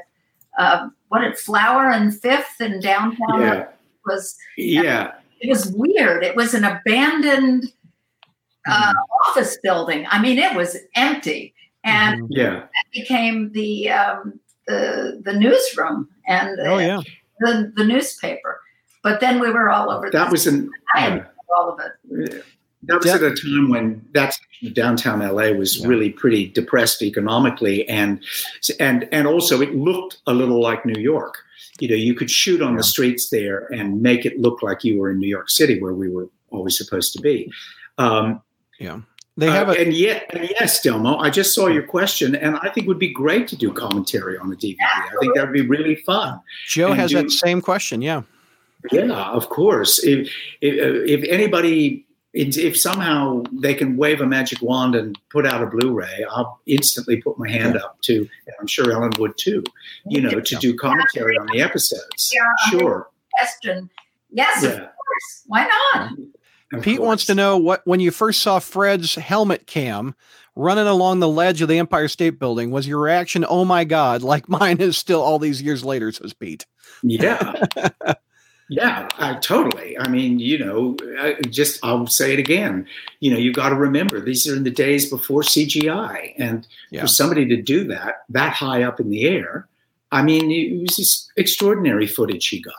uh, 0.57 0.89
what 1.10 1.24
at 1.24 1.38
Flower 1.38 1.89
and 1.91 2.18
Fifth 2.20 2.60
in 2.62 2.80
downtown. 2.80 3.41
Yeah. 3.41 3.68
Was 4.05 4.38
Yeah. 4.57 5.12
it 5.41 5.49
was 5.49 5.68
weird. 5.76 6.24
It 6.24 6.36
was 6.36 6.53
an 6.53 6.64
abandoned 6.64 7.66
uh, 8.68 8.93
office 9.28 9.57
building. 9.64 10.05
I 10.10 10.22
mean, 10.22 10.38
it 10.38 10.55
was 10.55 10.78
empty, 10.95 11.53
and 11.84 12.22
Mhm. 12.24 12.28
Yeah. 12.30 12.57
it 12.64 12.91
became 12.91 13.51
the 13.53 13.89
um, 13.91 14.39
the 14.68 15.22
the 15.24 15.34
newsroom 15.34 16.07
and 16.28 16.60
Oh 16.62 16.78
yeah. 16.78 17.01
the 17.39 17.72
the 17.76 17.84
newspaper. 17.86 18.62
But 19.03 19.20
then 19.22 19.39
we 19.39 19.49
were 19.51 19.70
all 19.70 19.89
over. 19.91 20.10
That 20.12 20.26
the 20.26 20.32
was 20.32 20.45
an 20.47 20.70
I 20.95 20.99
yeah. 20.99 21.07
enjoyed 21.14 21.28
all 21.57 21.72
of 21.74 21.80
it. 21.80 22.43
That 22.84 22.97
was 23.03 23.05
at 23.07 23.21
a 23.21 23.34
time 23.36 23.69
when 23.69 24.05
that 24.13 24.34
downtown 24.73 25.19
LA 25.21 25.51
was 25.51 25.77
Yeah. 25.80 25.88
really 25.88 26.09
pretty 26.09 26.47
depressed 26.47 27.01
economically 27.01 27.88
and 27.89 28.23
and 28.80 29.07
and 29.11 29.27
also 29.27 29.61
it 29.61 29.75
looked 29.75 30.17
a 30.27 30.34
little 30.34 30.61
like 30.61 30.86
New 30.86 31.01
York. 31.01 31.39
You 31.80 31.89
know, 31.89 31.95
you 31.95 32.13
could 32.13 32.30
shoot 32.32 32.61
on 32.61 32.71
Yeah. 32.73 32.77
the 32.77 32.84
streets 32.84 33.30
there 33.30 33.67
and 33.73 34.01
make 34.01 34.25
it 34.25 34.39
look 34.39 34.61
like 34.63 34.84
you 34.84 34.97
were 34.99 35.11
in 35.11 35.19
New 35.19 35.27
York 35.27 35.49
City 35.49 35.80
where 35.82 35.93
we 35.93 36.09
were 36.09 36.30
always 36.51 36.77
supposed 36.77 37.13
to 37.13 37.21
be. 37.21 37.51
Um, 37.97 38.41
They 39.38 39.49
have 39.51 39.69
uh, 39.69 39.73
a 39.73 39.82
and 39.82 39.93
yet, 39.93 40.25
and 40.34 40.49
yes, 40.49 40.82
Delmo, 40.84 41.17
I 41.21 41.30
just 41.30 41.53
saw 41.55 41.67
your 41.67 41.84
question, 41.84 42.36
and 42.36 42.57
I 42.57 42.67
think 42.69 42.86
it 42.86 42.88
would 42.89 42.99
be 42.99 43.13
great 43.13 43.47
to 43.49 43.55
do 43.55 43.71
commentary 43.71 44.38
on 44.38 44.49
the 44.49 44.55
DVD. 44.57 44.75
I 44.82 45.15
think 45.21 45.34
that 45.36 45.45
would 45.45 45.53
be 45.53 45.61
really 45.75 45.95
fun. 45.95 46.39
Joe 46.67 46.91
and 46.91 46.99
has 46.99 47.11
do- 47.11 47.21
that 47.21 47.32
same 47.32 47.61
question. 47.61 48.01
Yeah. 48.01 48.23
Yeah, 48.91 49.11
of 49.39 49.47
course. 49.49 50.03
If 50.03 50.30
if, 50.61 50.75
if 51.15 51.30
anybody, 51.30 52.05
if 52.39 52.57
if 52.57 52.79
somehow 52.79 53.43
they 53.51 53.73
can 53.73 53.97
wave 53.97 54.21
a 54.21 54.25
magic 54.25 54.61
wand 54.61 54.95
and 54.95 55.19
put 55.29 55.45
out 55.45 55.61
a 55.61 55.65
Blu-ray, 55.65 56.25
I'll 56.29 56.61
instantly 56.65 57.21
put 57.21 57.37
my 57.37 57.49
hand 57.49 57.75
up 57.75 57.99
to. 58.03 58.19
And 58.19 58.55
I'm 58.59 58.67
sure 58.67 58.91
Ellen 58.91 59.11
would 59.19 59.37
too. 59.37 59.61
You 60.05 60.21
know, 60.21 60.39
to 60.39 60.55
do 60.55 60.73
commentary 60.73 61.37
on 61.37 61.47
the 61.47 61.61
episodes. 61.61 62.31
Yeah. 62.33 62.69
Sure. 62.69 63.09
Question. 63.37 63.89
Yes, 64.31 64.63
of 64.63 64.71
course. 64.77 65.43
Why 65.47 65.69
not? 65.93 66.11
of 66.71 66.83
Pete 66.83 67.01
wants 67.01 67.25
to 67.25 67.35
know 67.35 67.57
what 67.57 67.81
when 67.85 67.99
you 67.99 68.11
first 68.11 68.41
saw 68.41 68.59
Fred's 68.59 69.15
helmet 69.15 69.67
cam 69.67 70.15
running 70.55 70.87
along 70.87 71.19
the 71.19 71.27
ledge 71.27 71.61
of 71.61 71.67
the 71.67 71.77
Empire 71.77 72.07
State 72.07 72.39
Building, 72.39 72.71
was 72.71 72.87
your 72.87 73.01
reaction, 73.01 73.45
"Oh 73.47 73.65
my 73.65 73.83
God!" 73.83 74.23
Like 74.23 74.47
mine 74.61 74.80
is 74.80 74.97
still 74.97 75.22
all 75.22 75.39
these 75.39 75.61
years 75.61 75.84
later, 75.84 76.09
says 76.14 76.34
Pete. 76.34 76.65
Yeah. 77.03 77.65
Yeah, 78.71 79.07
I, 79.17 79.33
totally. 79.35 79.97
I 79.97 80.07
mean, 80.09 80.37
you 80.39 80.59
know, 80.59 80.95
I, 81.19 81.35
just 81.49 81.79
I'll 81.83 82.05
say 82.05 82.33
it 82.33 82.39
again. 82.39 82.85
You 83.19 83.31
know, 83.31 83.37
you 83.37 83.51
got 83.51 83.69
to 83.69 83.75
remember 83.75 84.19
these 84.21 84.47
are 84.47 84.55
in 84.55 84.63
the 84.63 84.69
days 84.71 85.09
before 85.09 85.41
CGI, 85.41 86.33
and 86.37 86.67
Yeah. 86.91 87.01
for 87.01 87.07
somebody 87.07 87.47
to 87.47 87.59
do 87.61 87.83
that 87.85 88.23
that 88.29 88.53
high 88.53 88.83
up 88.83 88.99
in 88.99 89.09
the 89.09 89.23
air, 89.27 89.67
I 90.11 90.21
mean, 90.21 90.51
it 90.51 90.79
was 90.81 90.95
just 90.95 91.31
extraordinary 91.35 92.05
footage 92.07 92.47
he 92.47 92.61
got. 92.61 92.73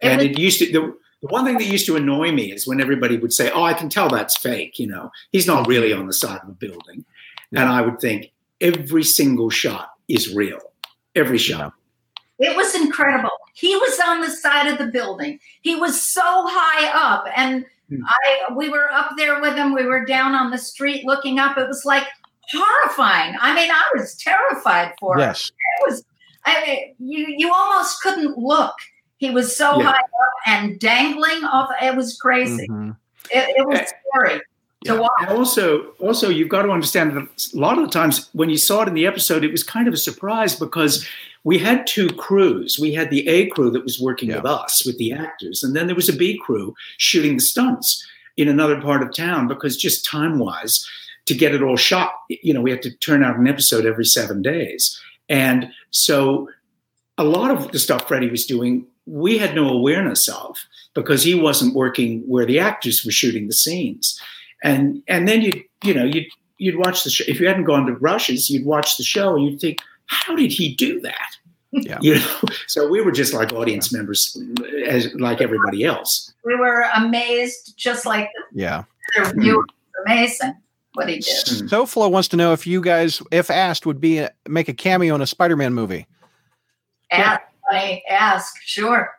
It 0.00 0.06
And 0.08 0.18
was- 0.18 0.26
it 0.30 0.38
used 0.38 0.58
to 0.60 0.66
the, 0.72 0.80
the 1.22 1.28
one 1.28 1.44
thing 1.44 1.58
that 1.58 1.64
used 1.66 1.86
to 1.86 1.96
annoy 1.96 2.30
me 2.30 2.52
is 2.52 2.66
when 2.66 2.80
everybody 2.80 3.16
would 3.16 3.32
say, 3.32 3.50
"Oh, 3.50 3.64
I 3.64 3.74
can 3.74 3.88
tell 3.88 4.08
that's 4.08 4.36
fake." 4.38 4.78
You 4.78 4.86
know, 4.86 5.10
he's 5.32 5.46
not 5.48 5.66
really 5.66 5.92
on 5.92 6.06
the 6.06 6.12
side 6.12 6.40
of 6.44 6.48
a 6.48 6.52
building, 6.52 7.04
and 7.52 7.68
I 7.68 7.80
would 7.80 7.98
think 7.98 8.30
every 8.60 9.02
single 9.02 9.50
shot 9.50 9.90
is 10.06 10.32
real. 10.32 10.60
Every 11.16 11.38
shot. 11.38 11.72
It 12.38 12.54
was 12.56 12.74
incredible. 12.76 13.30
He 13.54 13.74
was 13.76 13.98
on 14.06 14.20
the 14.20 14.30
side 14.30 14.66
of 14.66 14.78
the 14.78 14.86
building. 14.86 15.38
He 15.62 15.74
was 15.76 16.00
so 16.02 16.20
high 16.22 16.90
up, 16.92 17.26
and 17.34 17.64
Hmm. 17.90 18.00
I 18.06 18.52
we 18.54 18.70
were 18.70 18.90
up 18.92 19.10
there 19.18 19.40
with 19.42 19.54
him. 19.56 19.74
We 19.74 19.84
were 19.84 20.06
down 20.06 20.34
on 20.34 20.50
the 20.50 20.56
street 20.56 21.04
looking 21.04 21.38
up. 21.38 21.58
It 21.58 21.68
was 21.68 21.84
like 21.84 22.04
horrifying. 22.50 23.36
I 23.38 23.54
mean, 23.54 23.70
I 23.70 23.84
was 23.94 24.16
terrified 24.16 24.94
for 24.98 25.14
him. 25.16 25.20
Yes. 25.20 25.50
It 25.50 25.90
was. 25.90 26.04
I 26.46 26.64
mean, 26.66 26.94
you 26.98 27.26
you 27.36 27.52
almost 27.52 28.00
couldn't 28.00 28.38
look. 28.38 28.74
He 29.18 29.30
was 29.30 29.54
so 29.56 29.78
Yeah. 29.80 29.86
high 29.92 29.98
up 29.98 30.32
and 30.46 30.78
dangling 30.80 31.44
off. 31.44 31.70
It 31.82 31.94
was 31.94 32.16
crazy. 32.16 32.66
Mhm. 32.68 32.96
It, 33.30 33.54
it 33.58 33.66
was 33.66 33.80
scary 34.12 34.40
to 34.84 34.96
watch. 34.96 35.10
And 35.20 35.30
also, 35.30 35.92
also 35.98 36.28
you've 36.28 36.48
got 36.48 36.62
to 36.62 36.70
understand 36.70 37.16
that 37.16 37.50
a 37.54 37.58
lot 37.58 37.78
of 37.78 37.84
the 37.84 37.90
times 37.90 38.28
when 38.32 38.50
you 38.50 38.56
saw 38.56 38.82
it 38.82 38.88
in 38.88 38.94
the 38.94 39.06
episode, 39.06 39.44
it 39.44 39.50
was 39.50 39.62
kind 39.62 39.88
of 39.88 39.94
a 39.94 39.98
surprise 39.98 40.56
because 40.56 41.06
we 41.44 41.58
had 41.58 41.86
two 41.86 42.08
crews. 42.08 42.78
We 42.80 42.94
had 42.94 43.10
the 43.10 43.26
A 43.28 43.48
crew 43.48 43.70
that 43.70 43.84
was 43.84 44.00
working 44.00 44.30
Yeah. 44.30 44.36
with 44.36 44.46
us, 44.46 44.84
with 44.86 44.96
the 44.98 45.12
actors, 45.12 45.62
and 45.62 45.74
then 45.76 45.86
there 45.86 45.96
was 45.96 46.08
a 46.08 46.16
B 46.16 46.38
crew 46.38 46.74
shooting 46.98 47.36
the 47.36 47.42
stunts 47.42 48.04
in 48.36 48.48
another 48.48 48.80
part 48.80 49.02
of 49.02 49.14
town 49.14 49.46
because 49.46 49.76
just 49.76 50.04
time 50.04 50.38
wise, 50.38 50.86
to 51.26 51.34
get 51.34 51.54
it 51.54 51.62
all 51.62 51.76
shot, 51.76 52.12
you 52.28 52.52
know, 52.52 52.60
we 52.60 52.70
had 52.70 52.82
to 52.82 52.90
turn 52.98 53.24
out 53.24 53.38
an 53.38 53.46
episode 53.46 53.86
every 53.86 54.04
seven 54.04 54.42
days. 54.42 55.00
And 55.28 55.70
so 55.90 56.50
a 57.16 57.24
lot 57.24 57.50
of 57.50 57.72
the 57.72 57.78
stuff 57.78 58.06
Freddie 58.08 58.30
was 58.30 58.44
doing, 58.44 58.86
we 59.06 59.38
had 59.38 59.54
no 59.54 59.68
awareness 59.68 60.28
of 60.28 60.58
because 60.94 61.22
he 61.22 61.34
wasn't 61.34 61.74
working 61.74 62.20
where 62.26 62.44
the 62.44 62.58
actors 62.58 63.04
were 63.04 63.10
shooting 63.10 63.46
the 63.46 63.54
scenes. 63.54 64.20
And 64.62 65.02
and 65.08 65.28
then 65.28 65.42
you'd, 65.42 65.62
you 65.82 65.94
know, 65.94 66.04
you'd 66.04 66.26
you'd 66.58 66.76
watch 66.76 67.04
the 67.04 67.10
show. 67.10 67.24
If 67.28 67.40
you 67.40 67.46
hadn't 67.46 67.64
gone 67.64 67.86
to 67.86 67.94
rushes, 67.94 68.48
you'd 68.48 68.64
watch 68.64 68.96
the 68.96 69.02
show 69.02 69.34
and 69.36 69.44
you'd 69.44 69.60
think, 69.60 69.80
how 70.06 70.34
did 70.34 70.52
he 70.52 70.74
do 70.74 71.00
that? 71.00 71.36
Yeah. 71.72 71.98
You 72.00 72.16
know, 72.16 72.40
so 72.68 72.88
we 72.88 73.00
were 73.00 73.12
just 73.12 73.34
like 73.34 73.52
audience 73.52 73.92
members, 73.92 74.36
as 74.86 75.12
like 75.14 75.40
everybody 75.40 75.84
else. 75.84 76.32
We 76.44 76.54
were 76.56 76.86
amazed, 76.96 77.74
just 77.76 78.06
like 78.06 78.30
Yeah. 78.52 78.84
the 79.16 79.34
viewers. 79.36 79.66
Amazing 80.06 80.54
what 80.94 81.08
he 81.08 81.16
did. 81.16 81.24
Mm. 81.46 81.68
Soflo 81.68 82.10
wants 82.10 82.28
to 82.28 82.36
know 82.36 82.52
if 82.52 82.66
you 82.66 82.80
guys, 82.80 83.22
if 83.30 83.50
asked, 83.50 83.86
would 83.86 84.00
be 84.00 84.26
make 84.48 84.68
a 84.68 84.74
cameo 84.74 85.14
in 85.14 85.20
a 85.20 85.26
Spider-Man 85.26 85.74
movie. 85.74 86.06
Ask, 87.10 87.40
honey, 87.70 88.02
ask, 88.08 88.54
sure. 88.62 89.10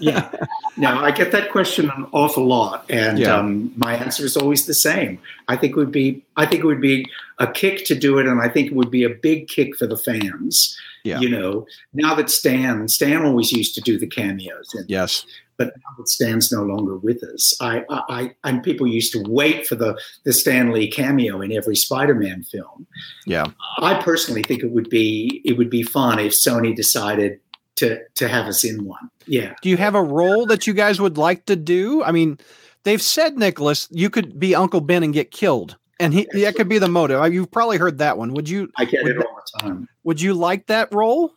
Yeah. 0.00 0.30
Now, 0.76 1.04
I 1.04 1.10
get 1.10 1.32
that 1.32 1.50
question 1.50 1.90
an 1.90 2.06
awful 2.12 2.46
lot, 2.46 2.84
and 2.88 3.18
Yeah. 3.18 3.36
um, 3.36 3.72
my 3.76 3.94
answer 3.96 4.24
is 4.24 4.36
always 4.36 4.66
the 4.66 4.74
same. 4.74 5.18
I 5.48 5.56
think 5.56 5.72
it 5.72 5.76
would 5.76 5.92
be, 5.92 6.22
I 6.36 6.46
think 6.46 6.62
it 6.62 6.66
would 6.66 6.80
be 6.80 7.06
a 7.38 7.46
kick 7.46 7.84
to 7.86 7.94
do 7.94 8.18
it, 8.18 8.26
and 8.26 8.40
I 8.40 8.48
think 8.48 8.68
it 8.68 8.74
would 8.74 8.90
be 8.90 9.04
a 9.04 9.10
big 9.10 9.48
kick 9.48 9.76
for 9.76 9.86
the 9.86 9.96
fans. 9.96 10.76
Yeah. 11.04 11.20
You 11.20 11.28
know, 11.30 11.66
now 11.94 12.14
that 12.14 12.30
Stan, 12.30 12.88
Stan 12.88 13.24
always 13.24 13.50
used 13.52 13.74
to 13.76 13.80
do 13.80 13.98
the 13.98 14.06
cameos, 14.06 14.74
and 14.74 14.88
Yes. 14.90 15.24
but 15.56 15.68
now 15.68 15.94
that 15.96 16.08
Stan's 16.08 16.52
no 16.52 16.62
longer 16.62 16.96
with 16.96 17.22
us, 17.24 17.56
I, 17.60 17.84
I, 17.88 18.02
I 18.08 18.34
and 18.44 18.62
people 18.62 18.86
used 18.86 19.12
to 19.12 19.22
wait 19.28 19.66
for 19.66 19.74
the 19.74 19.98
the 20.24 20.32
Stan 20.32 20.72
Lee 20.72 20.88
cameo 20.90 21.40
in 21.40 21.50
every 21.52 21.76
Spider-Man 21.76 22.44
film. 22.44 22.86
Yeah. 23.26 23.46
I 23.78 23.94
personally 24.02 24.42
think 24.42 24.62
it 24.62 24.70
would 24.70 24.90
be 24.90 25.40
it 25.44 25.56
would 25.56 25.70
be 25.70 25.82
fun 25.82 26.18
if 26.18 26.32
Sony 26.32 26.74
decided 26.76 27.40
to 27.78 28.00
to 28.14 28.28
have 28.28 28.46
us 28.46 28.64
in 28.64 28.84
one. 28.84 29.10
Yeah. 29.26 29.54
Do 29.62 29.68
you 29.68 29.76
have 29.76 29.94
a 29.94 30.02
role 30.02 30.46
that 30.46 30.66
you 30.66 30.72
guys 30.74 31.00
would 31.00 31.18
like 31.18 31.46
to 31.46 31.56
do? 31.56 32.02
I 32.04 32.12
mean, 32.12 32.38
they've 32.84 33.02
said 33.02 33.36
Nicholas, 33.38 33.88
you 33.90 34.10
could 34.10 34.38
be 34.38 34.54
Uncle 34.54 34.80
Ben 34.80 35.02
and 35.02 35.12
get 35.12 35.30
killed, 35.30 35.76
and 36.00 36.14
he 36.14 36.26
that 36.34 36.54
could 36.56 36.68
be 36.68 36.78
the 36.78 36.88
motive. 36.88 37.32
You've 37.32 37.50
probably 37.50 37.76
heard 37.78 37.98
that 37.98 38.18
one. 38.18 38.34
Would 38.34 38.48
you? 38.48 38.70
I 38.76 38.84
get 38.84 39.06
it 39.06 39.16
all 39.18 39.40
the 39.54 39.60
time. 39.60 39.88
Would 40.04 40.20
you 40.20 40.34
like 40.34 40.66
that 40.66 40.92
role? 40.94 41.32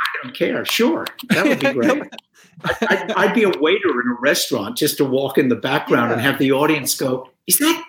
I 0.00 0.22
don't 0.24 0.34
care. 0.34 0.64
Sure, 0.64 1.06
that 1.28 1.46
would 1.46 1.60
be 1.60 1.72
great. 1.74 2.02
I- 2.02 2.76
I'd, 2.88 3.12
I'd 3.12 3.34
be 3.34 3.44
a 3.44 3.48
waiter 3.48 3.88
in 3.88 4.08
a 4.16 4.20
restaurant 4.20 4.76
just 4.76 4.98
to 4.98 5.04
walk 5.04 5.38
in 5.38 5.48
the 5.48 5.56
background 5.56 6.12
and 6.12 6.20
have 6.20 6.38
the 6.38 6.52
audience 6.52 6.94
go, 6.94 7.30
"Is 7.46 7.56
that?" 7.58 7.84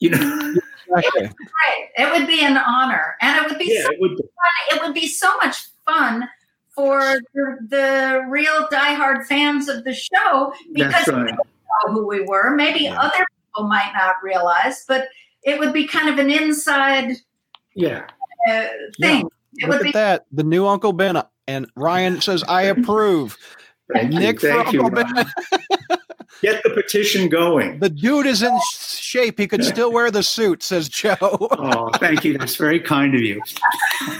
You 0.00 0.10
know, 0.10 0.54
Okay. 0.94 1.24
Right. 1.26 1.88
It 1.96 2.10
would 2.18 2.26
be 2.26 2.44
an 2.44 2.58
honor. 2.58 3.16
And 3.22 3.36
it 3.44 3.48
would 3.48 3.58
be 3.58 3.72
yeah, 3.74 3.84
so 3.84 3.92
it 3.92 4.00
would 4.00 4.16
be. 4.16 4.22
fun. 4.22 4.76
It 4.76 4.82
would 4.82 4.92
be 4.94 5.06
so 5.06 5.34
much 5.42 5.56
fun 5.86 6.28
for 6.74 7.00
the, 7.34 7.56
the 7.68 8.26
real 8.28 8.66
diehard 8.68 9.26
fans 9.26 9.68
of 9.68 9.84
the 9.84 9.94
show 9.94 10.52
because 10.72 10.92
That's 10.92 11.06
they 11.06 11.12
right. 11.12 11.34
know 11.34 11.92
who 11.92 12.06
we 12.06 12.22
were. 12.22 12.54
Maybe 12.54 12.84
Yeah. 12.84 12.98
other 13.00 13.24
people 13.54 13.68
might 13.68 13.92
not 13.94 14.16
realize, 14.22 14.84
but 14.86 15.08
it 15.42 15.58
would 15.58 15.72
be 15.72 15.86
kind 15.86 16.08
of 16.08 16.18
an 16.18 16.30
inside 16.30 17.12
Yeah, 17.74 18.06
uh, 18.48 18.66
thing. 19.00 19.28
It 19.56 19.68
Look 19.68 19.78
would 19.78 19.82
be 19.82 19.88
at 19.90 19.94
that. 19.94 20.26
The 20.32 20.44
new 20.44 20.66
Uncle 20.66 20.92
Ben. 20.92 21.22
And 21.48 21.66
Ryan 21.76 22.20
says, 22.20 22.44
I 22.44 22.62
approve. 22.62 23.36
thank 23.92 24.12
Nick 24.12 24.42
you, 24.42 24.48
for 24.48 24.48
thank 24.48 24.72
you. 24.72 24.84
Uncle 24.84 25.04
Ben. 25.04 25.26
Get 26.40 26.62
the 26.64 26.70
petition 26.70 27.28
going. 27.28 27.78
The 27.78 27.88
dude 27.90 28.26
is 28.26 28.42
in 28.42 28.56
shape. 28.74 29.38
He 29.38 29.46
could 29.46 29.64
still 29.64 29.92
wear 29.92 30.10
the 30.10 30.22
suit, 30.24 30.62
says 30.62 30.88
Joe. 30.88 31.16
Oh, 31.20 31.90
thank 31.98 32.24
you. 32.24 32.36
That's 32.36 32.56
very 32.56 32.80
kind 32.80 33.14
of 33.14 33.20
you. 33.20 33.40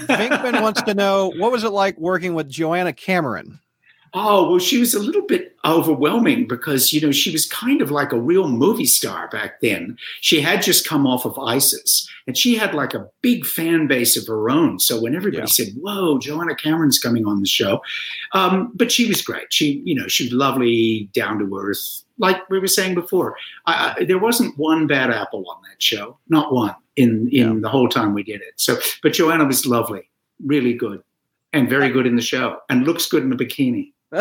Pinkman 0.07 0.61
wants 0.61 0.81
to 0.83 0.93
know 0.93 1.33
what 1.37 1.51
was 1.51 1.63
it 1.63 1.69
like 1.71 1.97
working 1.97 2.33
with 2.33 2.49
Joanna 2.49 2.93
Cameron? 2.93 3.59
Oh, 4.15 4.47
well, 4.47 4.59
she 4.59 4.77
was 4.77 4.93
a 4.93 4.99
little 4.99 5.23
bit 5.25 5.55
overwhelming 5.65 6.47
because, 6.47 6.93
you 6.93 7.01
know, 7.01 7.11
she 7.11 7.31
was 7.31 7.47
kind 7.47 7.81
of 7.81 7.89
like 7.89 8.11
a 8.11 8.19
real 8.21 8.47
movie 8.47 8.85
star 8.85 9.27
back 9.29 9.59
then. 9.61 9.97
She 10.21 10.39
had 10.39 10.61
just 10.61 10.87
come 10.87 11.07
off 11.07 11.25
of 11.25 11.37
ISIS 11.39 12.07
and 12.27 12.37
she 12.37 12.55
had 12.55 12.75
like 12.75 12.93
a 12.93 13.07
big 13.23 13.43
fan 13.43 13.87
base 13.87 14.15
of 14.15 14.27
her 14.27 14.51
own. 14.51 14.79
So 14.79 15.01
when 15.01 15.15
everybody 15.15 15.41
Yeah. 15.41 15.45
said, 15.65 15.69
Whoa, 15.81 16.19
Joanna 16.19 16.53
Cameron's 16.55 16.99
coming 16.99 17.25
on 17.25 17.39
the 17.41 17.47
show. 17.47 17.81
Um, 18.33 18.71
but 18.75 18.91
she 18.91 19.07
was 19.07 19.23
great. 19.23 19.47
She, 19.51 19.81
you 19.83 19.95
know, 19.95 20.07
she 20.07 20.25
was 20.25 20.33
lovely, 20.33 21.09
down 21.13 21.39
to 21.39 21.57
earth. 21.57 22.02
Like 22.17 22.49
we 22.49 22.59
were 22.59 22.67
saying 22.67 22.95
before, 22.95 23.35
I, 23.65 23.95
I, 23.97 24.05
there 24.05 24.19
wasn't 24.19 24.57
one 24.57 24.87
bad 24.87 25.09
apple 25.09 25.45
on 25.49 25.61
that 25.69 25.81
show, 25.81 26.17
not 26.29 26.53
one 26.53 26.75
in, 26.95 27.29
in 27.31 27.61
the 27.61 27.69
whole 27.69 27.89
time 27.89 28.13
we 28.13 28.23
did 28.23 28.41
it. 28.41 28.53
So, 28.57 28.77
but 29.01 29.13
Joanna 29.13 29.45
was 29.45 29.65
lovely, 29.65 30.09
really 30.43 30.73
good, 30.73 31.03
and 31.53 31.69
very 31.69 31.89
good 31.89 32.05
in 32.05 32.15
the 32.15 32.21
show, 32.21 32.59
and 32.69 32.85
looks 32.85 33.07
good 33.07 33.23
in 33.23 33.33
a 33.33 33.35
bikini. 33.35 33.93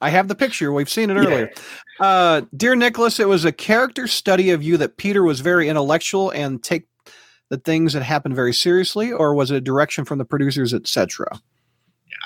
I 0.00 0.10
have 0.10 0.28
the 0.28 0.34
picture. 0.34 0.72
We've 0.72 0.90
seen 0.90 1.10
it 1.10 1.14
earlier. 1.14 1.52
Uh, 2.00 2.42
dear 2.56 2.74
Nicholas, 2.74 3.20
it 3.20 3.28
was 3.28 3.44
a 3.44 3.52
character 3.52 4.06
study 4.06 4.50
of 4.50 4.62
you 4.62 4.76
that 4.78 4.96
Peter 4.96 5.22
was 5.22 5.40
very 5.40 5.68
intellectual 5.68 6.30
and 6.30 6.62
take 6.62 6.88
the 7.50 7.58
things 7.58 7.92
that 7.92 8.02
happened 8.02 8.34
very 8.34 8.52
seriously, 8.52 9.12
or 9.12 9.34
was 9.34 9.50
it 9.50 9.56
a 9.56 9.60
direction 9.60 10.04
from 10.04 10.18
the 10.18 10.24
producers, 10.24 10.74
etc.? 10.74 11.40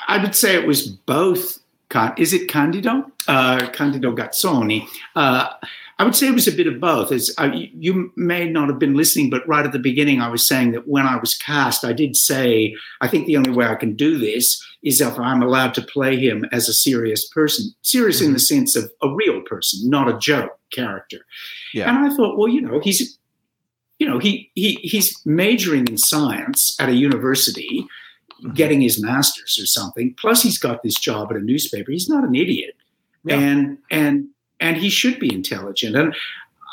I 0.07 0.19
would 0.23 0.35
say 0.35 0.55
it 0.55 0.67
was 0.67 0.87
both. 0.87 1.59
Is 2.19 2.33
it 2.33 2.49
Candido? 2.49 3.11
Uh, 3.27 3.69
Candido 3.73 4.15
Gazzoni. 4.15 4.87
Uh, 5.17 5.49
I 6.01 6.05
would 6.05 6.15
say 6.15 6.29
it 6.29 6.35
was 6.35 6.47
a 6.47 6.53
bit 6.53 6.67
of 6.69 6.79
both. 6.81 7.11
As 7.11 7.35
uh, 7.39 7.51
you- 7.53 8.13
may 8.15 8.49
not 8.49 8.69
have 8.69 8.79
been 8.79 8.95
listening, 8.95 9.31
but 9.31 9.47
right 9.49 9.67
at 9.67 9.73
the 9.73 9.79
beginning, 9.79 10.21
I 10.21 10.29
was 10.29 10.47
saying 10.47 10.73
that 10.73 10.87
when 10.87 11.07
I 11.07 11.17
was 11.17 11.35
cast, 11.35 11.85
I 11.85 11.93
did 11.93 12.17
say 12.17 12.75
I 13.01 13.09
think 13.09 13.27
the 13.27 13.37
only 13.37 13.51
way 13.51 13.67
I 13.67 13.75
can 13.75 13.95
do 13.97 14.19
this 14.19 14.63
is 14.83 15.01
if 15.01 15.19
I'm 15.19 15.43
allowed 15.43 15.75
to 15.75 15.83
play 15.83 16.17
him 16.17 16.45
as 16.53 16.69
a 16.69 16.73
serious 16.73 17.27
person, 17.29 17.73
serious 17.83 18.21
in 18.21 18.33
the 18.33 18.39
sense 18.39 18.77
of 18.77 18.91
a 19.03 19.13
real 19.13 19.41
person, 19.43 19.91
not 19.91 20.09
a 20.09 20.19
joke 20.19 20.57
character. 20.71 21.19
Yeah. 21.75 21.89
And 21.89 21.99
I 21.99 22.15
thought, 22.15 22.39
well, 22.39 22.49
you 22.49 22.61
know, 22.61 22.79
he's, 22.79 23.19
you 23.99 24.07
know, 24.09 24.19
he 24.21 24.51
he 24.55 24.75
he's 24.75 25.21
majoring 25.27 25.89
in 25.89 25.99
science 25.99 26.77
at 26.79 26.89
a 26.89 26.95
university 26.95 27.85
getting 28.55 28.81
his 28.81 29.03
master's 29.03 29.59
or 29.61 29.67
something. 29.67 30.15
Plus, 30.15 30.43
he's 30.43 30.59
got 30.59 30.83
this 30.83 30.95
job 30.99 31.31
at 31.31 31.37
a 31.37 31.41
newspaper. 31.41 31.91
He's 31.91 32.09
not 32.09 32.25
an 32.25 32.35
idiot, 32.35 32.75
Yeah. 33.25 33.39
and 33.39 33.79
and 33.91 34.29
and 34.61 34.77
he 34.77 34.91
should 34.91 35.19
be 35.19 35.33
intelligent. 35.33 35.97
And 35.97 36.15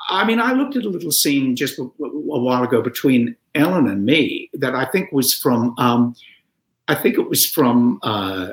I 0.09 0.25
mean, 0.25 0.39
I 0.39 0.53
looked 0.53 0.75
at 0.75 0.85
a 0.85 0.89
little 0.89 1.11
scene 1.11 1.55
just 1.55 1.79
a, 1.79 1.83
a 1.83 1.87
while 2.39 2.63
ago 2.63 2.81
between 2.81 3.35
Ellen 3.55 3.87
and 3.87 4.05
me 4.05 4.49
that 4.53 4.75
I 4.75 4.85
think 4.85 5.11
was 5.11 5.33
from. 5.33 5.73
Um, 5.77 6.15
I 6.87 6.93
think 6.95 7.17
it 7.17 7.29
was 7.29 7.45
from 7.47 7.99
uh, 8.03 8.49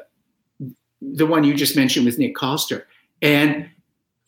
the 1.03 1.27
one 1.27 1.45
you 1.45 1.53
just 1.55 1.77
mentioned 1.77 2.07
with 2.07 2.19
Nick 2.19 2.35
Coster, 2.35 2.87
and 3.21 3.69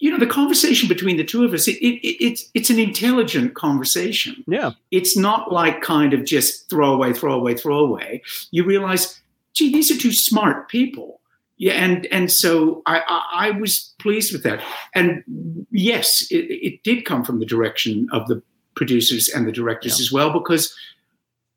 you 0.05 0.11
know 0.11 0.19
the 0.19 0.27
conversation 0.41 0.87
between 0.87 1.17
the 1.17 1.25
two 1.25 1.45
of 1.47 1.55
us. 1.55 1.67
It, 1.67 1.77
it, 1.89 1.95
it, 2.07 2.17
it's 2.23 2.51
it's 2.53 2.69
an 2.69 2.79
intelligent 2.79 3.55
conversation 3.55 4.45
Yeah. 4.47 4.73
it's 4.91 5.17
not 5.17 5.51
like 5.51 5.81
kind 5.81 6.13
of 6.13 6.27
just 6.27 6.69
throw 6.69 6.93
away, 6.93 7.15
throw 7.15 7.33
away, 7.33 7.55
throw 7.55 7.79
away. 7.79 8.21
You 8.51 8.65
realize, 8.65 9.19
gee, 9.55 9.73
these 9.73 9.91
are 9.91 9.97
two 9.97 10.13
smart 10.13 10.69
people. 10.69 11.23
Yeah, 11.57 11.73
and 11.85 12.05
and 12.17 12.31
so 12.31 12.83
I, 12.85 12.97
I, 13.09 13.47
I 13.47 13.51
was 13.53 13.95
pleased 13.99 14.31
with 14.35 14.43
that. 14.43 14.61
And 14.95 15.23
yes, 15.71 16.27
it, 16.31 16.45
it 16.69 16.83
did 16.83 17.07
come 17.07 17.25
from 17.25 17.39
the 17.39 17.47
direction 17.47 18.07
of 18.13 18.27
the 18.29 18.43
producers 18.75 19.31
and 19.35 19.47
the 19.49 19.53
directors 19.53 20.01
as 20.01 20.13
well, 20.13 20.31
because 20.39 20.75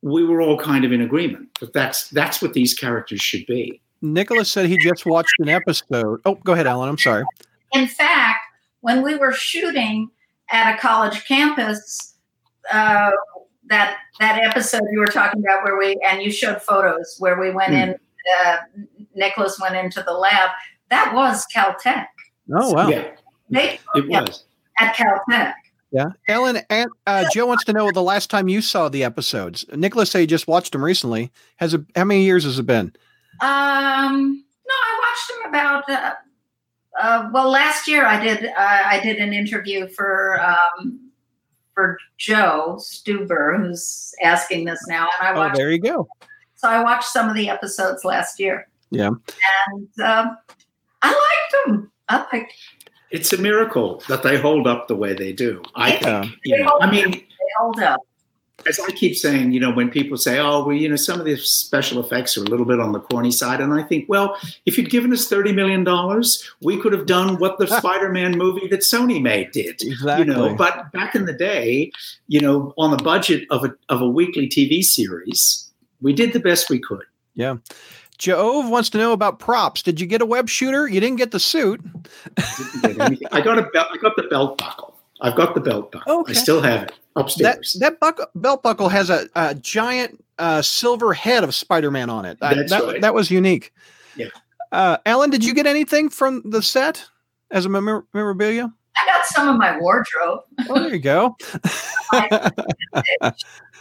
we 0.01 0.23
were 0.23 0.39
all 0.39 0.57
kind 0.57 0.85
of 0.85 0.91
in 0.93 1.01
agreement 1.01 1.49
that 1.59 1.73
that's 1.73 2.09
that's 2.11 2.41
what 2.41 2.53
these 2.53 2.73
characters 2.73 3.19
should 3.21 3.45
be. 3.45 3.81
Nicholas 4.01 4.49
said 4.49 4.67
he 4.67 4.77
just 4.77 5.05
watched 5.05 5.33
an 5.39 5.49
episode. 5.49 6.21
Oh, 6.23 6.35
go 6.35 6.53
ahead, 6.53 6.67
Ellen. 6.67 6.87
I'm 6.87 6.97
sorry. 6.99 7.25
In 7.73 7.88
fact, 7.88 8.39
when 8.81 9.02
we 9.03 9.15
were 9.15 9.31
shooting 9.34 10.10
at 10.52 10.73
a 10.76 10.77
college 10.77 11.26
campus, 11.27 12.15
uh, 12.72 13.11
that 13.69 13.98
that 14.19 14.41
episode 14.41 14.81
you 14.91 14.99
were 14.99 15.07
talking 15.07 15.41
about 15.41 15.64
where 15.64 15.77
we 15.77 15.99
and 16.07 16.22
you 16.22 16.31
showed 16.31 16.61
photos 16.61 17.15
where 17.19 17.39
we 17.39 17.52
went 17.52 17.69
Hmm. 17.72 17.76
in, 17.76 17.95
uh, 18.45 18.57
Nicholas 19.15 19.60
went 19.60 19.76
into 19.76 20.02
the 20.03 20.14
lab. 20.14 20.49
That 20.89 21.14
was 21.14 21.45
Caltech. 21.53 22.07
Oh, 22.53 22.72
wow. 22.73 22.88
Yeah, 22.88 23.10
They 23.49 23.80
it 23.95 24.06
yeah, 24.07 24.22
was. 24.22 24.45
at 24.80 24.95
Caltech. 24.95 25.53
Yeah. 25.91 26.07
Ellen, 26.30 26.60
and, 26.69 26.89
uh, 27.07 27.26
Joe 27.34 27.45
wants 27.45 27.64
to 27.65 27.73
know 27.73 27.91
the 27.91 28.02
last 28.03 28.30
time 28.30 28.48
you 28.49 28.61
saw 28.61 28.88
the 28.89 29.03
episodes. 29.03 29.65
Nicholas 29.73 30.11
say 30.11 30.22
he 30.22 30.27
just 30.27 30.48
watched 30.48 30.72
them 30.73 30.84
recently. 30.84 31.31
Has 31.57 31.73
it, 31.73 31.81
how 31.95 32.03
many 32.06 32.23
years 32.23 32.44
has 32.45 32.60
it 32.60 32.65
been? 32.65 32.94
Um, 33.41 34.44
no, 34.68 34.73
I 34.73 34.99
watched 35.02 35.27
them 35.30 35.49
about 35.49 35.89
uh, 35.89 36.14
Uh, 36.99 37.29
well, 37.33 37.49
last 37.49 37.87
year 37.87 38.05
I 38.05 38.21
did 38.23 38.45
uh, 38.45 38.53
I 38.57 38.99
did 39.03 39.17
an 39.17 39.33
interview 39.33 39.87
for 39.87 40.41
um, 40.41 40.99
for 41.73 41.97
Joe 42.17 42.77
Stuber, 42.79 43.57
who's 43.57 44.13
asking 44.23 44.65
this 44.65 44.79
now, 44.87 45.07
and 45.19 45.27
I 45.27 45.37
watched. 45.37 45.55
Oh, 45.55 45.57
there 45.57 45.71
you 45.71 45.79
go. 45.79 46.07
so 46.55 46.67
I 46.67 46.81
watched 46.83 47.09
some 47.09 47.29
of 47.29 47.35
the 47.35 47.49
episodes 47.49 48.03
last 48.03 48.39
year, 48.39 48.67
Yeah. 48.89 49.09
and 49.09 49.99
um, 50.03 50.37
I 51.03 51.09
liked 51.09 51.65
them. 51.67 51.91
I 52.09 52.25
liked. 52.33 52.53
It's 53.11 53.31
a 53.31 53.37
miracle 53.37 54.03
that 54.09 54.23
they 54.23 54.37
hold 54.39 54.67
up 54.67 54.87
the 54.87 54.95
way 54.95 55.13
they 55.13 55.31
do. 55.33 55.61
I 55.75 55.91
think. 55.91 56.03
Yeah. 56.43 56.57
You 56.57 56.63
know, 56.63 56.77
I 56.81 56.89
mean, 56.91 57.11
They 57.11 57.23
hold 57.59 57.79
up. 57.79 58.01
As 58.65 58.79
I 58.79 58.91
keep 58.91 59.15
saying, 59.15 59.51
you 59.51 59.59
know, 59.59 59.71
when 59.71 59.89
people 59.89 60.17
say, 60.17 60.39
"Oh, 60.39 60.65
well, 60.65 60.75
you 60.75 60.89
know, 60.89 60.95
some 60.95 61.19
of 61.19 61.25
the 61.25 61.38
special 61.38 62.03
effects 62.03 62.38
are 62.38 62.41
a 62.41 62.47
little 62.47 62.65
bit 62.65 62.79
on 62.79 62.91
the 62.91 62.99
corny 62.99 63.31
side," 63.31 63.61
and 63.61 63.73
I 63.73 63.84
think, 63.84 64.09
well, 64.09 64.38
if 64.65 64.77
you'd 64.77 64.89
given 64.89 65.13
us 65.13 65.27
thirty 65.27 65.51
million 65.51 65.84
dollars, 65.84 66.49
we 66.61 66.77
could 66.77 66.93
have 66.93 67.05
done 67.05 67.38
what 67.38 67.59
the 67.59 67.67
Spider-Man 67.77 68.38
movie 68.38 68.67
that 68.67 68.81
Sony 68.81 69.21
made 69.21 69.51
did. 69.51 69.81
Exactly. 69.81 70.25
You 70.25 70.34
know, 70.34 70.55
but 70.55 70.91
back 70.91 71.15
in 71.15 71.25
the 71.25 71.34
day, 71.34 71.91
you 72.27 72.41
know, 72.41 72.73
on 72.77 72.91
the 72.91 73.03
budget 73.03 73.45
of 73.51 73.63
a 73.63 73.73
of 73.89 74.01
a 74.01 74.09
weekly 74.09 74.47
TV 74.47 74.84
series, 74.84 75.69
we 76.01 76.13
did 76.13 76.34
the 76.34 76.39
best 76.39 76.69
we 76.69 76.79
could. 76.79 77.03
Yeah. 77.35 77.57
Jove 78.17 78.67
wants 78.67 78.89
to 78.89 78.97
know 78.97 79.13
about 79.13 79.38
props. 79.38 79.84
Did 79.84 80.01
you 80.01 80.07
get 80.07 80.23
a 80.23 80.25
web 80.25 80.49
shooter? 80.49 80.88
You 80.88 80.99
didn't 80.99 81.17
get 81.17 81.29
the 81.29 81.39
suit. 81.39 81.79
Didn't 82.81 83.19
get. 83.19 83.34
I 83.34 83.41
got 83.41 83.59
a 83.59 83.63
belt. 83.63 83.89
I 83.93 83.97
got 83.97 84.15
the 84.15 84.23
belt 84.23 84.57
buckle. 84.57 84.86
I've 85.22 85.35
got 85.35 85.56
the 85.56 85.61
belt 85.61 85.91
buckle. 85.91 86.19
Okay. 86.22 86.31
I 86.31 86.35
still 86.35 86.61
have 86.61 86.84
it 86.84 86.94
upstairs. 87.15 87.76
that 87.80 87.99
buckle, 87.99 88.27
belt 88.35 88.61
buckle 88.64 88.89
has 88.89 89.10
a, 89.10 89.27
a 89.35 89.56
giant 89.56 90.23
uh, 90.38 90.61
silver 90.61 91.14
head 91.14 91.44
of 91.44 91.56
Spider-Man 91.56 92.10
on 92.10 92.26
it. 92.26 92.38
That's 92.39 92.69
that 92.69 92.84
right. 92.84 93.02
that 93.02 93.14
was 93.14 93.31
unique. 93.31 93.73
Yeah. 94.15 94.27
Uh, 94.72 94.98
Ellen, 95.06 95.30
did 95.30 95.44
you 95.44 95.53
get 95.53 95.65
anything 95.65 96.10
from 96.10 96.41
the 96.45 96.61
set 96.61 97.06
as 97.52 97.65
a 97.65 97.69
memor- 97.69 98.06
memorabilia? 98.14 98.72
I 98.95 99.06
got 99.06 99.26
some 99.26 99.48
of 99.48 99.57
my 99.57 99.80
wardrobe. 99.80 100.41
Oh, 100.69 100.80
there 100.80 100.94
you 100.94 100.99
go. 100.99 101.35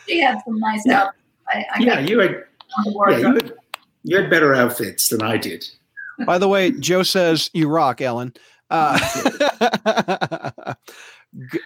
She 0.06 0.20
had 0.20 0.38
some 0.44 0.58
nice 0.60 0.86
outfits. 0.86 1.22
I, 1.48 1.64
I 1.74 1.80
yeah, 1.80 1.94
got 1.96 2.08
you 2.08 2.20
had 2.20 2.44
yeah, 2.84 3.16
you 3.18 3.34
had, 3.34 3.52
you 4.04 4.16
had 4.16 4.30
better 4.30 4.54
outfits 4.54 5.08
than 5.08 5.22
I 5.22 5.36
did. 5.36 5.64
By 6.24 6.38
the 6.38 6.48
way, 6.48 6.70
Joe 6.70 7.02
says 7.02 7.50
you 7.52 7.68
rock, 7.68 8.00
Ellen. 8.00 8.34
Uh, 8.70 8.98
g- 8.98 10.72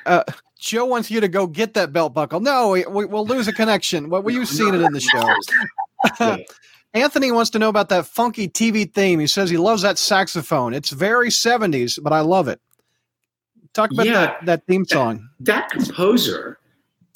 uh, 0.07 0.25
Joe 0.59 0.85
wants 0.85 1.11
you 1.11 1.21
to 1.21 1.29
go 1.29 1.47
get 1.47 1.75
that 1.75 1.93
belt 1.93 2.13
buckle. 2.15 2.41
No, 2.41 2.71
we, 2.71 2.85
we, 2.87 3.05
we'll 3.07 3.27
lose 3.27 3.49
a 3.49 3.53
connection. 3.53 4.11
Well, 4.11 4.29
you've 4.31 4.49
seen 4.49 4.75
it 4.75 4.81
in 4.83 4.93
the 4.93 5.01
show. 5.01 6.37
Anthony 6.95 7.31
wants 7.33 7.51
to 7.51 7.59
know 7.59 7.69
about 7.69 7.89
that 7.91 8.07
funky 8.07 8.49
TV 8.49 8.93
theme. 8.93 9.21
He 9.21 9.27
says 9.27 9.49
he 9.51 9.57
loves 9.57 9.83
that 9.83 9.97
saxophone. 9.99 10.75
It's 10.75 10.91
very 10.91 11.29
70s, 11.29 12.03
but 12.03 12.13
I 12.13 12.21
love 12.21 12.49
it. 12.49 12.61
Talk 13.73 13.93
about 13.93 14.07
Yeah. 14.07 14.13
that, 14.13 14.47
that 14.47 14.67
theme 14.67 14.85
song. 14.85 15.29
that 15.41 15.71
composer 15.71 16.59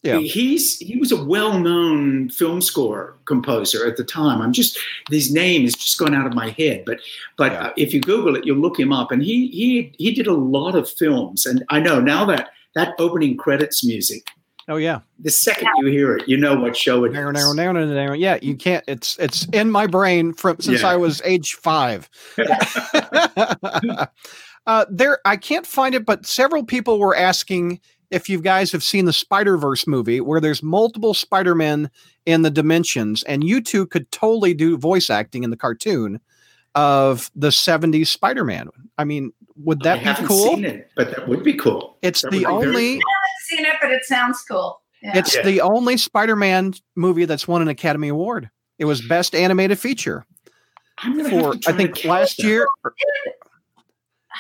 Yeah. 0.04 0.18
he's 0.18 0.78
he 0.78 0.96
was 0.98 1.10
a 1.12 1.24
well-known 1.24 2.28
film 2.28 2.60
score 2.60 3.16
composer 3.24 3.86
at 3.86 3.96
the 3.96 4.04
time 4.04 4.42
i'm 4.42 4.52
just 4.52 4.78
his 5.10 5.32
name 5.32 5.64
is 5.64 5.72
just 5.74 5.98
gone 5.98 6.14
out 6.14 6.26
of 6.26 6.34
my 6.34 6.50
head 6.50 6.82
but 6.84 7.00
but 7.38 7.52
Yeah. 7.52 7.62
uh, 7.68 7.72
if 7.78 7.94
you 7.94 8.00
google 8.00 8.36
it 8.36 8.44
you'll 8.44 8.58
look 8.58 8.78
him 8.78 8.92
up 8.92 9.10
and 9.10 9.22
he 9.22 9.48
he 9.48 9.92
he 9.98 10.12
did 10.12 10.26
a 10.26 10.34
lot 10.34 10.74
of 10.74 10.88
films 10.90 11.46
and 11.46 11.64
i 11.70 11.80
know 11.80 12.00
now 12.00 12.24
that 12.26 12.50
that 12.74 12.94
opening 12.98 13.36
credits 13.36 13.82
music 13.84 14.28
Oh, 14.66 14.76
yeah. 14.76 15.00
the 15.18 15.30
second 15.30 15.68
you 15.78 15.86
hear 15.88 16.16
it 16.16 16.26
you 16.26 16.38
know 16.38 16.56
what 16.56 16.74
show 16.76 17.04
it 17.04 17.12
Narrow, 17.12 17.30
is 17.32 17.34
narrow, 17.34 17.52
narrow, 17.52 17.72
narrow, 17.72 17.94
narrow. 17.94 18.14
Yeah, 18.14 18.38
you 18.40 18.56
can't. 18.56 18.82
It's 18.88 19.18
it's 19.18 19.46
in 19.52 19.70
my 19.70 19.86
brain 19.86 20.32
from 20.32 20.58
since 20.60 20.80
Yeah. 20.80 20.88
I 20.88 20.96
was 20.96 21.20
age 21.22 21.52
five. 21.62 22.08
uh, 24.66 24.86
there, 24.90 25.18
I 25.24 25.36
can't 25.36 25.66
find 25.66 25.94
it, 25.94 26.06
but 26.06 26.24
several 26.26 26.64
people 26.64 26.98
were 26.98 27.14
asking 27.14 27.80
if 28.14 28.28
you 28.28 28.40
guys 28.40 28.70
have 28.72 28.82
seen 28.82 29.04
the 29.04 29.12
Spider 29.12 29.56
Verse 29.56 29.86
movie, 29.86 30.20
where 30.20 30.40
there's 30.40 30.62
multiple 30.62 31.12
Spider 31.14 31.54
Men 31.54 31.90
in 32.26 32.42
the 32.42 32.50
dimensions, 32.50 33.22
and 33.24 33.44
you 33.44 33.60
two 33.60 33.86
could 33.86 34.10
totally 34.12 34.54
do 34.54 34.76
voice 34.78 35.10
acting 35.10 35.44
in 35.44 35.50
the 35.50 35.56
cartoon 35.56 36.20
of 36.74 37.30
the 37.34 37.48
'70s 37.48 38.06
Spider 38.08 38.44
Man. 38.44 38.68
I 38.98 39.04
mean, 39.04 39.32
would 39.56 39.86
I 39.86 39.90
that 39.90 39.98
be 40.00 40.04
haven't 40.04 40.26
cool? 40.26 40.46
seen 40.54 40.64
it 40.64 40.90
but 40.96 41.10
that 41.10 41.28
would 41.28 41.42
be 41.44 41.54
cool 41.54 41.96
It's 42.02 42.22
That 42.22 42.30
the 42.32 42.38
would 42.38 42.40
be 42.40 42.44
very 42.44 42.66
only. 42.68 42.92
cool. 42.98 43.02
I 43.08 43.14
haven't 43.20 43.40
seen 43.42 43.66
it, 43.66 43.76
but 43.82 43.90
it 43.92 44.04
sounds 44.04 44.42
cool. 44.50 44.80
Yeah. 45.02 45.18
It's 45.18 45.34
Yeah. 45.36 45.42
the 45.42 45.60
only 45.60 45.96
Spider-Man 45.96 46.74
movie 46.96 47.24
that's 47.26 47.46
won 47.46 47.62
an 47.62 47.68
Academy 47.68 48.08
Award. 48.08 48.50
It 48.78 48.86
was 48.86 49.00
Best 49.02 49.34
Animated 49.34 49.78
Feature 49.78 50.24
I'm 50.98 51.16
gonna 51.16 51.28
have 51.28 51.40
for 51.42 51.52
to 51.54 51.58
try 51.58 51.72
I 51.72 51.76
think 51.76 51.94
to 51.96 52.08
last 52.08 52.36
that. 52.38 52.44
year. 52.46 52.66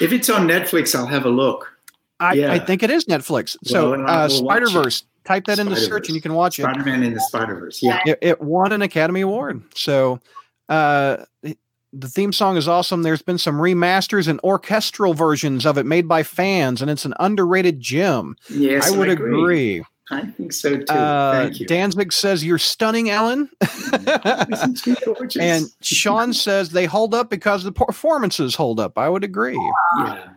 if 0.00 0.12
it's 0.12 0.28
on 0.30 0.46
netflix 0.48 0.94
i'll 0.94 1.06
have 1.06 1.24
a 1.24 1.28
look 1.30 1.73
I, 2.20 2.34
Yeah. 2.34 2.52
I 2.52 2.58
think 2.58 2.82
it 2.82 2.90
is 2.90 3.04
Netflix. 3.06 3.56
So 3.64 3.90
Well, 3.92 4.00
uh, 4.00 4.04
will 4.04 4.08
watch 4.08 4.30
it. 4.30 4.36
Spider 4.36 4.68
Verse. 4.68 5.04
Type 5.24 5.46
that 5.46 5.58
into 5.58 5.74
search 5.76 6.08
and 6.08 6.14
you 6.14 6.20
can 6.20 6.34
watch 6.34 6.58
it. 6.58 6.62
spider-man 6.64 7.02
in 7.02 7.14
the 7.14 7.20
spider-verse 7.20 7.82
yeah 7.82 8.00
it. 8.04 8.18
It 8.20 8.40
won 8.42 8.72
an 8.72 8.82
Academy 8.82 9.22
Award. 9.22 9.62
So 9.74 10.20
uh, 10.68 11.24
the 11.42 12.08
theme 12.08 12.32
song 12.32 12.58
is 12.58 12.68
awesome. 12.68 13.02
There's 13.02 13.22
been 13.22 13.38
some 13.38 13.56
remasters 13.56 14.28
and 14.28 14.38
orchestral 14.44 15.14
versions 15.14 15.64
of 15.64 15.78
it 15.78 15.86
made 15.86 16.06
by 16.06 16.22
fans, 16.24 16.82
and 16.82 16.90
it's 16.90 17.04
an 17.06 17.14
underrated 17.20 17.80
gem. 17.80 18.36
yes 18.50 18.92
I 18.92 18.98
would 18.98 19.08
agree. 19.08 19.82
I 20.10 20.26
think 20.26 20.52
so 20.52 20.76
too. 20.76 20.92
Uh, 20.92 21.44
Thank 21.44 21.60
you. 21.60 21.66
Danzig 21.66 22.12
says 22.12 22.44
you're 22.44 22.58
stunning, 22.58 23.08
Ellen. 23.08 23.48
Isn't 23.62 24.76
she 24.78 24.94
gorgeous? 25.06 25.36
and 25.40 25.66
Sean 25.80 26.34
says 26.34 26.68
they 26.70 26.84
hold 26.84 27.14
up 27.14 27.30
because 27.30 27.64
the 27.64 27.72
performances 27.72 28.54
hold 28.54 28.78
up. 28.80 28.98
I 28.98 29.08
would 29.08 29.24
agree. 29.24 29.58
yeah, 29.98 30.14
thank 30.26 30.28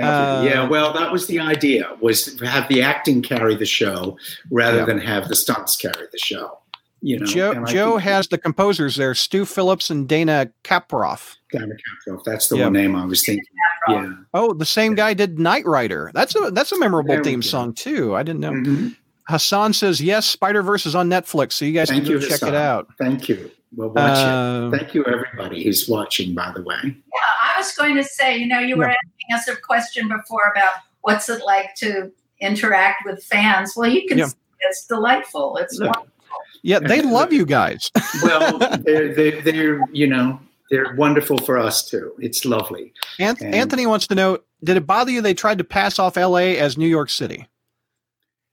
Uh, 0.00 0.42
you. 0.42 0.50
Yeah, 0.50 0.68
well, 0.68 0.92
that 0.92 1.10
was 1.12 1.26
the 1.26 1.40
idea: 1.40 1.88
was 2.00 2.34
to 2.36 2.46
have 2.46 2.68
the 2.68 2.82
acting 2.82 3.22
carry 3.22 3.54
the 3.54 3.66
show 3.66 4.16
rather 4.50 4.78
Yeah. 4.78 4.84
than 4.86 4.98
have 4.98 5.28
the 5.28 5.34
stunts 5.36 5.76
carry 5.76 6.06
the 6.12 6.18
show. 6.18 6.58
You 7.04 7.18
know, 7.18 7.26
Joe, 7.26 7.64
Joe 7.64 7.96
has 7.96 8.28
the 8.28 8.38
composers 8.38 8.94
there, 8.94 9.12
Stu 9.14 9.44
Phillips 9.44 9.90
and 9.90 10.08
Dana 10.08 10.50
Kaproff. 10.62 11.34
Dana 11.50 11.74
Kaproff, 12.06 12.22
That's 12.24 12.46
the 12.48 12.58
Yeah. 12.58 12.64
one 12.64 12.74
name 12.74 12.94
I 12.94 13.04
was 13.06 13.24
thinking. 13.26 13.44
Yeah. 13.88 14.12
Oh, 14.32 14.52
the 14.54 14.64
same 14.64 14.94
guy 14.94 15.12
did 15.12 15.36
Knight 15.40 15.66
Rider. 15.66 16.12
That's 16.14 16.36
a 16.36 16.52
that's 16.52 16.70
a 16.70 16.78
memorable 16.78 17.14
There 17.14 17.24
theme 17.24 17.42
song 17.42 17.72
too. 17.74 18.14
I 18.14 18.22
didn't 18.22 18.38
know. 18.40 18.52
Mhm. 18.52 18.96
Hassan 19.28 19.72
says 19.72 20.00
yes, 20.00 20.26
Spider 20.26 20.62
Verse 20.62 20.86
is 20.86 20.94
on 20.94 21.08
Netflix, 21.10 21.54
so 21.54 21.64
you 21.64 21.72
guys 21.72 21.88
Thank 21.88 22.04
can 22.04 22.12
you, 22.12 22.20
check 22.20 22.30
Hassan. 22.30 22.50
it 22.50 22.54
out. 22.54 22.88
Thank 22.98 23.28
you. 23.28 23.50
We'll 23.74 23.88
watch 23.90 24.18
Uh, 24.18 24.70
it. 24.72 24.78
Thank 24.78 24.94
you, 24.94 25.04
everybody 25.04 25.64
who's 25.64 25.88
watching. 25.88 26.34
By 26.34 26.52
the 26.54 26.62
way, 26.62 26.76
Yeah, 26.84 27.54
I 27.54 27.58
was 27.58 27.72
going 27.72 27.96
to 27.96 28.04
say, 28.04 28.36
you 28.36 28.46
know, 28.46 28.58
you 28.58 28.76
were 28.76 28.84
asking 28.90 29.34
us 29.34 29.48
a 29.48 29.56
question 29.56 30.08
before 30.08 30.52
about 30.54 30.74
what's 31.00 31.28
it 31.28 31.42
like 31.44 31.74
to 31.76 32.10
interact 32.40 33.04
with 33.06 33.24
fans. 33.24 33.74
Well, 33.76 33.88
you 33.90 34.06
can 34.06 34.18
Yeah. 34.18 34.26
see 34.26 34.36
it's 34.60 34.86
delightful. 34.86 35.56
It's 35.56 35.78
Look. 35.78 35.86
wonderful. 35.88 36.08
Yeah, 36.62 36.78
they 36.78 37.02
love 37.02 37.32
you 37.32 37.44
guys. 37.44 37.90
well, 38.22 38.58
they're, 38.58 39.12
they're, 39.14 39.42
they're 39.42 39.80
you 39.92 40.06
know 40.06 40.38
they're 40.70 40.94
wonderful 40.94 41.38
for 41.38 41.58
us 41.58 41.84
too. 41.88 42.12
It's 42.20 42.44
lovely. 42.44 42.92
Anth- 43.18 43.40
And- 43.40 43.54
Anthony 43.54 43.86
wants 43.86 44.06
to 44.06 44.14
know: 44.14 44.38
Did 44.62 44.76
it 44.76 44.86
bother 44.86 45.10
you 45.10 45.20
they 45.20 45.34
tried 45.34 45.58
to 45.58 45.64
pass 45.64 45.98
off 45.98 46.16
L.A. 46.16 46.58
as 46.58 46.78
New 46.78 46.86
York 46.86 47.10
City? 47.10 47.48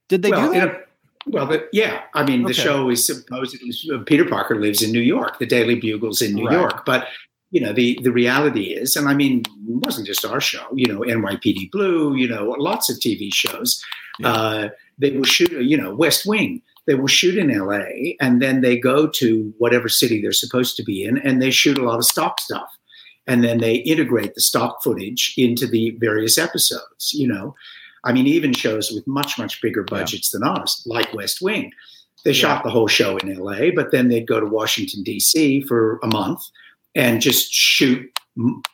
Did 0.08 0.22
they 0.22 0.30
well, 0.30 0.48
do 0.48 0.52
in 0.52 0.66
that? 0.66 0.88
Well, 1.26 1.46
but 1.46 1.68
yeah, 1.72 2.02
I 2.14 2.24
mean, 2.24 2.42
the 2.42 2.50
Okay. 2.50 2.62
show 2.62 2.90
is 2.90 3.06
supposedly 3.06 3.72
Peter 4.06 4.24
Parker 4.24 4.60
lives 4.60 4.82
in 4.82 4.90
New 4.92 5.00
York. 5.00 5.38
The 5.38 5.46
Daily 5.46 5.74
Bugle's 5.74 6.22
in 6.22 6.34
New 6.34 6.46
Right. 6.46 6.58
York, 6.58 6.84
but 6.86 7.08
you 7.50 7.60
know 7.60 7.72
the 7.72 7.98
the 8.02 8.12
reality 8.12 8.72
is, 8.72 8.96
and 8.96 9.08
I 9.08 9.14
mean, 9.14 9.40
it 9.40 9.46
wasn't 9.86 10.06
just 10.06 10.24
our 10.24 10.40
show. 10.40 10.66
You 10.74 10.86
know, 10.86 11.00
NYPD 11.00 11.70
Blue. 11.72 12.14
You 12.14 12.28
know, 12.28 12.54
lots 12.58 12.88
of 12.90 12.98
TV 12.98 13.32
shows. 13.32 13.82
Yeah. 14.18 14.32
Uh, 14.32 14.68
they 14.98 15.10
will 15.12 15.24
shoot. 15.24 15.50
You 15.52 15.76
know, 15.76 15.94
West 15.94 16.24
Wing. 16.26 16.62
They 16.86 16.94
will 16.94 17.06
shoot 17.08 17.36
in 17.36 17.50
L.A. 17.50 18.16
and 18.20 18.40
then 18.42 18.62
they 18.62 18.76
go 18.76 19.06
to 19.06 19.54
whatever 19.58 19.88
city 19.88 20.20
they're 20.20 20.32
supposed 20.32 20.76
to 20.76 20.82
be 20.82 21.04
in, 21.04 21.18
and 21.18 21.40
they 21.40 21.50
shoot 21.50 21.78
a 21.78 21.82
lot 21.84 21.98
of 21.98 22.04
stock 22.04 22.40
stuff, 22.40 22.68
and 23.26 23.44
then 23.44 23.58
they 23.58 23.74
integrate 23.76 24.34
the 24.34 24.40
stock 24.40 24.82
footage 24.82 25.34
into 25.36 25.66
the 25.66 25.90
various 26.00 26.38
episodes. 26.38 27.12
You 27.12 27.28
know, 27.28 27.54
I 28.04 28.12
mean, 28.12 28.26
even 28.26 28.52
shows 28.52 28.90
with 28.90 29.06
much, 29.06 29.38
much 29.38 29.60
bigger 29.60 29.84
Yeah. 29.90 29.98
budgets 29.98 30.30
than 30.30 30.42
ours, 30.42 30.82
like 30.86 31.12
West 31.14 31.40
Wing. 31.42 31.72
They 32.24 32.30
Yeah. 32.32 32.34
shot 32.40 32.64
the 32.64 32.70
whole 32.70 32.86
show 32.88 33.16
in 33.18 33.28
LA, 33.30 33.70
but 33.70 33.92
then 33.92 34.08
they'd 34.08 34.26
go 34.26 34.40
to 34.40 34.46
Washington, 34.46 35.02
D.C. 35.02 35.62
for 35.62 35.98
a 36.02 36.06
month 36.06 36.40
and 36.94 37.20
just 37.20 37.52
shoot, 37.52 38.10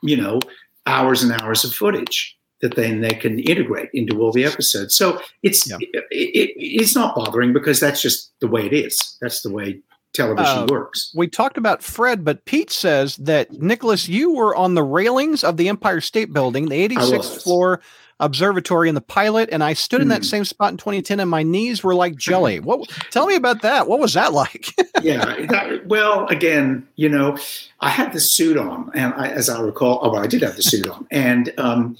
you 0.02 0.16
know, 0.16 0.40
hours 0.86 1.22
and 1.22 1.32
hours 1.40 1.64
of 1.64 1.72
footage 1.74 2.36
that 2.62 2.74
then 2.74 3.00
they 3.02 3.10
can 3.14 3.38
integrate 3.40 3.90
into 3.92 4.20
all 4.20 4.32
the 4.32 4.44
episodes. 4.44 4.96
So 4.96 5.20
it's 5.42 5.68
Yeah. 5.68 5.76
it, 5.80 6.04
it, 6.10 6.52
it's 6.56 6.94
not 6.94 7.14
bothering 7.14 7.52
because 7.52 7.78
that's 7.80 8.00
just 8.00 8.32
the 8.40 8.48
way 8.48 8.64
it 8.66 8.72
is. 8.72 8.96
That's 9.20 9.42
the 9.42 9.50
way 9.50 9.80
television 10.14 10.62
Uh, 10.62 10.66
works. 10.70 11.12
We 11.14 11.28
talked 11.28 11.58
about 11.58 11.82
Fred, 11.82 12.24
but 12.24 12.46
Pete 12.46 12.70
says 12.70 13.16
that 13.16 13.52
Nicholas, 13.60 14.08
you 14.08 14.30
were 14.32 14.56
on 14.56 14.74
the 14.74 14.82
railings 14.82 15.44
of 15.44 15.58
the 15.58 15.68
Empire 15.68 16.00
State 16.00 16.32
Building, 16.32 16.68
the 16.70 16.76
86th 16.88 17.42
floor 17.42 17.82
Observatory 18.18 18.88
in 18.88 18.94
the 18.94 19.00
pilot, 19.02 19.50
and 19.52 19.62
I 19.62 19.74
stood 19.74 20.00
in 20.00 20.08
that 20.08 20.18
Hmm. 20.22 20.24
same 20.24 20.44
spot 20.46 20.70
in 20.70 20.78
2010, 20.78 21.20
and 21.20 21.28
my 21.30 21.42
knees 21.42 21.84
were 21.84 21.94
like 21.94 22.16
jelly. 22.16 22.60
What? 22.66 22.88
Tell 23.10 23.26
me 23.26 23.34
about 23.34 23.60
that. 23.62 23.88
What 23.88 24.00
was 24.00 24.14
that 24.14 24.32
like? 24.32 24.72
yeah. 25.02 25.46
that- 25.50 25.86
well, 25.86 26.26
again, 26.28 26.86
you 26.96 27.08
know, 27.10 27.36
I 27.80 27.90
had 27.90 28.12
the 28.14 28.20
suit 28.20 28.56
on, 28.56 28.90
and 28.94 29.12
I, 29.14 29.28
as 29.28 29.50
I 29.50 29.60
recall, 29.60 30.00
oh, 30.02 30.10
well, 30.12 30.22
I 30.22 30.26
did 30.26 30.40
have 30.42 30.56
the 30.56 30.62
suit 30.62 30.88
on, 30.88 31.06
and 31.10 31.52
um, 31.58 31.98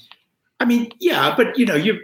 I 0.59 0.65
mean, 0.65 0.91
yeah, 0.99 1.35
but 1.37 1.57
you 1.57 1.67
know, 1.67 1.75
you, 1.75 1.99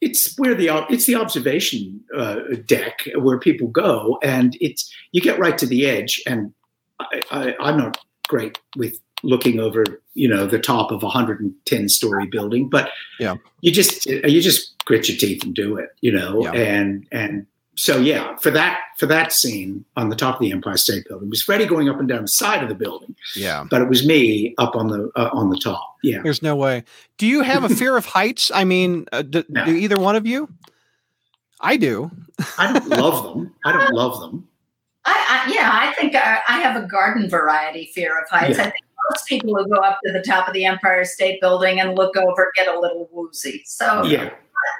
it's 0.00 0.38
where 0.38 0.54
the 0.54 0.68
it's 0.88 1.06
the 1.06 1.16
observation 1.16 2.00
uh, 2.16 2.36
deck 2.64 3.08
where 3.16 3.40
people 3.40 3.66
go, 3.66 4.20
and 4.22 4.56
it's 4.60 4.88
you 5.10 5.20
get 5.20 5.40
right 5.40 5.58
to 5.58 5.66
the 5.66 5.86
edge, 5.86 6.22
and 6.28 6.52
I, 7.00 7.20
I, 7.32 7.54
I'm 7.58 7.76
not 7.76 7.98
great 8.28 8.58
with 8.76 9.00
looking 9.22 9.58
over, 9.60 9.84
you 10.14 10.28
know, 10.28 10.46
the 10.46 10.58
top 10.58 10.90
of 10.90 11.02
a 11.02 11.06
110 11.06 11.88
story 11.88 12.26
building, 12.26 12.68
but 12.68 12.90
Yeah. 13.18 13.36
you 13.60 13.72
just 13.72 14.06
you 14.06 14.40
just 14.40 14.74
grit 14.84 15.08
your 15.08 15.18
teeth 15.18 15.42
and 15.44 15.54
do 15.54 15.76
it, 15.76 15.90
you 16.00 16.12
know, 16.12 16.42
Yeah. 16.44 16.52
and 16.52 17.06
and 17.12 17.46
so 17.76 17.98
yeah, 17.98 18.36
for 18.36 18.50
that 18.50 18.80
for 18.96 19.06
that 19.06 19.32
scene 19.32 19.84
on 19.96 20.08
the 20.08 20.16
top 20.16 20.36
of 20.36 20.40
the 20.40 20.50
Empire 20.50 20.76
State 20.76 21.04
Building 21.08 21.28
it 21.28 21.30
was 21.30 21.42
Freddie 21.42 21.64
going 21.66 21.88
up 21.88 21.98
and 22.00 22.08
down 22.08 22.22
the 22.22 22.28
side 22.28 22.62
of 22.62 22.68
the 22.68 22.74
building, 22.74 23.14
yeah. 23.36 23.64
but 23.70 23.80
it 23.82 23.88
was 23.88 24.04
me 24.06 24.54
up 24.58 24.74
on 24.74 24.88
the 24.88 25.10
uh, 25.16 25.30
on 25.32 25.50
the 25.50 25.58
top. 25.58 25.96
Yeah, 26.02 26.20
There's 26.22 26.42
no 26.42 26.56
way. 26.56 26.84
Do 27.18 27.26
you 27.26 27.42
have 27.42 27.64
a 27.64 27.68
fear 27.68 27.96
of 27.96 28.06
heights? 28.06 28.50
I 28.54 28.64
mean, 28.64 29.06
uh, 29.12 29.22
do, 29.22 29.44
No. 29.48 29.64
do 29.64 29.72
either 29.72 29.96
one 29.98 30.16
of 30.16 30.26
you? 30.26 30.48
I 31.60 31.76
do. 31.76 32.10
I 32.56 32.72
don't 32.72 32.88
love 32.88 33.22
them. 33.34 33.52
I 33.64 33.72
don't 33.72 33.92
love 33.92 34.20
them. 34.20 34.46
I, 35.04 35.44
I 35.46 35.52
yeah, 35.52 35.70
I 35.72 35.92
think 35.94 36.14
I, 36.14 36.38
I 36.48 36.60
have 36.60 36.82
a 36.82 36.86
garden 36.86 37.28
variety 37.30 37.90
fear 37.94 38.20
of 38.20 38.28
heights. 38.28 38.58
Yeah. 38.58 38.64
I 38.66 38.70
think 38.70 38.84
most 39.10 39.26
people 39.26 39.54
who 39.56 39.66
go 39.68 39.80
up 39.80 39.98
to 40.06 40.12
the 40.12 40.22
top 40.22 40.48
of 40.48 40.54
the 40.54 40.64
Empire 40.64 41.04
State 41.04 41.40
Building 41.40 41.80
and 41.80 41.94
look 41.96 42.16
over 42.16 42.52
get 42.56 42.68
a 42.68 42.78
little 42.78 43.08
woozy. 43.12 43.62
So 43.64 44.04
Yeah, 44.04 44.30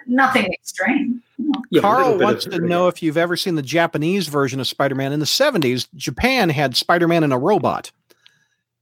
nothing 0.07 0.53
extreme. 0.53 1.23
yeah 1.71 1.81
Carl 1.81 2.19
wants 2.19 2.45
to 2.47 2.59
know 2.59 2.89
if 2.89 3.03
you've 3.03 3.17
ever 3.17 3.37
seen 3.37 3.55
the 3.55 3.63
Japanese 3.63 4.29
version 4.29 4.61
of 4.61 4.67
Spider-Man 4.67 5.13
in 5.13 5.21
the 5.21 5.27
70s. 5.27 5.89
Japan 5.97 6.49
had 6.51 6.77
Spider-Man 6.77 7.25
and 7.25 7.33
a 7.33 7.39
robot. 7.39 7.91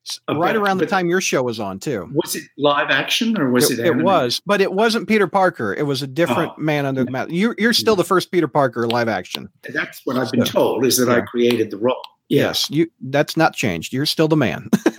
S- 0.09 0.20
Uh, 0.28 0.36
right 0.36 0.55
around 0.55 0.78
the 0.78 0.85
but- 0.85 0.90
time 0.90 1.09
your 1.09 1.20
show 1.20 1.43
was 1.43 1.59
on 1.59 1.81
too. 1.81 2.09
Was 2.14 2.36
it 2.36 2.44
live 2.56 2.90
action 2.90 3.36
or 3.39 3.51
was 3.51 3.70
it? 3.73 3.81
it, 3.81 3.86
it 3.86 3.97
was, 3.97 4.40
but 4.47 4.60
it 4.60 4.73
wasn't 4.73 5.09
Peter 5.09 5.27
Parker. 5.27 5.74
It 5.74 5.82
was 5.82 6.01
a 6.01 6.06
different 6.06 6.52
Oh. 6.56 6.60
man 6.60 6.86
under 6.86 7.02
the 7.05 7.10
mask. 7.10 7.31
You're, 7.32 7.56
you're 7.59 7.73
still 7.73 7.97
the 7.97 8.05
first 8.05 8.31
Peter 8.31 8.47
Parker 8.48 8.86
live 8.86 9.09
action. 9.09 9.48
That's 9.68 10.02
what 10.05 10.16
I've 10.16 10.31
been 10.31 10.47
So- 10.47 10.52
told 10.52 10.86
is 10.86 10.97
that 10.98 11.09
I 11.09 11.23
created 11.23 11.70
the 11.73 11.77
role. 11.78 12.01
Yes, 12.28 12.70
you. 12.70 12.90
That's 13.01 13.36
not 13.36 13.55
changed. 13.55 13.93
You're 13.93 14.07
still 14.07 14.28
the 14.28 14.36
man. 14.36 14.69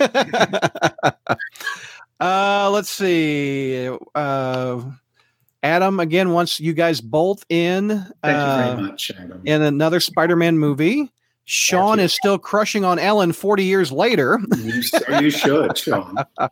uh, 2.20 2.70
let's 2.70 2.88
see. 2.90 3.90
Uh, 4.14 4.82
Adam 5.62 6.00
again 6.00 6.32
wants 6.32 6.58
you 6.60 6.72
guys 6.72 7.00
both 7.00 7.44
in 7.48 7.88
Thank 7.88 8.08
uh, 8.22 8.66
you 8.70 8.76
very 8.76 8.88
much, 8.88 9.10
Adam. 9.10 9.42
in 9.44 9.62
another 9.62 10.00
Spider-Man 10.00 10.58
movie. 10.58 11.10
Sean 11.44 11.98
is 11.98 12.12
still 12.12 12.38
crushing 12.38 12.84
on 12.84 12.98
Ellen 12.98 13.32
40 13.32 13.64
years 13.64 13.90
later. 13.90 14.38
you, 14.58 14.82
you 15.20 15.30
should, 15.30 15.78
Sean. 15.78 16.16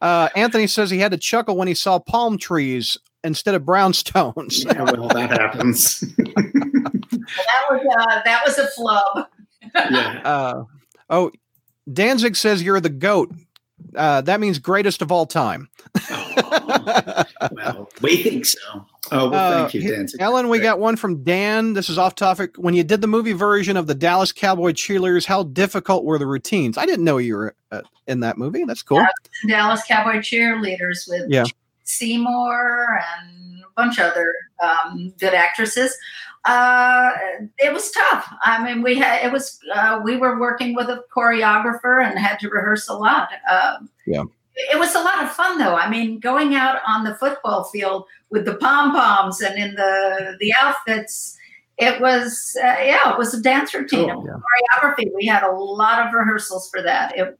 Uh, 0.00 0.28
Anthony 0.36 0.66
says 0.66 0.90
he 0.90 0.98
had 0.98 1.12
to 1.12 1.16
chuckle 1.16 1.56
when 1.56 1.66
he 1.66 1.72
saw 1.72 1.98
palm 1.98 2.36
trees 2.36 2.98
instead 3.22 3.54
of 3.54 3.62
brownstones. 3.62 4.62
Yeah, 4.66 4.82
well, 4.82 5.08
that 5.08 5.30
happens. 5.30 6.04
That 7.26 7.64
was 7.70 7.80
uh, 7.98 8.20
that 8.24 8.42
was 8.44 8.58
a 8.58 8.66
flub. 8.68 9.28
Yeah. 9.74 10.20
Uh, 10.24 10.64
oh, 11.10 11.30
Danzig 11.92 12.36
says 12.36 12.62
you're 12.62 12.80
the 12.80 12.88
goat. 12.88 13.32
Uh, 13.94 14.20
that 14.22 14.40
means 14.40 14.58
greatest 14.58 15.02
of 15.02 15.12
all 15.12 15.26
time. 15.26 15.68
Oh, 16.10 17.24
well, 17.52 17.88
we 18.00 18.22
think 18.22 18.46
so. 18.46 18.58
Oh, 19.12 19.28
well, 19.28 19.34
Uh, 19.34 19.60
thank 19.62 19.74
you, 19.74 19.80
he- 19.82 19.88
Danzig. 19.90 20.20
Ellen, 20.22 20.48
we 20.48 20.58
got 20.60 20.78
one 20.78 20.96
from 20.96 21.22
Dan. 21.22 21.74
This 21.74 21.90
is 21.90 21.98
off 21.98 22.14
topic. 22.14 22.56
When 22.56 22.72
you 22.74 22.84
did 22.84 23.00
the 23.00 23.06
movie 23.06 23.32
version 23.32 23.76
of 23.76 23.86
the 23.86 23.94
Dallas 23.94 24.32
Cowboy 24.32 24.72
cheerleaders, 24.72 25.26
how 25.26 25.42
difficult 25.42 26.04
were 26.04 26.18
the 26.18 26.26
routines? 26.26 26.78
I 26.78 26.86
didn't 26.86 27.04
know 27.04 27.18
you 27.18 27.36
were 27.36 27.54
uh, 27.70 27.82
in 28.06 28.20
that 28.20 28.38
movie. 28.38 28.64
That's 28.64 28.82
cool. 28.82 29.04
Dallas 29.46 29.82
Cowboy 29.86 30.18
cheerleaders 30.20 31.08
with 31.08 31.28
Yeah. 31.28 31.44
Seymour 31.84 33.00
and 33.20 33.60
a 33.62 33.66
bunch 33.76 33.98
of 33.98 34.06
other 34.12 34.32
um, 34.62 35.12
good 35.18 35.34
actresses. 35.34 35.94
Uh, 36.44 37.10
it 37.58 37.72
was 37.72 37.90
tough. 37.90 38.28
I 38.42 38.62
mean, 38.62 38.82
we 38.82 38.96
had 38.98 39.24
it 39.24 39.32
was 39.32 39.58
uh, 39.74 40.00
we 40.04 40.16
were 40.16 40.38
working 40.38 40.74
with 40.74 40.88
a 40.88 41.02
choreographer 41.16 42.04
and 42.04 42.18
had 42.18 42.38
to 42.40 42.48
rehearse 42.50 42.88
a 42.88 42.94
lot. 42.94 43.28
Um, 43.50 43.88
Yeah. 44.06 44.24
It 44.56 44.78
was 44.78 44.94
a 44.94 45.00
lot 45.00 45.20
of 45.24 45.32
fun, 45.32 45.58
though. 45.58 45.74
I 45.74 45.90
mean, 45.90 46.20
going 46.20 46.54
out 46.54 46.78
on 46.86 47.02
the 47.02 47.16
football 47.16 47.64
field 47.64 48.04
with 48.30 48.44
the 48.44 48.54
pom 48.54 48.92
poms 48.92 49.40
and 49.40 49.58
in 49.58 49.74
the 49.74 50.36
the 50.38 50.52
outfits, 50.62 51.36
it 51.78 52.00
was 52.00 52.56
uh, 52.62 52.76
yeah, 52.80 53.10
it 53.12 53.18
was 53.18 53.34
a 53.34 53.40
dance 53.42 53.74
routine 53.74 54.10
Cool. 54.10 54.22
choreography. 54.22 55.10
We 55.14 55.26
had 55.26 55.42
a 55.42 55.50
lot 55.50 56.06
of 56.06 56.12
rehearsals 56.14 56.70
for 56.70 56.82
that. 56.82 57.16
It, 57.18 57.36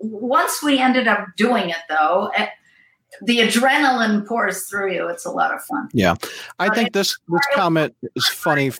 once 0.00 0.62
we 0.62 0.78
ended 0.78 1.08
up 1.08 1.26
doing 1.36 1.70
it, 1.70 1.78
though, 1.88 2.30
eh, 2.36 2.48
the 3.22 3.38
adrenaline 3.38 4.26
pours 4.26 4.64
through 4.64 4.92
you. 4.92 5.08
It's 5.08 5.24
a 5.24 5.30
lot 5.30 5.54
of 5.54 5.62
fun. 5.62 5.88
Yeah. 5.92 6.14
I 6.58 6.74
think 6.74 6.92
this 6.92 7.16
this 7.28 7.46
comment 7.54 7.94
is 8.14 8.26
funny 8.26 8.72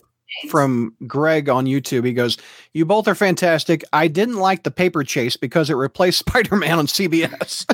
from 0.49 0.93
Greg 1.07 1.49
on 1.49 1.65
YouTube. 1.65 2.05
He 2.05 2.13
goes, 2.13 2.37
"You 2.73 2.85
both 2.85 3.07
are 3.07 3.15
fantastic. 3.15 3.83
I 3.93 4.07
didn't 4.07 4.37
like 4.37 4.63
the 4.63 4.71
paper 4.71 5.03
chase 5.03 5.35
because 5.35 5.69
it 5.69 5.73
replaced 5.73 6.19
Spider-Man 6.27 6.79
on 6.79 6.87
CBS." 6.87 7.65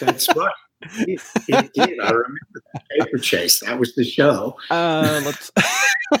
That's 0.00 0.28
right. 0.36 0.52
It, 0.98 1.20
it 1.48 1.72
did. 1.74 1.98
I 2.00 2.10
remember 2.10 2.62
that 2.74 2.82
paper 3.00 3.18
chase. 3.18 3.60
That 3.60 3.78
was 3.78 3.94
the 3.94 4.04
show. 4.04 4.56
uh, 4.70 5.22
let's. 5.24 5.50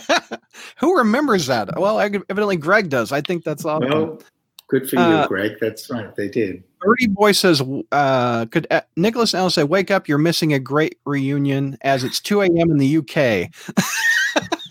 Who 0.78 0.96
remembers 0.98 1.46
that? 1.46 1.78
Well, 1.78 2.00
evidently 2.00 2.56
Greg 2.56 2.88
does. 2.88 3.12
I 3.12 3.20
think 3.20 3.44
that's 3.44 3.64
awesome. 3.64 3.88
Well, 3.88 4.22
good 4.68 4.88
for 4.88 4.96
you, 4.96 5.02
Uh, 5.02 5.26
Greg. 5.26 5.56
That's 5.60 5.88
right. 5.90 6.14
They 6.14 6.28
did. 6.28 6.62
Birdie 6.80 7.06
Boy 7.08 7.32
says, 7.32 7.62
uh, 7.92 8.46
"Could 8.46 8.66
uh, 8.70 8.82
Nicholas 8.96 9.34
Allen 9.34 9.50
say, 9.50 9.64
wake 9.64 9.90
up? 9.90 10.08
You're 10.08 10.18
missing 10.18 10.52
a 10.52 10.58
great 10.58 10.98
reunion 11.04 11.78
as 11.82 12.04
it's 12.04 12.20
2 12.20 12.42
a.m. 12.42 12.70
in 12.70 12.78
the 12.78 12.98
UK." 12.98 13.50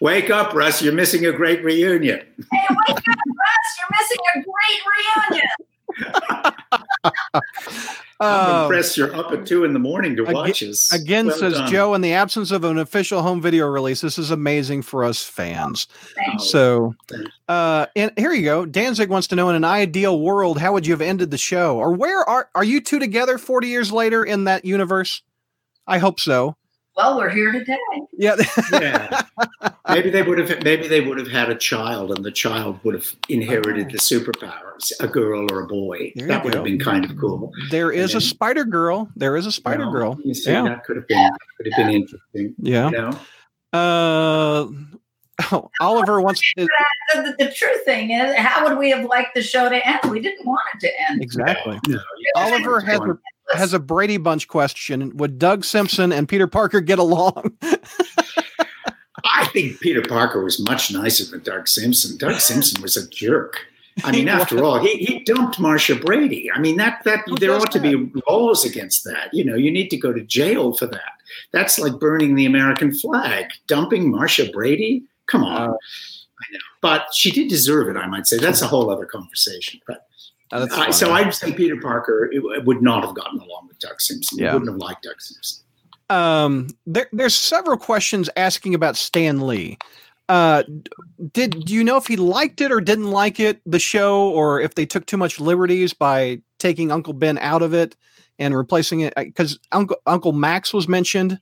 Wake 0.00 0.30
up, 0.30 0.52
Russ. 0.52 0.82
You're 0.82 0.92
missing 0.92 1.26
a 1.26 1.32
great 1.32 1.62
reunion. 1.62 2.18
Hey, 2.18 2.66
wake 2.70 2.90
up, 2.90 2.98
Russ! 2.98 3.68
You're 3.78 3.88
missing 4.00 4.18
a 4.34 4.42
great 4.42 4.80
reunion. 5.30 5.48
I'm 7.04 7.42
Uh, 8.20 8.62
impressed 8.64 8.96
you're 8.96 9.12
up 9.16 9.32
at 9.32 9.44
two 9.46 9.64
in 9.64 9.72
the 9.72 9.80
morning 9.80 10.14
to 10.14 10.22
Aga- 10.22 10.32
watch 10.32 10.62
us. 10.62 10.92
Again, 10.92 11.26
Well 11.26 11.36
says 11.36 11.54
done. 11.54 11.70
Joe, 11.70 11.94
in 11.94 12.02
the 12.02 12.12
absence 12.12 12.52
of 12.52 12.62
an 12.62 12.78
official 12.78 13.20
home 13.20 13.40
video 13.40 13.66
release, 13.66 14.00
this 14.00 14.16
is 14.16 14.30
amazing 14.30 14.82
for 14.82 15.02
us 15.02 15.24
fans. 15.24 15.88
Thanks. 16.14 16.44
So, 16.48 16.94
uh, 17.48 17.86
and 17.96 18.12
here 18.16 18.32
you 18.32 18.44
go. 18.44 18.64
Danzig 18.64 19.08
wants 19.08 19.26
to 19.28 19.34
know: 19.34 19.48
in 19.48 19.56
an 19.56 19.64
ideal 19.64 20.20
world, 20.20 20.58
how 20.60 20.72
would 20.72 20.86
you 20.86 20.92
have 20.92 21.00
ended 21.00 21.32
the 21.32 21.38
show, 21.38 21.78
or 21.78 21.92
where 21.94 22.22
are 22.28 22.48
are 22.54 22.62
you 22.62 22.80
two 22.80 23.00
together 23.00 23.38
forty 23.38 23.66
years 23.66 23.90
later 23.90 24.22
in 24.22 24.44
that 24.44 24.64
universe? 24.64 25.22
I 25.88 25.98
hope 25.98 26.20
so. 26.20 26.56
Well, 26.96 27.16
we're 27.16 27.30
here 27.30 27.52
today. 27.52 27.78
Yeah, 28.12 28.36
yeah. 28.72 29.22
Maybe 29.88 30.10
they 30.10 30.22
would 30.22 30.38
have. 30.38 30.62
Maybe 30.62 30.88
they 30.88 31.00
would 31.00 31.18
have 31.18 31.28
had 31.28 31.48
a 31.48 31.54
child, 31.54 32.10
and 32.10 32.22
the 32.24 32.30
child 32.30 32.78
would 32.84 32.94
have 32.94 33.06
inherited 33.30 33.90
the 33.90 33.96
superpowers, 33.98 34.92
a 35.00 35.08
girl 35.08 35.50
or 35.50 35.60
a 35.62 35.66
boy. 35.66 36.12
There 36.16 36.26
that 36.28 36.44
would 36.44 36.52
go. 36.52 36.58
have 36.58 36.64
been 36.64 36.78
kind 36.78 37.04
of 37.04 37.16
cool. 37.18 37.50
there 37.70 37.90
is 37.92 38.10
a 38.10 38.14
then- 38.14 38.20
Spider 38.20 38.64
Girl. 38.64 39.08
There 39.16 39.36
is 39.36 39.46
a 39.46 39.52
Spider 39.52 39.80
You 39.80 39.86
know, 39.86 39.92
Girl. 39.92 40.18
You 40.22 40.34
see, 40.34 40.50
Yeah. 40.50 40.64
that 40.64 40.84
could 40.84 40.96
have 40.96 41.08
been 41.08 41.30
could 41.56 41.72
have 41.72 41.86
been 41.86 41.94
interesting. 41.94 42.54
Yeah. 42.58 42.90
You 42.90 42.98
know, 42.98 43.18
Uh, 43.72 44.66
oh, 45.50 45.70
Oliver 45.80 46.20
wants 46.20 46.40
to, 46.56 46.66
The, 47.14 47.22
the, 47.38 47.44
the 47.46 47.52
true 47.52 47.76
thing 47.84 48.10
is, 48.10 48.34
how 48.36 48.66
would 48.68 48.78
we 48.78 48.90
have 48.90 49.04
liked 49.04 49.34
the 49.34 49.42
show 49.42 49.68
to 49.68 49.86
end? 49.86 50.00
We 50.10 50.20
didn't 50.20 50.46
want 50.46 50.60
it 50.74 50.80
to 50.80 51.10
end. 51.10 51.22
exactly. 51.22 51.78
No, 51.88 52.00
you- 52.18 52.32
Oliver 52.36 52.80
has 52.80 53.00
a, 53.00 53.18
has 53.56 53.72
a 53.74 53.78
Brady 53.78 54.16
Bunch 54.16 54.48
question. 54.48 55.16
Would 55.16 55.38
Doug 55.38 55.64
Simpson 55.64 56.12
and 56.12 56.28
Peter 56.28 56.46
Parker 56.46 56.80
get 56.80 56.98
along? 56.98 57.52
I 59.24 59.46
think 59.52 59.78
Peter 59.80 60.02
Parker 60.02 60.42
was 60.42 60.58
much 60.60 60.90
nicer 60.92 61.24
than 61.30 61.40
Doug 61.42 61.68
Simpson. 61.68 62.16
Doug 62.16 62.40
Simpson 62.40 62.82
was 62.82 62.96
a 62.96 63.08
jerk. 63.08 63.66
I 64.04 64.10
mean, 64.10 64.26
after 64.26 64.64
all, 64.64 64.78
he, 64.78 64.96
he 65.04 65.22
dumped 65.24 65.60
Marcia 65.60 65.94
Brady. 65.94 66.50
I 66.52 66.58
mean, 66.58 66.76
that 66.78 67.02
that 67.04 67.20
Who 67.26 67.36
there 67.36 67.50
does 67.50 67.62
ought 67.62 67.72
to 67.72 67.80
be 67.80 68.10
laws 68.26 68.64
against 68.64 69.04
that. 69.04 69.28
You 69.32 69.44
know, 69.44 69.54
you 69.54 69.70
need 69.70 69.88
to 69.90 69.98
go 69.98 70.12
to 70.12 70.22
jail 70.22 70.72
for 70.72 70.86
that. 70.86 71.12
That's 71.52 71.78
like 71.78 72.00
burning 72.00 72.34
the 72.34 72.46
American 72.46 72.94
flag. 72.94 73.46
Dumping 73.66 74.10
Marcia 74.10 74.50
Brady. 74.50 75.02
Come 75.32 75.44
on. 75.44 75.56
Uh, 75.70 75.72
I 75.72 76.44
know, 76.52 76.58
but 76.80 77.06
she 77.14 77.30
did 77.30 77.48
deserve 77.48 77.88
it. 77.88 77.96
I 77.98 78.06
might 78.06 78.26
say 78.26 78.36
that's 78.38 78.62
a 78.62 78.66
whole 78.66 78.90
other 78.90 79.06
conversation. 79.06 79.80
But 79.86 80.06
Uh, 80.52 80.60
that's 80.60 80.74
I, 80.74 80.90
so. 80.90 81.12
I'd 81.12 81.32
say 81.34 81.52
Peter 81.52 81.80
Parker 81.80 82.28
it, 82.32 82.64
would 82.64 82.82
not 82.82 83.04
have 83.04 83.14
gotten 83.14 83.40
along 83.40 83.68
with 83.68 83.78
Doug 83.78 84.00
Simpson. 84.00 84.38
He 84.38 84.44
Yeah. 84.44 84.52
wouldn't 84.52 84.70
have 84.70 84.78
liked 84.80 85.02
Doug 85.04 85.20
Simpson. 85.20 85.64
um, 86.10 86.68
there, 86.86 87.08
there's 87.12 87.34
several 87.34 87.78
questions 87.78 88.28
asking 88.36 88.74
about 88.74 88.96
Stan 88.96 89.46
Lee. 89.46 89.78
Uh, 90.28 90.62
did 91.32 91.64
do 91.64 91.72
you 91.74 91.82
know 91.82 91.96
if 91.96 92.06
he 92.06 92.16
liked 92.16 92.60
it 92.60 92.70
or 92.70 92.80
didn't 92.80 93.10
like 93.10 93.40
it, 93.40 93.60
the 93.66 93.78
show, 93.78 94.28
or 94.30 94.60
if 94.60 94.74
they 94.74 94.84
took 94.86 95.06
too 95.06 95.16
much 95.16 95.40
liberties 95.40 95.92
by 95.94 96.40
taking 96.58 96.90
Uncle 96.92 97.12
Ben 97.14 97.38
out 97.38 97.62
of 97.62 97.72
it 97.74 97.96
and 98.38 98.56
replacing 98.56 99.00
it 99.00 99.12
because 99.16 99.58
Uncle 99.72 99.96
Uncle 100.06 100.32
Max 100.32 100.72
was 100.74 100.86
mentioned. 100.88 101.38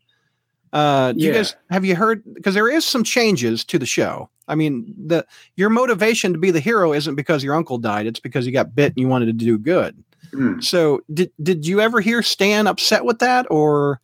Uh, 0.73 1.13
do 1.13 1.25
you 1.25 1.33
guys 1.33 1.57
have 1.71 1.85
you 1.85 1.97
heard? 1.97 2.23
Because 2.35 2.55
there 2.55 2.71
is 2.71 2.85
some 2.85 3.03
changes 3.03 3.65
to 3.65 3.79
the 3.79 3.87
show. 3.87 4.31
I 4.47 4.55
mean, 4.55 4.95
the 4.97 5.27
your 5.57 5.71
motivation 5.71 6.33
to 6.33 6.39
be 6.39 6.51
the 6.51 6.61
hero 6.61 6.93
isn't 6.93 7.15
because 7.15 7.43
your 7.43 7.55
uncle 7.55 7.79
died; 7.79 8.07
it's 8.07 8.21
because 8.21 8.47
you 8.47 8.53
got 8.53 8.75
bit 8.75 8.93
and 8.93 8.99
you 8.99 9.09
wanted 9.09 9.27
to 9.27 9.33
do 9.33 9.59
good. 9.59 10.03
Hmm. 10.33 10.61
So, 10.61 11.01
did 11.13 11.33
did 11.43 11.67
you 11.67 11.81
ever 11.81 12.01
hear 12.01 12.23
Stan 12.23 12.67
upset 12.67 13.05
with 13.05 13.19
that, 13.19 13.47
or 13.51 14.01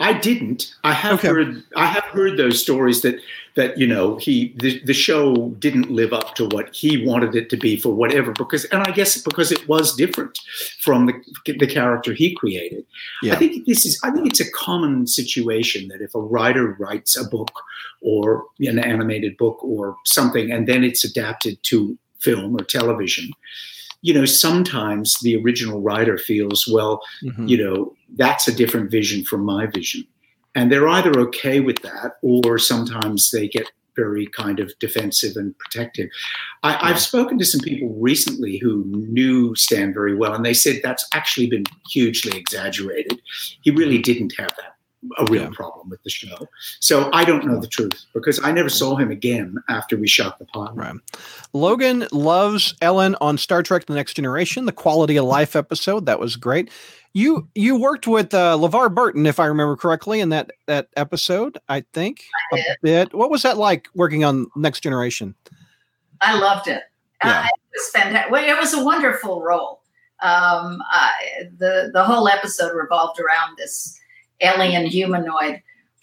I 0.00 0.14
didn't. 0.14 0.74
I 0.82 0.92
have 0.94 1.18
Okay. 1.18 1.28
heard. 1.28 1.62
I 1.76 1.86
have 1.86 2.04
heard 2.04 2.36
those 2.38 2.60
stories 2.60 3.02
that 3.02 3.20
that 3.54 3.76
you 3.78 3.86
know 3.86 4.16
he 4.16 4.54
the, 4.56 4.80
the 4.84 4.94
show 4.94 5.50
didn't 5.58 5.90
live 5.90 6.12
up 6.12 6.34
to 6.36 6.46
what 6.46 6.74
he 6.74 7.04
wanted 7.04 7.34
it 7.34 7.50
to 7.50 7.56
be 7.56 7.76
for 7.76 7.92
whatever 7.94 8.32
because 8.32 8.64
and 8.66 8.82
I 8.82 8.92
guess 8.92 9.18
because 9.20 9.52
it 9.52 9.68
was 9.68 9.94
different 9.94 10.38
from 10.80 11.06
the 11.06 11.14
the 11.58 11.66
character 11.66 12.14
he 12.14 12.34
created. 12.34 12.84
Yeah. 13.22 13.34
I 13.34 13.36
think 13.36 13.66
this 13.66 13.84
is. 13.84 14.00
I 14.02 14.10
think 14.10 14.26
it's 14.26 14.40
a 14.40 14.50
common 14.52 15.06
situation 15.06 15.88
that 15.88 16.00
if 16.00 16.14
a 16.14 16.20
writer 16.20 16.74
writes 16.78 17.16
a 17.16 17.24
book 17.28 17.52
or 18.00 18.44
an 18.60 18.78
animated 18.78 19.36
book 19.36 19.62
or 19.62 19.96
something, 20.06 20.50
and 20.50 20.66
then 20.66 20.82
it's 20.82 21.04
adapted 21.04 21.62
to 21.64 21.98
film 22.20 22.54
or 22.58 22.64
television. 22.64 23.30
You 24.02 24.14
know, 24.14 24.24
sometimes 24.24 25.16
the 25.22 25.36
original 25.36 25.80
writer 25.82 26.16
feels, 26.18 26.66
well, 26.70 27.02
Mhm. 27.22 27.48
you 27.48 27.58
know 27.62 27.94
that's 28.16 28.48
a 28.48 28.52
different 28.54 28.90
vision 28.90 29.24
from 29.24 29.44
my 29.44 29.66
vision 29.66 30.04
and 30.56 30.70
they're 30.72 30.88
either 30.88 31.16
okay 31.20 31.60
with 31.60 31.80
that 31.82 32.14
or 32.22 32.58
sometimes 32.58 33.30
they 33.30 33.46
get 33.46 33.70
very 33.94 34.26
kind 34.26 34.58
of 34.58 34.72
defensive 34.80 35.36
and 35.36 35.56
protective 35.58 36.08
I, 36.64 36.72
Yeah. 36.72 36.78
i've 36.88 36.98
spoken 37.00 37.38
to 37.38 37.44
some 37.44 37.60
people 37.60 37.94
recently 38.00 38.58
who 38.58 38.84
knew 38.86 39.54
stan 39.54 39.94
very 39.94 40.16
well 40.16 40.34
and 40.34 40.44
they 40.44 40.54
said 40.54 40.80
that's 40.82 41.06
actually 41.14 41.46
been 41.46 41.62
hugely 41.88 42.36
exaggerated 42.36 43.20
he 43.62 43.70
really 43.70 43.98
didn't 43.98 44.34
have 44.38 44.50
that 44.56 44.74
a 45.18 45.24
real 45.30 45.42
Yeah. 45.44 45.50
problem 45.52 45.88
with 45.88 46.02
the 46.02 46.10
show 46.10 46.46
so 46.78 47.08
i 47.14 47.24
don't 47.24 47.46
know 47.46 47.58
the 47.58 47.66
truth 47.66 48.04
because 48.12 48.38
i 48.44 48.52
never 48.52 48.68
saw 48.68 48.96
him 48.96 49.10
again 49.10 49.56
after 49.70 49.96
we 49.96 50.06
shot 50.06 50.38
the 50.38 50.44
pilot 50.46 50.74
Right. 50.74 50.94
Logan 51.52 52.06
loves 52.12 52.74
Ellen 52.80 53.16
on 53.20 53.36
Star 53.38 53.62
Trek: 53.62 53.86
The 53.86 53.94
Next 53.94 54.14
Generation, 54.14 54.66
the 54.66 54.72
quality 54.72 55.16
of 55.16 55.24
life 55.24 55.56
episode. 55.56 56.06
That 56.06 56.20
was 56.20 56.36
great. 56.36 56.70
You 57.12 57.48
you 57.56 57.74
worked 57.80 58.06
with 58.06 58.32
uh, 58.32 58.56
LeVar 58.56 58.94
Burton, 58.94 59.26
if 59.26 59.40
I 59.40 59.46
remember 59.46 59.74
correctly, 59.76 60.20
in 60.20 60.28
that 60.28 60.52
that 60.66 60.88
episode. 60.96 61.58
I 61.68 61.80
think 61.92 62.24
I 62.52 62.58
a 62.58 62.62
bit. 62.82 63.12
What 63.14 63.30
was 63.30 63.42
that 63.42 63.56
like 63.58 63.88
working 63.96 64.22
on 64.22 64.46
Next 64.54 64.80
Generation? 64.80 65.34
I 66.20 66.38
loved 66.38 66.68
it. 66.68 66.82
Yeah. 67.24 67.40
Uh, 67.40 67.46
it 67.46 67.60
was 67.74 67.90
fantastic. 67.90 68.30
Well, 68.30 68.44
it 68.44 68.56
was 68.60 68.74
a 68.74 68.84
wonderful 68.84 69.42
role. 69.42 69.82
Um, 70.22 70.78
I, 70.92 71.10
the 71.58 71.90
the 71.92 72.04
whole 72.04 72.28
episode 72.28 72.76
revolved 72.76 73.18
around 73.18 73.56
this 73.58 73.98
alien 74.40 74.86
humanoid, 74.86 75.62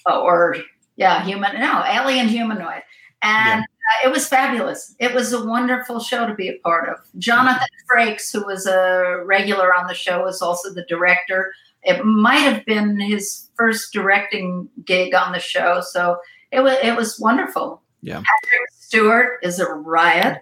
uh, 0.10 0.22
or 0.22 0.58
yeah, 0.96 1.24
human 1.26 1.60
no 1.60 1.84
alien 1.86 2.28
humanoid, 2.28 2.84
and 3.22 3.64
uh, 3.64 4.08
it 4.08 4.12
was 4.12 4.28
fabulous. 4.28 4.96
It 5.00 5.14
was 5.14 5.34
a 5.34 5.46
wonderful 5.46 6.00
show 6.00 6.28
to 6.28 6.34
be 6.34 6.50
a 6.50 6.58
part 6.60 6.90
of. 6.90 6.98
Jonathan 7.18 7.68
Frakes, 7.90 8.32
who 8.32 8.46
was 8.46 8.66
a 8.66 9.22
regular 9.26 9.74
on 9.74 9.88
the 9.88 9.94
show, 9.94 10.24
was 10.24 10.42
also 10.42 10.74
the 10.74 10.86
director. 10.90 11.54
It 11.84 12.04
might 12.04 12.40
have 12.40 12.66
been 12.66 13.00
his 13.00 13.50
first 13.56 13.94
directing 13.94 14.70
gig 14.86 15.14
on 15.14 15.32
the 15.32 15.40
show, 15.40 15.82
so 15.82 16.18
it 16.52 16.62
was 16.62 16.78
it 16.84 16.96
was 16.96 17.20
wonderful. 17.20 17.82
Yeah. 18.02 18.22
Patrick 18.22 18.70
Stewart 18.72 19.40
is 19.44 19.60
a 19.60 19.66
riot. 19.66 20.42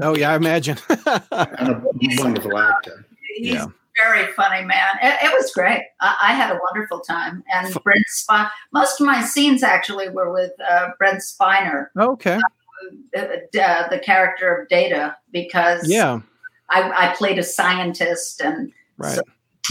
Oh 0.00 0.16
yeah, 0.16 0.32
I 0.32 0.36
imagine. 0.36 0.78
and 0.88 1.70
a 1.70 1.82
wonderful 2.18 2.58
actor 2.58 3.06
He's 3.36 3.54
Yeah. 3.54 3.66
Very 4.04 4.32
funny, 4.32 4.64
man. 4.64 4.96
It, 5.02 5.18
it 5.24 5.32
was 5.32 5.52
great. 5.52 5.82
I, 6.00 6.16
I 6.20 6.32
had 6.32 6.50
a 6.54 6.58
wonderful 6.70 7.00
time. 7.00 7.42
And 7.52 7.72
Brent 7.82 8.04
Spiner, 8.16 8.50
most 8.72 9.00
of 9.00 9.06
my 9.06 9.22
scenes 9.24 9.62
actually 9.62 10.08
were 10.08 10.32
with 10.32 10.52
uh, 10.68 10.90
Brent 10.98 11.20
Spiner, 11.20 11.86
okay. 11.98 12.38
uh, 13.16 13.20
uh, 13.20 13.88
the 13.88 14.00
character 14.04 14.54
of 14.54 14.68
Data, 14.68 15.16
because 15.32 15.88
Yeah. 15.88 16.20
I, 16.70 17.08
I 17.10 17.14
played 17.16 17.38
a 17.38 17.42
scientist 17.42 18.40
and 18.40 18.72
Right. 18.98 19.14
So- 19.16 19.22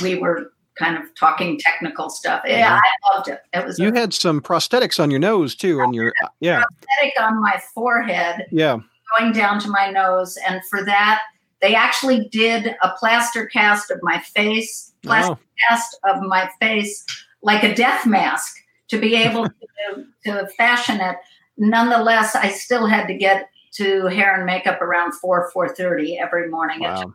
we 0.02 0.16
were 0.16 0.52
kind 0.78 0.96
of 0.96 1.04
talking 1.16 1.58
technical 1.60 2.10
stuff. 2.10 2.44
Yeah, 2.46 2.80
I 2.80 3.16
loved 3.16 3.30
it. 3.30 3.40
It 3.54 3.66
was 3.66 3.80
You 3.80 3.90
a 3.90 3.98
had 3.98 4.14
some 4.14 4.40
prosthetics 4.42 5.02
on 5.02 5.10
your 5.10 5.20
nose 5.20 5.56
too, 5.56 5.82
and 5.82 5.96
your 5.96 6.14
yeah, 6.40 6.64
prosthetic 6.64 7.14
on 7.20 7.42
my 7.42 7.60
forehead 7.74 8.46
yeah. 8.52 8.78
going 9.18 9.32
down 9.34 9.60
to 9.62 9.70
my 9.70 9.90
nose. 9.90 10.38
And 10.48 10.62
for 10.70 10.86
that, 10.86 11.24
they 11.62 11.76
actually 11.76 12.28
did 12.30 12.76
a 12.84 12.92
plaster 13.00 13.46
cast 13.48 13.92
of 13.92 14.00
my 14.02 14.20
face, 14.20 14.94
plaster 15.04 15.34
Oh, 15.34 15.40
cast 15.70 15.98
of 16.06 16.22
my 16.22 16.50
face 16.60 17.04
like 17.42 17.64
a 17.64 17.74
death 17.74 18.06
mask 18.06 18.56
to 18.90 19.00
be 19.00 19.16
able 19.16 19.46
to, 19.96 20.06
to 20.26 20.48
fashion 20.58 21.00
it. 21.02 21.18
Nonetheless, 21.58 22.36
I 22.36 22.50
still 22.50 22.86
had 22.86 23.08
to 23.08 23.16
get 23.16 23.50
to 23.74 24.06
hair 24.08 24.36
and 24.36 24.46
makeup 24.46 24.82
around 24.82 25.14
four 25.14 25.50
four 25.52 25.74
thirty 25.74 26.18
every 26.18 26.50
morning. 26.50 26.84
It 26.84 26.96
took 26.96 27.08
wow. 27.08 27.14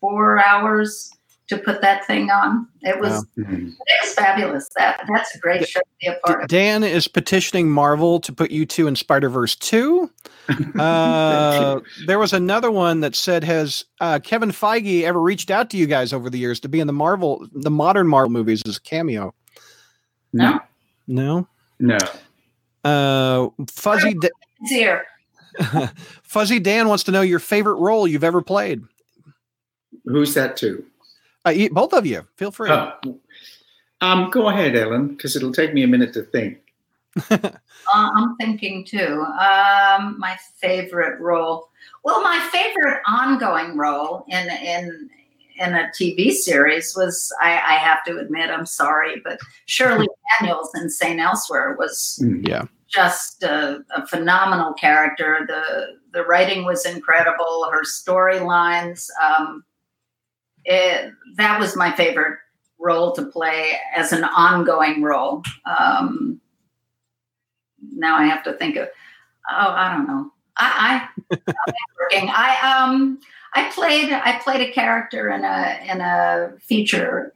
four 0.00 0.44
hours 0.44 1.10
to 1.48 1.58
put 1.58 1.80
that 1.80 2.06
thing 2.06 2.30
on. 2.30 2.66
It 2.82 3.00
was 3.00 3.24
Wow. 3.36 3.44
It 3.46 3.74
was 4.04 4.14
fabulous. 4.14 4.68
That 4.76 5.02
that's 5.08 5.34
a 5.34 5.38
great 5.38 5.66
show 5.68 5.80
to 5.80 5.86
be 6.00 6.06
a 6.08 6.14
part 6.26 6.42
of. 6.42 6.48
Dan 6.48 6.84
is 6.84 7.08
petitioning 7.08 7.70
Marvel 7.70 8.20
to 8.20 8.32
put 8.32 8.50
you 8.50 8.66
two 8.66 8.86
in 8.86 8.96
Spider 8.96 9.28
Verse 9.28 9.54
two. 9.56 10.10
Uh, 10.78 11.80
there 12.06 12.18
was 12.18 12.32
another 12.32 12.70
one 12.70 13.00
that 13.00 13.14
said, 13.14 13.44
"Has 13.44 13.84
uh, 14.00 14.18
Kevin 14.22 14.50
Feige 14.50 15.02
ever 15.02 15.20
reached 15.20 15.50
out 15.50 15.68
to 15.70 15.76
you 15.76 15.86
guys 15.86 16.12
over 16.14 16.30
the 16.30 16.38
years 16.38 16.58
to 16.60 16.68
be 16.68 16.80
in 16.80 16.86
the 16.86 16.92
Marvel, 16.94 17.46
the 17.52 17.70
modern 17.70 18.08
Marvel 18.08 18.30
movies 18.30 18.62
as 18.66 18.78
a 18.78 18.80
cameo?" 18.80 19.34
No, 20.32 20.58
No. 21.06 21.46
no 21.78 21.98
Uh, 22.84 23.48
Fuzzy 23.70 24.14
Da- 24.14 24.28
here. 24.68 25.04
Fuzzy 26.22 26.60
Dan 26.60 26.88
wants 26.88 27.04
to 27.04 27.10
know 27.10 27.20
your 27.22 27.38
favorite 27.40 27.74
role 27.76 28.06
you've 28.08 28.24
ever 28.24 28.40
played. 28.40 28.82
who's 30.06 30.32
that 30.34 30.56
to 30.58 30.82
Uh, 31.48 31.68
both 31.72 31.92
of 31.92 32.06
you, 32.06 32.26
feel 32.36 32.50
free. 32.50 32.70
Oh. 32.70 32.92
Um, 34.00 34.30
go 34.30 34.48
ahead, 34.48 34.76
Ellen, 34.76 35.08
because 35.08 35.34
it'll 35.36 35.52
take 35.52 35.74
me 35.74 35.82
a 35.82 35.88
minute 35.88 36.12
to 36.14 36.22
think. 36.22 36.58
Uh, 37.94 38.10
I'm 38.14 38.36
thinking 38.36 38.84
too. 38.84 39.22
Um, 39.40 40.16
my 40.18 40.36
favorite 40.60 41.18
role. 41.20 41.70
Well, 42.04 42.22
my 42.22 42.38
favorite 42.52 43.00
ongoing 43.08 43.78
role 43.78 44.26
in 44.28 44.46
in 44.50 45.08
in 45.58 45.72
a 45.74 45.90
TV 45.98 46.32
series 46.32 46.94
was 46.94 47.32
I, 47.40 47.52
I 47.52 47.74
have 47.76 48.04
to 48.04 48.18
admit 48.18 48.50
I'm 48.50 48.66
sorry, 48.66 49.22
but 49.24 49.38
Shirley 49.64 50.06
Daniels 50.40 50.70
in 50.74 50.90
Saint 50.90 51.18
Elsewhere 51.18 51.76
was 51.78 52.22
Yeah. 52.42 52.64
just 52.88 53.42
a, 53.42 53.78
a 53.96 54.06
phenomenal 54.06 54.74
character. 54.74 55.46
The 55.48 55.96
the 56.12 56.24
writing 56.26 56.66
was 56.66 56.84
incredible. 56.84 57.70
Her 57.72 57.84
storylines. 57.84 59.06
Um, 59.24 59.64
it, 60.68 61.12
that 61.36 61.58
was 61.58 61.76
my 61.76 61.92
favorite 61.92 62.38
role 62.78 63.12
to 63.12 63.24
play 63.26 63.72
as 63.94 64.12
an 64.12 64.24
ongoing 64.24 65.02
role. 65.02 65.42
Um, 65.66 66.40
now 67.92 68.16
I 68.16 68.26
have 68.26 68.44
to 68.44 68.52
think 68.54 68.76
of. 68.76 68.88
Oh, 69.50 69.70
I 69.70 69.94
don't 69.94 70.06
know. 70.06 70.30
I, 70.58 71.08
I 71.30 71.52
working. 71.98 72.28
I 72.30 72.84
um 72.86 73.18
I 73.54 73.70
played 73.70 74.12
I 74.12 74.38
played 74.40 74.60
a 74.60 74.72
character 74.72 75.30
in 75.30 75.44
a 75.44 75.80
in 75.90 76.00
a 76.00 76.52
feature 76.60 77.32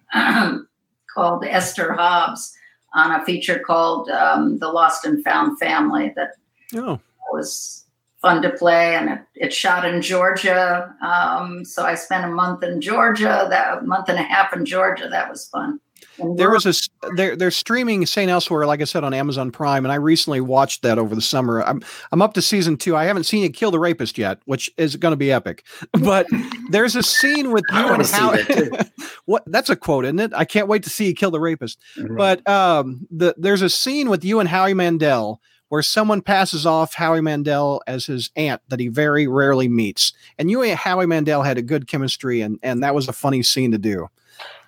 called 1.14 1.44
Esther 1.44 1.92
Hobbs 1.92 2.52
on 2.94 3.12
a 3.12 3.24
feature 3.24 3.58
called 3.58 4.10
um, 4.10 4.58
The 4.58 4.68
Lost 4.68 5.06
and 5.06 5.24
Found 5.24 5.58
Family 5.58 6.12
that 6.16 6.32
Oh, 6.74 7.00
was 7.30 7.81
fun 8.22 8.40
to 8.42 8.50
play 8.50 8.94
and 8.94 9.10
it, 9.10 9.20
it 9.34 9.52
shot 9.52 9.84
in 9.84 10.00
Georgia. 10.00 10.94
Um, 11.02 11.64
so 11.64 11.84
I 11.84 11.96
spent 11.96 12.24
a 12.24 12.28
month 12.28 12.62
in 12.62 12.80
Georgia, 12.80 13.46
that 13.50 13.84
month 13.84 14.08
and 14.08 14.18
a 14.18 14.22
half 14.22 14.52
in 14.54 14.64
Georgia. 14.64 15.08
That 15.08 15.28
was 15.28 15.46
fun. 15.48 15.80
And 16.18 16.38
there 16.38 16.50
was 16.50 16.66
a 16.66 16.72
they're 17.16 17.36
they're 17.36 17.50
streaming 17.50 18.04
Saint 18.06 18.30
Elsewhere, 18.30 18.66
like 18.66 18.80
I 18.80 18.84
said, 18.84 19.02
on 19.02 19.14
Amazon 19.14 19.50
Prime, 19.50 19.84
and 19.84 19.92
I 19.92 19.96
recently 19.96 20.40
watched 20.40 20.82
that 20.82 20.98
over 20.98 21.14
the 21.14 21.22
summer. 21.22 21.62
I'm 21.62 21.82
I'm 22.10 22.20
up 22.20 22.34
to 22.34 22.42
season 22.42 22.76
two. 22.76 22.96
I 22.96 23.04
haven't 23.04 23.24
seen 23.24 23.42
you 23.42 23.50
kill 23.50 23.70
the 23.70 23.78
rapist 23.78 24.18
yet, 24.18 24.38
which 24.44 24.70
is 24.76 24.96
going 24.96 25.12
to 25.12 25.16
be 25.16 25.32
epic. 25.32 25.64
But 26.02 26.26
there's 26.70 26.96
a 26.96 27.02
scene 27.02 27.52
with 27.52 27.64
you 27.72 27.82
wanna 27.82 27.94
and 27.94 28.06
see 28.06 28.16
how. 28.16 28.32
that 28.32 28.90
what 29.24 29.42
that's 29.46 29.70
a 29.70 29.76
quote, 29.76 30.04
isn't 30.04 30.18
it? 30.18 30.32
I 30.34 30.44
can't 30.44 30.68
wait 30.68 30.82
to 30.82 30.90
see 30.90 31.06
you 31.06 31.14
kill 31.14 31.30
the 31.30 31.40
rapist. 31.40 31.78
But 32.16 32.46
um, 32.48 33.06
the 33.10 33.34
there's 33.38 33.62
a 33.62 33.70
scene 33.70 34.10
with 34.10 34.24
you 34.24 34.40
and 34.40 34.48
Howie 34.48 34.74
Mandel 34.74 35.40
where 35.72 35.82
someone 35.82 36.20
passes 36.20 36.66
off 36.66 36.92
Howie 36.92 37.22
Mandel 37.22 37.82
as 37.86 38.04
his 38.04 38.28
aunt 38.36 38.60
that 38.68 38.78
he 38.78 38.88
very 38.88 39.26
rarely 39.26 39.68
meets, 39.68 40.12
and 40.38 40.50
you 40.50 40.60
and 40.60 40.78
Howie 40.78 41.06
Mandel 41.06 41.40
had 41.40 41.56
a 41.56 41.62
good 41.62 41.88
chemistry, 41.88 42.42
and 42.42 42.58
and 42.62 42.82
that 42.82 42.94
was 42.94 43.08
a 43.08 43.12
funny 43.14 43.42
scene 43.42 43.72
to 43.72 43.78
do. 43.78 44.06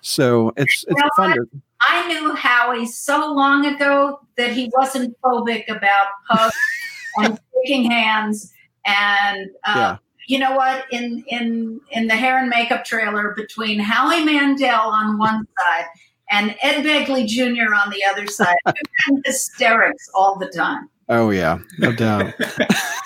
So 0.01 0.51
it's 0.57 0.83
it's 0.87 0.99
know 0.99 1.09
fun. 1.15 1.35
To, 1.35 1.45
I 1.81 2.07
knew 2.07 2.33
Howie 2.33 2.87
so 2.87 3.31
long 3.31 3.67
ago 3.67 4.19
that 4.37 4.53
he 4.53 4.71
wasn't 4.75 5.15
phobic 5.21 5.67
about 5.69 6.07
hugs 6.27 6.55
and 7.17 7.39
shaking 7.53 7.91
hands. 7.91 8.51
And 8.87 9.51
uh, 9.63 9.73
Yeah. 9.75 9.97
you 10.27 10.39
know 10.39 10.55
what? 10.55 10.85
In 10.91 11.23
in 11.27 11.81
in 11.91 12.07
the 12.07 12.15
hair 12.15 12.39
and 12.39 12.49
makeup 12.49 12.83
trailer, 12.83 13.35
between 13.37 13.79
Howie 13.79 14.23
Mandel 14.23 14.89
on 14.89 15.19
one 15.19 15.45
side 15.59 15.85
and 16.31 16.55
Ed 16.63 16.83
Begley 16.83 17.27
Jr. 17.27 17.75
on 17.75 17.91
the 17.91 18.03
other 18.09 18.25
side, 18.25 18.57
hysterics 19.23 20.09
all 20.15 20.39
the 20.39 20.47
time. 20.47 20.89
Oh 21.09 21.29
yeah, 21.29 21.59
no 21.77 21.91
doubt. 21.91 22.33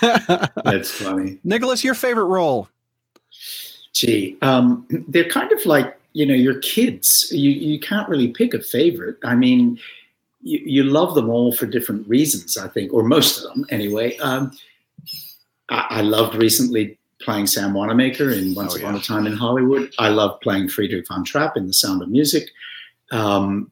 That's 0.64 0.90
funny. 0.90 1.38
Nicholas, 1.44 1.84
your 1.84 1.94
favorite 1.94 2.24
role? 2.26 2.68
Gee, 3.92 4.36
um, 4.42 4.86
they're 5.08 5.28
kind 5.28 5.52
of 5.52 5.64
like 5.66 5.98
you 6.14 6.24
know 6.26 6.34
your 6.34 6.58
kids. 6.60 7.28
You 7.30 7.50
you 7.50 7.78
can't 7.78 8.08
really 8.08 8.28
pick 8.28 8.54
a 8.54 8.60
favorite. 8.62 9.16
I 9.24 9.34
mean, 9.34 9.78
you, 10.42 10.60
you 10.64 10.84
love 10.84 11.14
them 11.14 11.28
all 11.28 11.52
for 11.52 11.66
different 11.66 12.08
reasons. 12.08 12.56
I 12.56 12.68
think, 12.68 12.92
or 12.92 13.02
most 13.02 13.44
of 13.44 13.52
them 13.54 13.66
anyway. 13.70 14.16
Um, 14.18 14.52
I, 15.68 15.86
I 15.90 16.00
loved 16.00 16.34
recently 16.36 16.96
playing 17.20 17.46
Sam 17.46 17.74
Wanamaker 17.74 18.30
in 18.30 18.54
Once 18.54 18.74
Oh, 18.74 18.78
Upon 18.78 18.94
yeah. 18.94 19.00
a 19.00 19.02
Time 19.04 19.26
in 19.26 19.34
Hollywood. 19.34 19.92
I 19.98 20.08
love 20.08 20.40
playing 20.40 20.68
Friedrich 20.70 21.06
von 21.06 21.22
Trapp 21.22 21.56
in 21.58 21.66
The 21.66 21.74
Sound 21.74 22.00
of 22.02 22.08
Music. 22.08 22.48
Um, 23.10 23.70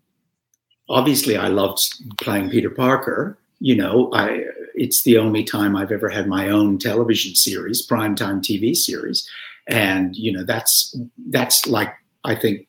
obviously, 0.90 1.38
I 1.38 1.48
loved 1.48 1.80
playing 2.20 2.50
Peter 2.50 2.68
Parker. 2.68 3.38
You 3.60 3.76
know, 3.76 4.10
I 4.12 4.42
it's 4.74 5.02
the 5.04 5.18
only 5.18 5.42
time 5.42 5.74
I've 5.76 5.90
ever 5.92 6.08
had 6.08 6.28
my 6.28 6.48
own 6.48 6.78
television 6.78 7.34
series, 7.34 7.84
primetime 7.86 8.40
TV 8.40 8.74
series, 8.74 9.28
and 9.68 10.14
you 10.16 10.32
know 10.32 10.44
that's 10.44 10.96
that's 11.30 11.66
like 11.66 11.92
I 12.24 12.34
think 12.36 12.66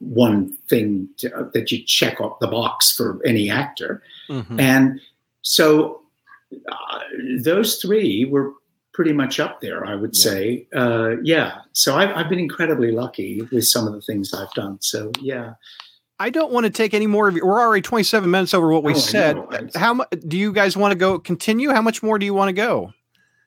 one 0.00 0.52
thing 0.68 1.08
to, 1.18 1.48
that 1.54 1.70
you 1.70 1.82
check 1.86 2.20
off 2.20 2.38
the 2.40 2.48
box 2.48 2.90
for 2.92 3.20
any 3.24 3.48
actor. 3.48 4.02
Mhm. 4.28 4.60
And 4.60 5.00
so 5.42 6.02
uh, 6.70 6.98
those 7.42 7.76
three 7.76 8.24
were 8.24 8.52
pretty 8.92 9.12
much 9.12 9.40
up 9.40 9.60
there, 9.60 9.86
I 9.86 9.94
would 9.94 10.10
Yeah. 10.14 10.22
say. 10.30 10.66
Uh, 10.74 11.10
yeah. 11.22 11.60
So 11.72 11.94
I've, 11.96 12.10
I've 12.16 12.28
been 12.28 12.40
incredibly 12.40 12.90
lucky 12.90 13.40
with 13.52 13.64
some 13.64 13.86
of 13.86 13.92
the 13.94 14.02
things 14.02 14.34
I've 14.34 14.52
done. 14.54 14.76
So 14.82 15.12
yeah. 15.20 15.54
I 16.22 16.30
don't 16.30 16.52
want 16.52 16.64
to 16.66 16.70
take 16.70 16.94
any 16.94 17.08
more 17.08 17.26
of 17.28 17.34
you. 17.34 17.44
We're 17.44 17.60
already 17.60 17.82
27 17.82 18.30
minutes 18.30 18.54
over 18.54 18.68
what 18.68 18.84
we 18.84 18.92
Oh, 18.94 18.96
said. 18.96 19.36
How 19.74 19.94
much 19.94 20.08
do 20.28 20.38
you 20.38 20.52
guys 20.52 20.76
want 20.76 20.92
to 20.92 20.96
go 20.98 21.18
continue? 21.18 21.70
How 21.70 21.82
much 21.82 22.00
more 22.00 22.16
do 22.16 22.24
you 22.24 22.32
want 22.32 22.48
to 22.48 22.52
go? 22.52 22.92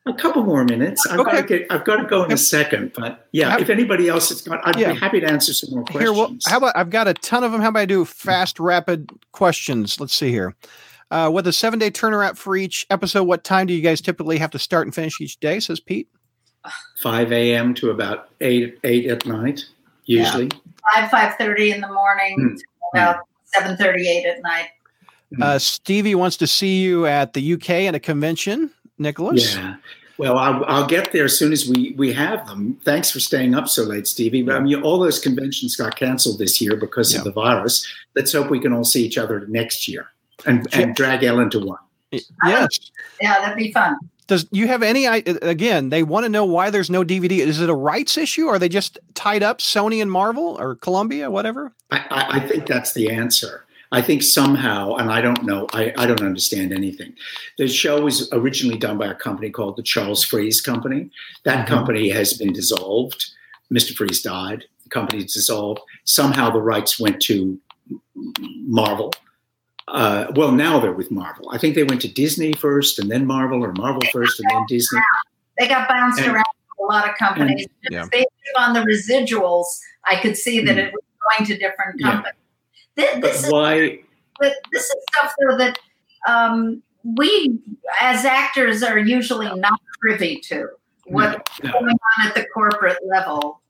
A 0.04 0.12
couple 0.12 0.44
more 0.44 0.62
minutes. 0.64 1.04
I've 1.06 1.16
got 1.16 1.32
to 1.32 1.38
Okay. 1.38 1.58
get. 1.60 1.72
I've 1.72 1.84
got 1.86 1.96
to 1.96 2.04
go 2.04 2.22
in 2.24 2.32
a 2.32 2.36
second, 2.36 2.92
but 2.94 3.26
yeah. 3.32 3.50
How- 3.52 3.58
if 3.58 3.70
anybody 3.70 4.08
else 4.08 4.28
has 4.28 4.42
got, 4.42 4.60
I'd 4.64 4.78
Yeah. 4.78 4.92
be 4.92 4.98
happy 4.98 5.20
to 5.20 5.26
answer 5.26 5.54
some 5.54 5.70
more 5.70 5.84
questions. 5.84 6.02
Here, 6.04 6.12
well, 6.12 6.36
how 6.46 6.58
about 6.58 6.76
I've 6.76 6.90
got 6.90 7.08
a 7.08 7.14
ton 7.14 7.42
of 7.44 7.50
them. 7.52 7.62
How 7.62 7.70
about 7.70 7.80
I 7.80 7.86
do 7.86 8.04
fast, 8.04 8.60
rapid 8.60 9.10
questions? 9.32 9.98
Let's 9.98 10.14
see 10.14 10.30
here. 10.30 10.54
Uh, 11.10 11.30
with 11.32 11.46
a 11.46 11.52
seven 11.52 11.78
day 11.78 11.90
turnaround 11.90 12.36
for 12.36 12.56
each 12.56 12.86
episode, 12.90 13.24
what 13.24 13.42
time 13.42 13.66
do 13.68 13.72
you 13.74 13.80
guys 13.80 14.00
typically 14.02 14.36
have 14.38 14.50
to 14.50 14.58
start 14.58 14.86
and 14.86 14.94
finish 14.94 15.18
each 15.20 15.40
day? 15.40 15.60
Says 15.60 15.80
Pete. 15.80 16.08
5 17.02 17.32
a.m. 17.32 17.74
to 17.74 17.90
about 17.90 18.28
eight 18.40 18.78
eight 18.84 19.06
at 19.06 19.24
night, 19.24 19.64
usually. 20.06 20.50
Five 20.94 21.10
five 21.10 21.34
thirty 21.36 21.72
in 21.72 21.80
the 21.80 21.88
morning, 21.92 22.36
Hmm. 22.38 22.54
to 22.56 22.62
about 22.94 23.16
seven 23.44 23.76
thirty 23.76 24.08
eight 24.08 24.24
at 24.26 24.42
night. 24.42 24.68
Uh, 25.40 25.58
Stevie 25.58 26.14
wants 26.14 26.36
to 26.38 26.46
see 26.46 26.80
you 26.80 27.06
at 27.06 27.32
the 27.34 27.52
UK 27.54 27.70
at 27.88 27.94
a 27.94 28.00
convention. 28.00 28.70
Nicholas. 28.98 29.54
Yeah. 29.56 29.76
Well, 30.18 30.38
I'll, 30.38 30.64
I'll 30.64 30.86
get 30.86 31.12
there 31.12 31.24
as 31.26 31.38
soon 31.38 31.52
as 31.52 31.68
we, 31.68 31.92
we 31.98 32.10
have 32.14 32.46
them. 32.46 32.78
Thanks 32.84 33.10
for 33.10 33.20
staying 33.20 33.54
up 33.54 33.68
so 33.68 33.82
late, 33.82 34.06
Stevie. 34.06 34.40
But 34.42 34.54
I 34.56 34.60
mean, 34.60 34.80
all 34.82 34.98
those 34.98 35.18
conventions 35.18 35.76
got 35.76 35.96
canceled 35.96 36.38
this 36.38 36.58
year 36.62 36.74
because 36.76 37.12
Yeah. 37.12 37.18
of 37.18 37.24
the 37.24 37.32
virus. 37.32 37.86
Let's 38.14 38.32
hope 38.32 38.48
we 38.48 38.58
can 38.58 38.72
all 38.72 38.84
see 38.84 39.04
each 39.04 39.18
other 39.18 39.44
next 39.48 39.86
year 39.88 40.06
and, 40.46 40.66
Yeah. 40.72 40.80
and 40.80 40.94
drag 40.94 41.22
Ellen 41.22 41.50
to 41.50 41.58
one. 41.60 41.78
Yes. 42.12 42.68
Yeah, 43.20 43.40
that'd 43.40 43.58
be 43.58 43.72
fun. 43.72 43.96
Does 44.26 44.46
you 44.50 44.66
have 44.66 44.82
any? 44.82 45.06
Again, 45.06 45.90
they 45.90 46.02
want 46.02 46.24
to 46.24 46.28
know 46.28 46.44
why 46.44 46.70
there's 46.70 46.90
no 46.90 47.04
DVD. 47.04 47.38
Is 47.38 47.60
it 47.60 47.70
a 47.70 47.74
rights 47.74 48.16
issue? 48.16 48.46
Are 48.48 48.58
they 48.58 48.68
just 48.68 48.98
tied 49.14 49.42
up, 49.42 49.58
Sony 49.58 50.02
and 50.02 50.10
Marvel 50.10 50.56
or 50.58 50.74
Columbia, 50.74 51.30
whatever? 51.30 51.72
I, 51.92 51.98
I, 52.10 52.26
I 52.38 52.40
think 52.40 52.66
that's 52.66 52.92
the 52.92 53.10
answer. 53.10 53.64
I 53.92 54.02
think 54.02 54.24
somehow, 54.24 54.96
and 54.96 55.10
I 55.12 55.20
don't 55.20 55.44
know, 55.44 55.68
I, 55.72 55.92
I 55.96 56.06
don't 56.06 56.20
understand 56.20 56.72
anything. 56.72 57.14
The 57.56 57.68
show 57.68 58.00
was 58.02 58.28
originally 58.32 58.78
done 58.78 58.98
by 58.98 59.06
a 59.06 59.14
company 59.14 59.48
called 59.48 59.76
the 59.76 59.82
Charles 59.84 60.24
Fries 60.24 60.60
Company. 60.60 61.08
That 61.44 61.64
Mhm. 61.64 61.68
company 61.68 62.08
has 62.08 62.34
been 62.34 62.52
dissolved. 62.52 63.26
Mr. 63.72 63.94
Fries 63.94 64.22
died. 64.22 64.64
The 64.82 64.88
company's 64.90 65.32
dissolved. 65.32 65.80
Somehow 66.02 66.50
the 66.50 66.60
rights 66.60 66.98
went 66.98 67.22
to 67.22 67.60
Marvel. 68.66 69.12
Uh, 69.88 70.26
well, 70.34 70.50
now 70.52 70.80
they're 70.80 70.92
with 70.92 71.10
Marvel. 71.10 71.48
I 71.50 71.58
think 71.58 71.74
they 71.74 71.84
went 71.84 72.00
to 72.02 72.08
Disney 72.12 72.52
first 72.54 72.98
and 72.98 73.10
then 73.10 73.24
Marvel, 73.26 73.62
or 73.64 73.72
Marvel 73.72 74.02
first 74.12 74.40
and 74.40 74.48
then 74.50 74.64
Disney. 74.68 75.00
They 75.58 75.68
got 75.68 75.88
bounced 75.88 76.20
And- 76.20 76.32
around 76.34 76.44
a 76.80 76.82
lot 76.84 77.08
of 77.08 77.14
companies. 77.16 77.66
and- 77.84 77.92
yeah. 77.92 78.06
Based 78.10 78.26
on 78.58 78.72
the 78.74 78.80
residuals, 78.80 79.66
I 80.04 80.16
could 80.16 80.36
see 80.36 80.60
that 80.64 80.72
Hmm. 80.74 80.78
it 80.78 80.92
was 80.92 81.02
going 81.36 81.46
to 81.46 81.56
different 81.58 82.00
Yeah. 82.00 82.10
companies. 82.12 82.34
This, 82.96 83.12
But 83.14 83.22
this, 83.22 83.44
is, 83.44 83.52
why? 83.52 83.98
this 84.40 84.84
is 84.84 84.94
stuff 85.14 85.34
though 85.40 85.56
that 85.58 85.78
um, 86.26 86.82
we, 87.04 87.56
as 88.00 88.24
actors, 88.24 88.82
are 88.82 88.98
usually 88.98 89.48
not 89.60 89.78
privy 90.00 90.40
to. 90.40 90.68
What's 91.04 91.62
No, 91.62 91.70
no. 91.70 91.80
going 91.80 91.90
on 91.92 92.26
at 92.26 92.34
the 92.34 92.44
corporate 92.52 92.98
level? 93.06 93.60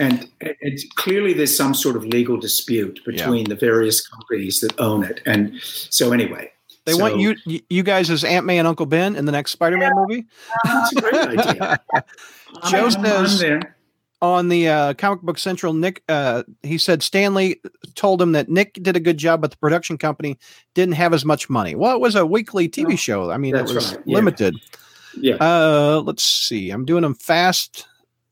And 0.00 0.28
it's 0.40 0.84
clearly 0.96 1.32
there's 1.32 1.56
some 1.56 1.74
sort 1.74 1.96
of 1.96 2.04
legal 2.04 2.36
dispute 2.36 3.00
between 3.04 3.48
the 3.48 3.54
various 3.56 4.06
companies 4.06 4.60
that 4.60 4.78
own 4.78 5.02
it. 5.04 5.20
And 5.26 5.58
so 5.62 6.12
anyway, 6.12 6.52
They 6.84 6.92
so- 6.92 6.98
want 7.00 7.18
you 7.18 7.34
you 7.70 7.82
guys 7.82 8.10
as 8.10 8.22
Aunt 8.24 8.44
May 8.46 8.58
and 8.58 8.68
Uncle 8.68 8.86
Ben 8.86 9.16
in 9.16 9.24
the 9.24 9.32
next 9.32 9.52
Spider-Man 9.52 9.92
movie. 9.94 10.26
That's 10.64 10.92
a 10.92 11.00
great 11.00 11.14
idea. 11.38 11.80
Joe 12.68 12.88
says- 12.90 13.42
On 14.22 14.48
the 14.48 14.66
uh, 14.68 14.94
Comic 14.94 15.20
Book 15.22 15.38
Central, 15.38 15.74
Nick 15.74 16.02
uh, 16.08 16.42
he 16.62 16.78
said 16.78 17.02
Stan 17.02 17.34
Lee 17.34 17.60
told 17.94 18.20
him 18.20 18.32
that 18.32 18.48
Nick 18.48 18.74
did 18.82 18.96
a 18.96 19.00
good 19.00 19.18
job, 19.18 19.42
but 19.42 19.50
the 19.50 19.58
production 19.58 19.98
company 19.98 20.38
didn't 20.74 20.94
have 20.94 21.12
as 21.12 21.22
much 21.24 21.50
money. 21.50 21.74
Well, 21.74 21.94
it 21.94 22.00
was 22.00 22.14
a 22.14 22.24
weekly 22.24 22.66
TV 22.68 22.92
Oh, 22.94 22.96
show. 22.96 23.30
I 23.30 23.36
mean, 23.36 23.54
it 23.54 23.58
that's 23.58 23.72
was 23.74 23.94
right, 23.94 24.02
yeah. 24.06 24.14
limited. 24.14 24.54
Yeah. 25.18 25.34
Uh, 25.36 26.02
let's 26.04 26.22
see. 26.24 26.70
I'm 26.70 26.86
doing 26.86 27.02
them 27.02 27.14
fast. 27.14 27.86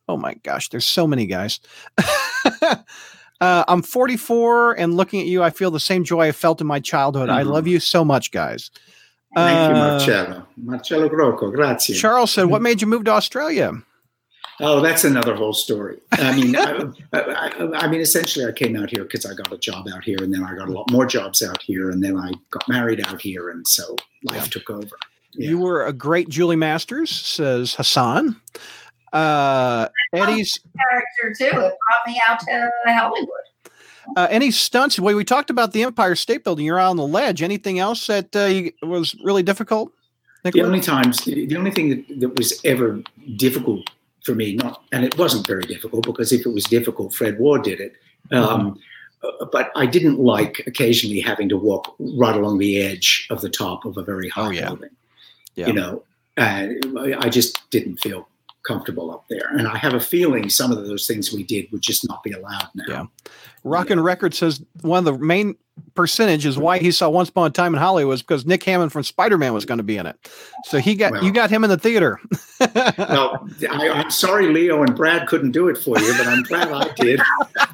Oh 0.08 0.16
my 0.16 0.34
gosh, 0.42 0.68
there's 0.68 0.84
so 0.84 1.06
many 1.06 1.26
guys. 1.26 1.60
uh, 2.62 2.74
I'm 3.40 3.82
44 3.82 4.74
and 4.78 4.96
looking 4.96 5.20
at 5.20 5.26
you, 5.26 5.42
I 5.42 5.50
feel 5.50 5.70
the 5.70 5.80
same 5.80 6.04
joy 6.04 6.28
I 6.28 6.32
felt 6.32 6.60
in 6.60 6.66
my 6.66 6.80
childhood. 6.80 7.28
I 7.30 7.42
Mhm. 7.42 7.46
love 7.52 7.66
you 7.66 7.80
so 7.80 8.04
much, 8.04 8.30
guys. 8.30 8.70
Thank 9.34 9.70
you, 9.70 9.76
Uh, 9.76 9.88
Marcello. 9.88 10.46
Marcello 10.56 11.08
Grocco, 11.08 11.50
grazie. 11.50 11.94
Charles 11.94 12.30
said, 12.30 12.44
"What 12.46 12.62
made 12.62 12.80
you 12.80 12.86
move 12.86 13.04
to 13.04 13.10
Australia?" 13.10 13.72
oh, 14.60 14.80
that's 14.80 15.02
another 15.02 15.34
whole 15.34 15.52
story. 15.52 15.98
I 16.12 16.36
mean, 16.36 16.54
I, 16.56 16.84
I, 17.12 17.18
I, 17.20 17.70
I 17.78 17.86
mean, 17.88 18.00
essentially, 18.00 18.44
I 18.46 18.52
came 18.52 18.76
out 18.76 18.90
here 18.90 19.02
because 19.02 19.26
I 19.26 19.34
got 19.34 19.50
a 19.52 19.58
job 19.58 19.88
out 19.92 20.04
here, 20.04 20.18
and 20.22 20.32
then 20.32 20.44
I 20.44 20.54
got 20.54 20.68
a 20.68 20.72
lot 20.72 20.88
more 20.92 21.04
jobs 21.06 21.42
out 21.42 21.60
here, 21.62 21.90
and 21.90 22.04
then 22.04 22.16
I 22.16 22.30
got 22.50 22.68
married 22.68 23.04
out 23.04 23.20
here, 23.20 23.48
and 23.48 23.66
so 23.66 23.96
life 24.22 24.50
took 24.50 24.70
over. 24.70 24.96
Yeah. 25.32 25.48
You 25.50 25.58
were 25.58 25.84
a 25.84 25.92
great 25.92 26.28
Julie 26.28 26.54
Masters, 26.54 27.10
says 27.10 27.74
Hassan. 27.74 28.36
Uh, 29.14 29.88
Eddie's 30.12 30.58
Character 30.76 31.34
too. 31.38 31.46
It 31.46 31.52
brought 31.52 32.06
me 32.06 32.20
out 32.28 32.40
to 32.40 32.70
Hollywood. 32.86 33.28
uh, 34.16 34.26
any 34.30 34.50
stunts? 34.50 34.98
Well, 34.98 35.14
we 35.16 35.24
talked 35.24 35.50
about 35.50 35.72
the 35.72 35.82
Empire 35.84 36.14
State 36.16 36.44
Building. 36.44 36.66
You're 36.66 36.78
out 36.80 36.90
on 36.90 36.96
the 36.96 37.06
ledge. 37.06 37.40
Anything 37.42 37.78
else 37.78 38.06
that 38.08 38.34
uh, 38.36 38.40
you, 38.46 38.72
was 38.82 39.14
really 39.24 39.42
difficult? 39.42 39.92
the 40.42 40.60
only 40.62 40.80
times 40.80 41.24
the 41.24 41.56
only 41.56 41.70
thing 41.70 41.88
that, 41.88 42.20
that 42.20 42.36
was 42.36 42.60
ever 42.66 43.00
difficult 43.36 43.88
for 44.26 44.34
me 44.34 44.54
not 44.56 44.82
and 44.92 45.02
it 45.02 45.16
wasn't 45.16 45.46
very 45.46 45.62
difficult 45.62 46.04
because 46.04 46.32
if 46.32 46.44
it 46.44 46.50
was 46.50 46.64
difficult 46.64 47.14
Fred 47.14 47.38
Waugh 47.38 47.56
did 47.56 47.80
it 47.80 47.94
um, 48.30 48.78
uh, 49.22 49.46
but 49.50 49.72
i 49.74 49.86
didn't 49.86 50.18
like 50.18 50.62
occasionally 50.66 51.20
having 51.20 51.48
to 51.48 51.56
walk 51.56 51.94
right 51.98 52.36
along 52.36 52.58
the 52.58 52.78
edge 52.78 53.26
of 53.30 53.40
the 53.40 53.48
top 53.48 53.86
of 53.86 53.96
a 53.96 54.02
very 54.02 54.28
high 54.28 54.48
Oh, 54.48 54.50
yeah. 54.50 54.66
building 54.66 54.90
Yeah. 55.54 55.66
you 55.68 55.72
know 55.72 56.02
and 56.36 56.84
i 57.20 57.30
just 57.30 57.70
didn't 57.70 57.96
feel 57.96 58.28
comfortable 58.66 59.10
up 59.10 59.24
there 59.28 59.48
and 59.52 59.68
i 59.68 59.76
have 59.76 59.92
a 59.94 60.00
feeling 60.00 60.48
some 60.48 60.72
of 60.72 60.86
those 60.86 61.06
things 61.06 61.32
we 61.32 61.42
did 61.42 61.70
would 61.70 61.82
just 61.82 62.06
not 62.08 62.22
be 62.22 62.32
allowed 62.32 62.68
now 62.74 62.84
Yeah. 62.88 63.04
Rock 63.66 63.88
and 63.88 64.04
Record 64.04 64.34
says 64.34 64.62
one 64.82 64.98
of 64.98 65.04
the 65.06 65.18
main 65.24 65.56
percentage 65.94 66.44
is 66.44 66.58
why 66.58 66.78
he 66.78 66.90
saw 66.90 67.08
Once 67.08 67.30
Upon 67.30 67.46
a 67.46 67.50
Time 67.50 67.74
in 67.74 67.80
Hollywood 67.80 68.10
was 68.10 68.20
because 68.22 68.44
Nick 68.44 68.62
Hammond 68.62 68.92
from 68.92 69.04
Spider 69.04 69.38
Man 69.38 69.54
was 69.54 69.64
going 69.64 69.78
to 69.78 69.84
be 69.84 69.96
in 69.96 70.04
it. 70.06 70.16
So 70.66 70.78
he 70.78 70.94
got 70.94 71.12
Well. 71.12 71.24
you 71.24 71.32
got 71.32 71.48
him 71.48 71.64
in 71.64 71.70
the 71.70 71.78
theater. 71.78 72.20
well 72.74 73.48
I, 73.70 73.90
i'm 73.94 74.10
sorry 74.10 74.48
leo 74.48 74.82
and 74.82 74.94
brad 74.94 75.26
couldn't 75.28 75.52
do 75.52 75.68
it 75.68 75.78
for 75.78 75.98
you 75.98 76.12
but 76.18 76.26
i'm 76.26 76.42
glad 76.42 76.70
i 76.72 76.92
did 76.94 77.20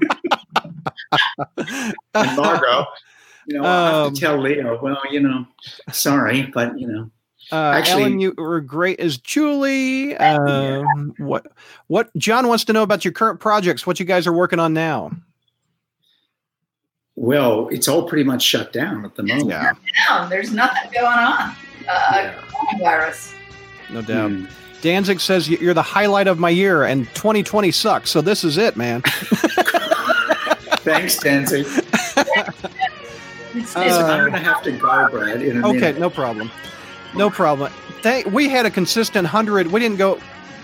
and 2.14 2.36
Margot. 2.36 2.86
You 3.46 3.58
know, 3.58 3.64
I 3.64 3.86
have 3.86 3.94
Um, 4.06 4.14
to 4.14 4.20
tell 4.20 4.40
Leo, 4.40 4.80
well, 4.80 5.00
you 5.10 5.20
know, 5.20 5.46
sorry, 5.90 6.50
but 6.54 6.78
you 6.78 6.86
know, 6.86 7.10
Uh, 7.52 7.72
Actually- 7.76 8.02
Ellen, 8.04 8.20
you 8.20 8.34
were 8.38 8.60
great 8.60 9.00
as 9.00 9.18
Julie. 9.18 10.16
Um, 10.16 11.14
what 11.18 11.46
what 11.88 12.10
John 12.16 12.46
wants 12.48 12.64
to 12.64 12.72
know 12.72 12.82
about 12.82 13.04
your 13.04 13.12
current 13.12 13.40
projects? 13.40 13.86
What 13.86 13.98
you 13.98 14.06
guys 14.06 14.26
are 14.26 14.32
working 14.32 14.58
on 14.60 14.72
now? 14.74 15.10
well, 17.16 17.68
it's 17.68 17.86
all 17.86 18.04
pretty 18.08 18.24
much 18.24 18.42
shut 18.42 18.72
down 18.72 19.04
at 19.04 19.14
the 19.14 19.22
moment. 19.22 19.48
Yeah, 19.48 19.72
Down. 20.08 20.30
There's 20.30 20.52
nothing 20.52 20.90
going 20.92 21.06
on. 21.06 21.50
Uh, 21.50 21.54
Yeah. 21.86 22.34
coronavirus. 22.50 23.34
no 23.90 24.00
doubt. 24.02 24.30
Hmm. 24.30 24.44
Danzig 24.80 25.20
says 25.20 25.46
you're 25.46 25.74
the 25.74 25.82
highlight 25.82 26.26
of 26.28 26.38
my 26.38 26.48
year, 26.48 26.84
and 26.84 27.06
2020 27.14 27.70
sucks. 27.72 28.08
So 28.10 28.22
this 28.22 28.42
is 28.44 28.56
it, 28.56 28.74
man. 28.76 29.02
Thanks, 30.82 31.18
Danzig. 31.18 31.66
It's- 33.52 33.74
Uh, 33.76 33.80
I'm 33.80 34.20
going 34.20 34.32
to 34.32 34.38
have 34.38 34.62
to 34.62 34.70
go, 34.72 35.08
Brad. 35.10 35.42
In 35.42 35.62
a 35.64 35.68
Okay, 35.68 35.78
minute. 35.80 35.98
no 35.98 36.08
problem. 36.08 36.50
No 37.14 37.30
problem. 37.30 37.72
Thank, 38.02 38.26
we 38.26 38.48
had 38.48 38.66
a 38.66 38.70
consistent 38.70 39.24
100. 39.24 39.66
We 39.68 39.80
didn't 39.80 39.98
go 39.98 40.18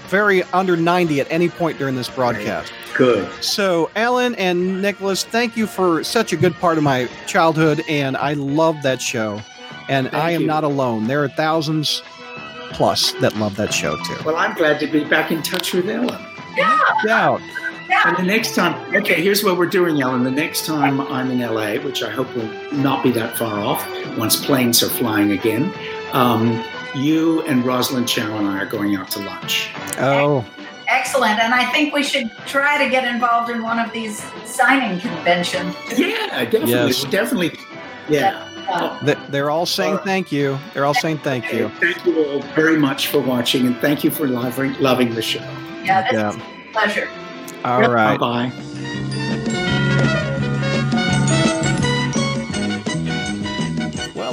very 0.09 0.43
under 0.45 0.77
90 0.77 1.21
at 1.21 1.27
any 1.31 1.49
point 1.49 1.79
during 1.79 1.97
this 1.97 2.09
broadcast. 2.09 2.73
Good. 2.97 3.31
So, 3.43 3.91
Ellen 3.97 4.35
and 4.37 4.81
Nicholas, 4.81 5.25
thank 5.25 5.57
you 5.57 5.67
for 5.67 6.03
such 6.05 6.33
a 6.33 6.37
good 6.37 6.55
part 6.55 6.79
of 6.79 6.85
my 6.85 7.09
childhood, 7.27 7.83
and 7.89 8.17
I 8.17 8.35
love 8.35 8.77
that 8.83 9.03
show. 9.03 9.41
And 9.89 10.09
Thank 10.11 10.15
I 10.25 10.31
am 10.31 10.43
you. 10.43 10.47
not 10.47 10.65
alone. 10.65 11.07
There 11.07 11.23
are 11.23 11.29
thousands 11.29 12.03
plus 12.71 13.13
that 13.21 13.37
love 13.37 13.57
that 13.57 13.73
show 13.73 13.97
too. 14.05 14.17
Well, 14.25 14.37
I'm 14.37 14.55
glad 14.55 14.81
to 14.81 14.87
be 14.87 15.05
back 15.05 15.31
in 15.31 15.43
touch 15.43 15.73
with 15.75 15.89
Ellen. 15.89 16.19
yeah, 16.57 16.81
Yeah. 17.05 17.39
And 18.05 18.17
the 18.17 18.23
next 18.25 18.55
time, 18.57 18.95
okay, 18.97 19.23
here's 19.23 19.45
what 19.45 19.57
we're 19.57 19.67
doing, 19.67 20.03
Ellen. 20.03 20.25
The 20.25 20.31
next 20.31 20.67
time 20.67 21.01
I'm 21.01 21.31
in 21.31 21.39
LA, 21.41 21.75
which 21.77 22.03
I 22.03 22.11
hope 22.11 22.35
will 22.35 22.51
not 22.73 23.05
be 23.05 23.13
that 23.13 23.37
far 23.37 23.61
off 23.61 23.87
once 24.19 24.45
planes 24.45 24.83
are 24.83 24.89
flying 24.89 25.31
again, 25.33 25.73
um, 26.13 26.63
you 26.95 27.43
and 27.43 27.65
Rosalind 27.65 28.09
Chao 28.09 28.37
and 28.39 28.47
I 28.49 28.59
are 28.63 28.67
going 28.67 28.95
out 28.97 29.11
to 29.13 29.19
lunch. 29.21 29.71
Oh, 29.99 30.45
excellent. 30.89 31.39
And 31.41 31.53
I 31.55 31.65
think 31.73 31.93
we 31.95 32.03
should 32.03 32.31
try 32.47 32.83
to 32.83 32.91
get 32.91 33.05
involved 33.05 33.51
in 33.51 33.63
one 33.63 33.79
of 33.79 33.93
these 33.93 34.23
signing 34.45 35.01
conventions. 35.01 35.75
Yeah, 35.97 36.45
definitely. 36.45 36.71
Yes. 36.71 37.05
Definitely. 37.05 37.59
Yeah. 38.09 38.43
Uh, 38.69 39.15
they're 39.31 39.51
all 39.51 39.65
saying 39.67 39.91
All 39.93 39.97
right. 39.99 40.05
thank 40.05 40.33
you. 40.33 40.59
They're 40.75 40.85
all 40.87 40.95
saying 40.95 41.19
thank 41.19 41.53
you. 41.53 41.69
Thank 41.81 42.05
you 42.05 42.25
all 42.25 42.41
very 42.55 42.77
much 42.79 43.07
for 43.09 43.21
watching, 43.21 43.65
and 43.67 43.77
thank 43.79 44.03
you 44.03 44.11
for 44.11 44.27
loving, 44.27 44.75
loving 44.81 45.15
the 45.15 45.23
show. 45.23 45.39
yeah, 45.85 46.03
this 46.03 46.13
Yeah. 46.15 46.31
is 46.31 46.37
a 46.37 46.73
pleasure. 46.73 47.09
All 47.65 47.83
right. 47.89 48.19
Bye 48.19 48.51
bye. 48.51 48.76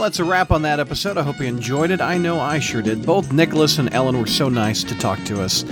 That's 0.03 0.19
a 0.19 0.23
wrap 0.23 0.51
on 0.51 0.63
that 0.63 0.81
episode. 0.81 1.17
I 1.17 1.23
hope 1.23 1.39
you 1.39 1.45
enjoyed 1.45 1.89
it. 1.89 2.01
I 2.01 2.17
know 2.17 2.37
I 2.37 2.59
sure 2.59 2.81
did. 2.81 3.05
Both 3.05 3.31
Nicholas 3.31 3.77
and 3.77 3.93
Ellen 3.93 4.19
were 4.19 4.27
so 4.27 4.49
nice 4.49 4.83
to 4.83 4.97
talk 4.99 5.23
to 5.23 5.41
us. 5.41 5.63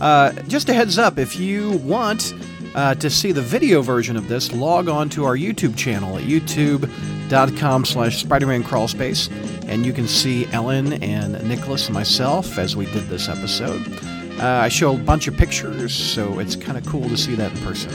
Uh, 0.00 0.32
just 0.46 0.68
a 0.68 0.74
heads 0.74 0.96
up 0.96 1.18
if 1.18 1.38
you 1.38 1.72
want 1.78 2.32
uh, 2.76 2.94
to 2.94 3.10
see 3.10 3.32
the 3.32 3.42
video 3.42 3.82
version 3.82 4.16
of 4.16 4.28
this, 4.28 4.52
log 4.52 4.88
on 4.88 5.08
to 5.10 5.24
our 5.24 5.36
YouTube 5.36 5.76
channel 5.76 6.16
at 6.16 6.22
youtube.com 6.22 7.84
slash 7.84 8.20
Spider-Man 8.22 8.62
Crawlspace, 8.62 9.28
and 9.68 9.84
you 9.84 9.92
can 9.92 10.06
see 10.06 10.46
Ellen 10.52 11.02
and 11.02 11.42
Nicholas 11.48 11.86
and 11.86 11.94
myself 11.94 12.58
as 12.58 12.76
we 12.76 12.86
did 12.86 13.08
this 13.08 13.28
episode. 13.28 13.84
Uh, 14.38 14.46
I 14.62 14.68
show 14.68 14.94
a 14.94 14.98
bunch 14.98 15.26
of 15.26 15.36
pictures, 15.36 15.92
so 15.92 16.38
it's 16.38 16.54
kind 16.54 16.78
of 16.78 16.86
cool 16.86 17.08
to 17.08 17.16
see 17.16 17.34
that 17.34 17.50
in 17.50 17.58
person. 17.64 17.90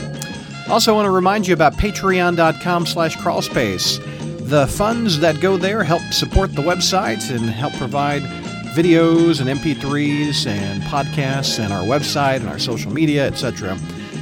Also, 0.68 0.92
I 0.92 0.96
want 0.96 1.06
to 1.06 1.10
remind 1.10 1.46
you 1.46 1.54
about 1.54 1.72
patreon.com 1.74 2.84
slash 2.84 3.16
crawlspace. 3.16 3.98
The 4.46 4.68
funds 4.68 5.18
that 5.18 5.40
go 5.40 5.56
there 5.56 5.82
help 5.82 6.02
support 6.12 6.54
the 6.54 6.62
website 6.62 7.34
and 7.34 7.46
help 7.46 7.72
provide 7.72 8.22
videos 8.76 9.40
and 9.40 9.50
MP3s 9.50 10.46
and 10.46 10.80
podcasts 10.84 11.58
and 11.58 11.72
our 11.72 11.82
website 11.82 12.36
and 12.36 12.48
our 12.48 12.60
social 12.60 12.92
media, 12.92 13.26
etc. 13.26 13.76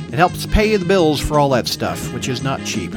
It 0.09 0.15
helps 0.15 0.47
pay 0.47 0.77
the 0.77 0.87
bills 0.87 1.21
for 1.21 1.39
all 1.39 1.51
that 1.51 1.69
stuff, 1.69 2.11
which 2.15 2.31
is 2.31 2.43
not 2.43 2.65
cheap. 2.65 2.95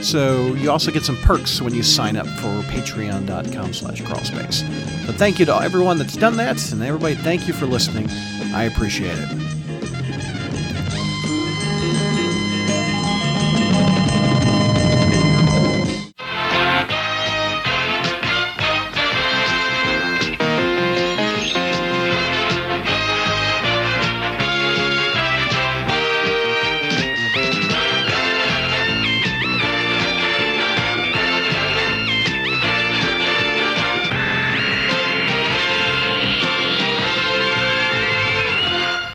So 0.00 0.54
you 0.54 0.70
also 0.70 0.92
get 0.92 1.02
some 1.02 1.16
perks 1.16 1.60
when 1.60 1.74
you 1.74 1.82
sign 1.82 2.16
up 2.16 2.28
for 2.28 2.62
patreon.com 2.70 3.72
slash 3.72 4.02
crawlspace. 4.02 4.60
So 5.06 5.12
thank 5.12 5.40
you 5.40 5.46
to 5.46 5.56
everyone 5.56 5.98
that's 5.98 6.16
done 6.16 6.36
that, 6.36 6.70
and 6.70 6.84
everybody, 6.84 7.16
thank 7.16 7.48
you 7.48 7.52
for 7.52 7.66
listening. 7.66 8.08
I 8.54 8.64
appreciate 8.72 9.18
it. 9.18 9.59